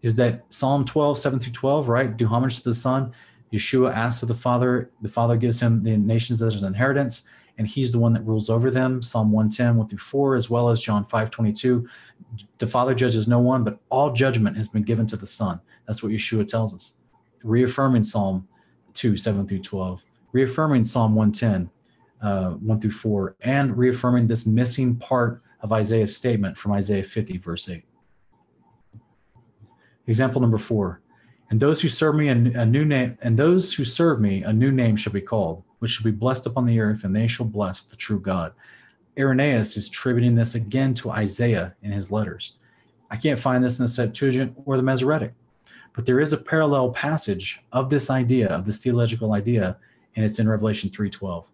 Is 0.02 0.16
that 0.16 0.46
Psalm 0.50 0.84
12, 0.84 1.20
7 1.20 1.40
through 1.40 1.54
12, 1.54 1.88
right? 1.88 2.18
Do 2.18 2.26
homage 2.26 2.58
to 2.58 2.64
the 2.64 2.74
Son. 2.74 3.14
Yeshua 3.54 3.94
asks 3.94 4.24
of 4.24 4.30
the 4.30 4.34
Father, 4.34 4.90
the 5.00 5.10
Father 5.10 5.38
gives 5.38 5.60
him 5.60 5.84
the 5.84 5.96
nations 5.96 6.42
as 6.42 6.56
his 6.56 6.64
inheritance. 6.64 7.28
and 7.58 7.68
he's 7.68 7.92
the 7.92 8.00
one 8.00 8.14
that 8.14 8.26
rules 8.26 8.50
over 8.50 8.70
them. 8.70 9.02
Psalm 9.02 9.32
110, 9.32 9.78
1 9.78 9.88
through 9.88 9.98
4, 9.98 10.36
as 10.36 10.50
well 10.50 10.70
as 10.70 10.82
John 10.82 11.06
5, 11.06 11.32
22. 11.32 11.88
The 12.58 12.68
Father 12.68 12.96
judges 12.96 13.28
no 13.28 13.40
one, 13.40 13.64
but 13.64 13.80
all 13.90 14.14
judgment 14.14 14.58
has 14.58 14.68
been 14.68 14.84
given 14.84 15.06
to 15.08 15.18
the 15.18 15.26
Son. 15.26 15.60
That's 15.88 16.02
what 16.02 16.12
Yeshua 16.12 16.48
tells 16.48 16.74
us. 16.74 16.96
Reaffirming 17.44 18.04
Psalm 18.04 18.48
2, 18.94 19.18
7 19.18 19.48
through 19.48 19.60
12. 19.60 20.06
Reaffirming 20.32 20.86
Psalm 20.86 21.16
110, 21.16 21.70
uh, 22.22 22.52
1 22.52 22.80
through 22.80 22.92
4, 22.92 23.36
and 23.42 23.78
reaffirming 23.78 24.28
this 24.28 24.46
missing 24.46 24.96
part 24.96 25.42
of 25.62 25.72
Isaiah's 25.72 26.16
statement 26.16 26.58
from 26.58 26.72
Isaiah 26.72 27.04
50, 27.04 27.38
verse 27.38 27.70
8. 27.70 27.84
Example 30.08 30.42
number 30.42 30.58
four. 30.58 31.02
And 31.50 31.60
those 31.60 31.82
who 31.82 31.90
serve 31.90 32.16
me 32.16 32.30
a, 32.30 32.62
a 32.62 32.66
new 32.66 32.86
name, 32.86 33.18
and 33.22 33.38
those 33.38 33.74
who 33.74 33.86
serve 33.86 34.20
me 34.20 34.44
a 34.44 34.52
new 34.52 34.72
name 34.72 34.96
shall 34.96 35.14
be 35.14 35.22
called, 35.22 35.64
which 35.80 35.92
shall 35.92 36.04
be 36.04 36.16
blessed 36.16 36.46
upon 36.46 36.66
the 36.66 36.80
earth, 36.80 37.04
and 37.04 37.16
they 37.16 37.28
shall 37.28 37.46
bless 37.46 37.84
the 37.84 37.96
true 37.96 38.20
God. 38.20 38.54
Irenaeus 39.18 39.78
is 39.78 39.88
attributing 39.88 40.36
this 40.36 40.56
again 40.56 40.94
to 40.96 41.12
Isaiah 41.12 41.76
in 41.82 41.92
his 41.92 42.12
letters. 42.12 42.58
I 43.10 43.16
can't 43.18 43.40
find 43.40 43.64
this 43.64 43.80
in 43.80 43.86
the 43.86 43.90
Septuagint 43.90 44.56
or 44.66 44.78
the 44.78 44.84
Masoretic, 44.84 45.34
but 45.94 46.06
there 46.06 46.20
is 46.20 46.34
a 46.34 46.38
parallel 46.38 46.92
passage 46.92 47.62
of 47.72 47.90
this 47.90 48.10
idea, 48.10 48.48
of 48.48 48.66
this 48.66 48.80
theological 48.80 49.34
idea, 49.34 49.78
and 50.16 50.26
it's 50.26 50.40
in 50.40 50.50
Revelation 50.50 50.90
3:12, 50.90 51.50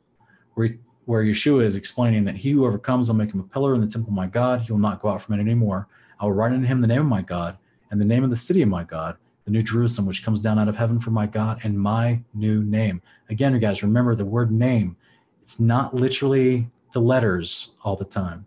where 0.55 0.69
where 1.05 1.23
Yeshua 1.23 1.63
is 1.63 1.75
explaining 1.75 2.23
that 2.25 2.37
he 2.37 2.51
who 2.51 2.65
overcomes, 2.65 3.09
I'll 3.09 3.15
make 3.15 3.33
him 3.33 3.39
a 3.39 3.43
pillar 3.43 3.73
in 3.75 3.81
the 3.81 3.87
temple 3.87 4.09
of 4.09 4.15
my 4.15 4.27
God. 4.27 4.61
He 4.61 4.71
will 4.71 4.79
not 4.79 5.01
go 5.01 5.09
out 5.09 5.21
from 5.21 5.35
it 5.37 5.41
anymore. 5.41 5.87
I 6.19 6.25
will 6.25 6.33
write 6.33 6.53
in 6.53 6.63
him 6.63 6.81
the 6.81 6.87
name 6.87 7.01
of 7.01 7.07
my 7.07 7.21
God 7.21 7.57
and 7.89 7.99
the 7.99 8.05
name 8.05 8.23
of 8.23 8.29
the 8.29 8.35
city 8.35 8.61
of 8.61 8.69
my 8.69 8.83
God, 8.83 9.17
the 9.45 9.51
new 9.51 9.63
Jerusalem, 9.63 10.07
which 10.07 10.23
comes 10.23 10.39
down 10.39 10.59
out 10.59 10.67
of 10.67 10.77
heaven 10.77 10.99
from 10.99 11.13
my 11.13 11.25
God, 11.25 11.59
and 11.63 11.79
my 11.79 12.21
new 12.33 12.63
name. 12.63 13.01
Again, 13.29 13.53
you 13.53 13.59
guys 13.59 13.83
remember 13.83 14.15
the 14.15 14.25
word 14.25 14.51
name. 14.51 14.95
It's 15.41 15.59
not 15.59 15.95
literally 15.95 16.69
the 16.93 17.01
letters 17.01 17.75
all 17.83 17.95
the 17.95 18.05
time. 18.05 18.45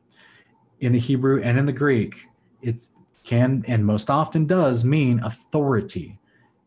In 0.81 0.93
the 0.93 0.99
Hebrew 0.99 1.43
and 1.43 1.59
in 1.59 1.67
the 1.67 1.73
Greek, 1.73 2.27
it 2.63 2.89
can 3.25 3.65
and 3.67 3.85
most 3.85 4.11
often 4.11 4.47
does 4.47 4.85
mean 4.85 5.23
authority. 5.23 6.19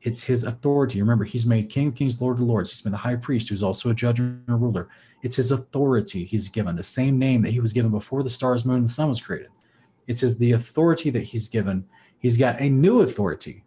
It's 0.01 0.23
his 0.23 0.43
authority. 0.43 1.01
Remember, 1.01 1.25
he's 1.25 1.45
made 1.45 1.69
King 1.69 1.91
Kings, 1.91 2.21
Lord 2.21 2.38
of 2.38 2.41
Lords. 2.41 2.71
He's 2.71 2.82
been 2.82 2.91
the 2.91 2.97
high 2.97 3.15
priest 3.15 3.49
who's 3.49 3.63
also 3.63 3.89
a 3.89 3.93
judge 3.93 4.19
and 4.19 4.43
a 4.47 4.55
ruler. 4.55 4.89
It's 5.23 5.36
his 5.36 5.51
authority 5.51 6.23
he's 6.23 6.49
given, 6.49 6.75
the 6.75 6.84
same 6.84 7.17
name 7.17 7.41
that 7.41 7.51
he 7.51 7.59
was 7.59 7.73
given 7.73 7.91
before 7.91 8.23
the 8.23 8.30
stars, 8.30 8.65
moon, 8.65 8.78
and 8.78 8.86
the 8.86 8.91
sun 8.91 9.09
was 9.09 9.21
created. 9.21 9.49
It's 10.07 10.21
his 10.21 10.38
the 10.38 10.53
authority 10.53 11.09
that 11.09 11.23
he's 11.23 11.47
given. 11.47 11.86
He's 12.19 12.38
got 12.38 12.61
a 12.61 12.69
new 12.69 13.01
authority. 13.01 13.63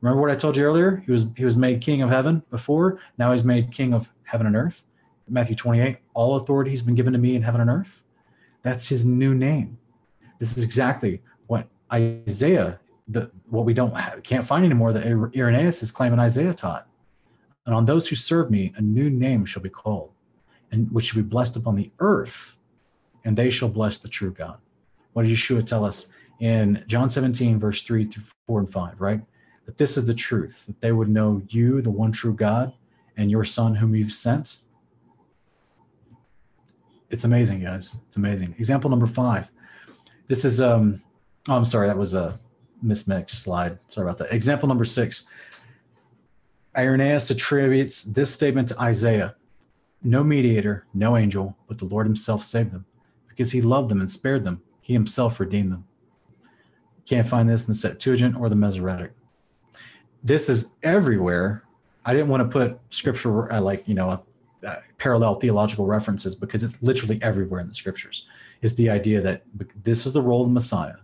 Remember 0.00 0.20
what 0.20 0.30
I 0.30 0.36
told 0.36 0.56
you 0.56 0.64
earlier? 0.64 1.02
He 1.06 1.12
was 1.12 1.26
he 1.36 1.44
was 1.44 1.56
made 1.56 1.80
king 1.80 2.02
of 2.02 2.10
heaven 2.10 2.42
before. 2.50 2.98
Now 3.18 3.32
he's 3.32 3.44
made 3.44 3.70
king 3.70 3.92
of 3.94 4.12
heaven 4.24 4.46
and 4.46 4.56
earth. 4.56 4.84
Matthew 5.28 5.56
28, 5.56 5.98
all 6.14 6.36
authority 6.36 6.70
has 6.70 6.82
been 6.82 6.94
given 6.94 7.12
to 7.12 7.18
me 7.18 7.34
in 7.36 7.42
heaven 7.42 7.60
and 7.60 7.70
earth. 7.70 8.04
That's 8.62 8.88
his 8.88 9.04
new 9.04 9.34
name. 9.34 9.78
This 10.38 10.56
is 10.56 10.64
exactly 10.64 11.22
what 11.46 11.68
Isaiah, 11.92 12.80
the 13.08 13.30
what 13.48 13.64
we 13.64 13.74
don't 13.74 13.96
have, 13.96 14.22
can't 14.22 14.46
find 14.46 14.64
anymore 14.64 14.92
that 14.92 15.06
Irenaeus 15.06 15.82
is 15.82 15.92
claiming 15.92 16.18
Isaiah 16.18 16.54
taught. 16.54 16.86
And 17.66 17.74
on 17.74 17.86
those 17.86 18.08
who 18.08 18.16
serve 18.16 18.50
me, 18.50 18.72
a 18.76 18.82
new 18.82 19.08
name 19.08 19.44
shall 19.44 19.62
be 19.62 19.70
called 19.70 20.10
and 20.74 20.90
which 20.90 21.06
shall 21.06 21.22
be 21.22 21.28
blessed 21.28 21.56
upon 21.56 21.76
the 21.76 21.90
earth, 22.00 22.58
and 23.24 23.36
they 23.36 23.48
shall 23.48 23.68
bless 23.68 23.98
the 23.98 24.08
true 24.08 24.32
God. 24.32 24.58
What 25.12 25.24
did 25.24 25.30
Yeshua 25.30 25.64
tell 25.64 25.84
us 25.84 26.08
in 26.40 26.84
John 26.88 27.08
17, 27.08 27.60
verse 27.60 27.82
3 27.82 28.06
through 28.06 28.24
4 28.48 28.58
and 28.58 28.68
5, 28.68 29.00
right? 29.00 29.20
That 29.66 29.78
this 29.78 29.96
is 29.96 30.06
the 30.06 30.14
truth, 30.14 30.66
that 30.66 30.80
they 30.80 30.90
would 30.90 31.08
know 31.08 31.42
you, 31.48 31.80
the 31.80 31.90
one 31.90 32.10
true 32.10 32.34
God, 32.34 32.72
and 33.16 33.30
your 33.30 33.44
Son 33.44 33.76
whom 33.76 33.94
you've 33.94 34.12
sent. 34.12 34.63
It's 37.14 37.22
amazing, 37.22 37.60
guys. 37.60 37.96
It's 38.08 38.16
amazing. 38.16 38.56
Example 38.58 38.90
number 38.90 39.06
five. 39.06 39.48
This 40.26 40.44
is 40.44 40.60
um 40.60 41.00
oh 41.48 41.56
I'm 41.56 41.64
sorry, 41.64 41.86
that 41.86 41.96
was 41.96 42.12
a 42.12 42.40
mismixed 42.84 43.30
slide. 43.30 43.78
Sorry 43.86 44.04
about 44.04 44.18
that. 44.18 44.34
Example 44.34 44.68
number 44.68 44.84
six. 44.84 45.28
Irenaeus 46.76 47.30
attributes 47.30 48.02
this 48.02 48.34
statement 48.34 48.66
to 48.70 48.80
Isaiah 48.80 49.36
no 50.02 50.24
mediator, 50.24 50.86
no 50.92 51.16
angel, 51.16 51.56
but 51.68 51.78
the 51.78 51.84
Lord 51.84 52.04
himself 52.04 52.42
saved 52.42 52.72
them. 52.72 52.84
Because 53.28 53.52
he 53.52 53.62
loved 53.62 53.90
them 53.90 54.00
and 54.00 54.10
spared 54.10 54.42
them, 54.44 54.60
he 54.80 54.92
himself 54.92 55.38
redeemed 55.38 55.70
them. 55.70 55.84
Can't 57.06 57.28
find 57.28 57.48
this 57.48 57.62
in 57.62 57.68
the 57.68 57.78
Septuagint 57.78 58.36
or 58.36 58.48
the 58.48 58.56
Masoretic. 58.56 59.12
This 60.22 60.48
is 60.48 60.74
everywhere. 60.82 61.62
I 62.04 62.12
didn't 62.12 62.28
want 62.28 62.42
to 62.42 62.48
put 62.48 62.80
scripture 62.90 63.52
uh, 63.52 63.60
like, 63.60 63.86
you 63.86 63.94
know, 63.94 64.24
uh, 64.64 64.76
parallel 64.98 65.36
theological 65.36 65.86
references 65.86 66.34
because 66.34 66.64
it's 66.64 66.82
literally 66.82 67.18
everywhere 67.22 67.60
in 67.60 67.68
the 67.68 67.74
scriptures. 67.74 68.28
Is 68.62 68.74
the 68.76 68.88
idea 68.88 69.20
that 69.20 69.42
this 69.82 70.06
is 70.06 70.12
the 70.12 70.22
role 70.22 70.42
of 70.42 70.48
the 70.48 70.54
Messiah. 70.54 70.96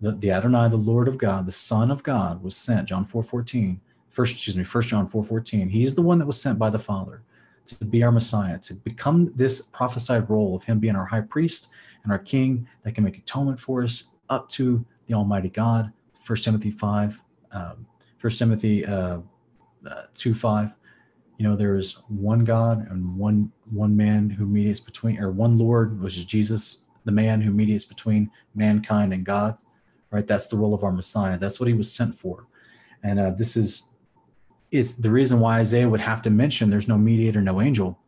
The, 0.00 0.12
the 0.12 0.30
Adonai, 0.30 0.68
the 0.68 0.76
Lord 0.76 1.08
of 1.08 1.18
God, 1.18 1.46
the 1.46 1.52
Son 1.52 1.90
of 1.90 2.02
God 2.02 2.42
was 2.42 2.56
sent, 2.56 2.88
John 2.88 3.04
4 3.04 3.22
14. 3.22 3.80
First, 4.10 4.34
excuse 4.34 4.56
me, 4.56 4.64
First 4.64 4.88
John 4.88 5.06
4 5.06 5.22
14. 5.22 5.68
He's 5.68 5.94
the 5.94 6.02
one 6.02 6.18
that 6.18 6.26
was 6.26 6.40
sent 6.40 6.58
by 6.58 6.70
the 6.70 6.78
Father 6.78 7.22
to 7.66 7.84
be 7.84 8.02
our 8.02 8.12
Messiah, 8.12 8.58
to 8.58 8.74
become 8.74 9.32
this 9.34 9.62
prophesied 9.62 10.28
role 10.28 10.54
of 10.56 10.64
Him 10.64 10.78
being 10.78 10.96
our 10.96 11.04
high 11.06 11.20
priest 11.20 11.68
and 12.02 12.12
our 12.12 12.18
King 12.18 12.66
that 12.82 12.92
can 12.94 13.04
make 13.04 13.18
atonement 13.18 13.60
for 13.60 13.82
us 13.82 14.04
up 14.28 14.48
to 14.50 14.84
the 15.06 15.14
Almighty 15.14 15.48
God. 15.48 15.92
First 16.14 16.44
Timothy 16.44 16.70
five, 16.70 17.20
um, 17.52 17.86
First 18.18 18.38
Timothy 18.38 18.84
uh, 18.84 19.18
uh, 19.88 20.02
two 20.14 20.34
five. 20.34 20.76
You 21.40 21.48
know, 21.48 21.56
there 21.56 21.76
is 21.76 21.94
one 22.08 22.44
God 22.44 22.86
and 22.90 23.16
one 23.16 23.50
one 23.70 23.96
man 23.96 24.28
who 24.28 24.44
mediates 24.44 24.78
between, 24.78 25.18
or 25.18 25.30
one 25.30 25.56
Lord, 25.56 25.98
which 25.98 26.18
is 26.18 26.26
Jesus, 26.26 26.82
the 27.06 27.12
man 27.12 27.40
who 27.40 27.50
mediates 27.50 27.86
between 27.86 28.30
mankind 28.54 29.14
and 29.14 29.24
God. 29.24 29.56
Right, 30.10 30.26
that's 30.26 30.48
the 30.48 30.58
role 30.58 30.74
of 30.74 30.84
our 30.84 30.92
Messiah. 30.92 31.38
That's 31.38 31.58
what 31.58 31.66
He 31.66 31.72
was 31.72 31.90
sent 31.90 32.14
for, 32.14 32.44
and 33.02 33.18
uh, 33.18 33.30
this 33.30 33.56
is 33.56 33.88
is 34.70 34.98
the 34.98 35.10
reason 35.10 35.40
why 35.40 35.60
Isaiah 35.60 35.88
would 35.88 36.02
have 36.02 36.20
to 36.22 36.30
mention 36.30 36.68
there's 36.68 36.88
no 36.88 36.98
mediator, 36.98 37.40
no 37.40 37.62
angel, 37.62 37.98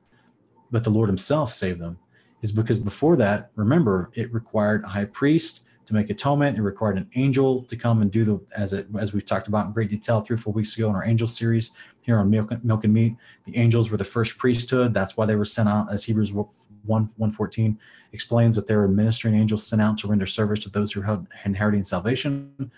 but 0.70 0.84
the 0.84 0.90
Lord 0.90 1.08
himself 1.08 1.54
saved 1.54 1.80
them, 1.80 1.98
is 2.42 2.52
because 2.52 2.78
before 2.78 3.16
that, 3.16 3.50
remember, 3.54 4.10
it 4.12 4.30
required 4.30 4.84
a 4.84 4.88
high 4.88 5.06
priest 5.06 5.64
to 5.86 5.94
make 5.94 6.10
atonement. 6.10 6.58
It 6.58 6.62
required 6.62 6.98
an 6.98 7.08
angel 7.14 7.62
to 7.64 7.76
come 7.76 8.02
and 8.02 8.10
do 8.10 8.24
the, 8.24 8.40
as 8.54 8.74
it, 8.74 8.88
as 8.98 9.14
we've 9.14 9.24
talked 9.24 9.48
about 9.48 9.64
in 9.66 9.72
great 9.72 9.88
detail 9.88 10.20
three 10.20 10.34
or 10.34 10.38
four 10.38 10.52
weeks 10.52 10.76
ago 10.76 10.90
in 10.90 10.94
our 10.94 11.04
angel 11.04 11.26
series 11.26 11.70
here 12.02 12.18
on 12.18 12.28
Milk, 12.28 12.52
Milk 12.62 12.84
and 12.84 12.92
Meat. 12.92 13.16
The 13.46 13.56
angels 13.56 13.90
were 13.90 13.96
the 13.96 14.04
first 14.04 14.36
priesthood. 14.36 14.92
That's 14.92 15.16
why 15.16 15.24
they 15.24 15.36
were 15.36 15.44
sent 15.44 15.68
out, 15.68 15.90
as 15.90 16.04
Hebrews 16.04 16.32
1, 16.32 16.46
114 16.84 17.78
explains 18.12 18.56
that 18.56 18.66
they're 18.66 18.86
ministering 18.88 19.34
angels 19.34 19.66
sent 19.66 19.80
out 19.80 19.96
to 19.98 20.08
render 20.08 20.26
service 20.26 20.60
to 20.60 20.70
those 20.70 20.92
who 20.92 21.02
are 21.02 21.24
inheriting 21.44 21.82
salvation. 21.82 22.70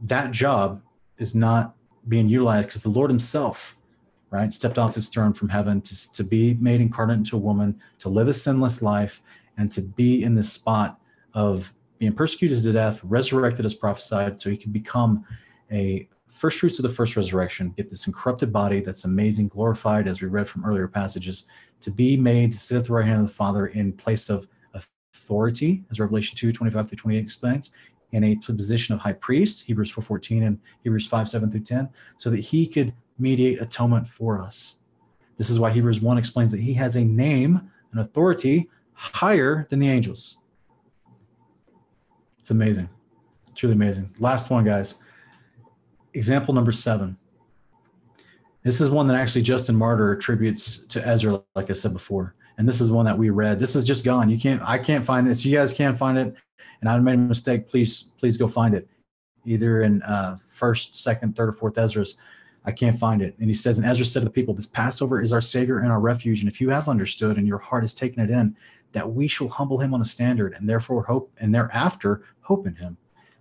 That 0.00 0.32
job 0.32 0.82
is 1.18 1.34
not 1.34 1.74
being 2.06 2.28
utilized 2.28 2.68
because 2.68 2.82
the 2.82 2.90
Lord 2.90 3.10
Himself, 3.10 3.76
right, 4.30 4.52
stepped 4.52 4.78
off 4.78 4.94
His 4.94 5.08
throne 5.08 5.32
from 5.32 5.48
heaven 5.48 5.80
to, 5.82 6.12
to 6.12 6.24
be 6.24 6.54
made 6.54 6.80
incarnate 6.80 7.18
into 7.18 7.36
a 7.36 7.40
woman, 7.40 7.80
to 8.00 8.08
live 8.08 8.28
a 8.28 8.34
sinless 8.34 8.82
life, 8.82 9.22
and 9.56 9.72
to 9.72 9.80
be 9.80 10.22
in 10.22 10.34
this 10.34 10.52
spot 10.52 11.00
of 11.32 11.72
being 11.98 12.12
persecuted 12.12 12.62
to 12.62 12.72
death, 12.72 13.00
resurrected 13.02 13.64
as 13.64 13.74
prophesied, 13.74 14.38
so 14.38 14.50
He 14.50 14.56
could 14.56 14.72
become 14.72 15.24
a 15.70 16.08
first 16.28 16.60
fruits 16.60 16.78
of 16.78 16.82
the 16.82 16.88
first 16.88 17.16
resurrection, 17.16 17.70
get 17.76 17.88
this 17.88 18.06
incorrupted 18.06 18.52
body 18.52 18.80
that's 18.80 19.04
amazing, 19.04 19.48
glorified, 19.48 20.06
as 20.06 20.22
we 20.22 20.28
read 20.28 20.48
from 20.48 20.64
earlier 20.64 20.88
passages, 20.88 21.46
to 21.80 21.90
be 21.90 22.16
made 22.16 22.52
to 22.52 22.58
sit 22.58 22.78
at 22.78 22.84
the 22.84 22.92
right 22.92 23.06
hand 23.06 23.22
of 23.22 23.28
the 23.28 23.34
Father 23.34 23.66
in 23.66 23.92
place 23.92 24.28
of 24.28 24.48
authority, 24.74 25.84
as 25.90 26.00
Revelation 26.00 26.36
2 26.36 26.52
25 26.52 26.88
through 26.88 26.96
28 26.96 27.18
explains, 27.18 27.72
in 28.12 28.24
a 28.24 28.36
position 28.36 28.94
of 28.94 29.00
high 29.00 29.12
priest, 29.12 29.64
Hebrews 29.66 29.92
4.14 29.92 30.46
and 30.46 30.60
Hebrews 30.82 31.06
5, 31.06 31.28
7 31.28 31.50
through 31.50 31.60
10, 31.60 31.90
so 32.16 32.30
that 32.30 32.40
he 32.40 32.66
could 32.66 32.94
mediate 33.18 33.60
atonement 33.60 34.06
for 34.06 34.40
us. 34.40 34.76
This 35.36 35.50
is 35.50 35.60
why 35.60 35.70
Hebrews 35.70 36.00
1 36.00 36.18
explains 36.18 36.50
that 36.52 36.60
he 36.60 36.74
has 36.74 36.96
a 36.96 37.04
name, 37.04 37.70
an 37.92 37.98
authority 37.98 38.68
higher 38.92 39.66
than 39.70 39.78
the 39.78 39.88
angels. 39.88 40.38
It's 42.38 42.50
amazing. 42.50 42.88
Truly 43.54 43.74
amazing. 43.74 44.14
Last 44.18 44.50
one, 44.50 44.64
guys. 44.64 45.02
Example 46.18 46.52
number 46.52 46.72
seven. 46.72 47.16
This 48.64 48.80
is 48.80 48.90
one 48.90 49.06
that 49.06 49.16
actually 49.16 49.42
Justin 49.42 49.76
Martyr 49.76 50.12
attributes 50.12 50.84
to 50.88 51.06
Ezra, 51.06 51.40
like 51.54 51.70
I 51.70 51.74
said 51.74 51.92
before. 51.92 52.34
And 52.58 52.68
this 52.68 52.80
is 52.80 52.90
one 52.90 53.04
that 53.04 53.16
we 53.16 53.30
read. 53.30 53.60
This 53.60 53.76
is 53.76 53.86
just 53.86 54.04
gone. 54.04 54.28
You 54.28 54.36
can't, 54.36 54.60
I 54.62 54.78
can't 54.78 55.04
find 55.04 55.24
this. 55.24 55.44
You 55.44 55.56
guys 55.56 55.72
can't 55.72 55.96
find 55.96 56.18
it 56.18 56.34
and 56.80 56.90
I 56.90 56.98
made 56.98 57.14
a 57.14 57.18
mistake, 57.18 57.68
please 57.68 58.10
please 58.18 58.36
go 58.36 58.48
find 58.48 58.74
it, 58.74 58.88
either 59.44 59.82
in 59.82 60.02
uh, 60.02 60.36
first, 60.36 60.96
second, 60.96 61.36
third, 61.36 61.50
or 61.50 61.52
fourth 61.52 61.78
Esdras. 61.78 62.20
I 62.64 62.72
can't 62.72 62.98
find 62.98 63.22
it. 63.22 63.36
And 63.38 63.48
he 63.48 63.54
says, 63.54 63.78
and 63.78 63.86
Ezra 63.86 64.04
said 64.04 64.20
to 64.20 64.24
the 64.24 64.30
people, 64.32 64.54
This 64.54 64.66
Passover 64.66 65.22
is 65.22 65.32
our 65.32 65.40
Savior 65.40 65.78
and 65.78 65.92
our 65.92 66.00
refuge. 66.00 66.40
And 66.40 66.48
if 66.48 66.60
you 66.60 66.68
have 66.70 66.88
understood 66.88 67.36
and 67.38 67.46
your 67.46 67.58
heart 67.58 67.84
has 67.84 67.94
taken 67.94 68.22
it 68.22 68.30
in, 68.30 68.56
that 68.92 69.12
we 69.12 69.28
shall 69.28 69.48
humble 69.48 69.78
him 69.78 69.94
on 69.94 70.02
a 70.02 70.04
standard 70.04 70.54
and 70.54 70.68
therefore 70.68 71.04
hope 71.04 71.32
and 71.38 71.54
thereafter 71.54 72.24
hope 72.40 72.66
in 72.66 72.74
him. 72.74 72.96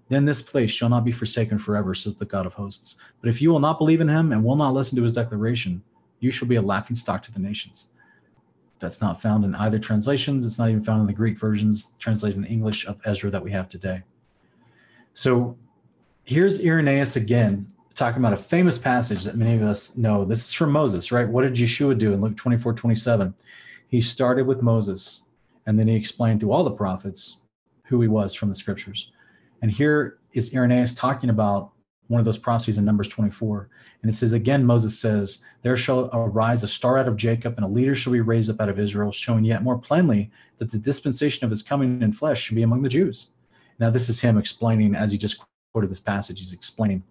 Then 0.10 0.26
this 0.26 0.42
place 0.42 0.72
shall 0.72 0.90
not 0.90 1.04
be 1.04 1.12
forsaken 1.12 1.60
forever, 1.60 1.94
says 1.94 2.16
the 2.16 2.26
God 2.26 2.46
of 2.46 2.54
hosts. 2.54 2.98
But 3.22 3.30
if 3.30 3.42
you 3.42 3.50
will 3.50 3.60
not 3.60 3.78
believe 3.78 4.02
in 4.02 4.08
him 4.08 4.32
and 4.32 4.44
will 4.44 4.56
not 4.56 4.74
listen 4.74 4.96
to 4.96 5.04
his 5.04 5.14
declaration, 5.14 5.84
you 6.20 6.32
shall 6.32 6.48
be 6.48 6.56
a 6.56 6.62
laughing 6.62 6.96
stock 6.96 7.24
to 7.24 7.32
the 7.32 7.40
nations. 7.40 7.90
That's 8.80 9.02
not 9.02 9.22
found 9.22 9.44
in 9.44 9.56
either 9.56 9.80
translations. 9.80 10.46
It's 10.46 10.60
not 10.60 10.70
even 10.70 10.84
found 10.84 11.02
in 11.02 11.08
the 11.08 11.14
Greek 11.14 11.38
versions 11.38 11.96
translated 12.00 12.38
in 12.38 12.46
English 12.46 12.88
of 12.88 13.00
Ezra 13.06 13.30
that 13.32 13.44
we 13.44 13.52
have 13.52 13.68
today. 13.68 14.04
So 15.14 15.58
here's 16.24 16.64
Irenaeus 16.64 17.16
again 17.16 17.72
talking 17.96 18.20
about 18.20 18.34
a 18.34 18.38
famous 18.38 18.78
passage 18.78 19.24
that 19.24 19.36
many 19.36 19.56
of 19.56 19.64
us 19.64 19.98
know. 19.98 20.24
This 20.24 20.46
is 20.46 20.54
from 20.54 20.72
Moses, 20.72 21.12
right? 21.12 21.28
What 21.28 21.42
did 21.42 21.56
Yeshua 21.56 21.98
do 21.98 22.14
in 22.14 22.22
Luke 22.22 22.38
24 22.38 22.74
27? 22.74 23.34
He 23.88 24.02
started 24.02 24.46
with 24.46 24.62
Moses 24.62 25.24
and 25.66 25.80
then 25.80 25.88
he 25.88 25.96
explained 25.96 26.40
through 26.40 26.52
all 26.52 26.64
the 26.64 26.72
prophets 26.72 27.42
who 27.86 28.00
he 28.02 28.08
was 28.08 28.36
from 28.36 28.50
the 28.50 28.56
scriptures. 28.56 29.12
And 29.62 29.72
here 29.72 30.20
is 30.34 30.54
Irenaeus 30.54 30.94
talking 30.94 31.30
about 31.30 31.72
one 32.08 32.20
of 32.20 32.26
those 32.26 32.38
prophecies 32.38 32.78
in 32.78 32.86
Numbers 32.86 33.10
24. 33.10 33.70
And 34.02 34.10
it 34.10 34.16
says, 34.16 34.34
Again, 34.34 34.66
Moses 34.66 34.98
says, 34.98 35.44
There 35.62 35.78
shall 35.78 36.10
arise 36.14 36.64
a 36.64 36.68
star 36.68 36.98
out 36.98 37.08
of 37.08 37.18
Jacob, 37.18 37.56
and 37.58 37.66
a 37.66 37.70
leader 37.70 37.96
shall 37.96 38.14
be 38.14 38.22
raised 38.22 38.50
up 38.50 38.62
out 38.62 38.70
of 38.70 38.80
Israel, 38.80 39.12
showing 39.12 39.44
yet 39.44 39.64
more 39.64 39.78
plainly 39.78 40.32
that 40.58 40.72
the 40.72 40.78
dispensation 40.78 41.46
of 41.46 41.52
his 41.52 41.64
coming 41.64 42.02
in 42.02 42.14
flesh 42.14 42.42
should 42.42 42.56
be 42.56 42.64
among 42.64 42.82
the 42.82 42.90
Jews. 42.90 43.30
Now, 43.80 43.90
this 43.90 44.10
is 44.10 44.22
him 44.22 44.38
explaining, 44.38 44.96
as 44.96 45.12
he 45.12 45.18
just 45.18 45.44
quoted 45.74 45.90
this 45.90 46.00
passage, 46.00 46.40
he's 46.40 46.54
explaining 46.54 47.04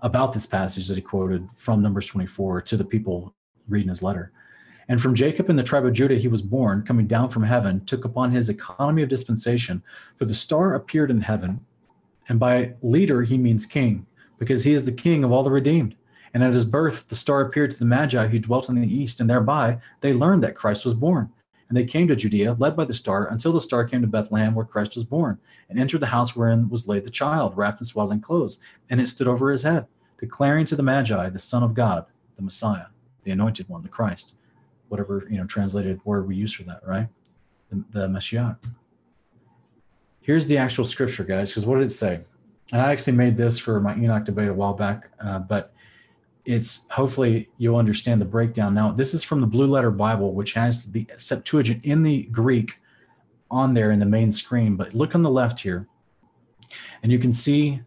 about 0.00 0.32
this 0.32 0.46
passage 0.46 0.88
that 0.88 0.96
he 0.96 1.02
quoted 1.02 1.48
from 1.56 1.82
Numbers 1.82 2.06
24 2.06 2.62
to 2.62 2.76
the 2.76 2.84
people 2.84 3.34
reading 3.68 3.88
his 3.88 4.02
letter. 4.02 4.32
And 4.88 5.02
from 5.02 5.14
Jacob 5.14 5.50
in 5.50 5.56
the 5.56 5.64
tribe 5.64 5.84
of 5.84 5.92
Judah 5.92 6.14
he 6.14 6.28
was 6.28 6.42
born, 6.42 6.82
coming 6.82 7.06
down 7.06 7.28
from 7.28 7.42
heaven, 7.42 7.84
took 7.84 8.04
upon 8.04 8.30
his 8.30 8.48
economy 8.48 9.02
of 9.02 9.08
dispensation. 9.08 9.82
For 10.14 10.26
the 10.26 10.34
star 10.34 10.74
appeared 10.74 11.10
in 11.10 11.22
heaven, 11.22 11.64
and 12.28 12.38
by 12.38 12.74
leader 12.82 13.22
he 13.22 13.36
means 13.36 13.66
king, 13.66 14.06
because 14.38 14.64
he 14.64 14.72
is 14.72 14.84
the 14.84 14.92
king 14.92 15.24
of 15.24 15.32
all 15.32 15.42
the 15.42 15.50
redeemed. 15.50 15.96
And 16.32 16.44
at 16.44 16.52
his 16.52 16.64
birth, 16.64 17.08
the 17.08 17.16
star 17.16 17.40
appeared 17.40 17.72
to 17.72 17.78
the 17.78 17.84
Magi 17.84 18.28
who 18.28 18.38
dwelt 18.38 18.68
in 18.68 18.80
the 18.80 18.94
east, 18.94 19.20
and 19.20 19.28
thereby 19.28 19.78
they 20.02 20.12
learned 20.12 20.42
that 20.44 20.54
Christ 20.54 20.84
was 20.84 20.94
born. 20.94 21.32
And 21.68 21.76
they 21.76 21.84
came 21.84 22.06
to 22.06 22.14
Judea, 22.14 22.54
led 22.60 22.76
by 22.76 22.84
the 22.84 22.94
star, 22.94 23.26
until 23.26 23.52
the 23.52 23.60
star 23.60 23.84
came 23.84 24.02
to 24.02 24.06
Bethlehem, 24.06 24.54
where 24.54 24.64
Christ 24.64 24.94
was 24.94 25.04
born, 25.04 25.38
and 25.68 25.80
entered 25.80 25.98
the 25.98 26.06
house 26.06 26.36
wherein 26.36 26.68
was 26.68 26.86
laid 26.86 27.04
the 27.04 27.10
child, 27.10 27.56
wrapped 27.56 27.80
in 27.80 27.86
swaddling 27.86 28.20
clothes. 28.20 28.60
And 28.88 29.00
it 29.00 29.08
stood 29.08 29.26
over 29.26 29.50
his 29.50 29.64
head, 29.64 29.86
declaring 30.20 30.64
to 30.66 30.76
the 30.76 30.84
Magi, 30.84 31.28
the 31.30 31.40
Son 31.40 31.64
of 31.64 31.74
God, 31.74 32.06
the 32.36 32.42
Messiah, 32.42 32.86
the 33.24 33.32
Anointed 33.32 33.68
One, 33.68 33.82
the 33.82 33.88
Christ 33.88 34.36
whatever 34.88 35.26
you 35.30 35.38
know 35.38 35.46
translated 35.46 36.00
word 36.04 36.26
we 36.26 36.36
use 36.36 36.52
for 36.52 36.62
that, 36.64 36.80
right? 36.86 37.08
The, 37.70 37.84
the. 38.08 38.56
Here's 40.20 40.48
the 40.48 40.58
actual 40.58 40.84
scripture, 40.84 41.22
guys, 41.22 41.50
because 41.50 41.66
what 41.66 41.76
did 41.76 41.86
it 41.86 41.90
say? 41.90 42.20
And 42.72 42.82
I 42.82 42.90
actually 42.90 43.12
made 43.12 43.36
this 43.36 43.58
for 43.58 43.80
my 43.80 43.94
Enoch 43.94 44.24
debate 44.24 44.48
a 44.48 44.54
while 44.54 44.74
back, 44.74 45.10
uh, 45.20 45.38
but 45.38 45.72
it's 46.44 46.84
hopefully 46.90 47.48
you'll 47.58 47.76
understand 47.76 48.20
the 48.20 48.24
breakdown. 48.24 48.74
Now, 48.74 48.90
this 48.90 49.14
is 49.14 49.22
from 49.22 49.40
the 49.40 49.46
Blue 49.46 49.66
Letter 49.68 49.92
Bible, 49.92 50.32
which 50.32 50.54
has 50.54 50.90
the 50.90 51.06
Septuagint 51.16 51.84
in 51.84 52.02
the 52.02 52.24
Greek 52.24 52.78
on 53.50 53.72
there 53.72 53.92
in 53.92 54.00
the 54.00 54.06
main 54.06 54.32
screen. 54.32 54.74
But 54.74 54.94
look 54.94 55.14
on 55.14 55.22
the 55.22 55.30
left 55.30 55.60
here, 55.60 55.86
and 57.02 57.12
you 57.12 57.18
can 57.18 57.32
see. 57.32 57.82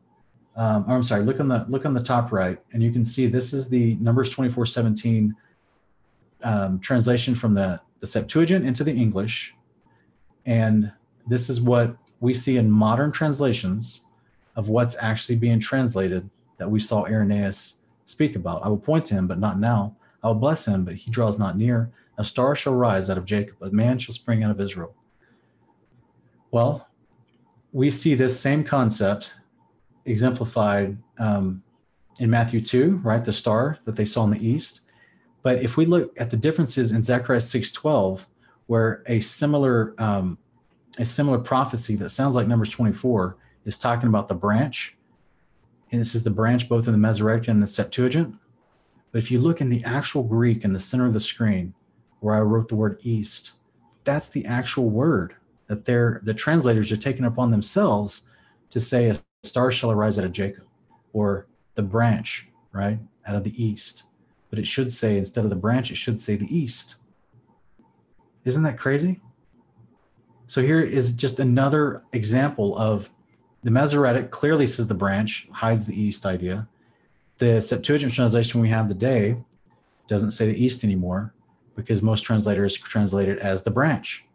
Um, 0.55 0.85
I'm 0.87 1.03
sorry. 1.03 1.23
Look 1.23 1.39
on 1.39 1.47
the 1.47 1.65
look 1.69 1.85
on 1.85 1.93
the 1.93 2.03
top 2.03 2.31
right, 2.31 2.59
and 2.73 2.83
you 2.83 2.91
can 2.91 3.03
see 3.05 3.27
this 3.27 3.53
is 3.53 3.69
the 3.69 3.95
Numbers 3.95 4.29
24, 4.29 4.65
17 4.65 5.35
um, 6.43 6.79
translation 6.79 7.35
from 7.35 7.53
the, 7.53 7.81
the 7.99 8.07
Septuagint 8.07 8.65
into 8.65 8.83
the 8.83 8.93
English. 8.93 9.55
And 10.45 10.91
this 11.27 11.49
is 11.49 11.61
what 11.61 11.95
we 12.19 12.33
see 12.33 12.57
in 12.57 12.69
modern 12.69 13.11
translations 13.11 14.01
of 14.55 14.69
what's 14.69 14.97
actually 14.99 15.37
being 15.37 15.59
translated 15.59 16.29
that 16.57 16.69
we 16.69 16.79
saw 16.79 17.05
Irenaeus 17.05 17.77
speak 18.05 18.35
about. 18.35 18.65
I 18.65 18.67
will 18.67 18.77
point 18.77 19.05
to 19.07 19.13
him, 19.13 19.27
but 19.27 19.39
not 19.39 19.59
now. 19.59 19.95
I 20.23 20.27
will 20.27 20.35
bless 20.35 20.67
him, 20.67 20.83
but 20.83 20.95
he 20.95 21.11
draws 21.11 21.39
not 21.39 21.57
near. 21.57 21.91
A 22.17 22.25
star 22.25 22.55
shall 22.55 22.73
rise 22.73 23.09
out 23.09 23.17
of 23.17 23.25
Jacob, 23.25 23.55
a 23.61 23.69
man 23.69 23.97
shall 23.97 24.13
spring 24.13 24.43
out 24.43 24.51
of 24.51 24.59
Israel. 24.59 24.93
Well, 26.51 26.87
we 27.71 27.91
see 27.91 28.15
this 28.15 28.37
same 28.39 28.63
concept 28.63 29.33
exemplified 30.05 30.97
um, 31.19 31.63
in 32.19 32.29
Matthew 32.29 32.59
2, 32.59 32.97
right? 33.03 33.23
The 33.23 33.31
star 33.31 33.77
that 33.85 33.95
they 33.95 34.05
saw 34.05 34.23
in 34.23 34.31
the 34.31 34.45
east. 34.45 34.81
But 35.41 35.61
if 35.61 35.77
we 35.77 35.85
look 35.85 36.13
at 36.19 36.29
the 36.29 36.37
differences 36.37 36.91
in 36.91 37.03
Zechariah 37.03 37.39
6:12, 37.39 38.27
where 38.67 39.03
a 39.07 39.19
similar 39.21 39.95
um, 39.97 40.37
a 40.97 41.05
similar 41.05 41.39
prophecy 41.39 41.95
that 41.95 42.09
sounds 42.09 42.35
like 42.35 42.47
Numbers 42.47 42.69
24 42.69 43.37
is 43.65 43.77
talking 43.77 44.09
about 44.09 44.27
the 44.27 44.35
branch, 44.35 44.97
and 45.91 46.01
this 46.01 46.13
is 46.13 46.23
the 46.23 46.29
branch 46.29 46.67
both 46.67 46.87
in 46.87 46.91
the 46.91 46.99
Masoretic 46.99 47.47
and 47.47 47.61
the 47.61 47.67
Septuagint. 47.67 48.35
But 49.11 49.19
if 49.19 49.31
you 49.31 49.39
look 49.39 49.61
in 49.61 49.69
the 49.69 49.83
actual 49.83 50.23
Greek 50.23 50.63
in 50.63 50.73
the 50.73 50.79
center 50.79 51.05
of 51.05 51.13
the 51.13 51.19
screen, 51.19 51.73
where 52.19 52.35
I 52.35 52.41
wrote 52.41 52.67
the 52.67 52.75
word 52.75 52.99
east, 53.01 53.53
that's 54.03 54.29
the 54.29 54.45
actual 54.45 54.89
word 54.89 55.35
that 55.67 55.85
they're 55.85 56.19
the 56.23 56.33
translators 56.33 56.91
are 56.91 56.97
taking 56.97 57.25
upon 57.25 57.51
themselves 57.51 58.27
to 58.71 58.79
say 58.79 59.09
a 59.09 59.19
star 59.43 59.71
shall 59.71 59.91
arise 59.91 60.19
out 60.19 60.25
of 60.25 60.33
Jacob, 60.33 60.65
or 61.13 61.47
the 61.75 61.81
branch, 61.81 62.49
right, 62.73 62.99
out 63.25 63.35
of 63.35 63.45
the 63.45 63.63
east 63.63 64.03
but 64.49 64.59
it 64.59 64.67
should 64.67 64.91
say 64.91 65.17
instead 65.17 65.43
of 65.43 65.49
the 65.49 65.55
branch, 65.55 65.91
it 65.91 65.97
should 65.97 66.19
say 66.19 66.35
the 66.35 66.55
east. 66.55 66.97
Isn't 68.45 68.63
that 68.63 68.77
crazy? 68.77 69.21
So 70.47 70.61
here 70.61 70.81
is 70.81 71.13
just 71.13 71.39
another 71.39 72.03
example 72.13 72.77
of 72.77 73.11
the 73.63 73.71
Masoretic 73.71 74.31
clearly 74.31 74.65
says 74.65 74.87
the 74.87 74.93
branch 74.93 75.47
hides 75.51 75.85
the 75.85 75.99
east 75.99 76.25
idea. 76.25 76.67
The 77.37 77.61
Septuagint 77.61 78.13
translation 78.13 78.61
we 78.61 78.69
have 78.69 78.87
today 78.87 79.37
doesn't 80.07 80.31
say 80.31 80.47
the 80.47 80.63
east 80.63 80.83
anymore 80.83 81.33
because 81.75 82.01
most 82.01 82.21
translators 82.21 82.75
translate 82.75 83.29
it 83.29 83.39
as 83.39 83.63
the 83.63 83.71
branch. 83.71 84.25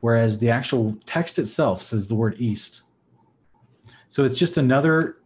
Whereas 0.00 0.38
the 0.38 0.50
actual 0.50 0.96
text 1.06 1.38
itself 1.38 1.82
says 1.82 2.08
the 2.08 2.14
word 2.14 2.36
east. 2.38 2.82
So 4.10 4.24
it's 4.24 4.38
just 4.38 4.56
another 4.56 5.16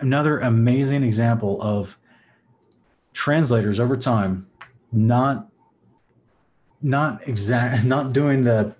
another 0.00 0.38
amazing 0.40 1.02
example 1.02 1.60
of 1.62 1.98
translators 3.12 3.78
over 3.78 3.96
time 3.96 4.46
not 4.92 5.48
not 6.82 7.26
exact 7.26 7.84
not 7.94 8.12
doing 8.12 8.44
the 8.44 8.74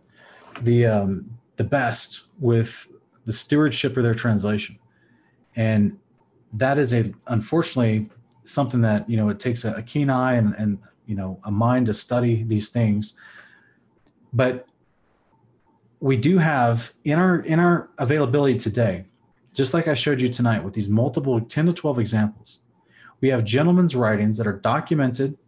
the 0.60 0.86
um, 0.86 1.38
the 1.56 1.64
best 1.64 2.24
with 2.38 2.88
the 3.24 3.32
stewardship 3.32 3.96
of 3.96 4.02
their 4.02 4.14
translation. 4.14 4.78
And 5.54 5.98
that 6.52 6.78
is 6.78 6.92
a 6.92 7.12
unfortunately 7.26 8.10
something 8.44 8.80
that 8.82 9.08
you 9.08 9.16
know 9.16 9.28
it 9.28 9.40
takes 9.40 9.64
a, 9.64 9.74
a 9.74 9.82
keen 9.82 10.10
eye 10.10 10.34
and, 10.34 10.54
and 10.58 10.78
you 11.06 11.14
know 11.14 11.40
a 11.44 11.50
mind 11.50 11.86
to 11.86 11.94
study 11.94 12.42
these 12.42 12.68
things. 12.68 13.16
But 14.32 14.66
we 16.00 16.16
do 16.16 16.38
have 16.38 16.92
in 17.04 17.18
our 17.18 17.40
in 17.40 17.58
our 17.58 17.88
availability 17.98 18.58
today 18.58 19.04
just 19.54 19.72
like 19.72 19.86
i 19.86 19.94
showed 19.94 20.20
you 20.20 20.26
tonight 20.26 20.64
with 20.64 20.74
these 20.74 20.88
multiple 20.88 21.40
10 21.40 21.66
to 21.66 21.72
12 21.72 22.00
examples 22.00 22.64
we 23.22 23.28
have 23.28 23.44
gentlemen's 23.44 23.96
writings 23.96 24.36
that 24.36 24.48
are 24.48 24.58
documented 24.58 25.38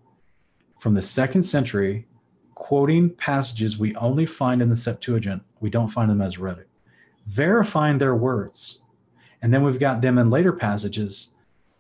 from 0.79 0.95
the 0.95 1.03
second 1.03 1.43
century, 1.43 2.07
quoting 2.55 3.11
passages 3.11 3.77
we 3.77 3.95
only 3.97 4.25
find 4.25 4.63
in 4.63 4.69
the 4.69 4.77
Septuagint, 4.77 5.43
we 5.61 5.69
don't 5.69 5.89
find 5.89 6.09
them 6.09 6.23
as 6.23 6.39
Masoretic, 6.39 6.69
verifying 7.27 7.99
their 7.99 8.15
words. 8.15 8.79
And 9.43 9.53
then 9.53 9.65
we've 9.65 9.81
got 9.81 10.01
them 10.03 10.19
in 10.19 10.31
later 10.31 10.53
passages 10.53 11.33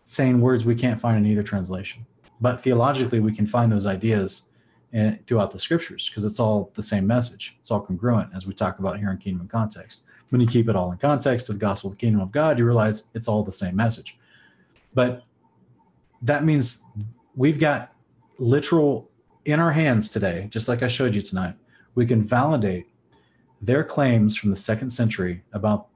saying 0.03 0.41
words 0.41 0.65
we 0.65 0.75
can't 0.75 1.01
find 1.01 1.17
in 1.17 1.31
either 1.31 1.45
translation. 1.45 2.07
But 2.41 2.61
theologically, 2.61 3.21
we 3.21 3.35
can 3.35 3.47
find 3.47 3.71
those 3.71 3.87
ideas 3.87 4.49
eh, 4.93 5.17
throughout 5.27 5.53
the 5.53 5.61
scriptures 5.61 6.09
because 6.11 6.25
it's 6.25 6.41
all 6.41 6.73
the 6.75 6.83
same 6.83 7.07
message. 7.07 7.57
It's 7.61 7.71
all 7.71 7.81
congruent 7.81 8.31
as 8.35 8.47
we 8.47 8.53
talk 8.53 8.81
about 8.81 8.99
here 8.99 9.11
in 9.11 9.19
Kingdom 9.19 9.47
Context. 9.47 10.03
When 10.31 10.41
you 10.41 10.49
keep 10.49 10.69
it 10.69 10.75
all 10.75 10.91
in 10.91 10.99
context 10.99 11.49
of 11.49 11.55
the 11.55 11.61
gospel 11.61 11.91
of 11.91 11.97
the 11.97 12.01
kingdom 12.01 12.21
of 12.21 12.33
God, 12.33 12.59
you 12.59 12.65
realize 12.65 13.07
it's 13.15 13.29
all 13.29 13.45
the 13.45 13.53
same 13.53 13.77
message. 13.77 14.19
But 14.93 15.23
that 16.25 16.45
means 16.45 16.83
we've 17.37 17.61
got 17.61 17.93
literal 18.39 19.11
in 19.45 19.61
our 19.61 19.72
hands 19.72 20.09
today, 20.09 20.49
just 20.51 20.68
like 20.68 20.83
I 20.83 20.89
showed 20.89 21.14
you 21.14 21.20
tonight. 21.20 21.55
We 21.95 22.07
can 22.07 22.22
validate 22.22 22.87
their 23.61 23.85
claims 23.85 24.37
from 24.37 24.51
the 24.51 24.57
second 24.57 24.91
century 24.91 25.43
about 25.53 25.87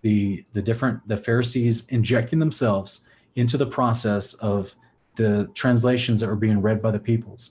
the 0.00 0.44
the 0.52 0.62
different 0.62 1.06
the 1.06 1.16
Pharisees 1.16 1.86
injecting 1.88 2.38
themselves 2.38 3.04
into 3.36 3.56
the 3.56 3.66
process 3.66 4.34
of 4.34 4.74
the 5.16 5.48
translations 5.54 6.20
that 6.20 6.28
were 6.28 6.36
being 6.36 6.60
read 6.60 6.82
by 6.82 6.90
the 6.90 6.98
peoples 6.98 7.50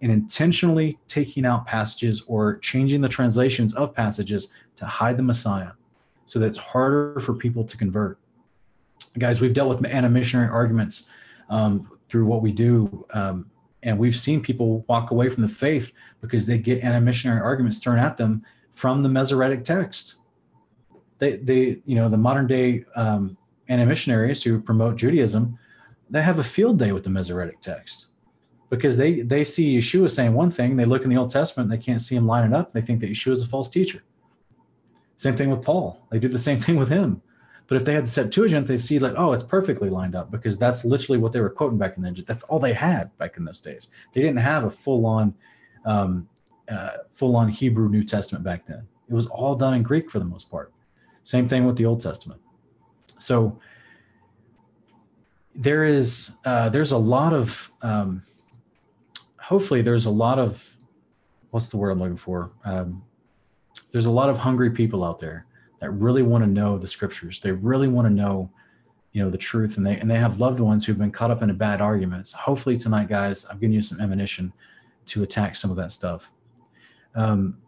and 0.00 0.12
intentionally 0.12 0.98
taking 1.08 1.44
out 1.44 1.66
passages 1.66 2.22
or 2.28 2.58
changing 2.58 3.00
the 3.00 3.08
translations 3.08 3.74
of 3.74 3.94
passages 3.94 4.52
to 4.76 4.86
hide 4.86 5.16
the 5.16 5.22
Messiah 5.22 5.72
so 6.26 6.38
that 6.38 6.46
it's 6.46 6.58
harder 6.58 7.18
for 7.18 7.34
people 7.34 7.64
to 7.64 7.76
convert. 7.76 8.18
Guys, 9.18 9.40
we've 9.40 9.54
dealt 9.54 9.68
with 9.70 9.84
anti-missionary 9.84 10.48
arguments 10.48 11.08
um, 11.48 11.90
through 12.08 12.26
what 12.26 12.42
we 12.42 12.52
do. 12.52 13.06
Um, 13.12 13.50
and 13.82 13.98
we've 13.98 14.16
seen 14.16 14.40
people 14.40 14.84
walk 14.88 15.10
away 15.10 15.28
from 15.28 15.42
the 15.42 15.48
faith 15.48 15.92
because 16.20 16.46
they 16.46 16.58
get 16.58 16.82
anti-missionary 16.82 17.40
arguments 17.40 17.78
thrown 17.78 17.98
at 17.98 18.16
them 18.16 18.42
from 18.72 19.02
the 19.02 19.08
Masoretic 19.08 19.64
text. 19.64 20.18
They, 21.18 21.36
they, 21.36 21.82
you 21.84 21.96
know, 21.96 22.08
the 22.08 22.16
modern 22.16 22.46
day 22.46 22.84
um, 22.96 23.36
anti-missionaries 23.68 24.42
who 24.42 24.60
promote 24.60 24.96
Judaism, 24.96 25.58
they 26.10 26.22
have 26.22 26.38
a 26.38 26.44
field 26.44 26.78
day 26.78 26.92
with 26.92 27.04
the 27.04 27.10
Masoretic 27.10 27.60
text. 27.60 28.08
because 28.70 28.96
they 28.96 29.22
they 29.22 29.44
see 29.44 29.78
Yeshua 29.78 30.10
saying 30.10 30.34
one 30.34 30.50
thing, 30.50 30.76
they 30.76 30.84
look 30.84 31.02
in 31.04 31.10
the 31.10 31.16
Old 31.16 31.30
Testament, 31.30 31.70
and 31.70 31.72
they 31.72 31.82
can't 31.82 32.02
see 32.02 32.16
him 32.16 32.26
lining 32.26 32.54
up. 32.54 32.72
They 32.72 32.80
think 32.80 33.00
that 33.00 33.10
Yeshua 33.10 33.32
is 33.32 33.42
a 33.42 33.46
false 33.46 33.70
teacher. 33.70 34.02
Same 35.16 35.36
thing 35.36 35.50
with 35.50 35.62
Paul. 35.62 36.06
They 36.10 36.18
do 36.18 36.28
the 36.28 36.38
same 36.38 36.60
thing 36.60 36.76
with 36.76 36.88
him. 36.88 37.22
But 37.68 37.76
if 37.76 37.84
they 37.84 37.92
had 37.92 38.04
the 38.04 38.10
Septuagint, 38.10 38.66
they 38.66 38.78
see 38.78 38.98
like, 38.98 39.12
oh, 39.16 39.32
it's 39.32 39.42
perfectly 39.42 39.90
lined 39.90 40.16
up 40.16 40.30
because 40.30 40.58
that's 40.58 40.86
literally 40.86 41.18
what 41.18 41.32
they 41.32 41.40
were 41.40 41.50
quoting 41.50 41.76
back 41.76 41.98
in 41.98 42.02
the 42.02 42.24
That's 42.26 42.42
all 42.44 42.58
they 42.58 42.72
had 42.72 43.16
back 43.18 43.36
in 43.36 43.44
those 43.44 43.60
days. 43.60 43.88
They 44.14 44.22
didn't 44.22 44.38
have 44.38 44.64
a 44.64 44.70
full 44.70 45.04
on, 45.04 45.34
um, 45.84 46.28
uh, 46.68 46.90
full 47.12 47.36
on 47.36 47.50
Hebrew 47.50 47.90
New 47.90 48.02
Testament 48.02 48.42
back 48.42 48.66
then. 48.66 48.88
It 49.08 49.14
was 49.14 49.26
all 49.26 49.54
done 49.54 49.74
in 49.74 49.82
Greek 49.82 50.10
for 50.10 50.18
the 50.18 50.24
most 50.24 50.50
part. 50.50 50.72
Same 51.24 51.46
thing 51.46 51.66
with 51.66 51.76
the 51.76 51.84
Old 51.84 52.00
Testament. 52.00 52.40
So 53.18 53.60
there 55.54 55.84
is 55.84 56.36
uh, 56.46 56.70
there's 56.70 56.92
a 56.92 56.98
lot 56.98 57.34
of 57.34 57.70
um, 57.82 58.22
hopefully 59.38 59.82
there's 59.82 60.06
a 60.06 60.10
lot 60.10 60.38
of 60.38 60.74
what's 61.50 61.68
the 61.68 61.76
word 61.76 61.90
I'm 61.90 61.98
looking 61.98 62.16
for. 62.16 62.52
Um, 62.64 63.02
there's 63.92 64.06
a 64.06 64.10
lot 64.10 64.30
of 64.30 64.38
hungry 64.38 64.70
people 64.70 65.04
out 65.04 65.18
there 65.18 65.46
that 65.80 65.90
really 65.90 66.22
want 66.22 66.44
to 66.44 66.50
know 66.50 66.78
the 66.78 66.88
scriptures. 66.88 67.40
They 67.40 67.52
really 67.52 67.88
want 67.88 68.06
to 68.06 68.12
know, 68.12 68.50
you 69.12 69.22
know, 69.22 69.30
the 69.30 69.38
truth, 69.38 69.76
and 69.76 69.86
they 69.86 69.96
and 69.96 70.10
they 70.10 70.18
have 70.18 70.40
loved 70.40 70.60
ones 70.60 70.84
who've 70.84 70.98
been 70.98 71.12
caught 71.12 71.30
up 71.30 71.42
in 71.42 71.50
a 71.50 71.54
bad 71.54 71.80
arguments. 71.80 72.32
Hopefully 72.32 72.76
tonight, 72.76 73.08
guys, 73.08 73.46
I'm 73.50 73.58
giving 73.58 73.74
you 73.74 73.82
some 73.82 74.00
ammunition 74.00 74.52
to 75.06 75.22
attack 75.22 75.56
some 75.56 75.70
of 75.70 75.76
that 75.76 75.92
stuff. 75.92 76.32
Um, 77.14 77.58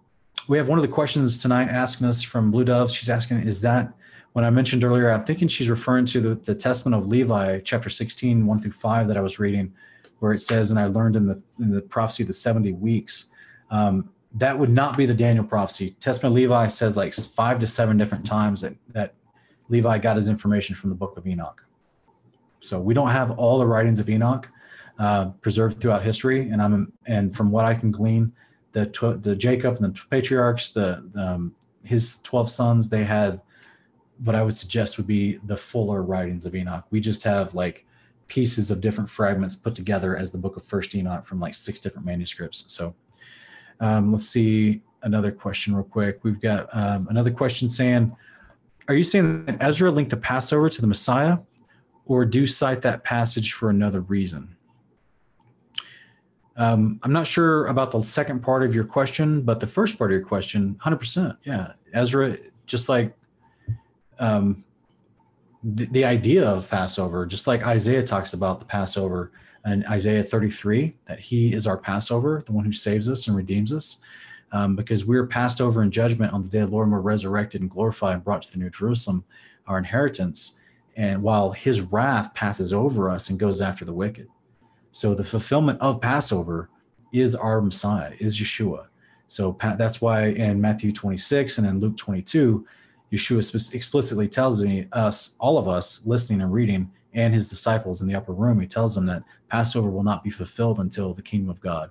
we 0.49 0.59
have 0.59 0.69
one 0.69 0.79
of 0.79 0.83
the 0.83 0.89
questions 0.89 1.39
tonight 1.39 1.69
asking 1.69 2.07
us 2.07 2.23
from 2.23 2.51
Blue 2.51 2.65
Dove. 2.65 2.91
She's 2.91 3.09
asking, 3.09 3.39
is 3.39 3.61
that 3.63 3.93
when 4.33 4.45
I 4.45 4.51
mentioned 4.51 4.85
earlier, 4.85 5.11
I'm 5.11 5.25
thinking 5.25 5.49
she's 5.49 5.69
referring 5.69 6.07
to 6.07 6.21
the, 6.21 6.35
the 6.35 6.55
Testament 6.55 6.95
of 6.95 7.09
Levi, 7.09 7.61
chapter 7.61 7.91
16, 7.91 8.47
1 8.47 8.59
through 8.61 8.73
5 8.73 9.09
that 9.09 9.17
I 9.17 9.21
was 9.21 9.39
reading, 9.39 9.73
where 10.21 10.33
it 10.33 10.41
says, 10.41 10.71
and 10.71 10.79
I 10.79 10.87
learned 10.87 11.17
in 11.17 11.27
the 11.27 11.41
in 11.59 11.71
the 11.71 11.83
prophecy 11.83 12.23
of 12.23 12.27
the 12.29 12.33
70 12.33 12.73
weeks. 12.73 13.27
Um, 13.71 14.11
that 14.35 14.59
would 14.59 14.71
not 14.71 14.97
be 14.97 15.07
the 15.07 15.15
Daniel 15.15 15.45
prophecy. 15.45 15.97
Testament 16.01 16.35
Levi 16.35 16.69
says 16.69 16.97
like 16.97 17.15
five 17.15 17.59
to 17.59 17.67
seven 17.67 17.97
different 17.97 18.25
times 18.25 18.61
that, 18.61 18.75
that 18.89 19.15
Levi 19.69 19.99
got 19.99 20.17
his 20.17 20.29
information 20.29 20.77
from 20.77 20.91
the 20.91 20.97
book 20.97 21.17
of 21.17 21.27
Enoch. 21.27 21.65
So 22.61 22.81
we 22.81 22.95
don't 22.95 23.11
have 23.11 23.33
all 23.33 23.59
the 23.59 23.67
writings 23.67 23.99
of 23.99 24.09
Enoch 24.09 24.49
uh, 24.99 25.31
preserved 25.41 25.81
throughout 25.81 26.03
history, 26.03 26.51
and 26.51 26.61
I'm 26.61 26.93
and 27.07 27.35
from 27.35 27.51
what 27.51 27.65
I 27.65 27.75
can 27.75 27.91
glean, 27.91 28.33
the 28.73 28.87
tw- 28.87 29.23
the 29.23 29.35
Jacob 29.35 29.77
and 29.77 29.95
the 29.95 30.01
patriarchs, 30.11 30.71
the 30.71 31.03
um, 31.17 31.55
his 31.83 32.19
twelve 32.19 32.51
sons, 32.51 32.91
they 32.91 33.05
had 33.05 33.41
what 34.23 34.37
I 34.37 34.43
would 34.43 34.55
suggest 34.55 34.99
would 34.99 35.07
be 35.07 35.39
the 35.45 35.57
fuller 35.57 36.03
writings 36.03 36.45
of 36.45 36.55
Enoch. 36.55 36.85
We 36.91 37.01
just 37.01 37.25
have 37.25 37.55
like 37.55 37.87
pieces 38.29 38.71
of 38.71 38.83
different 38.83 39.09
fragments 39.09 39.57
put 39.57 39.75
together 39.75 40.17
as 40.17 40.31
the 40.31 40.39
book 40.39 40.57
of 40.57 40.63
First 40.63 40.95
Enoch 40.95 41.25
from 41.25 41.41
like 41.41 41.55
six 41.55 41.81
different 41.81 42.05
manuscripts. 42.05 42.65
So 42.69 42.95
um, 43.81 44.13
let's 44.13 44.29
see 44.29 44.83
another 45.03 45.33
question 45.33 45.75
real 45.75 45.85
quick. 45.85 46.21
We've 46.23 46.41
got 46.41 46.69
um, 46.73 47.09
another 47.11 47.31
question 47.31 47.69
saying, 47.69 48.15
"Are 48.89 48.95
you 48.95 49.05
saying 49.05 49.47
that 49.47 49.57
Ezra 49.61 49.91
linked 49.91 50.11
the 50.11 50.17
Passover 50.17 50.69
to 50.69 50.81
the 50.81 50.87
Messiah, 50.87 51.39
or 52.05 52.25
do 52.25 52.41
you 52.41 52.47
cite 52.47 52.83
that 52.83 53.05
passage 53.05 53.53
for 53.53 53.71
another 53.71 54.01
reason?" 54.01 54.57
Um, 56.57 57.01
I'm 57.03 57.13
not 57.13 57.27
sure 57.27 57.67
about 57.69 57.91
the 57.91 58.03
second 58.03 58.41
part 58.41 58.63
of 58.63 58.75
your 58.75 58.85
question, 58.85 59.41
but 59.41 59.61
the 59.61 59.67
first 59.67 59.97
part 59.97 60.11
of 60.11 60.19
your 60.19 60.27
question, 60.27 60.79
100%. 60.85 61.39
Yeah. 61.45 61.73
Ezra, 61.95 62.37
just 62.67 62.91
like 62.91 63.17
um, 64.19 64.63
the, 65.65 65.87
the 65.87 66.05
idea 66.05 66.47
of 66.47 66.69
Passover, 66.69 67.25
just 67.25 67.47
like 67.47 67.67
Isaiah 67.67 68.03
talks 68.03 68.35
about 68.35 68.59
the 68.59 68.67
Passover 68.67 69.33
in 69.67 69.85
Isaiah 69.87 70.23
33, 70.23 70.95
that 71.07 71.21
he 71.21 71.53
is 71.53 71.67
our 71.67 71.77
Passover, 71.77 72.43
the 72.47 72.53
one 72.53 72.65
who 72.65 72.73
saves 72.73 73.09
us 73.09 73.29
and 73.29 73.37
redeems 73.37 73.73
us. 73.73 74.01
Um, 74.53 74.75
because 74.75 75.05
we're 75.05 75.27
passed 75.27 75.61
over 75.61 75.83
in 75.83 75.93
judgment 75.93 76.33
on 76.33 76.43
the 76.43 76.49
day 76.49 76.61
the 76.61 76.67
Lord 76.67 76.87
and 76.87 76.93
we're 76.93 77.01
resurrected 77.01 77.61
and 77.61 77.71
glorified 77.71 78.15
and 78.15 78.25
brought 78.25 78.43
to 78.43 78.53
the 78.53 78.59
New 78.59 78.71
Jerusalem, 78.71 79.25
our 79.69 79.79
inheritance. 79.79 80.57
And 80.97 81.23
while 81.23 81.53
his 81.53 81.83
wrath 81.83 82.35
passes 82.35 82.73
over 82.73 83.09
us 83.09 83.31
and 83.31 83.39
goes 83.39 83.61
after 83.61 83.85
the 83.85 83.93
wicked. 83.93 84.29
So 84.91 85.15
the 85.15 85.23
fulfillment 85.23 85.81
of 85.81 86.01
Passover 86.01 86.69
is 87.13 87.37
our 87.37 87.61
Messiah, 87.61 88.13
is 88.19 88.41
Yeshua. 88.41 88.87
So 89.29 89.57
that's 89.61 90.01
why 90.01 90.27
in 90.27 90.61
Matthew 90.61 90.93
26 90.93 91.59
and 91.59 91.67
in 91.67 91.79
Luke 91.79 91.97
22, 91.97 92.67
Yeshua 93.13 93.75
explicitly 93.75 94.29
tells 94.29 94.63
me, 94.63 94.89
us, 94.93 95.37
all 95.39 95.59
of 95.59 95.69
us 95.69 96.05
listening 96.05 96.41
and 96.41 96.53
reading, 96.53 96.91
and 97.13 97.35
his 97.35 97.49
disciples 97.49 98.03
in 98.03 98.09
the 98.09 98.15
upper 98.15 98.33
room, 98.33 98.61
he 98.61 98.67
tells 98.67 98.95
them 98.95 99.07
that 99.07 99.23
Passover 99.51 99.91
will 99.91 100.05
not 100.05 100.23
be 100.23 100.31
fulfilled 100.31 100.79
until 100.79 101.13
the 101.13 101.23
kingdom 101.23 101.51
of 101.51 101.61
God 101.61 101.91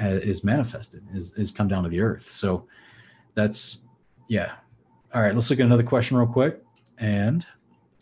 uh, 0.00 0.08
is 0.08 0.42
manifested, 0.42 1.02
is, 1.14 1.34
is 1.34 1.50
come 1.50 1.68
down 1.68 1.82
to 1.84 1.88
the 1.88 2.00
earth. 2.00 2.30
So 2.30 2.66
that's, 3.34 3.82
yeah. 4.28 4.54
All 5.14 5.22
right, 5.22 5.34
let's 5.34 5.50
look 5.50 5.60
at 5.60 5.66
another 5.66 5.82
question 5.82 6.16
real 6.16 6.26
quick. 6.26 6.62
And 6.98 7.44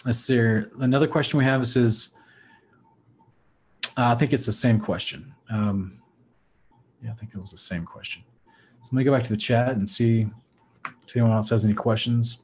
let's 0.04 0.18
see. 0.18 0.38
Another 0.38 1.06
question 1.06 1.38
we 1.38 1.44
have 1.44 1.62
is, 1.62 2.14
uh, 3.96 4.12
I 4.12 4.14
think 4.14 4.32
it's 4.32 4.46
the 4.46 4.52
same 4.52 4.78
question. 4.78 5.34
Um, 5.50 6.00
yeah, 7.02 7.10
I 7.10 7.14
think 7.14 7.34
it 7.34 7.40
was 7.40 7.50
the 7.50 7.58
same 7.58 7.84
question. 7.84 8.22
So 8.82 8.90
let 8.92 8.98
me 8.98 9.04
go 9.04 9.12
back 9.12 9.24
to 9.24 9.30
the 9.30 9.36
chat 9.36 9.70
and 9.70 9.88
see 9.88 10.28
if 10.84 11.16
anyone 11.16 11.32
else 11.32 11.50
has 11.50 11.64
any 11.64 11.74
questions. 11.74 12.42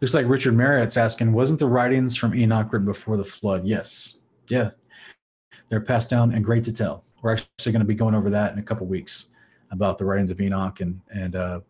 Looks 0.00 0.14
like 0.14 0.26
Richard 0.28 0.54
Marriott's 0.54 0.96
asking, 0.96 1.32
wasn't 1.32 1.58
the 1.58 1.66
writings 1.66 2.16
from 2.16 2.34
Enoch 2.34 2.72
written 2.72 2.86
before 2.86 3.16
the 3.16 3.24
flood? 3.24 3.66
Yes. 3.66 4.18
Yeah. 4.48 4.70
They're 5.68 5.80
passed 5.80 6.10
down 6.10 6.32
and 6.32 6.44
great 6.44 6.64
to 6.64 6.72
tell. 6.72 7.04
We're 7.22 7.32
actually 7.32 7.72
going 7.72 7.80
to 7.80 7.86
be 7.86 7.94
going 7.94 8.14
over 8.14 8.30
that 8.30 8.52
in 8.52 8.58
a 8.58 8.62
couple 8.62 8.86
weeks 8.86 9.28
about 9.70 9.98
the 9.98 10.04
writings 10.04 10.30
of 10.30 10.40
Enoch 10.40 10.80
and, 10.80 11.00
and 11.10 11.36
uh, 11.36 11.60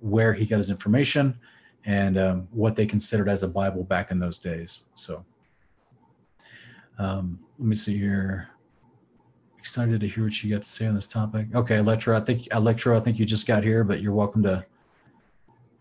where 0.00 0.34
he 0.34 0.44
got 0.44 0.58
his 0.58 0.70
information 0.70 1.38
and 1.84 2.18
um, 2.18 2.48
what 2.50 2.76
they 2.76 2.86
considered 2.86 3.28
as 3.28 3.42
a 3.42 3.48
Bible 3.48 3.84
back 3.84 4.10
in 4.10 4.18
those 4.18 4.38
days. 4.38 4.84
So 4.94 5.24
um, 6.98 7.40
let 7.58 7.66
me 7.66 7.76
see 7.76 7.96
here. 7.96 8.48
Excited 9.58 10.00
to 10.00 10.08
hear 10.08 10.24
what 10.24 10.42
you 10.42 10.50
got 10.50 10.62
to 10.62 10.68
say 10.68 10.86
on 10.86 10.94
this 10.96 11.06
topic. 11.06 11.46
Okay, 11.54 11.76
Electra, 11.76 12.18
I 12.18 12.20
think 12.20 12.48
Electra, 12.52 12.96
I 12.96 13.00
think 13.00 13.20
you 13.20 13.24
just 13.24 13.46
got 13.46 13.62
here, 13.62 13.84
but 13.84 14.02
you're 14.02 14.12
welcome 14.12 14.42
to 14.42 14.66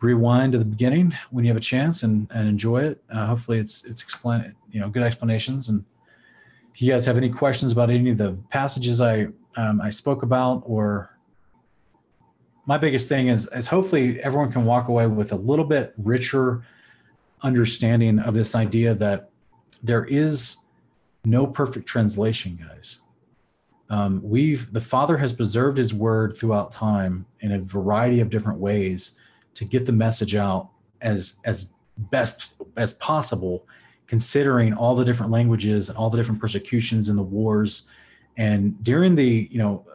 rewind 0.02 0.52
to 0.52 0.60
the 0.60 0.66
beginning 0.66 1.16
when 1.32 1.46
you 1.46 1.50
have 1.50 1.58
a 1.58 1.62
chance 1.62 2.04
and, 2.04 2.28
and 2.32 2.48
enjoy 2.48 2.84
it. 2.84 3.04
Uh, 3.10 3.26
hopefully, 3.26 3.58
it's 3.58 3.84
it's 3.84 4.04
explain 4.04 4.54
you 4.70 4.80
know 4.80 4.90
good 4.90 5.04
explanations. 5.04 5.70
And 5.70 5.84
if 6.74 6.82
you 6.82 6.92
guys 6.92 7.06
have 7.06 7.18
any 7.18 7.30
questions 7.30 7.72
about 7.72 7.90
any 7.90 8.12
of 8.12 8.18
the 8.18 8.38
passages 8.50 9.02
I 9.02 9.28
um, 9.58 9.82
I 9.82 9.90
spoke 9.90 10.24
about, 10.24 10.64
or 10.66 11.18
my 12.66 12.78
biggest 12.78 13.10
thing 13.10 13.28
is 13.28 13.48
is 13.54 13.68
hopefully 13.68 14.22
everyone 14.22 14.52
can 14.52 14.66
walk 14.66 14.88
away 14.88 15.08
with 15.08 15.32
a 15.32 15.36
little 15.36 15.66
bit 15.66 15.94
richer 15.98 16.64
understanding 17.42 18.20
of 18.20 18.34
this 18.34 18.56
idea 18.56 18.94
that 18.94 19.30
there 19.84 20.06
is 20.06 20.58
no 21.26 21.46
perfect 21.48 21.88
translation, 21.88 22.60
guys. 22.68 23.02
Um, 23.90 24.22
we've 24.24 24.72
the 24.72 24.82
Father 24.82 25.18
has 25.18 25.34
preserved 25.34 25.78
His 25.78 25.94
Word 25.94 26.38
throughout 26.38 26.72
time 26.72 27.26
in 27.42 27.52
a 27.52 27.60
variety 27.60 28.22
of 28.22 28.30
different 28.30 28.60
ways 28.60 29.18
to 29.56 29.66
get 29.66 29.86
the 29.86 29.92
message 29.92 30.36
out 30.36 30.70
as 31.02 31.38
as 31.44 31.72
best 31.98 32.56
as 32.78 32.94
possible, 32.94 33.68
considering 34.12 34.74
all 34.74 34.94
the 34.94 35.06
different 35.06 35.32
languages 35.32 35.88
and 35.88 35.98
all 35.98 36.10
the 36.10 36.18
different 36.18 36.42
persecutions 36.42 37.08
and 37.08 37.18
the 37.18 37.24
wars. 37.24 37.84
And 38.36 38.84
during 38.84 39.16
the 39.16 39.48
you 39.50 39.58
know 39.58 39.86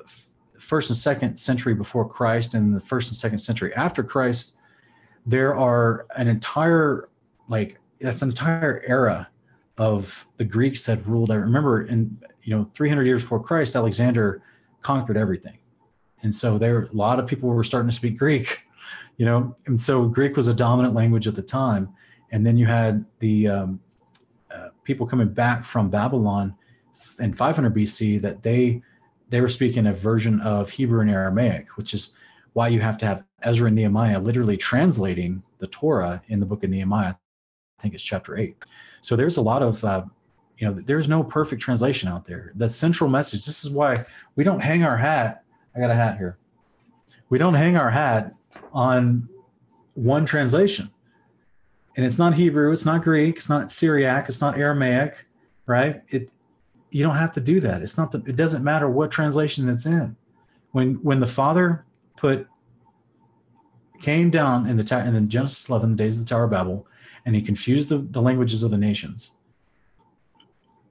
first 0.59 0.89
and 0.89 0.97
second 0.97 1.37
century 1.37 1.75
before 1.75 2.09
Christ 2.09 2.55
and 2.55 2.75
the 2.75 2.81
first 2.81 3.11
and 3.11 3.17
second 3.17 3.41
century 3.41 3.75
after 3.75 4.03
Christ, 4.03 4.57
there 5.27 5.55
are 5.55 6.07
an 6.17 6.29
entire 6.29 7.11
like 7.49 7.79
that's 8.01 8.23
an 8.23 8.31
entire 8.31 8.83
era 8.87 9.29
of 9.77 10.25
the 10.39 10.47
Greeks 10.47 10.87
that 10.87 11.07
ruled. 11.07 11.31
I 11.31 11.35
remember 11.35 11.83
in 11.83 12.19
you 12.43 12.57
know 12.57 12.71
300 12.73 13.07
years 13.07 13.23
before 13.23 13.43
Christ, 13.43 13.77
Alexander 13.77 14.41
conquered 14.81 15.19
everything, 15.19 15.59
and 16.23 16.35
so 16.35 16.57
there 16.57 16.85
a 16.85 16.93
lot 16.95 17.19
of 17.19 17.27
people 17.27 17.51
were 17.51 17.63
starting 17.63 17.91
to 17.91 17.95
speak 17.95 18.17
Greek, 18.17 18.63
you 19.19 19.27
know, 19.27 19.55
and 19.67 19.79
so 19.79 20.07
Greek 20.07 20.39
was 20.39 20.49
a 20.49 20.55
dominant 20.55 20.95
language 20.95 21.27
at 21.27 21.35
the 21.35 21.43
time, 21.43 21.91
and 22.33 22.47
then 22.47 22.57
you 22.57 22.65
had 22.65 23.05
the 23.19 23.49
um, 23.49 23.81
people 24.87 25.07
coming 25.07 25.29
back 25.29 25.65
from 25.65 25.91
Babylon 25.91 26.57
in 27.19 27.33
500 27.33 27.75
BC 27.75 28.21
that 28.23 28.43
they 28.43 28.83
they 29.29 29.41
were 29.41 29.49
speaking 29.49 29.89
a 29.89 29.93
version 29.93 30.41
of 30.41 30.71
Hebrew 30.71 31.01
and 31.01 31.11
Aramaic, 31.11 31.77
which 31.77 31.93
is 31.93 32.17
why 32.53 32.69
you 32.69 32.81
have 32.81 32.97
to 32.99 33.07
have 33.07 33.25
Ezra 33.43 33.67
and 33.67 33.77
Nehemiah 33.77 34.21
literally 34.21 34.57
translating 34.57 35.43
the 35.59 35.67
Torah 35.67 36.23
in 36.29 36.39
the 36.39 36.47
book 36.47 36.63
of 36.63 36.71
Nehemiah. 36.71 37.15
I 37.79 37.83
think 37.83 37.95
it's 37.95 38.05
chapter 38.05 38.39
eight. 38.39 38.57
So 39.01 39.17
there's 39.17 39.37
a 39.37 39.43
lot 39.43 39.63
of, 39.63 39.85
uh, 39.85 40.05
you 40.59 40.69
know, 40.69 40.73
there's 40.73 41.09
no 41.09 41.25
perfect 41.25 41.61
translation 41.61 42.09
out 42.09 42.25
there. 42.25 42.53
The 42.55 42.69
central 42.69 43.11
message, 43.11 43.45
this 43.45 43.65
is 43.65 43.71
why 43.71 44.07
we 44.37 44.45
don't 44.45 44.63
hang 44.63 44.85
our 44.85 44.97
hat. 44.97 45.43
I 45.75 45.81
got 45.81 45.91
a 45.91 45.95
hat 45.95 46.19
here. 46.19 46.39
We 47.29 47.39
don't 47.39 47.55
hang 47.55 47.77
our 47.77 47.91
hat 47.91 48.33
on 48.73 49.29
one 49.95 50.25
translation. 50.25 50.91
And 51.97 52.05
it's 52.05 52.19
not 52.19 52.35
Hebrew, 52.35 52.73
it's 52.73 52.85
not 52.85 53.03
Greek, 53.03 53.37
it's 53.37 53.49
not 53.49 53.73
Syriac, 53.73 54.29
it's 54.29 54.41
not 54.41 54.59
Aramaic, 54.59 55.27
right? 55.65 56.03
It 56.09 56.31
you 56.91 57.03
don't 57.03 57.17
have 57.17 57.33
to 57.33 57.41
do 57.41 57.61
that. 57.61 57.83
It's 57.83 57.99
not 57.99 58.13
the, 58.13 58.23
it 58.27 58.37
doesn't 58.37 58.63
matter 58.63 58.89
what 58.89 59.11
translation 59.11 59.69
it's 59.69 59.87
in. 59.87 60.17
When 60.73 60.95
when 60.97 61.21
the 61.21 61.27
Father 61.27 61.85
put 62.17 62.47
came 64.01 64.31
down 64.31 64.67
in 64.67 64.77
the 64.77 65.05
in 65.07 65.15
the 65.15 65.21
Genesis 65.23 65.69
11, 65.69 65.93
the 65.93 65.97
days 65.97 66.19
of 66.19 66.25
the 66.25 66.29
Tower 66.29 66.45
of 66.45 66.51
Babel, 66.51 66.87
and 67.25 67.35
he 67.35 67.43
confused 67.43 67.89
the, 67.89 67.99
the 67.99 68.23
languages 68.23 68.63
of 68.63 68.71
the 68.71 68.79
nations. 68.79 69.33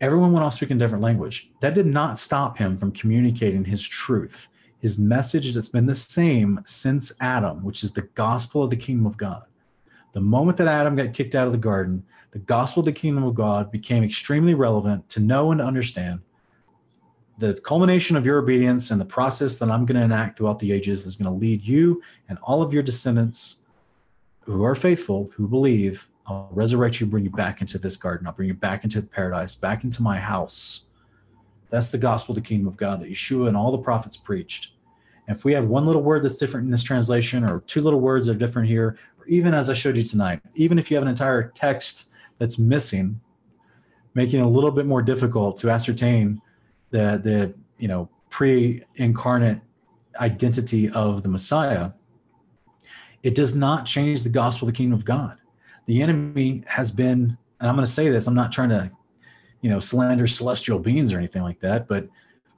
Everyone 0.01 0.33
went 0.33 0.43
off 0.43 0.55
speaking 0.55 0.77
different 0.77 1.03
language. 1.03 1.49
That 1.61 1.75
did 1.75 1.85
not 1.85 2.19
stop 2.19 2.57
him 2.57 2.77
from 2.77 2.91
communicating 2.91 3.63
his 3.63 3.87
truth, 3.87 4.47
his 4.79 4.97
message 4.97 5.53
that's 5.53 5.69
been 5.69 5.85
the 5.85 5.95
same 5.95 6.59
since 6.65 7.13
Adam, 7.21 7.63
which 7.63 7.83
is 7.83 7.93
the 7.93 8.01
gospel 8.01 8.63
of 8.63 8.69
the 8.69 8.75
kingdom 8.75 9.05
of 9.05 9.17
God. 9.17 9.43
The 10.15 10.21
moment 10.21 10.57
that 10.59 10.69
Adam 10.69 10.95
got 10.95 11.11
kicked 11.11 11.35
out 11.35 11.45
of 11.45 11.51
the 11.51 11.57
garden, 11.57 12.05
the 12.31 12.39
gospel 12.39 12.79
of 12.79 12.85
the 12.85 12.93
kingdom 12.93 13.25
of 13.25 13.35
God 13.35 13.69
became 13.69 14.01
extremely 14.01 14.53
relevant 14.53 15.09
to 15.09 15.19
know 15.19 15.51
and 15.51 15.59
understand. 15.59 16.21
The 17.37 17.55
culmination 17.55 18.15
of 18.15 18.25
your 18.25 18.39
obedience 18.39 18.91
and 18.91 19.01
the 19.01 19.05
process 19.05 19.59
that 19.59 19.69
I'm 19.69 19.85
going 19.85 19.97
to 19.97 20.05
enact 20.05 20.37
throughout 20.37 20.59
the 20.59 20.71
ages 20.71 21.05
is 21.05 21.17
going 21.17 21.25
to 21.25 21.37
lead 21.37 21.63
you 21.63 22.01
and 22.29 22.37
all 22.43 22.61
of 22.61 22.73
your 22.73 22.81
descendants 22.81 23.57
who 24.45 24.63
are 24.63 24.73
faithful, 24.73 25.31
who 25.35 25.49
believe, 25.49 26.07
I'll 26.25 26.47
resurrect 26.53 27.01
you, 27.01 27.07
bring 27.07 27.25
you 27.25 27.31
back 27.31 27.59
into 27.59 27.77
this 27.77 27.97
garden. 27.97 28.25
I'll 28.25 28.31
bring 28.31 28.47
you 28.47 28.53
back 28.53 28.85
into 28.85 29.01
paradise, 29.01 29.53
back 29.53 29.83
into 29.83 30.01
my 30.01 30.17
house. 30.17 30.85
That's 31.69 31.89
the 31.89 31.97
gospel 31.97 32.37
of 32.37 32.41
the 32.41 32.47
kingdom 32.47 32.67
of 32.67 32.77
God 32.77 33.01
that 33.01 33.11
Yeshua 33.11 33.49
and 33.49 33.57
all 33.57 33.69
the 33.69 33.79
prophets 33.79 34.15
preached. 34.15 34.71
If 35.27 35.43
we 35.43 35.53
have 35.53 35.65
one 35.65 35.85
little 35.85 36.03
word 36.03 36.23
that's 36.23 36.37
different 36.37 36.65
in 36.65 36.71
this 36.71 36.83
translation, 36.83 37.43
or 37.43 37.61
two 37.61 37.81
little 37.81 37.99
words 37.99 38.27
that 38.27 38.35
are 38.35 38.39
different 38.39 38.69
here, 38.69 38.97
even 39.27 39.53
as 39.53 39.69
I 39.69 39.73
showed 39.73 39.97
you 39.97 40.03
tonight, 40.03 40.41
even 40.55 40.79
if 40.79 40.89
you 40.89 40.97
have 40.97 41.03
an 41.03 41.09
entire 41.09 41.49
text 41.49 42.11
that's 42.37 42.59
missing, 42.59 43.19
making 44.13 44.39
it 44.39 44.45
a 44.45 44.49
little 44.49 44.71
bit 44.71 44.85
more 44.85 45.01
difficult 45.01 45.57
to 45.57 45.69
ascertain 45.69 46.41
the 46.91 47.19
the 47.23 47.53
you 47.77 47.87
know 47.87 48.09
pre-incarnate 48.29 49.61
identity 50.19 50.89
of 50.89 51.23
the 51.23 51.29
Messiah, 51.29 51.91
it 53.23 53.35
does 53.35 53.55
not 53.55 53.85
change 53.85 54.23
the 54.23 54.29
gospel 54.29 54.67
of 54.67 54.73
the 54.73 54.77
kingdom 54.77 54.97
of 54.97 55.05
God 55.05 55.37
the 55.85 56.01
enemy 56.01 56.63
has 56.67 56.91
been, 56.91 57.37
and 57.59 57.69
I'm 57.69 57.75
going 57.75 57.85
to 57.85 57.91
say 57.91 58.09
this, 58.09 58.27
I'm 58.27 58.33
not 58.33 58.51
trying 58.51 58.69
to, 58.69 58.91
you 59.61 59.69
know, 59.69 59.79
slander 59.79 60.27
celestial 60.27 60.79
beings 60.79 61.13
or 61.13 61.17
anything 61.17 61.43
like 61.43 61.59
that, 61.59 61.87
but 61.87 62.07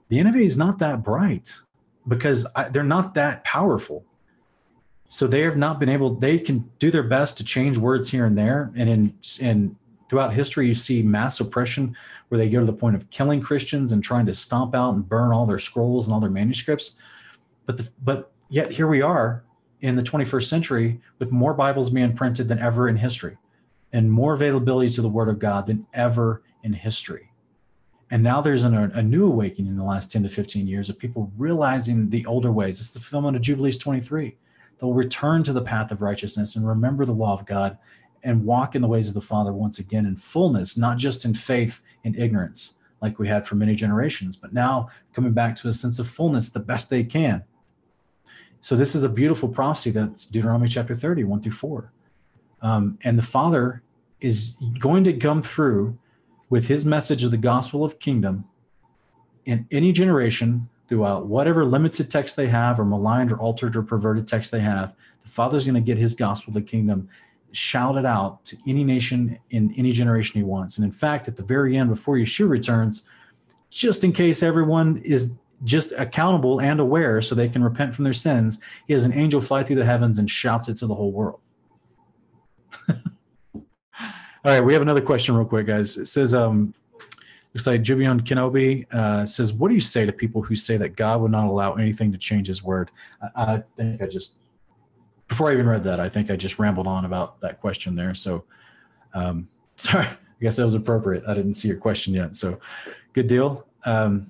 the 0.10 0.19
enemy 0.19 0.45
is 0.45 0.57
not 0.57 0.80
that 0.80 1.03
bright 1.03 1.56
because 2.07 2.48
I, 2.56 2.69
they're 2.69 2.84
not 2.84 3.14
that 3.15 3.44
powerful. 3.44 4.06
So 5.07 5.25
they 5.25 5.41
have 5.41 5.57
not 5.57 5.79
been 5.79 5.89
able, 5.89 6.13
they 6.13 6.38
can 6.38 6.69
do 6.79 6.91
their 6.91 7.03
best 7.03 7.38
to 7.38 7.43
change 7.43 7.77
words 7.77 8.09
here 8.09 8.25
and 8.25 8.38
there. 8.38 8.71
And 8.75 8.89
in, 8.89 9.13
in 9.39 9.77
throughout 10.09 10.34
history, 10.34 10.67
you 10.67 10.75
see 10.75 11.01
mass 11.01 11.39
oppression 11.39 11.95
where 12.27 12.38
they 12.38 12.49
go 12.49 12.59
to 12.59 12.65
the 12.65 12.73
point 12.73 12.95
of 12.95 13.09
killing 13.09 13.41
Christians 13.41 13.91
and 13.93 14.03
trying 14.03 14.25
to 14.25 14.34
stomp 14.34 14.75
out 14.75 14.93
and 14.93 15.07
burn 15.07 15.31
all 15.31 15.45
their 15.45 15.59
scrolls 15.59 16.05
and 16.05 16.13
all 16.13 16.19
their 16.19 16.29
manuscripts. 16.29 16.97
But 17.65 17.77
the, 17.77 17.89
but 18.03 18.31
yet 18.49 18.71
here 18.71 18.88
we 18.88 19.01
are 19.01 19.43
in 19.79 19.95
the 19.95 20.01
21st 20.01 20.47
century 20.47 21.01
with 21.19 21.31
more 21.31 21.53
Bibles 21.53 21.89
being 21.89 22.15
printed 22.15 22.47
than 22.49 22.59
ever 22.59 22.89
in 22.89 22.97
history 22.97 23.38
and 23.93 24.11
more 24.11 24.34
availability 24.34 24.89
to 24.91 25.01
the 25.01 25.09
Word 25.09 25.29
of 25.29 25.39
God 25.39 25.67
than 25.67 25.88
ever 25.93 26.41
in 26.63 26.73
history. 26.73 27.31
And 28.09 28.23
now 28.23 28.41
there's 28.41 28.63
an, 28.63 28.73
a 28.73 29.03
new 29.03 29.25
awakening 29.25 29.71
in 29.71 29.77
the 29.77 29.84
last 29.84 30.11
10 30.11 30.23
to 30.23 30.29
15 30.29 30.67
years 30.67 30.89
of 30.89 30.97
people 30.97 31.31
realizing 31.38 32.09
the 32.09 32.25
older 32.25 32.51
ways. 32.51 32.79
It's 32.79 32.91
the 32.91 32.99
fulfillment 32.99 33.35
of 33.35 33.41
Jubilees 33.41 33.77
23. 33.77 34.35
They'll 34.78 34.94
return 34.94 35.44
to 35.44 35.54
the 35.54 35.62
path 35.62 35.91
of 35.91 36.02
righteousness 36.02 36.56
and 36.56 36.68
remember 36.68 37.06
the 37.06 37.14
law 37.14 37.34
of 37.34 37.45
God 37.45 37.78
and 38.24 38.45
walk 38.45 38.76
in 38.76 38.82
the 38.82 38.88
ways 38.88 39.08
of 39.08 39.14
the 39.14 39.22
Father 39.22 39.54
once 39.54 39.80
again 39.80 40.06
in 40.06 40.18
fullness, 40.18 40.78
not 40.78 40.98
just 40.98 41.26
in 41.26 41.34
faith 41.34 41.82
and 42.04 42.18
ignorance 42.18 42.80
like 43.02 43.20
we 43.20 43.28
had 43.28 43.48
for 43.48 43.56
many 43.56 43.76
generations, 43.76 44.38
but 44.38 44.54
now 44.54 44.90
coming 45.14 45.32
back 45.34 45.56
to 45.56 45.68
a 45.68 45.74
sense 45.74 45.99
of 45.99 46.08
fullness 46.08 46.49
the 46.49 46.60
best 46.60 46.90
they 46.90 47.04
can 47.04 47.44
so 48.62 48.76
this 48.76 48.95
is 48.95 49.04
a 49.04 49.10
beautiful 49.10 49.49
prophecy 49.49 49.91
that's 49.91 50.26
Deuteronomy 50.26 50.68
chapter 50.68 50.95
30, 50.95 51.24
1 51.24 51.41
through 51.41 51.52
4. 51.52 51.91
Um, 52.62 52.98
and 53.04 53.18
the 53.18 53.24
Father 53.24 53.84
is 54.20 54.58
going 54.80 55.04
to 55.04 55.14
come 55.14 55.41
through 55.41 55.98
with 56.49 56.68
his 56.68 56.86
message 56.86 57.24
of 57.24 57.32
the 57.32 57.38
gospel 57.38 57.86
of 57.86 57.99
kingdom 57.99 58.45
in 59.45 59.68
any 59.72 59.91
generation 59.91 60.70
throughout 60.88 61.26
whatever 61.27 61.65
limited 61.65 62.09
text 62.09 62.35
they 62.35 62.47
have 62.47 62.80
or 62.80 62.85
maligned 62.85 63.31
or 63.31 63.38
altered 63.38 63.76
or 63.76 63.84
perverted 63.84 64.27
text 64.27 64.51
they 64.51 64.59
have. 64.59 64.95
The 65.23 65.30
Father's 65.30 65.65
going 65.65 65.76
to 65.76 65.81
get 65.81 65.97
his 65.97 66.14
gospel 66.14 66.53
the 66.53 66.61
kingdom 66.61 67.09
shouted 67.51 68.05
out 68.05 68.45
to 68.45 68.57
any 68.68 68.84
nation 68.84 69.38
in 69.49 69.73
any 69.77 69.91
generation 69.91 70.39
he 70.39 70.43
wants. 70.43 70.77
And 70.77 70.85
in 70.85 70.91
fact, 70.91 71.27
at 71.27 71.35
the 71.35 71.43
very 71.43 71.77
end, 71.77 71.89
before 71.89 72.15
Yeshua 72.15 72.49
returns, 72.49 73.07
just 73.69 74.03
in 74.03 74.11
case 74.11 74.43
everyone 74.43 74.97
is 74.97 75.34
just 75.64 75.91
accountable 75.93 76.61
and 76.61 76.80
aware 76.80 77.22
so 77.22 77.34
they 77.34 77.49
can 77.49 77.64
repent 77.64 77.95
from 77.95 78.03
their 78.03 78.14
sins, 78.14 78.59
he 78.85 78.93
has 78.93 79.03
an 79.03 79.14
angel 79.14 79.41
fly 79.41 79.64
through 79.64 79.77
the 79.77 79.85
heavens 79.85 80.19
and 80.19 80.30
shouts 80.30 80.69
it 80.69 80.77
to 80.77 80.88
the 80.88 80.95
whole 80.95 81.11
world. 81.11 81.39
All 82.89 82.93
right, 84.45 84.61
we 84.61 84.73
have 84.73 84.81
another 84.81 85.01
question 85.01 85.35
real 85.35 85.45
quick, 85.45 85.68
guys. 85.68 85.97
It 85.97 86.05
says, 86.05 86.34
um, 86.34 86.73
looks 87.57 87.65
like 87.65 87.81
Jubion 87.81 88.21
Kenobi 88.21 88.85
uh, 88.93 89.25
says, 89.25 89.51
what 89.51 89.69
do 89.69 89.73
you 89.73 89.81
say 89.81 90.05
to 90.05 90.13
people 90.13 90.43
who 90.43 90.55
say 90.55 90.77
that 90.77 90.89
God 90.89 91.21
would 91.21 91.31
not 91.31 91.47
allow 91.47 91.73
anything 91.73 92.11
to 92.11 92.17
change 92.19 92.45
his 92.45 92.63
word? 92.63 92.91
I, 93.35 93.53
I 93.53 93.63
think 93.75 93.99
I 93.99 94.05
just, 94.05 94.38
before 95.27 95.49
I 95.49 95.53
even 95.53 95.65
read 95.65 95.84
that, 95.85 95.99
I 95.99 96.07
think 96.07 96.29
I 96.29 96.35
just 96.35 96.59
rambled 96.59 96.85
on 96.85 97.03
about 97.03 97.41
that 97.41 97.59
question 97.59 97.95
there. 97.95 98.13
So, 98.13 98.43
um, 99.15 99.47
sorry, 99.77 100.05
I 100.05 100.17
guess 100.39 100.57
that 100.57 100.65
was 100.65 100.75
appropriate. 100.75 101.23
I 101.27 101.34
didn't 101.34 101.55
see 101.55 101.67
your 101.67 101.77
question 101.77 102.13
yet. 102.13 102.35
So 102.35 102.59
good 103.13 103.25
deal. 103.25 103.65
Um, 103.85 104.29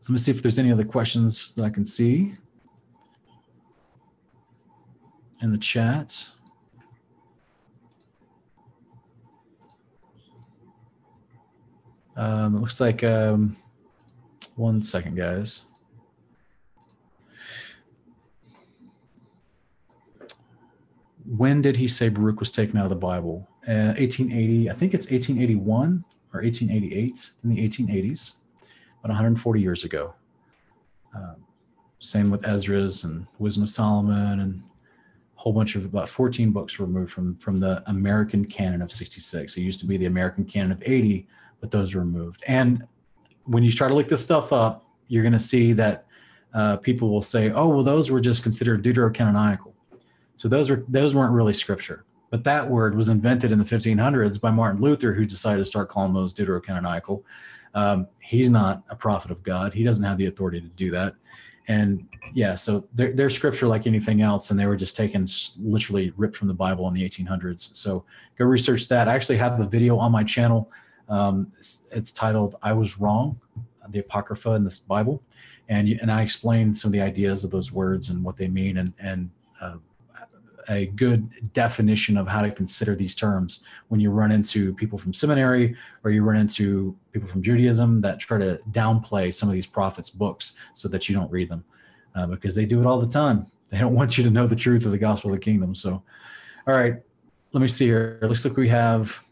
so 0.00 0.12
let 0.12 0.14
me 0.14 0.18
see 0.18 0.32
if 0.32 0.42
there's 0.42 0.58
any 0.58 0.72
other 0.72 0.84
questions 0.84 1.54
that 1.54 1.64
I 1.64 1.70
can 1.70 1.84
see 1.84 2.34
in 5.40 5.52
the 5.52 5.58
chat. 5.58 6.30
Um, 12.16 12.56
it 12.56 12.60
looks 12.60 12.80
like 12.80 13.04
um, 13.04 13.56
one 14.54 14.82
second, 14.82 15.16
guys. 15.16 15.66
When 21.26 21.60
did 21.60 21.76
he 21.76 21.88
say 21.88 22.08
Baruch 22.08 22.40
was 22.40 22.50
taken 22.50 22.78
out 22.78 22.84
of 22.84 22.90
the 22.90 22.96
Bible? 22.96 23.48
Uh, 23.68 23.92
1880, 23.98 24.70
I 24.70 24.72
think 24.72 24.94
it's 24.94 25.10
1881 25.10 26.04
or 26.32 26.40
1888 26.42 27.30
in 27.42 27.50
the 27.50 27.68
1880s 27.68 28.34
about 29.00 29.10
140 29.10 29.60
years 29.60 29.84
ago. 29.84 30.14
Um, 31.14 31.36
same 31.98 32.30
with 32.30 32.46
Esdras 32.46 33.04
and 33.04 33.26
Wisdom 33.38 33.64
of 33.64 33.68
Solomon 33.68 34.40
and 34.40 34.62
a 35.36 35.40
whole 35.40 35.52
bunch 35.52 35.74
of 35.74 35.84
about 35.84 36.08
14 36.08 36.50
books 36.52 36.78
removed 36.78 37.12
from 37.12 37.34
from 37.34 37.58
the 37.58 37.82
American 37.86 38.44
canon 38.44 38.82
of 38.82 38.92
66. 38.92 39.56
It 39.56 39.60
used 39.60 39.80
to 39.80 39.86
be 39.86 39.96
the 39.96 40.06
American 40.06 40.44
canon 40.44 40.72
of 40.72 40.82
80, 40.84 41.26
but 41.60 41.70
those 41.70 41.94
removed. 41.94 42.42
And 42.46 42.86
when 43.44 43.62
you 43.62 43.72
try 43.72 43.88
to 43.88 43.94
look 43.94 44.08
this 44.08 44.22
stuff 44.22 44.52
up, 44.52 44.84
you're 45.08 45.22
going 45.22 45.32
to 45.32 45.38
see 45.40 45.72
that 45.74 46.06
uh, 46.54 46.76
people 46.78 47.10
will 47.10 47.22
say, 47.22 47.50
"Oh, 47.50 47.68
well, 47.68 47.82
those 47.82 48.10
were 48.10 48.20
just 48.20 48.42
considered 48.42 48.82
deuterocanonical." 48.82 49.72
So 50.36 50.48
those 50.48 50.70
were 50.70 50.84
those 50.88 51.14
weren't 51.14 51.32
really 51.32 51.52
scripture. 51.52 52.04
But 52.30 52.44
that 52.44 52.68
word 52.68 52.96
was 52.96 53.08
invented 53.08 53.52
in 53.52 53.58
the 53.58 53.64
1500s 53.64 54.40
by 54.40 54.50
Martin 54.50 54.80
Luther, 54.80 55.14
who 55.14 55.24
decided 55.24 55.58
to 55.58 55.64
start 55.64 55.88
calling 55.88 56.12
those 56.12 56.34
deuterocanonical. 56.34 57.22
Um, 57.74 58.08
he's 58.20 58.50
not 58.50 58.82
a 58.88 58.96
prophet 58.96 59.30
of 59.30 59.42
God. 59.42 59.74
He 59.74 59.84
doesn't 59.84 60.04
have 60.04 60.18
the 60.18 60.26
authority 60.26 60.60
to 60.60 60.68
do 60.68 60.90
that. 60.90 61.14
And 61.68 62.08
yeah, 62.32 62.54
so 62.54 62.86
they're, 62.94 63.12
they're 63.12 63.30
scripture 63.30 63.66
like 63.66 63.86
anything 63.86 64.22
else, 64.22 64.50
and 64.50 64.58
they 64.58 64.66
were 64.66 64.76
just 64.76 64.96
taken 64.96 65.26
literally 65.58 66.12
ripped 66.16 66.36
from 66.36 66.48
the 66.48 66.54
Bible 66.54 66.86
in 66.88 66.94
the 66.94 67.08
1800s. 67.08 67.74
So 67.76 68.04
go 68.38 68.44
research 68.44 68.88
that. 68.88 69.08
I 69.08 69.14
actually 69.14 69.36
have 69.38 69.60
a 69.60 69.66
video 69.66 69.98
on 69.98 70.12
my 70.12 70.24
channel. 70.24 70.70
Um, 71.08 71.52
it's, 71.58 71.86
it's, 71.92 72.12
titled 72.12 72.56
"I 72.62 72.72
Was 72.72 72.98
Wrong: 72.98 73.40
The 73.88 74.00
Apocrypha 74.00 74.50
in 74.52 74.64
this 74.64 74.80
Bible," 74.80 75.22
and 75.68 75.88
and 75.88 76.10
I 76.10 76.22
explain 76.22 76.74
some 76.74 76.88
of 76.88 76.92
the 76.92 77.00
ideas 77.00 77.44
of 77.44 77.50
those 77.50 77.70
words 77.72 78.10
and 78.10 78.24
what 78.24 78.36
they 78.36 78.48
mean, 78.48 78.78
and 78.78 78.92
and 78.98 79.30
uh, 79.60 79.76
a 80.68 80.86
good 80.86 81.52
definition 81.52 82.16
of 82.16 82.26
how 82.26 82.42
to 82.42 82.50
consider 82.50 82.94
these 82.94 83.14
terms 83.14 83.62
when 83.88 84.00
you 84.00 84.10
run 84.10 84.32
into 84.32 84.74
people 84.74 84.98
from 84.98 85.12
seminary 85.12 85.76
or 86.02 86.10
you 86.10 86.22
run 86.22 86.36
into 86.36 86.96
people 87.12 87.28
from 87.28 87.42
Judaism 87.42 88.00
that 88.00 88.18
try 88.18 88.38
to 88.38 88.58
downplay 88.70 89.32
some 89.32 89.48
of 89.48 89.54
these 89.54 89.66
prophets' 89.66 90.10
books 90.10 90.56
so 90.72 90.88
that 90.88 91.08
you 91.08 91.14
don't 91.14 91.30
read 91.30 91.48
them 91.48 91.64
uh, 92.14 92.26
because 92.26 92.54
they 92.54 92.66
do 92.66 92.80
it 92.80 92.86
all 92.86 93.00
the 93.00 93.08
time. 93.08 93.46
They 93.68 93.78
don't 93.78 93.94
want 93.94 94.16
you 94.16 94.22
to 94.22 94.30
know 94.30 94.46
the 94.46 94.54
truth 94.54 94.86
of 94.86 94.92
the 94.92 94.98
gospel 94.98 95.32
of 95.32 95.36
the 95.36 95.42
kingdom. 95.42 95.74
So, 95.74 96.00
all 96.68 96.74
right, 96.74 97.02
let 97.50 97.60
me 97.60 97.66
see 97.66 97.86
here. 97.86 98.20
It 98.22 98.26
looks 98.28 98.44
like 98.44 98.56
we 98.56 98.68
have. 98.68 99.25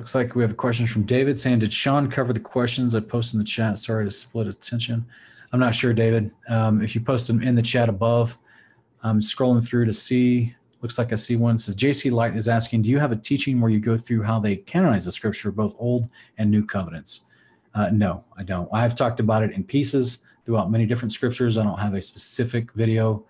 Looks 0.00 0.14
like 0.14 0.34
we 0.34 0.40
have 0.40 0.52
a 0.52 0.54
question 0.54 0.86
from 0.86 1.02
David 1.02 1.38
saying, 1.38 1.58
Did 1.58 1.74
Sean 1.74 2.10
cover 2.10 2.32
the 2.32 2.40
questions 2.40 2.94
I 2.94 3.00
posted 3.00 3.34
in 3.34 3.40
the 3.40 3.44
chat? 3.44 3.78
Sorry 3.78 4.06
to 4.06 4.10
split 4.10 4.46
attention. 4.46 5.04
I'm 5.52 5.60
not 5.60 5.74
sure, 5.74 5.92
David. 5.92 6.30
Um, 6.48 6.80
if 6.80 6.94
you 6.94 7.02
post 7.02 7.26
them 7.26 7.42
in 7.42 7.54
the 7.54 7.60
chat 7.60 7.90
above, 7.90 8.38
I'm 9.02 9.20
scrolling 9.20 9.62
through 9.62 9.84
to 9.84 9.92
see 9.92 10.56
looks 10.80 10.96
like 10.96 11.12
I 11.12 11.16
see 11.16 11.36
one. 11.36 11.56
It 11.56 11.58
says 11.58 11.76
JC 11.76 12.10
Light 12.10 12.34
is 12.34 12.48
asking, 12.48 12.80
do 12.80 12.88
you 12.88 12.98
have 12.98 13.12
a 13.12 13.16
teaching 13.16 13.60
where 13.60 13.70
you 13.70 13.78
go 13.78 13.98
through 13.98 14.22
how 14.22 14.40
they 14.40 14.56
canonize 14.56 15.04
the 15.04 15.12
scripture, 15.12 15.52
both 15.52 15.76
old 15.78 16.08
and 16.38 16.50
new 16.50 16.64
covenants? 16.64 17.26
Uh, 17.74 17.90
no, 17.92 18.24
I 18.38 18.42
don't. 18.42 18.70
I've 18.72 18.94
talked 18.94 19.20
about 19.20 19.42
it 19.42 19.50
in 19.50 19.64
pieces 19.64 20.20
throughout 20.46 20.70
many 20.70 20.86
different 20.86 21.12
scriptures. 21.12 21.58
I 21.58 21.62
don't 21.62 21.78
have 21.78 21.92
a 21.92 22.00
specific 22.00 22.72
video. 22.72 23.26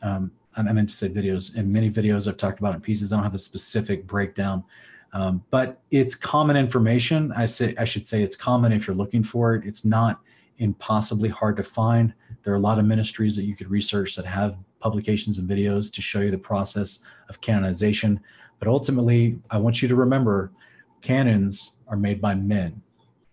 Um, 0.00 0.30
I 0.56 0.62
meant 0.62 0.88
to 0.88 0.96
say 0.96 1.10
videos. 1.10 1.54
In 1.54 1.70
many 1.70 1.90
videos, 1.90 2.26
I've 2.26 2.38
talked 2.38 2.60
about 2.60 2.74
in 2.74 2.80
pieces. 2.80 3.12
I 3.12 3.16
don't 3.16 3.24
have 3.24 3.34
a 3.34 3.38
specific 3.38 4.06
breakdown, 4.06 4.64
um, 5.12 5.42
but 5.50 5.80
it's 5.90 6.14
common 6.14 6.56
information. 6.56 7.32
I 7.32 7.46
say 7.46 7.74
I 7.78 7.84
should 7.84 8.06
say 8.06 8.22
it's 8.22 8.36
common 8.36 8.72
if 8.72 8.86
you're 8.86 8.96
looking 8.96 9.22
for 9.22 9.54
it. 9.54 9.64
It's 9.64 9.84
not 9.84 10.20
impossibly 10.58 11.28
hard 11.28 11.56
to 11.56 11.62
find. 11.62 12.12
There 12.42 12.52
are 12.52 12.56
a 12.56 12.60
lot 12.60 12.78
of 12.78 12.84
ministries 12.84 13.36
that 13.36 13.44
you 13.44 13.56
could 13.56 13.70
research 13.70 14.16
that 14.16 14.26
have 14.26 14.56
publications 14.80 15.38
and 15.38 15.48
videos 15.48 15.92
to 15.94 16.02
show 16.02 16.20
you 16.20 16.30
the 16.30 16.38
process 16.38 17.00
of 17.28 17.40
canonization. 17.40 18.20
But 18.58 18.68
ultimately, 18.68 19.38
I 19.50 19.58
want 19.58 19.82
you 19.82 19.88
to 19.88 19.94
remember 19.94 20.52
canons 21.00 21.76
are 21.86 21.96
made 21.96 22.20
by 22.20 22.34
men. 22.34 22.82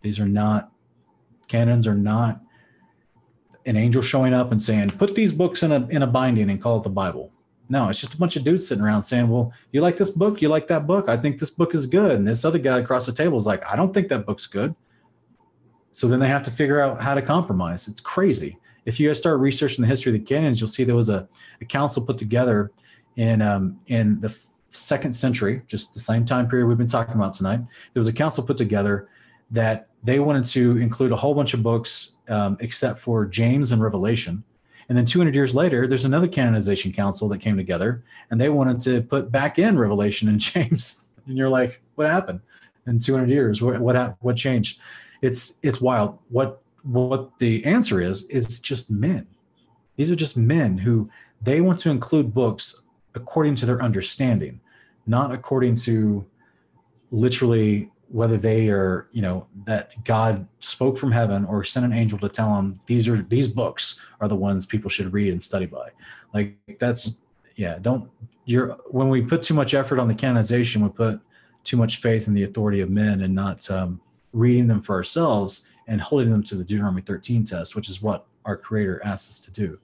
These 0.01 0.19
are 0.19 0.27
not, 0.27 0.71
canons 1.47 1.87
are 1.87 1.95
not 1.95 2.41
an 3.65 3.75
angel 3.75 4.01
showing 4.01 4.33
up 4.33 4.51
and 4.51 4.61
saying, 4.61 4.91
put 4.91 5.15
these 5.15 5.33
books 5.33 5.63
in 5.63 5.71
a, 5.71 5.87
in 5.87 6.03
a 6.03 6.07
binding 6.07 6.49
and 6.49 6.61
call 6.61 6.77
it 6.77 6.83
the 6.83 6.89
Bible. 6.89 7.31
No, 7.67 7.89
it's 7.89 7.99
just 7.99 8.13
a 8.13 8.17
bunch 8.17 8.35
of 8.35 8.43
dudes 8.43 8.67
sitting 8.67 8.83
around 8.83 9.01
saying, 9.01 9.27
well, 9.27 9.51
you 9.71 9.81
like 9.81 9.97
this 9.97 10.11
book? 10.11 10.41
You 10.41 10.49
like 10.49 10.67
that 10.67 10.85
book? 10.85 11.09
I 11.09 11.17
think 11.17 11.39
this 11.39 11.49
book 11.49 11.73
is 11.73 11.87
good. 11.87 12.11
And 12.11 12.27
this 12.27 12.45
other 12.45 12.59
guy 12.59 12.79
across 12.79 13.05
the 13.05 13.11
table 13.11 13.37
is 13.37 13.45
like, 13.45 13.65
I 13.65 13.75
don't 13.75 13.93
think 13.93 14.09
that 14.09 14.25
book's 14.25 14.45
good. 14.45 14.75
So 15.91 16.07
then 16.07 16.19
they 16.19 16.27
have 16.27 16.43
to 16.43 16.51
figure 16.51 16.79
out 16.79 17.01
how 17.01 17.15
to 17.15 17.21
compromise. 17.21 17.87
It's 17.87 18.01
crazy 18.01 18.59
if 18.85 18.99
you 18.99 19.09
guys 19.09 19.17
start 19.17 19.39
researching 19.39 19.81
the 19.81 19.87
history 19.87 20.13
of 20.13 20.19
the 20.19 20.25
canons, 20.25 20.61
you'll 20.61 20.67
see 20.67 20.83
there 20.83 20.95
was 20.95 21.09
a, 21.09 21.27
a 21.59 21.65
council 21.65 22.05
put 22.05 22.17
together 22.17 22.71
in 23.17 23.41
um, 23.41 23.79
in 23.87 24.19
the 24.21 24.35
second 24.69 25.13
century, 25.13 25.63
just 25.67 25.93
the 25.93 25.99
same 25.99 26.25
time 26.25 26.47
period 26.47 26.67
we've 26.67 26.77
been 26.77 26.87
talking 26.87 27.15
about 27.15 27.33
tonight. 27.33 27.59
There 27.93 27.99
was 27.99 28.07
a 28.07 28.13
council 28.13 28.43
put 28.43 28.57
together 28.57 29.09
that 29.51 29.87
they 30.03 30.19
wanted 30.19 30.45
to 30.45 30.77
include 30.77 31.11
a 31.11 31.15
whole 31.15 31.33
bunch 31.33 31.53
of 31.53 31.63
books 31.63 32.11
um, 32.29 32.57
except 32.59 32.99
for 32.99 33.25
James 33.25 33.71
and 33.71 33.81
Revelation. 33.81 34.43
And 34.87 34.97
then 34.97 35.05
200 35.05 35.33
years 35.33 35.55
later, 35.55 35.87
there's 35.87 36.05
another 36.05 36.27
canonization 36.27 36.91
council 36.91 37.27
that 37.29 37.39
came 37.39 37.57
together 37.57 38.03
and 38.29 38.39
they 38.39 38.49
wanted 38.49 38.81
to 38.81 39.01
put 39.01 39.31
back 39.31 39.57
in 39.57 39.77
Revelation 39.77 40.27
and 40.27 40.39
James. 40.39 41.01
And 41.27 41.37
you're 41.37 41.49
like, 41.49 41.81
what 41.95 42.07
happened 42.07 42.41
in 42.85 42.99
200 42.99 43.29
years? 43.29 43.61
What, 43.61 43.79
what, 43.79 44.15
what 44.19 44.37
changed? 44.37 44.79
It's, 45.21 45.57
it's 45.63 45.81
wild. 45.81 46.19
What 46.29 46.61
what 46.85 47.39
the 47.39 47.65
answer 47.65 47.99
is 47.99 48.23
is 48.25 48.59
just 48.59 48.91
men 48.91 49.27
these 49.95 50.11
are 50.11 50.15
just 50.15 50.37
men 50.37 50.77
who 50.77 51.09
they 51.41 51.59
want 51.59 51.79
to 51.79 51.89
include 51.89 52.33
books 52.33 52.81
according 53.15 53.55
to 53.55 53.65
their 53.65 53.81
understanding 53.81 54.59
not 55.07 55.33
according 55.33 55.75
to 55.75 56.25
literally 57.09 57.89
whether 58.09 58.37
they 58.37 58.69
are 58.69 59.07
you 59.11 59.21
know 59.21 59.47
that 59.65 59.91
god 60.03 60.47
spoke 60.59 60.97
from 60.97 61.11
heaven 61.11 61.43
or 61.45 61.63
sent 61.63 61.85
an 61.85 61.93
angel 61.93 62.19
to 62.19 62.29
tell 62.29 62.53
them 62.55 62.79
these 62.85 63.07
are 63.07 63.21
these 63.23 63.47
books 63.47 63.99
are 64.21 64.27
the 64.27 64.35
ones 64.35 64.65
people 64.65 64.89
should 64.89 65.11
read 65.11 65.31
and 65.31 65.41
study 65.41 65.65
by 65.65 65.89
like 66.33 66.55
that's 66.79 67.21
yeah 67.55 67.77
don't 67.81 68.09
you're 68.45 68.73
when 68.89 69.09
we 69.09 69.21
put 69.21 69.41
too 69.41 69.53
much 69.53 69.73
effort 69.73 69.99
on 69.99 70.07
the 70.07 70.13
canonization 70.13 70.83
we 70.83 70.89
put 70.89 71.19
too 71.65 71.75
much 71.75 71.97
faith 71.97 72.27
in 72.27 72.33
the 72.33 72.43
authority 72.43 72.79
of 72.79 72.89
men 72.89 73.21
and 73.21 73.33
not 73.33 73.69
um, 73.69 73.99
reading 74.31 74.67
them 74.67 74.81
for 74.81 74.95
ourselves 74.95 75.67
and 75.87 75.99
holding 75.99 76.29
them 76.29 76.43
to 76.43 76.55
the 76.55 76.63
Deuteronomy 76.63 77.01
13 77.01 77.43
test, 77.43 77.75
which 77.75 77.89
is 77.89 78.01
what 78.01 78.25
our 78.45 78.55
Creator 78.55 79.01
asks 79.03 79.29
us 79.29 79.39
to 79.41 79.51
do. 79.51 79.79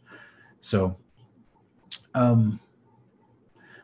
So, 0.62 0.96
um, 2.14 2.60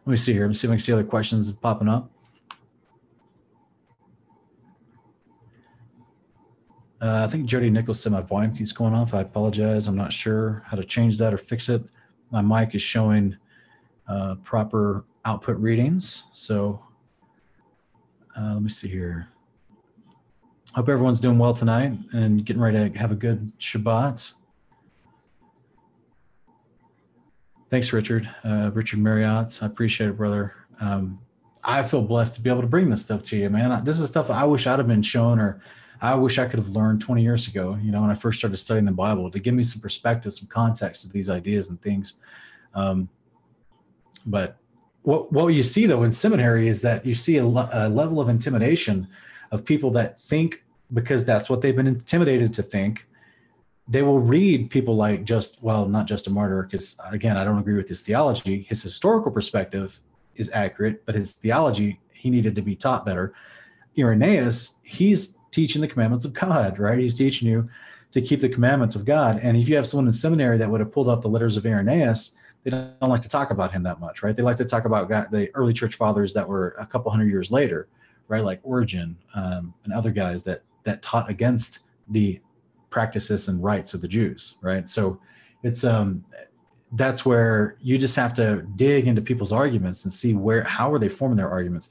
let 0.05 0.11
me 0.11 0.17
see 0.17 0.31
here. 0.31 0.43
Let 0.43 0.49
me 0.49 0.53
see 0.53 0.67
if 0.67 0.71
I 0.71 0.75
can 0.75 0.79
see 0.79 0.93
other 0.93 1.03
questions 1.03 1.51
popping 1.51 1.89
up. 1.89 2.09
Uh, 6.99 7.23
I 7.23 7.27
think 7.27 7.45
Jody 7.45 7.69
Nichols 7.69 7.99
said 7.99 8.11
my 8.11 8.21
volume 8.21 8.55
keeps 8.55 8.71
going 8.71 8.93
off. 8.93 9.13
I 9.13 9.21
apologize. 9.21 9.87
I'm 9.87 9.95
not 9.95 10.13
sure 10.13 10.63
how 10.65 10.77
to 10.77 10.83
change 10.83 11.17
that 11.19 11.33
or 11.33 11.37
fix 11.37 11.69
it. 11.69 11.83
My 12.31 12.41
mic 12.41 12.73
is 12.73 12.81
showing 12.81 13.37
uh, 14.07 14.35
proper 14.43 15.05
output 15.23 15.57
readings. 15.57 16.25
So 16.33 16.81
uh, 18.37 18.53
let 18.53 18.63
me 18.63 18.69
see 18.69 18.87
here. 18.87 19.29
Hope 20.73 20.89
everyone's 20.89 21.19
doing 21.19 21.37
well 21.37 21.53
tonight 21.53 21.93
and 22.13 22.45
getting 22.45 22.61
ready 22.61 22.89
to 22.89 22.99
have 22.99 23.11
a 23.11 23.15
good 23.15 23.51
Shabbat. 23.59 24.33
Thanks, 27.69 27.91
Richard. 27.91 28.29
Uh, 28.43 28.71
Richard 28.73 28.99
Marriott. 28.99 29.61
I 29.61 29.65
appreciate 29.65 30.09
it, 30.09 30.17
brother. 30.17 30.53
Um, 30.79 31.19
I 31.63 31.83
feel 31.83 32.01
blessed 32.01 32.35
to 32.35 32.41
be 32.41 32.49
able 32.49 32.61
to 32.61 32.67
bring 32.67 32.89
this 32.89 33.03
stuff 33.03 33.23
to 33.23 33.37
you, 33.37 33.49
man. 33.49 33.83
This 33.83 33.99
is 33.99 34.07
stuff 34.07 34.29
I 34.29 34.45
wish 34.45 34.67
I'd 34.67 34.79
have 34.79 34.87
been 34.87 35.01
shown 35.01 35.39
or 35.39 35.61
I 36.01 36.15
wish 36.15 36.37
I 36.37 36.45
could 36.45 36.59
have 36.59 36.69
learned 36.69 37.01
20 37.01 37.21
years 37.21 37.47
ago, 37.47 37.77
you 37.81 37.91
know, 37.91 38.01
when 38.01 38.09
I 38.09 38.13
first 38.13 38.39
started 38.39 38.57
studying 38.57 38.85
the 38.85 38.91
Bible 38.91 39.31
to 39.31 39.39
give 39.39 39.53
me 39.53 39.63
some 39.63 39.81
perspective, 39.81 40.33
some 40.33 40.47
context 40.47 41.05
of 41.05 41.11
these 41.11 41.29
ideas 41.29 41.69
and 41.69 41.81
things. 41.81 42.15
Um, 42.73 43.09
but 44.25 44.57
what, 45.07 45.31
what 45.31 45.47
you 45.47 45.63
see 45.63 45.85
though 45.85 46.03
in 46.03 46.11
seminary 46.11 46.67
is 46.67 46.81
that 46.81 47.05
you 47.05 47.15
see 47.15 47.37
a, 47.37 47.45
a 47.45 47.89
level 47.89 48.19
of 48.19 48.27
intimidation 48.27 49.07
of 49.51 49.63
people 49.63 49.89
that 49.91 50.19
think 50.19 50.63
because 50.93 51.25
that's 51.25 51.49
what 51.49 51.61
they've 51.61 51.75
been 51.75 51.87
intimidated 51.87 52.53
to 52.55 52.63
think. 52.63 53.07
They 53.87 54.01
will 54.01 54.19
read 54.19 54.69
people 54.69 54.97
like 54.97 55.23
just 55.23 55.63
well 55.63 55.87
not 55.87 56.07
Justin 56.07 56.33
Martyr 56.33 56.63
because 56.63 56.99
again 57.09 57.37
i 57.37 57.45
don't 57.45 57.57
agree 57.57 57.75
with 57.75 57.87
his 57.87 58.01
theology. 58.01 58.65
His 58.67 58.83
historical 58.83 59.31
perspective 59.31 60.01
is 60.35 60.51
accurate 60.53 61.05
but 61.05 61.15
his 61.15 61.33
theology 61.33 62.01
he 62.11 62.29
needed 62.29 62.53
to 62.55 62.61
be 62.61 62.75
taught 62.75 63.05
better. 63.05 63.33
Irenaeus 63.97 64.79
he's 64.83 65.36
teaching 65.51 65.81
the 65.81 65.87
commandments 65.87 66.25
of 66.25 66.33
god 66.33 66.79
right 66.79 66.99
he's 66.99 67.15
teaching 67.15 67.47
you 67.47 67.69
to 68.11 68.21
keep 68.21 68.41
the 68.41 68.49
commandments 68.49 68.95
of 68.95 69.05
god 69.05 69.39
and 69.41 69.57
if 69.57 69.67
you 69.67 69.75
have 69.75 69.87
someone 69.87 70.07
in 70.07 70.13
seminary 70.13 70.57
that 70.57 70.69
would 70.69 70.79
have 70.79 70.91
pulled 70.91 71.07
up 71.07 71.21
the 71.21 71.27
letters 71.27 71.57
of 71.57 71.65
irenaeus 71.65 72.35
they 72.63 72.71
don't 72.71 73.09
like 73.09 73.21
to 73.21 73.29
talk 73.29 73.51
about 73.51 73.71
him 73.71 73.83
that 73.83 73.99
much 73.99 74.23
right 74.23 74.35
they 74.35 74.43
like 74.43 74.57
to 74.57 74.65
talk 74.65 74.85
about 74.85 75.07
God, 75.07 75.27
the 75.31 75.49
early 75.55 75.73
church 75.73 75.95
fathers 75.95 76.33
that 76.33 76.47
were 76.47 76.75
a 76.79 76.85
couple 76.85 77.11
hundred 77.11 77.29
years 77.29 77.51
later 77.51 77.87
right 78.27 78.43
like 78.43 78.59
origen 78.63 79.17
um, 79.35 79.73
and 79.83 79.93
other 79.93 80.11
guys 80.11 80.43
that 80.43 80.63
that 80.83 81.01
taught 81.01 81.29
against 81.29 81.87
the 82.09 82.39
practices 82.89 83.47
and 83.47 83.63
rites 83.63 83.93
of 83.93 84.01
the 84.01 84.07
Jews, 84.07 84.55
right? 84.61 84.87
So 84.87 85.19
it's 85.63 85.83
um 85.83 86.23
that's 86.93 87.25
where 87.25 87.77
you 87.81 87.97
just 87.97 88.15
have 88.15 88.33
to 88.35 88.65
dig 88.75 89.07
into 89.07 89.21
people's 89.21 89.51
arguments 89.51 90.05
and 90.05 90.13
see 90.13 90.33
where 90.33 90.63
how 90.63 90.91
are 90.91 90.99
they 90.99 91.09
forming 91.09 91.37
their 91.37 91.49
arguments. 91.49 91.89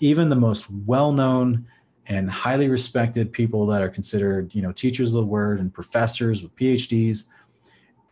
Even 0.00 0.30
the 0.30 0.36
most 0.36 0.70
well-known 0.70 1.66
and 2.10 2.30
highly 2.30 2.68
respected 2.68 3.32
people 3.32 3.64
that 3.66 3.82
are 3.82 3.88
considered, 3.88 4.54
you 4.54 4.60
know, 4.60 4.72
teachers 4.72 5.08
of 5.08 5.14
the 5.14 5.26
word 5.26 5.60
and 5.60 5.72
professors 5.72 6.42
with 6.42 6.54
PhDs, 6.56 7.24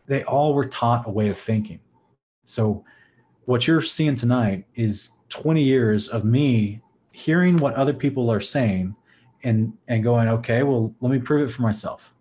they 0.07 0.25
all 0.25 0.55
were 0.55 0.65
taught 0.65 1.07
a 1.07 1.11
way 1.11 1.29
of 1.29 1.37
thinking. 1.37 1.81
So 2.47 2.83
what 3.45 3.67
you're 3.67 3.83
seeing 3.83 4.15
tonight 4.15 4.65
is 4.75 5.19
20 5.29 5.63
years 5.63 6.09
of 6.09 6.25
me 6.25 6.81
hearing 7.13 7.59
what 7.59 7.75
other 7.75 7.93
people 7.93 8.31
are 8.31 8.41
saying 8.41 8.97
and 9.45 9.73
and 9.89 10.03
going 10.03 10.29
okay 10.29 10.63
well 10.63 10.95
let 11.01 11.13
me 11.13 11.19
prove 11.19 11.49
it 11.49 11.53
for 11.53 11.63
myself 11.63 12.15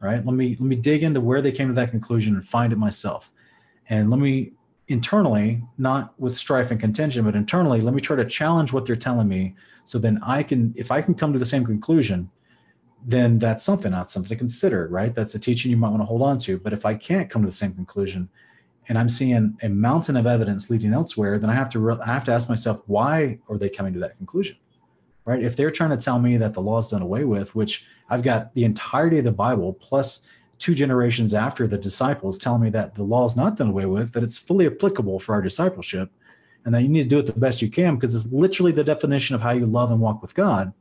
right? 0.00 0.24
Let 0.24 0.34
me 0.34 0.50
let 0.50 0.60
me 0.60 0.76
dig 0.76 1.02
into 1.02 1.20
where 1.20 1.40
they 1.40 1.52
came 1.52 1.68
to 1.68 1.74
that 1.74 1.90
conclusion 1.90 2.34
and 2.34 2.44
find 2.44 2.72
it 2.72 2.78
myself. 2.78 3.32
And 3.88 4.10
let 4.10 4.20
me 4.20 4.52
internally 4.88 5.62
not 5.78 6.18
with 6.18 6.38
strife 6.38 6.70
and 6.70 6.80
contention 6.80 7.24
but 7.24 7.34
internally 7.34 7.80
let 7.80 7.94
me 7.94 8.00
try 8.00 8.16
to 8.16 8.24
challenge 8.24 8.72
what 8.72 8.86
they're 8.86 8.94
telling 8.96 9.28
me 9.28 9.54
so 9.84 9.98
then 9.98 10.18
i 10.22 10.42
can 10.42 10.72
if 10.76 10.90
i 10.90 11.02
can 11.02 11.14
come 11.14 11.32
to 11.32 11.38
the 11.38 11.46
same 11.46 11.64
conclusion 11.64 12.30
then 13.04 13.38
that's 13.38 13.64
something 13.64 13.90
not 13.90 14.10
something 14.10 14.28
to 14.28 14.36
consider 14.36 14.86
right 14.88 15.14
that's 15.14 15.34
a 15.34 15.38
teaching 15.38 15.70
you 15.70 15.76
might 15.76 15.88
want 15.88 16.00
to 16.00 16.06
hold 16.06 16.22
on 16.22 16.38
to 16.38 16.58
but 16.58 16.72
if 16.72 16.86
i 16.86 16.94
can't 16.94 17.30
come 17.30 17.42
to 17.42 17.48
the 17.48 17.54
same 17.54 17.74
conclusion 17.74 18.28
and 18.88 18.96
i'm 18.96 19.08
seeing 19.08 19.56
a 19.62 19.68
mountain 19.68 20.16
of 20.16 20.26
evidence 20.26 20.70
leading 20.70 20.92
elsewhere 20.92 21.38
then 21.38 21.50
i 21.50 21.54
have 21.54 21.68
to 21.68 21.80
re- 21.80 21.98
i 22.02 22.06
have 22.06 22.24
to 22.24 22.32
ask 22.32 22.48
myself 22.48 22.80
why 22.86 23.38
are 23.48 23.58
they 23.58 23.68
coming 23.68 23.92
to 23.92 23.98
that 23.98 24.16
conclusion 24.16 24.56
right? 25.26 25.42
If 25.42 25.56
they're 25.56 25.70
trying 25.70 25.90
to 25.90 25.96
tell 25.98 26.18
me 26.18 26.38
that 26.38 26.54
the 26.54 26.62
law 26.62 26.78
is 26.78 26.88
done 26.88 27.02
away 27.02 27.24
with, 27.24 27.54
which 27.54 27.84
I've 28.08 28.22
got 28.22 28.54
the 28.54 28.64
entirety 28.64 29.18
of 29.18 29.24
the 29.24 29.32
Bible 29.32 29.74
plus 29.74 30.22
two 30.58 30.74
generations 30.74 31.34
after 31.34 31.66
the 31.66 31.78
disciples 31.78 32.38
telling 32.38 32.62
me 32.62 32.70
that 32.70 32.94
the 32.94 33.02
law 33.02 33.26
is 33.26 33.36
not 33.36 33.56
done 33.56 33.68
away 33.68 33.86
with, 33.86 34.12
that 34.12 34.22
it's 34.22 34.38
fully 34.38 34.66
applicable 34.66 35.18
for 35.18 35.34
our 35.34 35.42
discipleship, 35.42 36.10
and 36.64 36.74
that 36.74 36.82
you 36.82 36.88
need 36.88 37.04
to 37.04 37.08
do 37.08 37.18
it 37.18 37.26
the 37.26 37.32
best 37.32 37.62
you 37.62 37.70
can 37.70 37.94
because 37.94 38.14
it's 38.14 38.32
literally 38.32 38.72
the 38.72 38.84
definition 38.84 39.34
of 39.34 39.42
how 39.42 39.50
you 39.50 39.66
love 39.66 39.90
and 39.90 40.00
walk 40.00 40.22
with 40.22 40.34
God. 40.34 40.72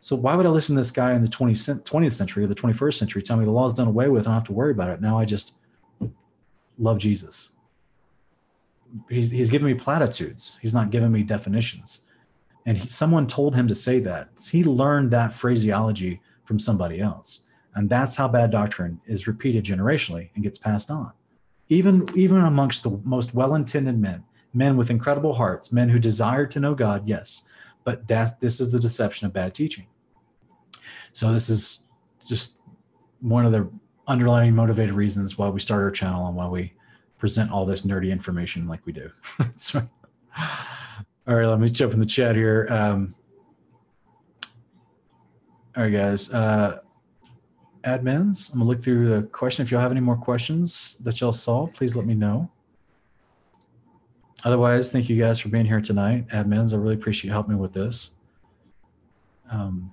So 0.00 0.16
why 0.16 0.34
would 0.34 0.46
I 0.46 0.50
listen 0.50 0.74
to 0.76 0.80
this 0.80 0.90
guy 0.90 1.12
in 1.12 1.22
the 1.22 1.28
20th, 1.28 1.84
20th 1.84 2.12
century 2.12 2.44
or 2.44 2.46
the 2.46 2.54
21st 2.54 2.94
century 2.94 3.22
tell 3.22 3.36
me 3.36 3.44
the 3.44 3.50
law 3.50 3.66
is 3.66 3.74
done 3.74 3.86
away 3.86 4.08
with? 4.08 4.22
I 4.22 4.30
don't 4.30 4.34
have 4.34 4.44
to 4.44 4.52
worry 4.52 4.72
about 4.72 4.90
it. 4.90 5.00
Now 5.00 5.18
I 5.18 5.24
just 5.24 5.54
love 6.78 6.98
Jesus. 6.98 7.52
He's, 9.08 9.30
he's 9.30 9.50
giving 9.50 9.66
me 9.66 9.74
platitudes. 9.74 10.58
He's 10.60 10.74
not 10.74 10.90
giving 10.90 11.12
me 11.12 11.22
definitions 11.22 12.02
and 12.66 12.78
he, 12.78 12.88
someone 12.88 13.26
told 13.26 13.54
him 13.54 13.68
to 13.68 13.74
say 13.74 14.00
that 14.00 14.28
he 14.50 14.64
learned 14.64 15.10
that 15.10 15.32
phraseology 15.32 16.20
from 16.44 16.58
somebody 16.58 17.00
else 17.00 17.44
and 17.74 17.88
that's 17.88 18.16
how 18.16 18.26
bad 18.28 18.50
doctrine 18.50 19.00
is 19.06 19.26
repeated 19.26 19.64
generationally 19.64 20.30
and 20.34 20.42
gets 20.44 20.58
passed 20.58 20.90
on 20.90 21.12
even 21.68 22.08
even 22.14 22.38
amongst 22.38 22.82
the 22.82 22.90
most 23.04 23.34
well-intended 23.34 23.98
men 23.98 24.24
men 24.52 24.76
with 24.76 24.90
incredible 24.90 25.34
hearts, 25.34 25.72
men 25.72 25.88
who 25.88 25.98
desire 25.98 26.46
to 26.46 26.60
know 26.60 26.74
God, 26.74 27.06
yes, 27.06 27.46
but 27.84 28.08
that 28.08 28.40
this 28.40 28.60
is 28.60 28.72
the 28.72 28.80
deception 28.80 29.26
of 29.26 29.32
bad 29.32 29.54
teaching. 29.54 29.86
So 31.12 31.32
this 31.32 31.48
is 31.48 31.82
just 32.26 32.56
one 33.20 33.46
of 33.46 33.52
the 33.52 33.70
underlying 34.06 34.54
motivated 34.54 34.94
reasons 34.94 35.38
why 35.38 35.48
we 35.48 35.60
start 35.60 35.82
our 35.82 35.90
channel 35.90 36.26
and 36.26 36.36
why 36.36 36.48
we 36.48 36.72
present 37.18 37.50
all 37.50 37.66
this 37.66 37.82
nerdy 37.82 38.10
information 38.10 38.66
like 38.66 38.84
we 38.86 38.92
do. 38.92 39.10
all 39.74 39.88
right, 41.26 41.46
let 41.46 41.60
me 41.60 41.68
jump 41.68 41.92
in 41.92 42.00
the 42.00 42.06
chat 42.06 42.34
here. 42.34 42.66
Um, 42.70 43.14
all 45.76 45.84
right, 45.84 45.92
guys. 45.92 46.32
Uh, 46.32 46.80
admins, 47.82 48.52
I'm 48.52 48.58
gonna 48.58 48.70
look 48.70 48.82
through 48.82 49.08
the 49.08 49.22
question. 49.28 49.62
If 49.62 49.70
y'all 49.70 49.80
have 49.80 49.90
any 49.90 50.00
more 50.00 50.16
questions 50.16 50.96
that 51.00 51.20
y'all 51.20 51.32
saw, 51.32 51.66
please 51.66 51.96
let 51.96 52.06
me 52.06 52.14
know. 52.14 52.50
Otherwise, 54.44 54.90
thank 54.90 55.08
you 55.08 55.18
guys 55.18 55.38
for 55.38 55.48
being 55.48 55.66
here 55.66 55.80
tonight. 55.80 56.28
Admins, 56.28 56.72
I 56.72 56.76
really 56.76 56.94
appreciate 56.94 57.28
you 57.28 57.32
helping 57.32 57.54
me 57.54 57.60
with 57.60 57.72
this. 57.72 58.12
Um, 59.50 59.92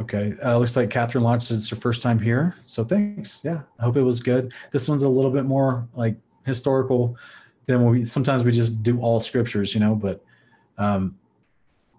okay, 0.00 0.34
uh, 0.42 0.56
looks 0.58 0.76
like 0.76 0.90
Catherine 0.90 1.24
launched 1.24 1.50
it's 1.50 1.68
her 1.68 1.76
first 1.76 2.00
time 2.00 2.18
here. 2.18 2.56
So 2.64 2.84
thanks. 2.84 3.42
Yeah, 3.44 3.62
I 3.78 3.84
hope 3.84 3.96
it 3.96 4.02
was 4.02 4.20
good. 4.20 4.52
This 4.70 4.88
one's 4.88 5.02
a 5.02 5.08
little 5.08 5.30
bit 5.30 5.44
more 5.44 5.86
like 5.94 6.16
historical 6.46 7.16
than 7.66 7.84
we 7.84 8.04
sometimes 8.04 8.44
we 8.44 8.52
just 8.52 8.82
do 8.82 9.00
all 9.00 9.20
scriptures, 9.20 9.74
you 9.74 9.80
know, 9.80 9.94
but 9.94 10.24
um, 10.78 11.18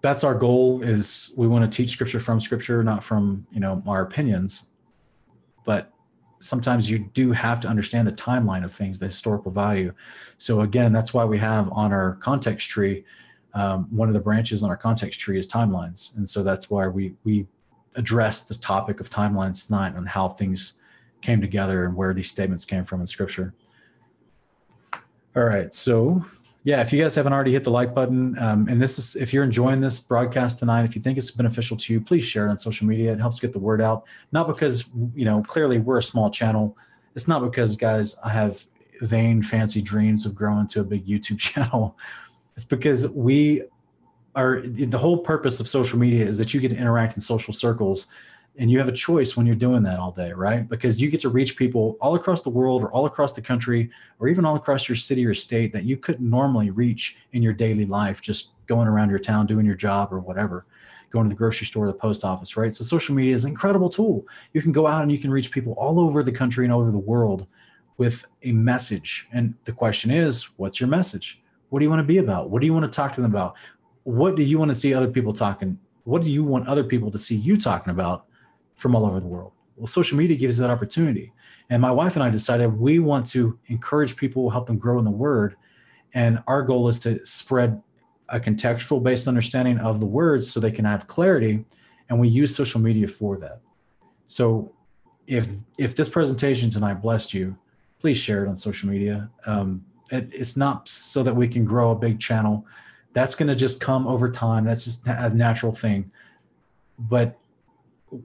that's 0.02 0.24
our 0.24 0.34
goal 0.34 0.82
is 0.82 1.32
we 1.36 1.46
want 1.46 1.70
to 1.70 1.74
teach 1.74 1.90
scripture 1.90 2.20
from 2.20 2.40
scripture, 2.40 2.82
not 2.82 3.02
from, 3.04 3.46
you 3.52 3.60
know, 3.60 3.82
our 3.86 4.02
opinions. 4.02 4.68
But 5.64 5.92
sometimes 6.40 6.90
you 6.90 6.98
do 6.98 7.30
have 7.30 7.60
to 7.60 7.68
understand 7.68 8.08
the 8.08 8.12
timeline 8.12 8.64
of 8.64 8.72
things, 8.72 8.98
the 8.98 9.06
historical 9.06 9.52
value. 9.52 9.94
So 10.38 10.62
again, 10.62 10.92
that's 10.92 11.14
why 11.14 11.24
we 11.24 11.38
have 11.38 11.70
on 11.72 11.92
our 11.92 12.16
context 12.16 12.68
tree, 12.68 13.04
um, 13.54 13.86
one 13.96 14.08
of 14.08 14.14
the 14.14 14.20
branches 14.20 14.64
on 14.64 14.70
our 14.70 14.76
context 14.76 15.20
tree 15.20 15.38
is 15.38 15.46
timelines. 15.46 16.16
And 16.16 16.28
so 16.28 16.42
that's 16.42 16.68
why 16.68 16.88
we, 16.88 17.14
we 17.22 17.46
address 17.94 18.40
the 18.42 18.54
topic 18.54 18.98
of 18.98 19.08
timelines 19.08 19.66
tonight 19.66 19.94
and 19.94 20.08
how 20.08 20.28
things 20.28 20.74
came 21.20 21.40
together 21.40 21.84
and 21.84 21.94
where 21.94 22.12
these 22.12 22.28
statements 22.28 22.64
came 22.64 22.82
from 22.82 23.00
in 23.00 23.06
scripture. 23.06 23.54
All 25.36 25.44
right. 25.44 25.72
So 25.72 26.26
yeah, 26.64 26.80
if 26.80 26.92
you 26.92 27.02
guys 27.02 27.14
haven't 27.14 27.32
already 27.32 27.52
hit 27.52 27.64
the 27.64 27.70
like 27.70 27.92
button, 27.92 28.38
um, 28.38 28.68
and 28.68 28.80
this 28.80 28.98
is 28.98 29.16
if 29.16 29.32
you're 29.32 29.42
enjoying 29.42 29.80
this 29.80 29.98
broadcast 29.98 30.60
tonight, 30.60 30.84
if 30.84 30.94
you 30.94 31.02
think 31.02 31.18
it's 31.18 31.30
beneficial 31.32 31.76
to 31.76 31.92
you, 31.92 32.00
please 32.00 32.24
share 32.24 32.46
it 32.46 32.50
on 32.50 32.58
social 32.58 32.86
media. 32.86 33.12
It 33.12 33.18
helps 33.18 33.40
get 33.40 33.52
the 33.52 33.58
word 33.58 33.80
out. 33.80 34.04
Not 34.30 34.46
because 34.46 34.88
you 35.14 35.24
know 35.24 35.42
clearly 35.42 35.78
we're 35.78 35.98
a 35.98 36.02
small 36.02 36.30
channel. 36.30 36.76
It's 37.16 37.26
not 37.26 37.42
because 37.42 37.76
guys 37.76 38.16
I 38.24 38.30
have 38.30 38.64
vain, 39.00 39.42
fancy 39.42 39.82
dreams 39.82 40.24
of 40.24 40.34
growing 40.34 40.68
to 40.68 40.80
a 40.80 40.84
big 40.84 41.04
YouTube 41.04 41.38
channel. 41.40 41.98
It's 42.54 42.64
because 42.64 43.08
we 43.08 43.62
are 44.34 44.62
the 44.62 44.98
whole 44.98 45.18
purpose 45.18 45.60
of 45.60 45.68
social 45.68 45.98
media 45.98 46.24
is 46.24 46.38
that 46.38 46.54
you 46.54 46.60
get 46.60 46.70
to 46.70 46.76
interact 46.76 47.16
in 47.16 47.20
social 47.20 47.52
circles 47.52 48.06
and 48.58 48.70
you 48.70 48.78
have 48.78 48.88
a 48.88 48.92
choice 48.92 49.36
when 49.36 49.46
you're 49.46 49.56
doing 49.56 49.82
that 49.82 49.98
all 49.98 50.12
day 50.12 50.32
right? 50.32 50.68
Because 50.68 51.00
you 51.00 51.10
get 51.10 51.20
to 51.20 51.28
reach 51.28 51.56
people 51.56 51.96
all 52.00 52.14
across 52.14 52.42
the 52.42 52.50
world 52.50 52.82
or 52.82 52.92
all 52.92 53.06
across 53.06 53.32
the 53.32 53.42
country 53.42 53.90
or 54.18 54.28
even 54.28 54.44
all 54.44 54.56
across 54.56 54.88
your 54.88 54.96
city 54.96 55.24
or 55.24 55.34
state 55.34 55.72
that 55.72 55.84
you 55.84 55.96
couldn't 55.96 56.28
normally 56.28 56.70
reach 56.70 57.18
in 57.32 57.42
your 57.42 57.52
daily 57.52 57.86
life 57.86 58.20
just 58.20 58.52
going 58.66 58.88
around 58.88 59.10
your 59.10 59.18
town 59.18 59.46
doing 59.46 59.66
your 59.66 59.74
job 59.74 60.12
or 60.12 60.20
whatever 60.20 60.66
going 61.10 61.24
to 61.24 61.28
the 61.28 61.36
grocery 61.36 61.66
store 61.66 61.84
or 61.84 61.88
the 61.88 61.98
post 61.98 62.24
office 62.24 62.56
right? 62.56 62.72
So 62.72 62.84
social 62.84 63.14
media 63.14 63.34
is 63.34 63.44
an 63.44 63.50
incredible 63.50 63.90
tool. 63.90 64.26
You 64.52 64.62
can 64.62 64.72
go 64.72 64.86
out 64.86 65.02
and 65.02 65.12
you 65.12 65.18
can 65.18 65.30
reach 65.30 65.50
people 65.50 65.74
all 65.74 66.00
over 66.00 66.22
the 66.22 66.32
country 66.32 66.64
and 66.64 66.72
over 66.72 66.90
the 66.90 66.98
world 66.98 67.46
with 67.98 68.24
a 68.42 68.52
message. 68.52 69.28
And 69.32 69.54
the 69.64 69.72
question 69.72 70.10
is 70.10 70.44
what's 70.56 70.80
your 70.80 70.88
message? 70.88 71.42
What 71.68 71.78
do 71.78 71.84
you 71.84 71.90
want 71.90 72.00
to 72.00 72.06
be 72.06 72.18
about? 72.18 72.50
What 72.50 72.60
do 72.60 72.66
you 72.66 72.72
want 72.74 72.90
to 72.90 72.94
talk 72.94 73.14
to 73.14 73.20
them 73.20 73.30
about? 73.30 73.54
What 74.04 74.36
do 74.36 74.42
you 74.42 74.58
want 74.58 74.70
to 74.70 74.74
see 74.74 74.92
other 74.92 75.08
people 75.08 75.32
talking 75.32 75.78
what 76.04 76.22
do 76.22 76.30
you 76.30 76.42
want 76.44 76.66
other 76.66 76.84
people 76.84 77.10
to 77.10 77.18
see 77.18 77.36
you 77.36 77.56
talking 77.56 77.90
about 77.90 78.26
from 78.82 78.96
all 78.96 79.06
over 79.06 79.20
the 79.20 79.26
world. 79.26 79.52
Well, 79.76 79.86
social 79.86 80.18
media 80.18 80.36
gives 80.36 80.58
that 80.58 80.68
opportunity. 80.68 81.32
And 81.70 81.80
my 81.80 81.90
wife 81.90 82.16
and 82.16 82.22
I 82.22 82.28
decided 82.28 82.78
we 82.78 82.98
want 82.98 83.26
to 83.28 83.58
encourage 83.68 84.16
people, 84.16 84.50
help 84.50 84.66
them 84.66 84.76
grow 84.76 84.98
in 84.98 85.04
the 85.04 85.10
word. 85.10 85.56
And 86.12 86.42
our 86.46 86.62
goal 86.62 86.88
is 86.88 86.98
to 87.00 87.24
spread 87.24 87.80
a 88.28 88.40
contextual 88.40 89.02
based 89.02 89.28
understanding 89.28 89.78
of 89.78 90.00
the 90.00 90.06
words 90.06 90.50
so 90.50 90.60
they 90.60 90.72
can 90.72 90.84
have 90.84 91.06
clarity. 91.06 91.64
And 92.08 92.18
we 92.18 92.28
use 92.28 92.54
social 92.54 92.80
media 92.80 93.06
for 93.06 93.38
that. 93.38 93.60
So 94.26 94.72
if 95.26 95.48
if 95.78 95.94
this 95.94 96.08
presentation 96.08 96.68
tonight 96.68 97.00
blessed 97.00 97.32
you, 97.32 97.56
please 98.00 98.18
share 98.18 98.44
it 98.44 98.48
on 98.48 98.56
social 98.56 98.90
media. 98.90 99.30
Um, 99.46 99.84
it, 100.10 100.28
it's 100.32 100.56
not 100.56 100.88
so 100.88 101.22
that 101.22 101.34
we 101.34 101.46
can 101.46 101.64
grow 101.64 101.92
a 101.92 101.96
big 101.96 102.18
channel. 102.18 102.66
That's 103.12 103.34
going 103.34 103.48
to 103.48 103.54
just 103.54 103.80
come 103.80 104.06
over 104.06 104.30
time. 104.30 104.64
That's 104.64 104.84
just 104.84 105.06
a 105.06 105.30
natural 105.30 105.72
thing. 105.72 106.10
But 106.98 107.38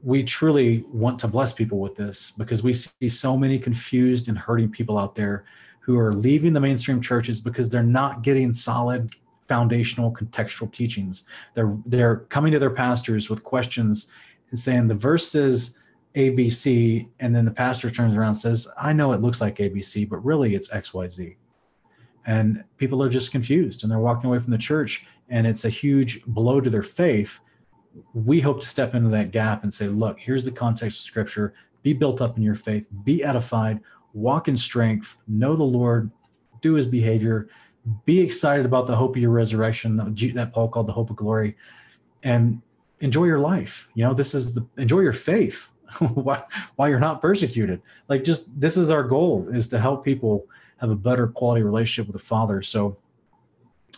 we 0.03 0.23
truly 0.23 0.83
want 0.91 1.19
to 1.19 1.27
bless 1.27 1.53
people 1.53 1.79
with 1.79 1.95
this 1.95 2.31
because 2.31 2.61
we 2.61 2.73
see 2.73 3.07
so 3.07 3.37
many 3.37 3.57
confused 3.57 4.27
and 4.27 4.37
hurting 4.37 4.69
people 4.69 4.97
out 4.97 5.15
there 5.15 5.45
who 5.79 5.97
are 5.97 6.13
leaving 6.13 6.51
the 6.51 6.59
mainstream 6.59 6.99
churches 6.99 7.39
because 7.39 7.69
they're 7.69 7.83
not 7.83 8.21
getting 8.21 8.51
solid 8.51 9.15
foundational 9.47 10.11
contextual 10.11 10.69
teachings. 10.71 11.23
They're 11.53 11.77
they're 11.85 12.17
coming 12.17 12.51
to 12.51 12.59
their 12.59 12.69
pastors 12.69 13.29
with 13.29 13.43
questions 13.43 14.07
and 14.49 14.59
saying 14.59 14.87
the 14.87 14.95
verse 14.95 15.27
says 15.27 15.77
ABC, 16.15 17.07
and 17.19 17.33
then 17.33 17.45
the 17.45 17.51
pastor 17.51 17.89
turns 17.89 18.17
around 18.17 18.29
and 18.29 18.37
says, 18.37 18.67
I 18.77 18.91
know 18.91 19.13
it 19.13 19.21
looks 19.21 19.39
like 19.39 19.57
ABC, 19.57 20.09
but 20.09 20.25
really 20.25 20.55
it's 20.55 20.69
XYZ. 20.69 21.35
And 22.25 22.63
people 22.77 23.01
are 23.03 23.09
just 23.09 23.31
confused 23.31 23.83
and 23.83 23.91
they're 23.91 23.99
walking 23.99 24.29
away 24.29 24.39
from 24.39 24.51
the 24.51 24.57
church, 24.57 25.05
and 25.29 25.47
it's 25.47 25.63
a 25.63 25.69
huge 25.69 26.23
blow 26.25 26.59
to 26.59 26.69
their 26.69 26.83
faith 26.83 27.39
we 28.13 28.41
hope 28.41 28.61
to 28.61 28.67
step 28.67 28.93
into 28.95 29.09
that 29.09 29.31
gap 29.31 29.63
and 29.63 29.73
say, 29.73 29.87
look, 29.87 30.19
here's 30.19 30.43
the 30.43 30.51
context 30.51 30.99
of 30.99 31.03
scripture. 31.03 31.53
Be 31.83 31.93
built 31.93 32.21
up 32.21 32.37
in 32.37 32.43
your 32.43 32.55
faith, 32.55 32.87
be 33.03 33.23
edified, 33.23 33.79
walk 34.13 34.47
in 34.47 34.57
strength, 34.57 35.17
know 35.27 35.55
the 35.55 35.63
Lord, 35.63 36.11
do 36.61 36.73
his 36.73 36.85
behavior, 36.85 37.49
be 38.05 38.19
excited 38.19 38.65
about 38.65 38.87
the 38.87 38.95
hope 38.95 39.15
of 39.15 39.21
your 39.21 39.31
resurrection 39.31 39.95
that 39.97 40.51
Paul 40.53 40.67
called 40.67 40.87
the 40.87 40.93
hope 40.93 41.09
of 41.09 41.15
glory, 41.15 41.55
and 42.23 42.61
enjoy 42.99 43.25
your 43.25 43.39
life. 43.39 43.89
You 43.93 44.05
know, 44.05 44.13
this 44.13 44.33
is 44.33 44.53
the 44.53 44.65
enjoy 44.77 45.01
your 45.01 45.13
faith 45.13 45.71
while, 45.99 46.47
while 46.75 46.89
you're 46.89 46.99
not 46.99 47.21
persecuted. 47.21 47.81
Like, 48.09 48.23
just 48.23 48.59
this 48.59 48.75
is 48.75 48.91
our 48.91 49.03
goal 49.03 49.47
is 49.51 49.67
to 49.69 49.79
help 49.79 50.03
people 50.03 50.47
have 50.77 50.91
a 50.91 50.95
better 50.95 51.27
quality 51.27 51.63
relationship 51.63 52.11
with 52.11 52.21
the 52.21 52.27
Father. 52.27 52.61
So, 52.61 52.97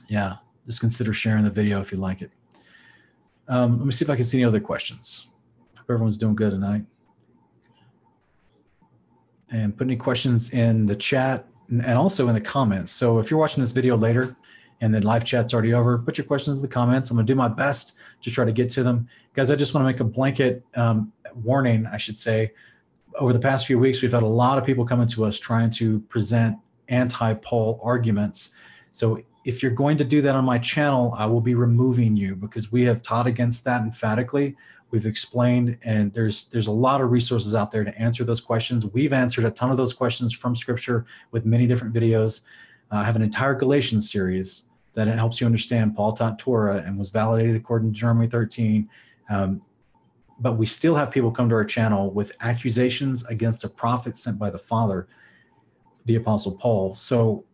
yeah, 0.08 0.36
just 0.66 0.80
consider 0.80 1.14
sharing 1.14 1.44
the 1.44 1.50
video 1.50 1.82
if 1.82 1.92
you 1.92 1.98
like 1.98 2.22
it. 2.22 2.32
Um, 3.50 3.80
let 3.80 3.86
me 3.86 3.92
see 3.92 4.06
if 4.06 4.10
I 4.12 4.16
can 4.16 4.24
see 4.24 4.38
any 4.38 4.46
other 4.46 4.60
questions. 4.60 5.28
Hope 5.78 5.90
everyone's 5.90 6.18
doing 6.18 6.36
good 6.36 6.52
tonight. 6.52 6.86
And 9.52 9.76
put 9.76 9.88
any 9.88 9.96
questions 9.96 10.52
in 10.52 10.86
the 10.86 10.96
chat 10.96 11.48
and 11.70 11.98
also 11.98 12.28
in 12.28 12.36
the 12.36 12.42
comments. 12.42 12.92
So 12.92 13.18
if 13.18 13.32
you're 13.32 13.40
watching 13.40 13.62
this 13.62 13.72
video 13.72 13.98
later 13.98 14.36
and 14.82 14.94
the 14.94 15.02
live 15.02 15.26
chat's 15.26 15.54
already 15.54 15.74
over, 15.74 15.98
put 15.98 16.18
your 16.18 16.26
questions 16.26 16.58
in 16.58 16.62
the 16.62 16.68
comments. 16.68 17.10
I'm 17.10 17.18
gonna 17.18 17.26
do 17.26 17.34
my 17.34 17.48
best 17.48 17.98
to 18.22 18.30
try 18.30 18.46
to 18.46 18.52
get 18.52 18.70
to 18.72 18.84
them. 18.84 19.10
Guys, 19.34 19.50
I 19.50 19.56
just 19.56 19.74
wanna 19.74 19.86
make 19.86 20.00
a 20.00 20.04
blanket 20.04 20.64
um, 20.76 21.12
warning, 21.34 21.88
I 21.88 21.98
should 21.98 22.20
say. 22.20 22.54
Over 23.16 23.34
the 23.34 23.40
past 23.40 23.66
few 23.66 23.80
weeks, 23.80 24.04
we've 24.04 24.14
had 24.14 24.24
a 24.24 24.28
lot 24.28 24.60
of 24.60 24.66
people 24.66 24.86
coming 24.86 25.08
to 25.08 25.26
us 25.26 25.40
trying 25.40 25.72
to 25.72 26.00
present 26.02 26.58
anti-Paul 26.88 27.80
arguments. 27.84 28.54
So 28.92 29.24
if 29.46 29.64
you're 29.64 29.72
going 29.72 29.98
to 29.98 30.04
do 30.04 30.22
that 30.22 30.36
on 30.36 30.44
my 30.44 30.58
channel, 30.58 31.14
I 31.18 31.26
will 31.26 31.42
be 31.42 31.56
removing 31.56 32.16
you 32.16 32.36
because 32.36 32.72
we 32.72 32.84
have 32.84 33.02
taught 33.02 33.28
against 33.28 33.64
that 33.66 33.82
emphatically. 33.82 34.56
We've 34.92 35.06
explained, 35.06 35.78
and 35.84 36.12
there's 36.14 36.48
there's 36.48 36.68
a 36.68 36.72
lot 36.72 37.00
of 37.00 37.12
resources 37.12 37.56
out 37.56 37.72
there 37.72 37.84
to 37.84 37.98
answer 37.98 38.24
those 38.24 38.42
questions. 38.42 38.86
We've 38.86 39.14
answered 39.14 39.46
a 39.46 39.52
ton 39.52 39.72
of 39.72 39.78
those 39.78 39.94
questions 39.94 40.34
from 40.34 40.56
Scripture 40.56 41.06
with 41.32 41.46
many 41.46 41.68
different 41.68 41.94
videos. 41.94 42.44
Uh, 42.92 42.98
I 42.98 43.04
have 43.04 43.16
an 43.16 43.22
entire 43.22 43.54
Galatians 43.54 44.12
series 44.12 44.64
that 44.94 45.08
helps 45.08 45.40
you 45.40 45.46
understand 45.46 45.96
Paul 45.96 46.14
taught 46.14 46.40
Torah 46.40 46.84
and 46.86 46.98
was 46.98 47.10
validated 47.12 47.56
according 47.56 47.90
to 47.90 47.94
Deuteronomy 47.94 48.28
13. 48.28 48.90
Um, 49.30 49.62
but 50.40 50.54
we 50.54 50.66
still 50.66 50.96
have 50.96 51.12
people 51.12 51.32
come 51.32 51.50
to 51.50 51.56
our 51.56 51.66
channel 51.66 52.12
with 52.12 52.32
accusations 52.42 53.26
against 53.26 53.64
a 53.64 53.70
prophet 53.70 54.18
sent 54.18 54.40
by 54.40 54.50
the 54.50 54.58
Father, 54.58 55.08
the 56.06 56.16
Apostle 56.16 56.54
Paul. 56.54 56.96
So 56.96 57.46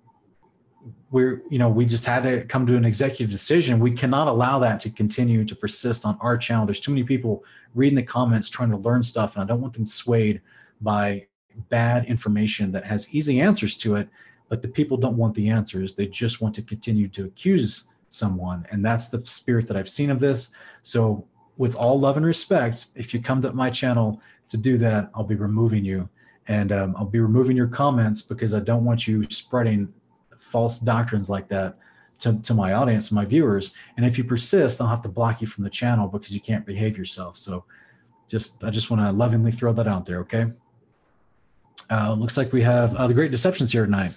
we're 1.15 1.41
you 1.49 1.57
know 1.57 1.69
we 1.69 1.85
just 1.85 2.03
had 2.03 2.23
to 2.23 2.43
come 2.43 2.65
to 2.65 2.75
an 2.75 2.83
executive 2.83 3.31
decision. 3.31 3.79
We 3.79 3.91
cannot 3.91 4.27
allow 4.27 4.59
that 4.59 4.81
to 4.81 4.89
continue 4.89 5.45
to 5.45 5.55
persist 5.55 6.05
on 6.05 6.17
our 6.19 6.37
channel. 6.37 6.65
There's 6.65 6.81
too 6.81 6.91
many 6.91 7.05
people 7.05 7.45
reading 7.73 7.95
the 7.95 8.03
comments 8.03 8.49
trying 8.49 8.71
to 8.71 8.77
learn 8.77 9.01
stuff 9.01 9.35
and 9.35 9.43
i 9.43 9.45
don't 9.47 9.61
want 9.61 9.73
them 9.73 9.85
swayed 9.85 10.41
by 10.81 11.25
bad 11.69 12.03
information 12.05 12.71
that 12.71 12.83
has 12.83 13.13
easy 13.13 13.39
answers 13.39 13.77
to 13.77 13.95
it 13.95 14.09
but 14.49 14.61
the 14.61 14.67
people 14.67 14.95
don't 14.97 15.17
want 15.17 15.33
the 15.33 15.49
answers. 15.49 15.95
They 15.95 16.05
just 16.05 16.39
want 16.39 16.53
to 16.55 16.61
continue 16.61 17.07
to 17.09 17.25
accuse 17.25 17.87
someone 18.09 18.65
and 18.69 18.83
that's 18.83 19.07
the 19.07 19.25
spirit 19.25 19.67
that 19.67 19.77
i've 19.77 19.89
seen 19.97 20.09
of 20.09 20.19
this. 20.19 20.51
So 20.83 21.25
with 21.55 21.75
all 21.75 21.97
love 21.97 22.17
and 22.17 22.25
respect 22.25 22.87
if 22.95 23.13
you 23.13 23.21
come 23.21 23.41
to 23.41 23.53
my 23.53 23.69
channel 23.69 24.21
to 24.49 24.57
do 24.57 24.77
that 24.79 25.11
i'll 25.15 25.31
be 25.35 25.35
removing 25.35 25.85
you. 25.85 26.09
And 26.47 26.71
um, 26.71 26.93
I'll 26.97 27.13
be 27.17 27.19
removing 27.19 27.57
your 27.57 27.67
comments 27.67 28.21
because 28.21 28.53
I 28.53 28.59
don't 28.59 28.85
want 28.85 29.07
you 29.07 29.25
spreading 29.29 29.93
false 30.45 30.79
doctrines 30.79 31.29
like 31.29 31.47
that 31.49 31.77
to, 32.19 32.39
to 32.41 32.53
my 32.53 32.73
audience, 32.73 33.11
my 33.11 33.25
viewers. 33.25 33.73
And 33.97 34.05
if 34.05 34.17
you 34.17 34.23
persist, 34.23 34.79
I'll 34.79 34.87
have 34.87 35.01
to 35.01 35.09
block 35.09 35.41
you 35.41 35.47
from 35.47 35.63
the 35.63 35.69
channel 35.69 36.07
because 36.07 36.33
you 36.33 36.39
can't 36.39 36.65
behave 36.65 36.97
yourself. 36.97 37.37
So 37.37 37.65
just 38.27 38.63
I 38.63 38.69
just 38.69 38.89
want 38.89 39.01
to 39.01 39.11
lovingly 39.11 39.51
throw 39.51 39.73
that 39.73 39.87
out 39.87 40.05
there, 40.05 40.19
okay? 40.19 40.47
Uh, 41.89 42.13
looks 42.13 42.37
like 42.37 42.51
we 42.51 42.61
have 42.61 42.95
uh, 42.95 43.07
the 43.07 43.13
Great 43.13 43.31
Deceptions 43.31 43.71
here 43.71 43.85
tonight. 43.85 44.11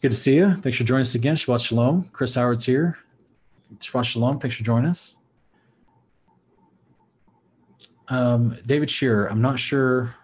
Good 0.00 0.12
to 0.12 0.16
see 0.16 0.36
you. 0.36 0.54
Thanks 0.56 0.78
for 0.78 0.84
joining 0.84 1.02
us 1.02 1.14
again. 1.14 1.34
Shabbat 1.34 1.66
Shalom. 1.66 2.04
Chris 2.12 2.34
Howard's 2.34 2.64
here. 2.66 2.98
Shabbat 3.78 4.04
Shalom. 4.04 4.38
Thanks 4.38 4.56
for 4.56 4.62
joining 4.62 4.90
us. 4.90 5.16
Um, 8.08 8.58
David 8.66 8.90
Shearer, 8.90 9.30
I'm 9.30 9.40
not 9.40 9.58
sure. 9.58 10.14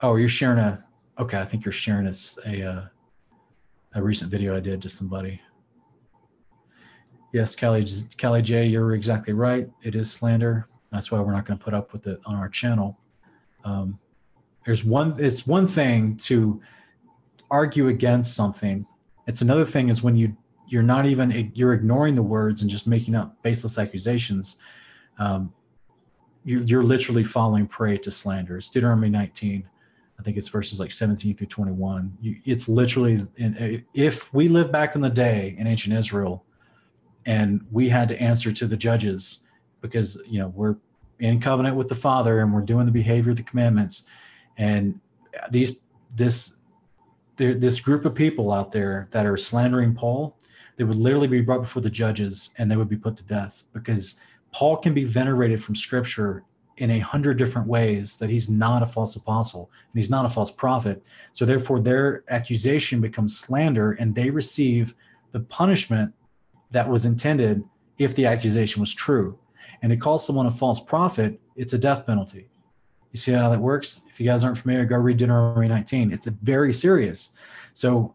Oh, 0.00 0.16
you're 0.16 0.28
sharing 0.28 0.58
a. 0.58 0.84
Okay, 1.18 1.38
I 1.38 1.44
think 1.44 1.64
you're 1.64 1.72
sharing 1.72 2.06
a 2.06 2.14
a, 2.46 2.62
uh, 2.62 2.86
a 3.94 4.02
recent 4.02 4.30
video 4.30 4.56
I 4.56 4.60
did 4.60 4.82
to 4.82 4.88
somebody. 4.88 5.40
Yes, 7.32 7.56
Callie, 7.56 7.86
Callie 8.20 8.42
J, 8.42 8.66
you're 8.66 8.94
exactly 8.94 9.32
right. 9.32 9.68
It 9.82 9.94
is 9.94 10.12
slander. 10.12 10.68
That's 10.90 11.10
why 11.10 11.20
we're 11.20 11.32
not 11.32 11.46
going 11.46 11.58
to 11.58 11.64
put 11.64 11.72
up 11.72 11.92
with 11.92 12.06
it 12.06 12.20
on 12.26 12.34
our 12.36 12.48
channel. 12.48 12.98
Um, 13.64 13.98
there's 14.66 14.84
one. 14.84 15.16
It's 15.18 15.46
one 15.46 15.66
thing 15.66 16.16
to 16.18 16.60
argue 17.50 17.88
against 17.88 18.34
something. 18.34 18.86
It's 19.26 19.40
another 19.40 19.64
thing 19.64 19.88
is 19.88 20.02
when 20.02 20.16
you 20.16 20.36
you're 20.68 20.82
not 20.82 21.06
even 21.06 21.52
you're 21.54 21.72
ignoring 21.72 22.14
the 22.14 22.22
words 22.22 22.62
and 22.62 22.70
just 22.70 22.86
making 22.86 23.14
up 23.14 23.42
baseless 23.42 23.78
accusations. 23.78 24.58
Um, 25.18 25.52
you're, 26.44 26.62
you're 26.62 26.82
literally 26.82 27.24
falling 27.24 27.66
prey 27.66 27.98
to 27.98 28.10
slander. 28.10 28.56
It's 28.56 28.70
Deuteronomy 28.70 29.10
19. 29.10 29.68
I 30.22 30.24
think 30.24 30.36
it's 30.36 30.46
verses 30.46 30.78
like 30.78 30.92
17 30.92 31.36
through 31.36 31.48
21. 31.48 32.16
You, 32.20 32.36
it's 32.44 32.68
literally, 32.68 33.26
in, 33.36 33.56
uh, 33.56 33.78
if 33.92 34.32
we 34.32 34.46
live 34.46 34.70
back 34.70 34.94
in 34.94 35.00
the 35.00 35.10
day 35.10 35.56
in 35.58 35.66
ancient 35.66 35.96
Israel, 35.96 36.44
and 37.26 37.66
we 37.72 37.88
had 37.88 38.08
to 38.10 38.22
answer 38.22 38.52
to 38.52 38.68
the 38.68 38.76
judges 38.76 39.40
because 39.80 40.22
you 40.24 40.38
know 40.38 40.46
we're 40.54 40.76
in 41.18 41.40
covenant 41.40 41.74
with 41.74 41.88
the 41.88 41.96
Father 41.96 42.38
and 42.38 42.54
we're 42.54 42.60
doing 42.60 42.86
the 42.86 42.92
behavior 42.92 43.32
of 43.32 43.36
the 43.36 43.42
commandments, 43.42 44.04
and 44.56 45.00
these 45.50 45.78
this 46.14 46.58
this 47.34 47.80
group 47.80 48.04
of 48.04 48.14
people 48.14 48.52
out 48.52 48.70
there 48.70 49.08
that 49.10 49.26
are 49.26 49.36
slandering 49.36 49.92
Paul, 49.92 50.36
they 50.76 50.84
would 50.84 50.94
literally 50.94 51.26
be 51.26 51.40
brought 51.40 51.62
before 51.62 51.82
the 51.82 51.90
judges 51.90 52.54
and 52.58 52.70
they 52.70 52.76
would 52.76 52.88
be 52.88 52.96
put 52.96 53.16
to 53.16 53.24
death 53.24 53.64
because 53.72 54.20
Paul 54.52 54.76
can 54.76 54.94
be 54.94 55.02
venerated 55.02 55.60
from 55.64 55.74
Scripture 55.74 56.44
in 56.78 56.90
a 56.90 56.98
hundred 56.98 57.36
different 57.36 57.68
ways 57.68 58.16
that 58.18 58.30
he's 58.30 58.48
not 58.48 58.82
a 58.82 58.86
false 58.86 59.16
apostle 59.16 59.70
and 59.90 59.98
he's 59.98 60.10
not 60.10 60.24
a 60.24 60.28
false 60.28 60.50
prophet. 60.50 61.04
So 61.32 61.44
therefore, 61.44 61.80
their 61.80 62.24
accusation 62.28 63.00
becomes 63.00 63.38
slander, 63.38 63.92
and 63.92 64.14
they 64.14 64.30
receive 64.30 64.94
the 65.32 65.40
punishment 65.40 66.14
that 66.70 66.88
was 66.88 67.04
intended 67.04 67.62
if 67.98 68.14
the 68.14 68.26
accusation 68.26 68.80
was 68.80 68.94
true. 68.94 69.38
And 69.82 69.90
to 69.90 69.96
call 69.96 70.18
someone 70.18 70.46
a 70.46 70.50
false 70.50 70.80
prophet, 70.80 71.40
it's 71.56 71.72
a 71.72 71.78
death 71.78 72.06
penalty. 72.06 72.48
You 73.12 73.18
see 73.18 73.32
how 73.32 73.50
that 73.50 73.60
works? 73.60 74.00
If 74.08 74.20
you 74.20 74.26
guys 74.26 74.42
aren't 74.42 74.56
familiar, 74.56 74.86
go 74.86 74.96
read 74.96 75.18
Deuteronomy 75.18 75.68
19. 75.68 76.12
It's 76.12 76.26
very 76.26 76.72
serious. 76.72 77.34
So 77.74 78.14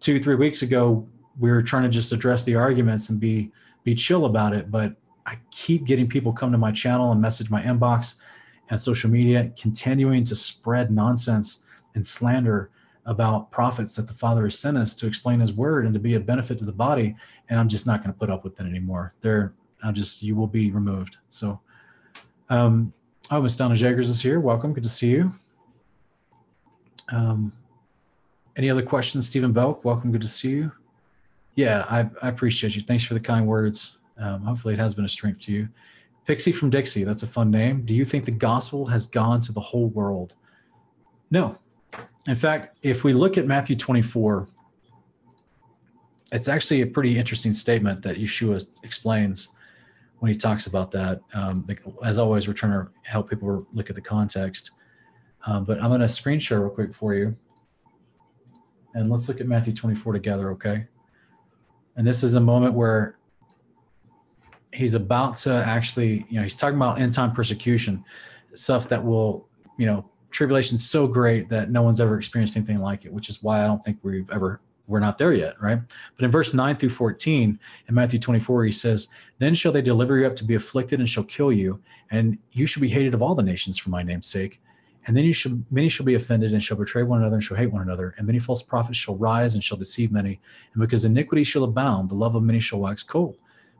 two, 0.00 0.20
three 0.20 0.34
weeks 0.34 0.62
ago, 0.62 1.08
we 1.38 1.50
were 1.50 1.62
trying 1.62 1.84
to 1.84 1.88
just 1.88 2.12
address 2.12 2.42
the 2.42 2.56
arguments 2.56 3.08
and 3.08 3.18
be 3.20 3.52
be 3.84 3.94
chill 3.94 4.24
about 4.24 4.52
it. 4.52 4.70
But 4.70 4.96
I 5.26 5.38
keep 5.50 5.84
getting 5.84 6.08
people 6.08 6.32
come 6.32 6.52
to 6.52 6.58
my 6.58 6.70
channel 6.70 7.10
and 7.10 7.20
message 7.20 7.50
my 7.50 7.60
inbox 7.62 8.16
and 8.70 8.80
social 8.80 9.10
media, 9.10 9.52
continuing 9.60 10.24
to 10.24 10.36
spread 10.36 10.90
nonsense 10.90 11.64
and 11.94 12.06
slander 12.06 12.70
about 13.04 13.50
prophets 13.50 13.96
that 13.96 14.06
the 14.06 14.12
Father 14.12 14.44
has 14.44 14.58
sent 14.58 14.76
us 14.76 14.94
to 14.94 15.06
explain 15.06 15.40
His 15.40 15.52
Word 15.52 15.84
and 15.84 15.94
to 15.94 16.00
be 16.00 16.14
a 16.14 16.20
benefit 16.20 16.58
to 16.58 16.64
the 16.64 16.72
body. 16.72 17.16
And 17.48 17.58
I'm 17.58 17.68
just 17.68 17.86
not 17.86 18.02
going 18.02 18.12
to 18.12 18.18
put 18.18 18.30
up 18.30 18.44
with 18.44 18.58
it 18.60 18.66
anymore. 18.66 19.14
There, 19.20 19.52
I'm 19.82 19.94
just 19.94 20.22
you 20.22 20.36
will 20.36 20.46
be 20.46 20.70
removed. 20.70 21.16
So, 21.28 21.60
um, 22.48 22.92
oh, 23.30 23.40
Miss 23.40 23.56
Donna 23.56 23.74
Jagers 23.74 24.08
is 24.08 24.20
here. 24.20 24.40
Welcome. 24.40 24.72
Good 24.72 24.82
to 24.84 24.88
see 24.88 25.10
you. 25.10 25.32
Um, 27.08 27.52
any 28.56 28.70
other 28.70 28.82
questions, 28.82 29.28
Stephen 29.28 29.52
Belk? 29.52 29.84
Welcome. 29.84 30.12
Good 30.12 30.22
to 30.22 30.28
see 30.28 30.50
you. 30.50 30.72
Yeah, 31.54 31.86
I, 31.88 32.08
I 32.22 32.28
appreciate 32.28 32.74
you. 32.74 32.82
Thanks 32.82 33.04
for 33.04 33.14
the 33.14 33.20
kind 33.20 33.46
words. 33.46 33.98
Um, 34.18 34.42
hopefully, 34.42 34.74
it 34.74 34.80
has 34.80 34.94
been 34.94 35.04
a 35.04 35.08
strength 35.08 35.40
to 35.42 35.52
you. 35.52 35.68
Pixie 36.26 36.52
from 36.52 36.70
Dixie, 36.70 37.04
that's 37.04 37.22
a 37.22 37.26
fun 37.26 37.50
name. 37.50 37.82
Do 37.84 37.94
you 37.94 38.04
think 38.04 38.24
the 38.24 38.32
gospel 38.32 38.86
has 38.86 39.06
gone 39.06 39.40
to 39.42 39.52
the 39.52 39.60
whole 39.60 39.88
world? 39.88 40.34
No, 41.30 41.58
in 42.26 42.34
fact, 42.34 42.78
if 42.82 43.04
we 43.04 43.12
look 43.12 43.38
at 43.38 43.46
Matthew 43.46 43.76
24, 43.76 44.48
it's 46.32 46.48
actually 46.48 46.82
a 46.82 46.86
pretty 46.86 47.16
interesting 47.16 47.52
statement 47.52 48.02
that 48.02 48.16
Yeshua 48.16 48.66
explains 48.82 49.48
when 50.18 50.32
he 50.32 50.38
talks 50.38 50.66
about 50.66 50.90
that. 50.90 51.20
Um, 51.34 51.66
as 52.02 52.18
always, 52.18 52.48
we're 52.48 52.54
trying 52.54 52.72
to 52.72 52.90
help 53.04 53.30
people 53.30 53.66
look 53.72 53.88
at 53.90 53.94
the 53.94 54.02
context. 54.02 54.72
Um, 55.46 55.64
but 55.64 55.80
I'm 55.80 55.88
going 55.88 56.00
to 56.00 56.08
screen 56.08 56.40
share 56.40 56.60
real 56.60 56.70
quick 56.70 56.92
for 56.92 57.14
you. 57.14 57.36
And 58.94 59.10
let's 59.10 59.28
look 59.28 59.40
at 59.40 59.46
Matthew 59.46 59.74
24 59.74 60.14
together, 60.14 60.50
okay? 60.52 60.86
And 61.96 62.06
this 62.06 62.24
is 62.24 62.34
a 62.34 62.40
moment 62.40 62.74
where 62.74 63.18
he's 64.76 64.94
about 64.94 65.36
to 65.36 65.54
actually, 65.54 66.24
you 66.28 66.36
know, 66.36 66.42
he's 66.42 66.56
talking 66.56 66.76
about 66.76 67.00
end 67.00 67.14
time 67.14 67.32
persecution, 67.32 68.04
stuff 68.54 68.88
that 68.88 69.04
will, 69.04 69.48
you 69.78 69.86
know, 69.86 70.08
tribulation 70.30 70.76
so 70.76 71.06
great 71.06 71.48
that 71.48 71.70
no 71.70 71.82
one's 71.82 72.00
ever 72.00 72.16
experienced 72.16 72.56
anything 72.56 72.80
like 72.80 73.04
it, 73.04 73.12
which 73.12 73.28
is 73.28 73.42
why 73.42 73.64
I 73.64 73.66
don't 73.66 73.82
think 73.82 73.98
we've 74.02 74.30
ever 74.30 74.60
we're 74.88 75.00
not 75.00 75.18
there 75.18 75.32
yet, 75.32 75.60
right? 75.60 75.80
But 76.16 76.24
in 76.24 76.30
verse 76.30 76.54
9 76.54 76.76
through 76.76 76.90
14 76.90 77.58
in 77.88 77.94
Matthew 77.94 78.20
24, 78.20 78.64
he 78.64 78.70
says, 78.70 79.08
Then 79.38 79.54
shall 79.54 79.72
they 79.72 79.82
deliver 79.82 80.16
you 80.16 80.26
up 80.26 80.36
to 80.36 80.44
be 80.44 80.54
afflicted 80.54 81.00
and 81.00 81.08
shall 81.08 81.24
kill 81.24 81.50
you, 81.50 81.80
and 82.10 82.38
you 82.52 82.66
shall 82.66 82.80
be 82.80 82.88
hated 82.88 83.12
of 83.12 83.22
all 83.22 83.34
the 83.34 83.42
nations 83.42 83.78
for 83.78 83.90
my 83.90 84.04
name's 84.04 84.28
sake. 84.28 84.60
And 85.06 85.16
then 85.16 85.24
you 85.24 85.32
shall 85.32 85.58
many 85.70 85.88
shall 85.88 86.06
be 86.06 86.14
offended 86.14 86.52
and 86.52 86.62
shall 86.62 86.76
betray 86.76 87.02
one 87.04 87.20
another 87.20 87.36
and 87.36 87.42
shall 87.42 87.56
hate 87.56 87.72
one 87.72 87.82
another, 87.82 88.14
and 88.16 88.26
many 88.26 88.38
false 88.38 88.62
prophets 88.62 88.98
shall 88.98 89.16
rise 89.16 89.54
and 89.54 89.62
shall 89.62 89.78
deceive 89.78 90.12
many. 90.12 90.40
And 90.72 90.80
because 90.80 91.04
iniquity 91.04 91.44
shall 91.44 91.64
abound, 91.64 92.08
the 92.08 92.14
love 92.14 92.34
of 92.34 92.42
many 92.42 92.60
shall 92.60 92.80
wax 92.80 93.02
cold. 93.02 93.36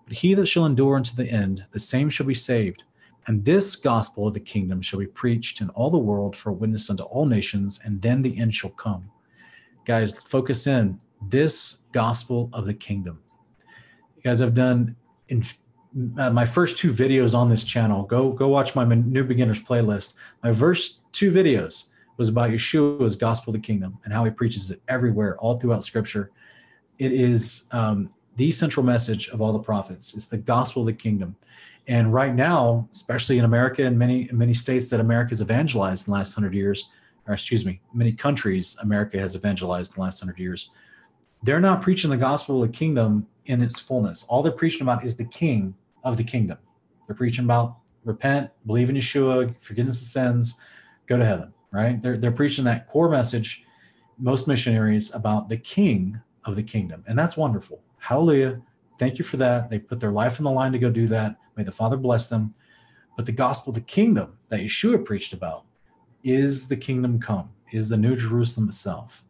But 0.07 0.19
he 0.19 0.35
that 0.35 0.47
shall 0.47 0.67
endure 0.67 0.97
unto 0.97 1.15
the 1.15 1.31
end, 1.31 1.65
the 1.73 1.81
same 1.81 2.09
shall 2.09 2.27
be 2.27 2.35
saved. 2.35 2.85
And 3.27 3.45
this 3.45 3.75
gospel 3.75 4.29
of 4.29 4.35
the 4.35 4.41
kingdom 4.41 4.81
shall 4.81 5.01
be 5.01 5.07
preached 5.07 5.61
in 5.61 5.69
all 5.71 5.91
the 5.91 5.99
world 5.99 6.37
for 6.37 6.51
a 6.51 6.53
witness 6.53 6.89
unto 6.89 7.03
all 7.03 7.27
nations, 7.27 7.81
and 7.83 8.01
then 8.01 8.23
the 8.23 8.39
end 8.39 8.55
shall 8.55 8.71
come. 8.71 9.11
Guys, 9.85 10.17
focus 10.23 10.67
in. 10.67 11.01
This 11.21 11.83
gospel 11.93 12.51
of 12.53 12.67
the 12.67 12.75
kingdom. 12.75 13.21
You 14.17 14.23
guys 14.23 14.39
have 14.39 14.55
done 14.55 14.95
in 15.29 15.43
uh, 16.19 16.31
my 16.31 16.45
first 16.45 16.79
two 16.79 16.91
videos 16.91 17.37
on 17.37 17.49
this 17.49 17.65
channel. 17.65 18.03
Go 18.05 18.31
go 18.31 18.49
watch 18.49 18.75
my 18.75 18.85
new 18.85 19.25
beginners 19.25 19.63
playlist. 19.63 20.15
My 20.43 20.53
first 20.53 21.01
two 21.13 21.33
videos 21.33 21.89
was 22.17 22.29
about 22.29 22.51
Yeshua's 22.51 23.17
gospel 23.17 23.55
of 23.55 23.61
the 23.61 23.67
kingdom 23.67 23.99
and 24.05 24.13
how 24.13 24.25
he 24.25 24.31
preaches 24.31 24.71
it 24.71 24.81
everywhere, 24.89 25.37
all 25.39 25.57
throughout 25.57 25.85
Scripture. 25.85 26.31
It 26.99 27.13
is 27.13 27.67
um, 27.73 28.11
the 28.37 28.53
central 28.53 28.85
message 28.85 29.29
of 29.29 29.41
all 29.41 29.53
the 29.53 29.59
prophets. 29.59 30.15
It's 30.15 30.29
the 30.29 30.39
gospel 30.39 30.83
of 30.83 30.87
the 30.87 30.93
kingdom. 30.93 31.37
And 31.89 32.13
right 32.13 32.35
now, 32.35 32.89
especially 32.93 33.39
in 33.39 33.45
America 33.45 33.85
and 33.85 33.99
many 33.99 34.29
many 34.33 34.55
states 34.55 34.91
that 34.91 35.01
America 35.01 35.31
has 35.31 35.41
evangelized 35.41 36.07
in 36.07 36.13
the 36.13 36.19
last 36.19 36.35
hundred 36.35 36.55
years, 36.55 36.91
or 37.27 37.35
excuse 37.35 37.65
me, 37.65 37.81
many 37.95 38.13
countries 38.13 38.77
America 38.83 39.19
has 39.19 39.37
evangelized 39.37 39.93
in 39.93 39.97
the 39.97 40.03
last 40.03 40.21
hundred 40.21 40.39
years, 40.39 40.71
they're 41.43 41.61
not 41.61 41.83
preaching 41.83 42.11
the 42.11 42.17
gospel 42.17 42.63
of 42.63 42.71
the 42.71 42.77
kingdom 42.77 43.27
in 43.47 43.63
its 43.63 43.79
fullness. 43.79 44.25
All 44.29 44.43
they're 44.43 44.53
preaching 44.53 44.83
about 44.83 45.05
is 45.05 45.17
the 45.17 45.25
king 45.25 45.75
of 46.03 46.17
the 46.17 46.25
kingdom. 46.25 46.59
They're 47.07 47.17
preaching 47.17 47.45
about 47.45 47.77
repent, 48.05 48.51
believe 48.67 48.91
in 48.91 48.97
Yeshua, 48.97 49.55
forgiveness 49.61 50.01
of 50.01 50.09
sins, 50.09 50.59
go 51.07 51.17
to 51.17 51.25
heaven, 51.25 51.53
right? 51.71 52.01
They're, 52.01 52.17
they're 52.17 52.33
preaching 52.33 52.65
that 52.65 52.89
core 52.89 53.09
message, 53.09 53.65
most 54.19 54.49
missionaries, 54.49 55.15
about 55.15 55.49
the 55.49 55.57
king 55.57 56.21
of 56.45 56.57
the 56.57 56.63
kingdom. 56.63 57.05
And 57.07 57.19
that's 57.19 57.37
wonderful. 57.37 57.81
Hallelujah. 58.07 58.63
Thank 59.01 59.19
you 59.19 59.25
for 59.25 59.37
that. 59.39 59.69
They 59.69 59.81
put 59.81 59.99
their 59.99 60.13
life 60.13 60.39
on 60.39 60.45
the 60.45 60.51
line 60.53 60.71
to 60.71 60.79
go 60.79 60.91
do 60.91 61.09
that. 61.09 61.35
May 61.57 61.65
the 61.65 61.73
Father 61.73 61.97
bless 61.97 62.29
them. 62.29 62.55
But 63.17 63.27
the 63.27 63.33
gospel, 63.33 63.73
the 63.73 63.81
kingdom 63.81 64.39
that 64.49 64.61
Yeshua 64.61 65.05
preached 65.05 65.33
about, 65.33 65.65
is 66.23 66.69
the 66.69 66.77
kingdom 66.77 67.19
come, 67.19 67.51
is 67.73 67.89
the 67.89 67.97
New 67.97 68.15
Jerusalem 68.15 68.69
itself. 68.69 69.25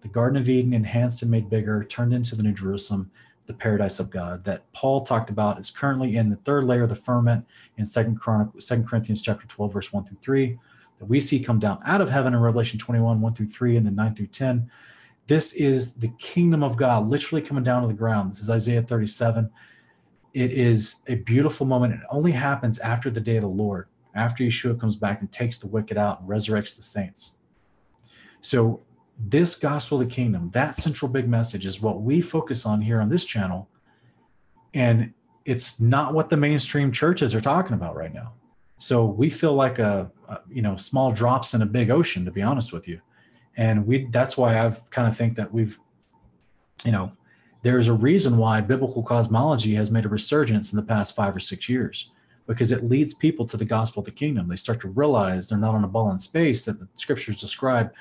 The 0.00 0.08
Garden 0.08 0.40
of 0.40 0.48
Eden, 0.48 0.72
enhanced 0.72 1.20
and 1.20 1.30
made 1.30 1.50
bigger, 1.50 1.84
turned 1.84 2.14
into 2.14 2.34
the 2.34 2.42
New 2.42 2.54
Jerusalem, 2.54 3.10
the 3.44 3.52
paradise 3.52 4.00
of 4.00 4.08
God 4.08 4.44
that 4.44 4.72
Paul 4.72 5.02
talked 5.02 5.28
about 5.28 5.58
is 5.58 5.70
currently 5.70 6.16
in 6.16 6.30
the 6.30 6.36
third 6.36 6.64
layer 6.64 6.84
of 6.84 6.88
the 6.88 6.94
firmament 6.94 7.44
in 7.76 7.84
Second 7.84 8.18
Corinthians 8.18 9.20
chapter 9.20 9.46
12, 9.46 9.72
verse 9.74 9.92
1 9.92 10.04
through 10.04 10.16
3, 10.22 10.58
that 11.00 11.04
we 11.04 11.20
see 11.20 11.38
come 11.38 11.58
down 11.58 11.80
out 11.84 12.00
of 12.00 12.08
heaven 12.08 12.32
in 12.32 12.40
Revelation 12.40 12.78
21, 12.78 13.20
1 13.20 13.34
through 13.34 13.48
3, 13.48 13.76
and 13.76 13.84
then 13.84 13.94
9 13.94 14.14
through 14.14 14.28
10. 14.28 14.70
This 15.26 15.52
is 15.54 15.94
the 15.94 16.12
kingdom 16.18 16.62
of 16.62 16.76
God 16.76 17.08
literally 17.08 17.42
coming 17.42 17.64
down 17.64 17.82
to 17.82 17.88
the 17.88 17.94
ground. 17.94 18.32
This 18.32 18.40
is 18.40 18.50
Isaiah 18.50 18.82
37. 18.82 19.50
It 20.34 20.50
is 20.50 20.96
a 21.06 21.16
beautiful 21.16 21.66
moment. 21.66 21.94
It 21.94 22.00
only 22.10 22.32
happens 22.32 22.78
after 22.80 23.10
the 23.10 23.20
day 23.20 23.36
of 23.36 23.42
the 23.42 23.48
Lord, 23.48 23.88
after 24.14 24.42
Yeshua 24.42 24.80
comes 24.80 24.96
back 24.96 25.20
and 25.20 25.30
takes 25.30 25.58
the 25.58 25.66
wicked 25.66 25.96
out 25.96 26.20
and 26.20 26.28
resurrects 26.28 26.76
the 26.76 26.82
saints. 26.82 27.38
So 28.40 28.80
this 29.18 29.54
gospel 29.54 30.00
of 30.00 30.08
the 30.08 30.14
kingdom, 30.14 30.50
that 30.50 30.74
central 30.74 31.10
big 31.10 31.28
message 31.28 31.66
is 31.66 31.80
what 31.80 32.02
we 32.02 32.20
focus 32.20 32.66
on 32.66 32.80
here 32.80 33.00
on 33.00 33.08
this 33.08 33.24
channel. 33.24 33.68
And 34.74 35.12
it's 35.44 35.80
not 35.80 36.14
what 36.14 36.30
the 36.30 36.36
mainstream 36.36 36.92
churches 36.92 37.34
are 37.34 37.40
talking 37.40 37.74
about 37.74 37.94
right 37.94 38.12
now. 38.12 38.32
So 38.78 39.04
we 39.04 39.30
feel 39.30 39.54
like 39.54 39.78
a, 39.78 40.10
a 40.28 40.40
you 40.48 40.62
know 40.62 40.76
small 40.76 41.12
drops 41.12 41.54
in 41.54 41.62
a 41.62 41.66
big 41.66 41.90
ocean, 41.90 42.24
to 42.24 42.32
be 42.32 42.42
honest 42.42 42.72
with 42.72 42.88
you. 42.88 43.00
And 43.56 43.86
we 43.86 44.06
that's 44.06 44.36
why 44.36 44.58
I've 44.58 44.88
kind 44.90 45.06
of 45.06 45.16
think 45.16 45.34
that 45.36 45.52
we've, 45.52 45.78
you 46.84 46.92
know, 46.92 47.12
there's 47.62 47.88
a 47.88 47.92
reason 47.92 48.38
why 48.38 48.60
biblical 48.60 49.02
cosmology 49.02 49.74
has 49.74 49.90
made 49.90 50.04
a 50.04 50.08
resurgence 50.08 50.72
in 50.72 50.76
the 50.76 50.82
past 50.82 51.14
five 51.14 51.36
or 51.36 51.40
six 51.40 51.68
years 51.68 52.10
because 52.46 52.72
it 52.72 52.84
leads 52.84 53.14
people 53.14 53.46
to 53.46 53.56
the 53.56 53.64
gospel 53.64 54.00
of 54.00 54.06
the 54.06 54.10
kingdom. 54.10 54.48
They 54.48 54.56
start 54.56 54.80
to 54.80 54.88
realize 54.88 55.48
they're 55.48 55.58
not 55.58 55.74
on 55.74 55.84
a 55.84 55.88
ball 55.88 56.10
in 56.10 56.18
space, 56.18 56.64
that 56.64 56.80
the 56.80 56.88
scriptures 56.96 57.40
describe 57.40 57.92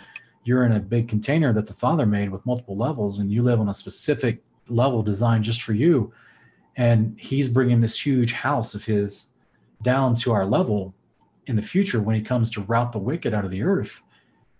you're 0.43 0.65
in 0.65 0.71
a 0.71 0.79
big 0.79 1.07
container 1.07 1.53
that 1.53 1.67
the 1.67 1.73
Father 1.73 2.05
made 2.05 2.29
with 2.29 2.45
multiple 2.45 2.75
levels, 2.75 3.19
and 3.19 3.31
you 3.31 3.43
live 3.43 3.59
on 3.59 3.69
a 3.69 3.73
specific 3.73 4.41
level 4.69 5.03
designed 5.03 5.43
just 5.43 5.61
for 5.61 5.73
you. 5.73 6.11
And 6.75 7.19
He's 7.19 7.47
bringing 7.49 7.81
this 7.81 8.03
huge 8.03 8.33
house 8.33 8.73
of 8.73 8.85
His 8.85 9.33
down 9.83 10.15
to 10.15 10.31
our 10.31 10.45
level 10.45 10.95
in 11.45 11.55
the 11.55 11.61
future 11.61 12.01
when 12.01 12.15
He 12.15 12.21
comes 12.21 12.49
to 12.51 12.61
rout 12.61 12.91
the 12.91 12.99
wicked 12.99 13.33
out 13.33 13.45
of 13.45 13.51
the 13.51 13.61
earth. 13.61 14.01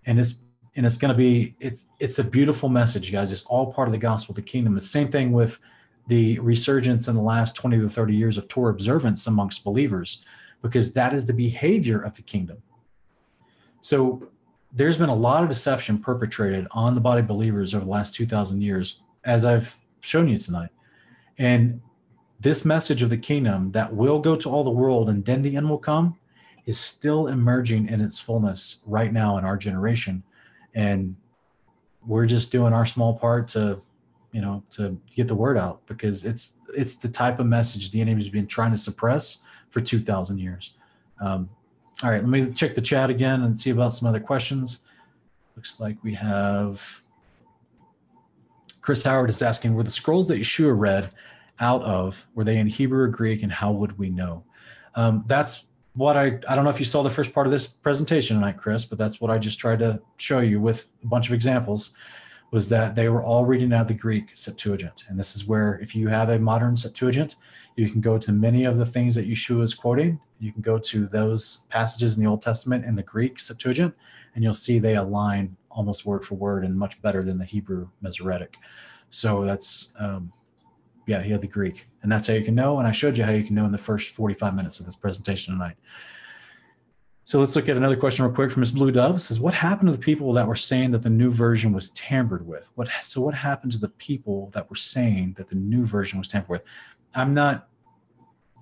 And 0.06 0.20
it's 0.20 0.36
and 0.74 0.86
it's 0.86 0.96
going 0.96 1.12
to 1.12 1.16
be 1.16 1.54
it's 1.60 1.86
it's 1.98 2.18
a 2.18 2.24
beautiful 2.24 2.68
message, 2.68 3.12
guys. 3.12 3.30
It's 3.30 3.44
all 3.44 3.72
part 3.72 3.88
of 3.88 3.92
the 3.92 3.98
gospel 3.98 4.32
of 4.32 4.36
the 4.36 4.42
kingdom. 4.42 4.74
The 4.74 4.80
same 4.80 5.08
thing 5.08 5.32
with 5.32 5.60
the 6.08 6.38
resurgence 6.40 7.08
in 7.08 7.14
the 7.14 7.22
last 7.22 7.54
20 7.54 7.78
to 7.78 7.88
30 7.88 8.14
years 8.14 8.36
of 8.36 8.48
Torah 8.48 8.72
observance 8.72 9.26
amongst 9.26 9.64
believers, 9.64 10.24
because 10.60 10.94
that 10.94 11.12
is 11.12 11.26
the 11.26 11.34
behavior 11.34 12.00
of 12.00 12.16
the 12.16 12.22
kingdom. 12.22 12.62
So 13.80 14.28
there's 14.72 14.96
been 14.96 15.08
a 15.08 15.14
lot 15.14 15.42
of 15.42 15.48
deception 15.48 15.98
perpetrated 15.98 16.66
on 16.70 16.94
the 16.94 17.00
body 17.00 17.20
of 17.20 17.26
believers 17.26 17.74
over 17.74 17.84
the 17.84 17.90
last 17.90 18.14
2,000 18.14 18.62
years, 18.62 19.02
as 19.24 19.44
I've 19.44 19.78
shown 20.00 20.28
you 20.28 20.38
tonight. 20.38 20.70
And 21.38 21.82
this 22.40 22.64
message 22.64 23.02
of 23.02 23.10
the 23.10 23.16
kingdom 23.18 23.72
that 23.72 23.94
will 23.94 24.18
go 24.18 24.34
to 24.34 24.50
all 24.50 24.64
the 24.64 24.70
world 24.70 25.08
and 25.08 25.24
then 25.24 25.42
the 25.42 25.56
end 25.56 25.68
will 25.68 25.78
come 25.78 26.16
is 26.64 26.78
still 26.78 27.26
emerging 27.26 27.88
in 27.88 28.00
its 28.00 28.18
fullness 28.18 28.82
right 28.86 29.12
now 29.12 29.36
in 29.36 29.44
our 29.44 29.56
generation. 29.56 30.22
And 30.74 31.16
we're 32.06 32.26
just 32.26 32.50
doing 32.50 32.72
our 32.72 32.86
small 32.86 33.14
part 33.14 33.48
to, 33.48 33.80
you 34.32 34.40
know, 34.40 34.62
to 34.70 34.98
get 35.14 35.28
the 35.28 35.34
word 35.34 35.56
out 35.56 35.86
because 35.86 36.24
it's 36.24 36.56
it's 36.74 36.96
the 36.96 37.08
type 37.08 37.38
of 37.38 37.46
message 37.46 37.90
the 37.90 38.00
enemy's 38.00 38.28
been 38.28 38.46
trying 38.46 38.72
to 38.72 38.78
suppress 38.78 39.42
for 39.70 39.80
2,000 39.80 40.38
years. 40.38 40.74
Um, 41.20 41.50
all 42.02 42.10
right, 42.10 42.22
let 42.22 42.28
me 42.28 42.52
check 42.52 42.74
the 42.74 42.80
chat 42.80 43.10
again 43.10 43.42
and 43.42 43.58
see 43.58 43.70
about 43.70 43.92
some 43.92 44.08
other 44.08 44.20
questions. 44.20 44.84
Looks 45.56 45.80
like 45.80 45.96
we 46.02 46.14
have 46.14 47.02
Chris 48.80 49.04
Howard 49.04 49.30
is 49.30 49.40
asking, 49.40 49.74
were 49.74 49.84
the 49.84 49.90
scrolls 49.90 50.28
that 50.28 50.40
Yeshua 50.40 50.76
read 50.76 51.10
out 51.60 51.82
of, 51.82 52.26
were 52.34 52.44
they 52.44 52.58
in 52.58 52.66
Hebrew 52.66 53.04
or 53.04 53.08
Greek, 53.08 53.42
and 53.42 53.52
how 53.52 53.70
would 53.70 53.98
we 53.98 54.10
know? 54.10 54.44
Um, 54.96 55.24
that's 55.28 55.66
what 55.94 56.16
I, 56.16 56.38
I 56.48 56.54
don't 56.54 56.64
know 56.64 56.70
if 56.70 56.78
you 56.78 56.86
saw 56.86 57.02
the 57.02 57.10
first 57.10 57.34
part 57.34 57.46
of 57.46 57.50
this 57.50 57.66
presentation 57.66 58.36
tonight, 58.36 58.56
Chris, 58.56 58.84
but 58.84 58.98
that's 58.98 59.20
what 59.20 59.30
I 59.30 59.38
just 59.38 59.58
tried 59.58 59.80
to 59.80 60.00
show 60.16 60.40
you 60.40 60.60
with 60.60 60.88
a 61.02 61.06
bunch 61.06 61.28
of 61.28 61.34
examples 61.34 61.92
was 62.50 62.68
that 62.68 62.94
they 62.94 63.08
were 63.08 63.22
all 63.22 63.44
reading 63.44 63.72
out 63.72 63.82
of 63.82 63.88
the 63.88 63.94
Greek 63.94 64.30
Septuagint. 64.34 65.04
And 65.08 65.18
this 65.18 65.34
is 65.34 65.46
where, 65.46 65.78
if 65.82 65.94
you 65.94 66.08
have 66.08 66.28
a 66.28 66.38
modern 66.38 66.76
Septuagint, 66.76 67.36
you 67.76 67.88
can 67.88 68.02
go 68.02 68.18
to 68.18 68.32
many 68.32 68.64
of 68.64 68.76
the 68.76 68.84
things 68.84 69.14
that 69.14 69.28
Yeshua 69.28 69.62
is 69.62 69.74
quoting. 69.74 70.20
You 70.38 70.52
can 70.52 70.60
go 70.60 70.78
to 70.78 71.06
those 71.06 71.62
passages 71.70 72.16
in 72.16 72.22
the 72.22 72.28
Old 72.28 72.42
Testament 72.42 72.84
in 72.84 72.94
the 72.94 73.02
Greek 73.02 73.38
Septuagint, 73.38 73.94
and 74.34 74.44
you'll 74.44 74.52
see 74.52 74.78
they 74.78 74.96
align 74.96 75.56
almost 75.70 76.04
word 76.04 76.24
for 76.24 76.34
word 76.34 76.64
and 76.64 76.76
much 76.76 77.00
better 77.00 77.22
than 77.22 77.38
the 77.38 77.46
Hebrew 77.46 77.88
Masoretic. 78.02 78.56
So 79.08 79.44
that's, 79.44 79.94
um, 79.98 80.32
yeah, 81.06 81.22
he 81.22 81.30
had 81.30 81.40
the 81.40 81.48
Greek. 81.48 81.86
And 82.02 82.10
that's 82.10 82.26
how 82.26 82.34
you 82.34 82.42
can 82.42 82.54
know. 82.54 82.78
And 82.78 82.86
I 82.86 82.92
showed 82.92 83.16
you 83.18 83.24
how 83.24 83.32
you 83.32 83.44
can 83.44 83.54
know 83.54 83.66
in 83.66 83.72
the 83.72 83.78
first 83.78 84.10
45 84.10 84.54
minutes 84.54 84.80
of 84.80 84.86
this 84.86 84.96
presentation 84.96 85.54
tonight. 85.54 85.76
So 87.24 87.38
let's 87.38 87.54
look 87.54 87.68
at 87.68 87.76
another 87.76 87.96
question 87.96 88.24
real 88.24 88.34
quick 88.34 88.50
from 88.50 88.60
Ms. 88.60 88.72
Blue 88.72 88.90
Dove. 88.90 89.16
It 89.16 89.20
says, 89.20 89.38
what 89.38 89.54
happened 89.54 89.88
to 89.88 89.92
the 89.96 90.02
people 90.02 90.32
that 90.32 90.46
were 90.46 90.56
saying 90.56 90.90
that 90.90 91.02
the 91.02 91.10
new 91.10 91.30
version 91.30 91.72
was 91.72 91.90
tampered 91.90 92.46
with? 92.46 92.70
What 92.74 92.88
so 93.00 93.20
what 93.20 93.34
happened 93.34 93.72
to 93.72 93.78
the 93.78 93.88
people 93.88 94.50
that 94.54 94.68
were 94.68 94.76
saying 94.76 95.34
that 95.34 95.48
the 95.48 95.54
new 95.54 95.84
version 95.84 96.18
was 96.18 96.26
tampered 96.26 96.50
with? 96.50 96.62
I'm 97.14 97.32
not 97.32 97.68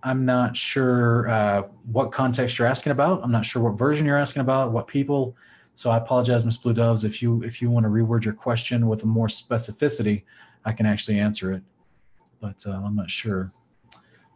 I'm 0.03 0.25
not 0.25 0.57
sure 0.57 1.29
uh, 1.29 1.63
what 1.91 2.13
context 2.13 2.59
you're 2.59 2.69
asking 2.69 2.93
about. 2.93 3.23
I'm 3.23 3.33
not 3.33 3.45
sure 3.45 3.63
what 3.63 3.79
version 3.79 4.07
you're 4.07 4.19
asking 4.19 4.41
about, 4.41 4.73
what 4.73 4.87
people. 4.87 5.37
So 5.75 5.91
I 5.91 5.97
apologize, 5.97 6.45
Ms. 6.45 6.59
Blue 6.59 6.75
Doves. 6.75 7.05
If 7.05 7.23
you 7.23 7.43
if 7.43 7.63
you 7.63 7.71
want 7.71 7.85
to 7.85 7.91
reword 7.91 8.25
your 8.25 8.35
question 8.35 8.89
with 8.89 9.05
more 9.05 9.29
specificity, 9.29 10.25
I 10.65 10.73
can 10.73 10.87
actually 10.87 11.19
answer 11.19 11.53
it. 11.53 11.63
But 12.41 12.65
uh, 12.67 12.73
I'm 12.73 12.97
not 12.97 13.11
sure. 13.11 13.53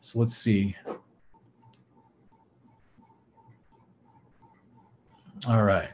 So 0.00 0.18
let's 0.18 0.36
see. 0.36 0.76
All 5.46 5.62
right. 5.62 5.90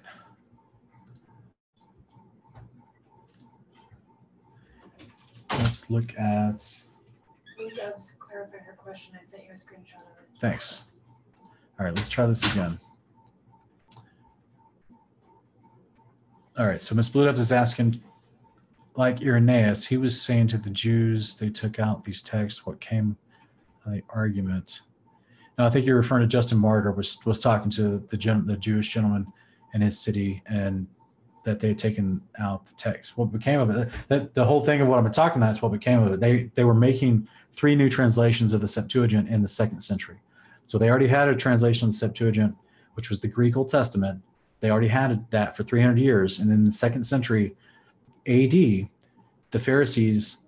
Let's 5.58 5.90
look 5.90 6.12
at. 6.18 6.80
Clarify 8.18 8.58
her 8.58 8.76
question. 8.76 9.14
I 9.20 9.28
sent 9.28 9.44
you 9.44 9.50
a 9.50 9.54
screenshot 9.54 10.02
of 10.02 10.08
it. 10.22 10.40
Thanks. 10.40 10.90
All 11.78 11.86
right, 11.86 11.94
let's 11.94 12.08
try 12.08 12.26
this 12.26 12.50
again. 12.52 12.78
All 16.56 16.66
right, 16.66 16.80
so 16.80 16.94
Miss 16.94 17.08
Blue 17.08 17.24
Doves 17.24 17.40
is 17.40 17.52
asking, 17.52 18.02
like 19.00 19.22
Irenaeus, 19.22 19.86
he 19.86 19.96
was 19.96 20.20
saying 20.20 20.48
to 20.48 20.58
the 20.58 20.68
Jews, 20.68 21.34
they 21.34 21.48
took 21.48 21.78
out 21.78 22.04
these 22.04 22.22
texts. 22.22 22.66
What 22.66 22.80
came 22.80 23.16
the 23.86 24.02
argument? 24.10 24.82
Now, 25.56 25.66
I 25.66 25.70
think 25.70 25.86
you're 25.86 25.96
referring 25.96 26.20
to 26.20 26.28
Justin 26.28 26.58
Martyr 26.58 26.92
was 26.92 27.18
was 27.24 27.40
talking 27.40 27.70
to 27.72 28.06
the 28.10 28.16
gen, 28.18 28.46
the 28.46 28.58
Jewish 28.58 28.92
gentleman 28.92 29.26
in 29.72 29.80
his 29.80 29.98
city, 29.98 30.42
and 30.46 30.86
that 31.44 31.60
they 31.60 31.68
had 31.68 31.78
taken 31.78 32.20
out 32.38 32.66
the 32.66 32.74
text. 32.74 33.16
What 33.16 33.32
became 33.32 33.58
of 33.58 33.70
it? 33.70 33.88
That 34.08 34.34
the 34.34 34.44
whole 34.44 34.62
thing 34.66 34.82
of 34.82 34.88
what 34.88 34.98
I'm 34.98 35.10
talking 35.10 35.40
about 35.40 35.52
is 35.52 35.62
what 35.62 35.72
became 35.72 36.02
of 36.02 36.12
it. 36.12 36.20
They 36.20 36.50
they 36.54 36.64
were 36.64 36.74
making 36.74 37.26
three 37.54 37.74
new 37.74 37.88
translations 37.88 38.52
of 38.52 38.60
the 38.60 38.68
Septuagint 38.68 39.30
in 39.30 39.40
the 39.40 39.48
second 39.48 39.80
century. 39.80 40.18
So 40.66 40.76
they 40.76 40.90
already 40.90 41.08
had 41.08 41.26
a 41.28 41.34
translation 41.34 41.88
of 41.88 41.94
the 41.94 41.98
Septuagint, 41.98 42.54
which 42.94 43.08
was 43.08 43.20
the 43.20 43.28
Greek 43.28 43.56
Old 43.56 43.70
Testament. 43.70 44.20
They 44.60 44.70
already 44.70 44.88
had 44.88 45.30
that 45.30 45.56
for 45.56 45.62
300 45.62 45.98
years, 45.98 46.38
and 46.38 46.52
in 46.52 46.66
the 46.66 46.70
second 46.70 47.04
century 47.04 47.56
AD, 48.26 48.52
the 48.52 49.58
Pharisees 49.58 50.38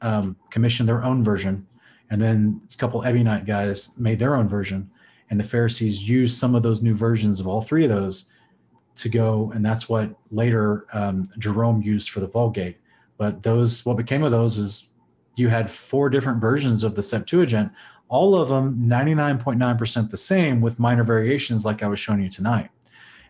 um, 0.00 0.36
commissioned 0.50 0.88
their 0.88 1.04
own 1.04 1.22
version, 1.22 1.66
and 2.10 2.20
then 2.20 2.60
a 2.72 2.76
couple 2.76 3.02
Ebionite 3.02 3.46
guys 3.46 3.90
made 3.98 4.18
their 4.18 4.36
own 4.36 4.48
version, 4.48 4.90
and 5.30 5.40
the 5.40 5.44
Pharisees 5.44 6.08
used 6.08 6.38
some 6.38 6.54
of 6.54 6.62
those 6.62 6.82
new 6.82 6.94
versions 6.94 7.40
of 7.40 7.46
all 7.46 7.60
three 7.60 7.84
of 7.84 7.90
those 7.90 8.30
to 8.96 9.08
go, 9.08 9.52
and 9.54 9.64
that's 9.64 9.88
what 9.88 10.14
later 10.30 10.86
um, 10.92 11.28
Jerome 11.38 11.82
used 11.82 12.10
for 12.10 12.20
the 12.20 12.26
Vulgate. 12.26 12.78
But 13.18 13.42
those, 13.42 13.84
what 13.84 13.96
became 13.96 14.22
of 14.22 14.30
those 14.30 14.58
is 14.58 14.88
you 15.36 15.48
had 15.48 15.70
four 15.70 16.08
different 16.10 16.40
versions 16.40 16.82
of 16.82 16.94
the 16.94 17.02
Septuagint, 17.02 17.72
all 18.08 18.34
of 18.34 18.48
them 18.48 18.76
99.9% 18.78 20.10
the 20.10 20.16
same 20.16 20.60
with 20.60 20.78
minor 20.78 21.04
variations 21.04 21.64
like 21.64 21.82
I 21.82 21.88
was 21.88 21.98
showing 21.98 22.22
you 22.22 22.28
tonight. 22.28 22.70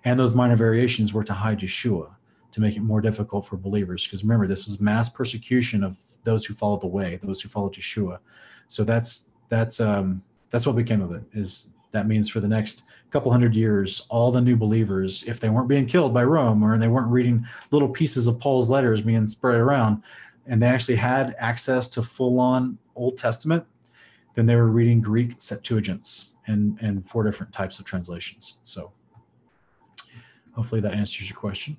And 0.04 0.18
those 0.18 0.34
minor 0.34 0.56
variations 0.56 1.12
were 1.12 1.24
to 1.24 1.32
hide 1.32 1.60
Yeshua, 1.60 2.14
to 2.56 2.62
make 2.62 2.74
it 2.74 2.80
more 2.80 3.02
difficult 3.02 3.44
for 3.44 3.58
believers. 3.58 4.06
Because 4.06 4.24
remember, 4.24 4.46
this 4.46 4.64
was 4.64 4.80
mass 4.80 5.10
persecution 5.10 5.84
of 5.84 5.98
those 6.24 6.46
who 6.46 6.54
followed 6.54 6.80
the 6.80 6.86
way, 6.86 7.18
those 7.22 7.42
who 7.42 7.50
followed 7.50 7.74
Yeshua. 7.74 8.18
So 8.66 8.82
that's 8.82 9.28
that's 9.50 9.78
um, 9.78 10.22
that's 10.48 10.66
what 10.66 10.74
became 10.74 11.02
of 11.02 11.12
it. 11.12 11.22
Is 11.34 11.74
that 11.92 12.08
means 12.08 12.30
for 12.30 12.40
the 12.40 12.48
next 12.48 12.84
couple 13.10 13.30
hundred 13.30 13.54
years, 13.54 14.06
all 14.08 14.32
the 14.32 14.40
new 14.40 14.56
believers, 14.56 15.22
if 15.24 15.38
they 15.38 15.50
weren't 15.50 15.68
being 15.68 15.84
killed 15.84 16.14
by 16.14 16.24
Rome 16.24 16.62
or 16.64 16.78
they 16.78 16.88
weren't 16.88 17.10
reading 17.10 17.46
little 17.72 17.90
pieces 17.90 18.26
of 18.26 18.40
Paul's 18.40 18.70
letters 18.70 19.02
being 19.02 19.26
spread 19.26 19.60
around, 19.60 20.02
and 20.46 20.62
they 20.62 20.66
actually 20.66 20.96
had 20.96 21.34
access 21.38 21.88
to 21.90 22.02
full-on 22.02 22.78
Old 22.94 23.18
Testament, 23.18 23.66
then 24.32 24.46
they 24.46 24.56
were 24.56 24.68
reading 24.68 25.02
Greek 25.02 25.40
Septuagints 25.40 26.28
and 26.46 26.78
and 26.80 27.06
four 27.06 27.22
different 27.22 27.52
types 27.52 27.78
of 27.78 27.84
translations. 27.84 28.56
So 28.62 28.92
hopefully 30.52 30.80
that 30.80 30.94
answers 30.94 31.28
your 31.28 31.38
question. 31.38 31.76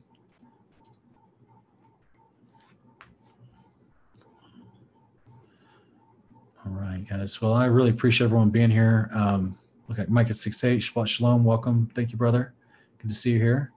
All 6.68 6.74
right, 6.74 7.08
guys. 7.08 7.42
Well, 7.42 7.54
I 7.54 7.66
really 7.66 7.92
appreciate 7.92 8.26
everyone 8.26 8.50
being 8.50 8.70
here. 8.70 9.10
Um, 9.14 9.58
look 9.88 10.00
at 10.00 10.10
Micah 10.10 10.34
68, 10.34 10.82
Shabbat 10.82 11.08
Shalom. 11.08 11.46
Welcome. 11.46 11.90
Thank 11.96 12.12
you, 12.12 12.18
brother. 12.18 12.54
Good 12.98 13.08
to 13.08 13.14
see 13.14 13.32
you 13.32 13.40
here. 13.40 13.72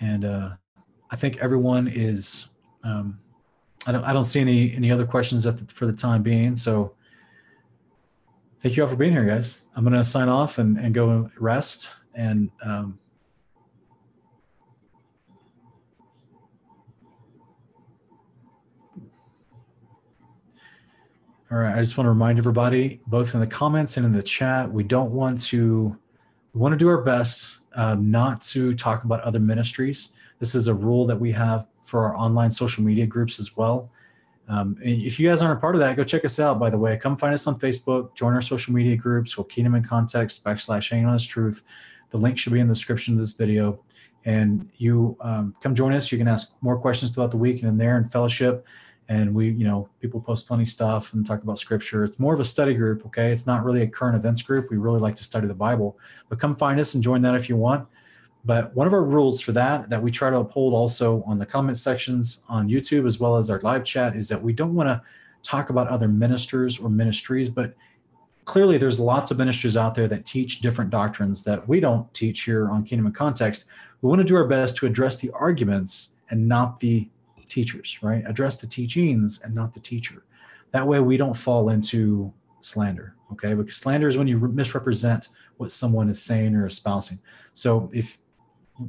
And 0.00 0.24
uh, 0.24 0.50
I 1.10 1.16
think 1.16 1.38
everyone 1.38 1.88
is, 1.88 2.48
um, 2.84 3.18
I, 3.88 3.92
don't, 3.92 4.04
I 4.04 4.12
don't 4.12 4.24
see 4.24 4.40
any, 4.40 4.72
any 4.74 4.92
other 4.92 5.04
questions 5.04 5.42
the, 5.42 5.52
for 5.66 5.86
the 5.86 5.92
time 5.92 6.22
being. 6.22 6.54
So 6.54 6.94
thank 8.60 8.76
you 8.76 8.84
all 8.84 8.88
for 8.88 8.96
being 8.96 9.12
here, 9.12 9.24
guys. 9.24 9.62
I'm 9.74 9.82
going 9.82 9.96
to 9.96 10.04
sign 10.04 10.28
off 10.28 10.58
and, 10.58 10.78
and 10.78 10.94
go 10.94 11.28
rest. 11.40 11.90
And 12.14 12.52
um, 12.62 13.00
All 21.54 21.60
right. 21.60 21.76
I 21.76 21.80
just 21.80 21.96
want 21.96 22.06
to 22.06 22.10
remind 22.10 22.36
everybody, 22.36 23.00
both 23.06 23.32
in 23.32 23.38
the 23.38 23.46
comments 23.46 23.96
and 23.96 24.04
in 24.04 24.10
the 24.10 24.24
chat, 24.24 24.68
we 24.72 24.82
don't 24.82 25.12
want 25.12 25.40
to, 25.44 25.96
we 26.52 26.60
want 26.60 26.72
to 26.72 26.76
do 26.76 26.88
our 26.88 27.00
best 27.00 27.60
um, 27.76 28.10
not 28.10 28.40
to 28.40 28.74
talk 28.74 29.04
about 29.04 29.20
other 29.20 29.38
ministries. 29.38 30.14
This 30.40 30.56
is 30.56 30.66
a 30.66 30.74
rule 30.74 31.06
that 31.06 31.14
we 31.16 31.30
have 31.30 31.68
for 31.80 32.06
our 32.06 32.16
online 32.16 32.50
social 32.50 32.82
media 32.82 33.06
groups 33.06 33.38
as 33.38 33.56
well. 33.56 33.88
Um, 34.48 34.76
and 34.82 35.00
if 35.00 35.20
you 35.20 35.28
guys 35.28 35.42
aren't 35.42 35.56
a 35.56 35.60
part 35.60 35.76
of 35.76 35.78
that, 35.78 35.94
go 35.94 36.02
check 36.02 36.24
us 36.24 36.40
out, 36.40 36.58
by 36.58 36.70
the 36.70 36.78
way. 36.78 36.96
Come 36.96 37.16
find 37.16 37.32
us 37.32 37.46
on 37.46 37.56
Facebook, 37.56 38.16
join 38.16 38.32
our 38.32 38.42
social 38.42 38.74
media 38.74 38.96
groups, 38.96 39.36
or 39.36 39.44
Kingdom 39.44 39.76
in 39.76 39.84
Context 39.84 40.42
backslash 40.42 40.90
Hanging 40.90 41.06
on 41.06 41.12
His 41.12 41.24
Truth. 41.24 41.62
The 42.10 42.18
link 42.18 42.36
should 42.36 42.52
be 42.52 42.58
in 42.58 42.66
the 42.66 42.74
description 42.74 43.14
of 43.14 43.20
this 43.20 43.34
video. 43.34 43.78
And 44.24 44.68
you 44.78 45.16
um, 45.20 45.54
come 45.62 45.72
join 45.76 45.92
us. 45.92 46.10
You 46.10 46.18
can 46.18 46.26
ask 46.26 46.50
more 46.62 46.76
questions 46.76 47.12
throughout 47.12 47.30
the 47.30 47.36
week 47.36 47.60
and 47.60 47.68
in 47.68 47.78
there 47.78 47.96
in 47.96 48.08
fellowship 48.08 48.66
and 49.08 49.34
we 49.34 49.50
you 49.50 49.64
know 49.64 49.88
people 50.00 50.20
post 50.20 50.46
funny 50.46 50.66
stuff 50.66 51.12
and 51.14 51.26
talk 51.26 51.42
about 51.42 51.58
scripture. 51.58 52.04
It's 52.04 52.18
more 52.18 52.34
of 52.34 52.40
a 52.40 52.44
study 52.44 52.74
group 52.74 53.04
okay? 53.06 53.30
It's 53.32 53.46
not 53.46 53.64
really 53.64 53.82
a 53.82 53.86
current 53.86 54.16
events 54.16 54.42
group. 54.42 54.70
We 54.70 54.76
really 54.76 55.00
like 55.00 55.16
to 55.16 55.24
study 55.24 55.46
the 55.46 55.54
bible. 55.54 55.98
But 56.28 56.40
come 56.40 56.56
find 56.56 56.80
us 56.80 56.94
and 56.94 57.02
join 57.02 57.22
that 57.22 57.34
if 57.34 57.48
you 57.48 57.56
want. 57.56 57.86
But 58.44 58.74
one 58.76 58.86
of 58.86 58.92
our 58.92 59.04
rules 59.04 59.40
for 59.40 59.52
that 59.52 59.90
that 59.90 60.02
we 60.02 60.10
try 60.10 60.30
to 60.30 60.38
uphold 60.38 60.74
also 60.74 61.22
on 61.26 61.38
the 61.38 61.46
comment 61.46 61.78
sections 61.78 62.44
on 62.48 62.68
youtube 62.68 63.06
as 63.06 63.18
well 63.18 63.36
as 63.36 63.48
our 63.48 63.60
live 63.60 63.84
chat 63.84 64.14
is 64.14 64.28
that 64.28 64.42
we 64.42 64.52
don't 64.52 64.74
want 64.74 64.88
to 64.88 65.00
talk 65.42 65.70
about 65.70 65.88
other 65.88 66.08
ministers 66.08 66.78
or 66.78 66.88
ministries 66.88 67.48
but 67.48 67.74
clearly 68.44 68.78
there's 68.78 69.00
lots 69.00 69.30
of 69.30 69.38
ministries 69.38 69.76
out 69.76 69.94
there 69.94 70.08
that 70.08 70.26
teach 70.26 70.60
different 70.60 70.90
doctrines 70.90 71.44
that 71.44 71.66
we 71.68 71.80
don't 71.80 72.12
teach 72.14 72.42
here 72.42 72.68
on 72.70 72.84
Kingdom 72.84 73.06
in 73.06 73.12
Context. 73.12 73.66
We 74.00 74.08
want 74.08 74.20
to 74.20 74.24
do 74.24 74.36
our 74.36 74.46
best 74.46 74.76
to 74.76 74.86
address 74.86 75.16
the 75.16 75.30
arguments 75.32 76.12
and 76.30 76.48
not 76.48 76.80
the 76.80 77.08
teachers, 77.54 77.98
right? 78.02 78.22
Address 78.26 78.58
the 78.58 78.66
teachings 78.66 79.40
and 79.42 79.54
not 79.54 79.72
the 79.72 79.80
teacher. 79.80 80.24
That 80.72 80.86
way 80.86 81.00
we 81.00 81.16
don't 81.16 81.36
fall 81.36 81.68
into 81.68 82.32
slander, 82.60 83.14
okay? 83.32 83.54
Because 83.54 83.76
slander 83.76 84.08
is 84.08 84.16
when 84.18 84.26
you 84.26 84.38
misrepresent 84.38 85.28
what 85.56 85.70
someone 85.70 86.08
is 86.08 86.20
saying 86.20 86.56
or 86.56 86.66
espousing. 86.66 87.20
So 87.54 87.90
if 87.92 88.18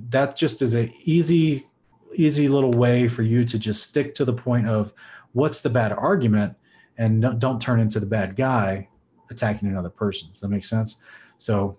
that 0.10 0.36
just 0.36 0.62
is 0.62 0.74
a 0.76 0.92
easy, 1.04 1.68
easy 2.16 2.48
little 2.48 2.72
way 2.72 3.08
for 3.08 3.22
you 3.22 3.44
to 3.44 3.60
just 3.60 3.84
stick 3.84 4.16
to 4.16 4.26
the 4.26 4.34
point 4.34 4.68
of 4.68 4.94
what's 5.34 5.62
the 5.62 5.70
bad 5.70 5.92
argument 5.92 6.56
and 6.98 7.22
don't, 7.22 7.40
don't 7.40 7.62
turn 7.62 7.80
into 7.80 8.00
the 8.00 8.06
bad 8.08 8.36
guy 8.36 8.90
attacking 9.30 9.70
another 9.70 9.90
person. 9.90 10.30
Does 10.32 10.42
that 10.42 10.48
make 10.48 10.66
sense? 10.66 10.98
So 11.38 11.78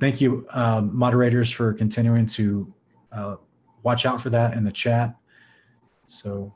thank 0.00 0.20
you, 0.20 0.46
um, 0.50 0.96
moderators, 0.96 1.50
for 1.50 1.74
continuing 1.74 2.26
to 2.26 2.74
uh, 3.12 3.36
watch 3.82 4.06
out 4.06 4.20
for 4.20 4.30
that 4.30 4.54
in 4.54 4.64
the 4.64 4.72
chat. 4.72 5.14
So, 6.08 6.52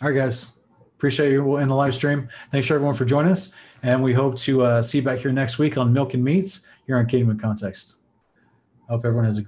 all 0.00 0.08
right, 0.08 0.12
guys, 0.12 0.52
appreciate 0.96 1.32
you 1.32 1.56
in 1.56 1.68
the 1.68 1.74
live 1.74 1.94
stream. 1.94 2.28
Thanks 2.52 2.68
for 2.68 2.74
everyone 2.74 2.94
for 2.94 3.04
joining 3.04 3.32
us, 3.32 3.52
and 3.82 4.02
we 4.04 4.14
hope 4.14 4.36
to 4.36 4.62
uh, 4.62 4.82
see 4.82 4.98
you 4.98 5.04
back 5.04 5.18
here 5.18 5.32
next 5.32 5.58
week 5.58 5.76
on 5.76 5.92
Milk 5.92 6.14
and 6.14 6.22
Meats 6.22 6.64
here 6.86 6.96
on 6.96 7.06
Kingdom 7.06 7.36
Context. 7.38 8.02
I 8.88 8.92
hope 8.92 9.04
everyone 9.04 9.24
has 9.24 9.36
a 9.36 9.42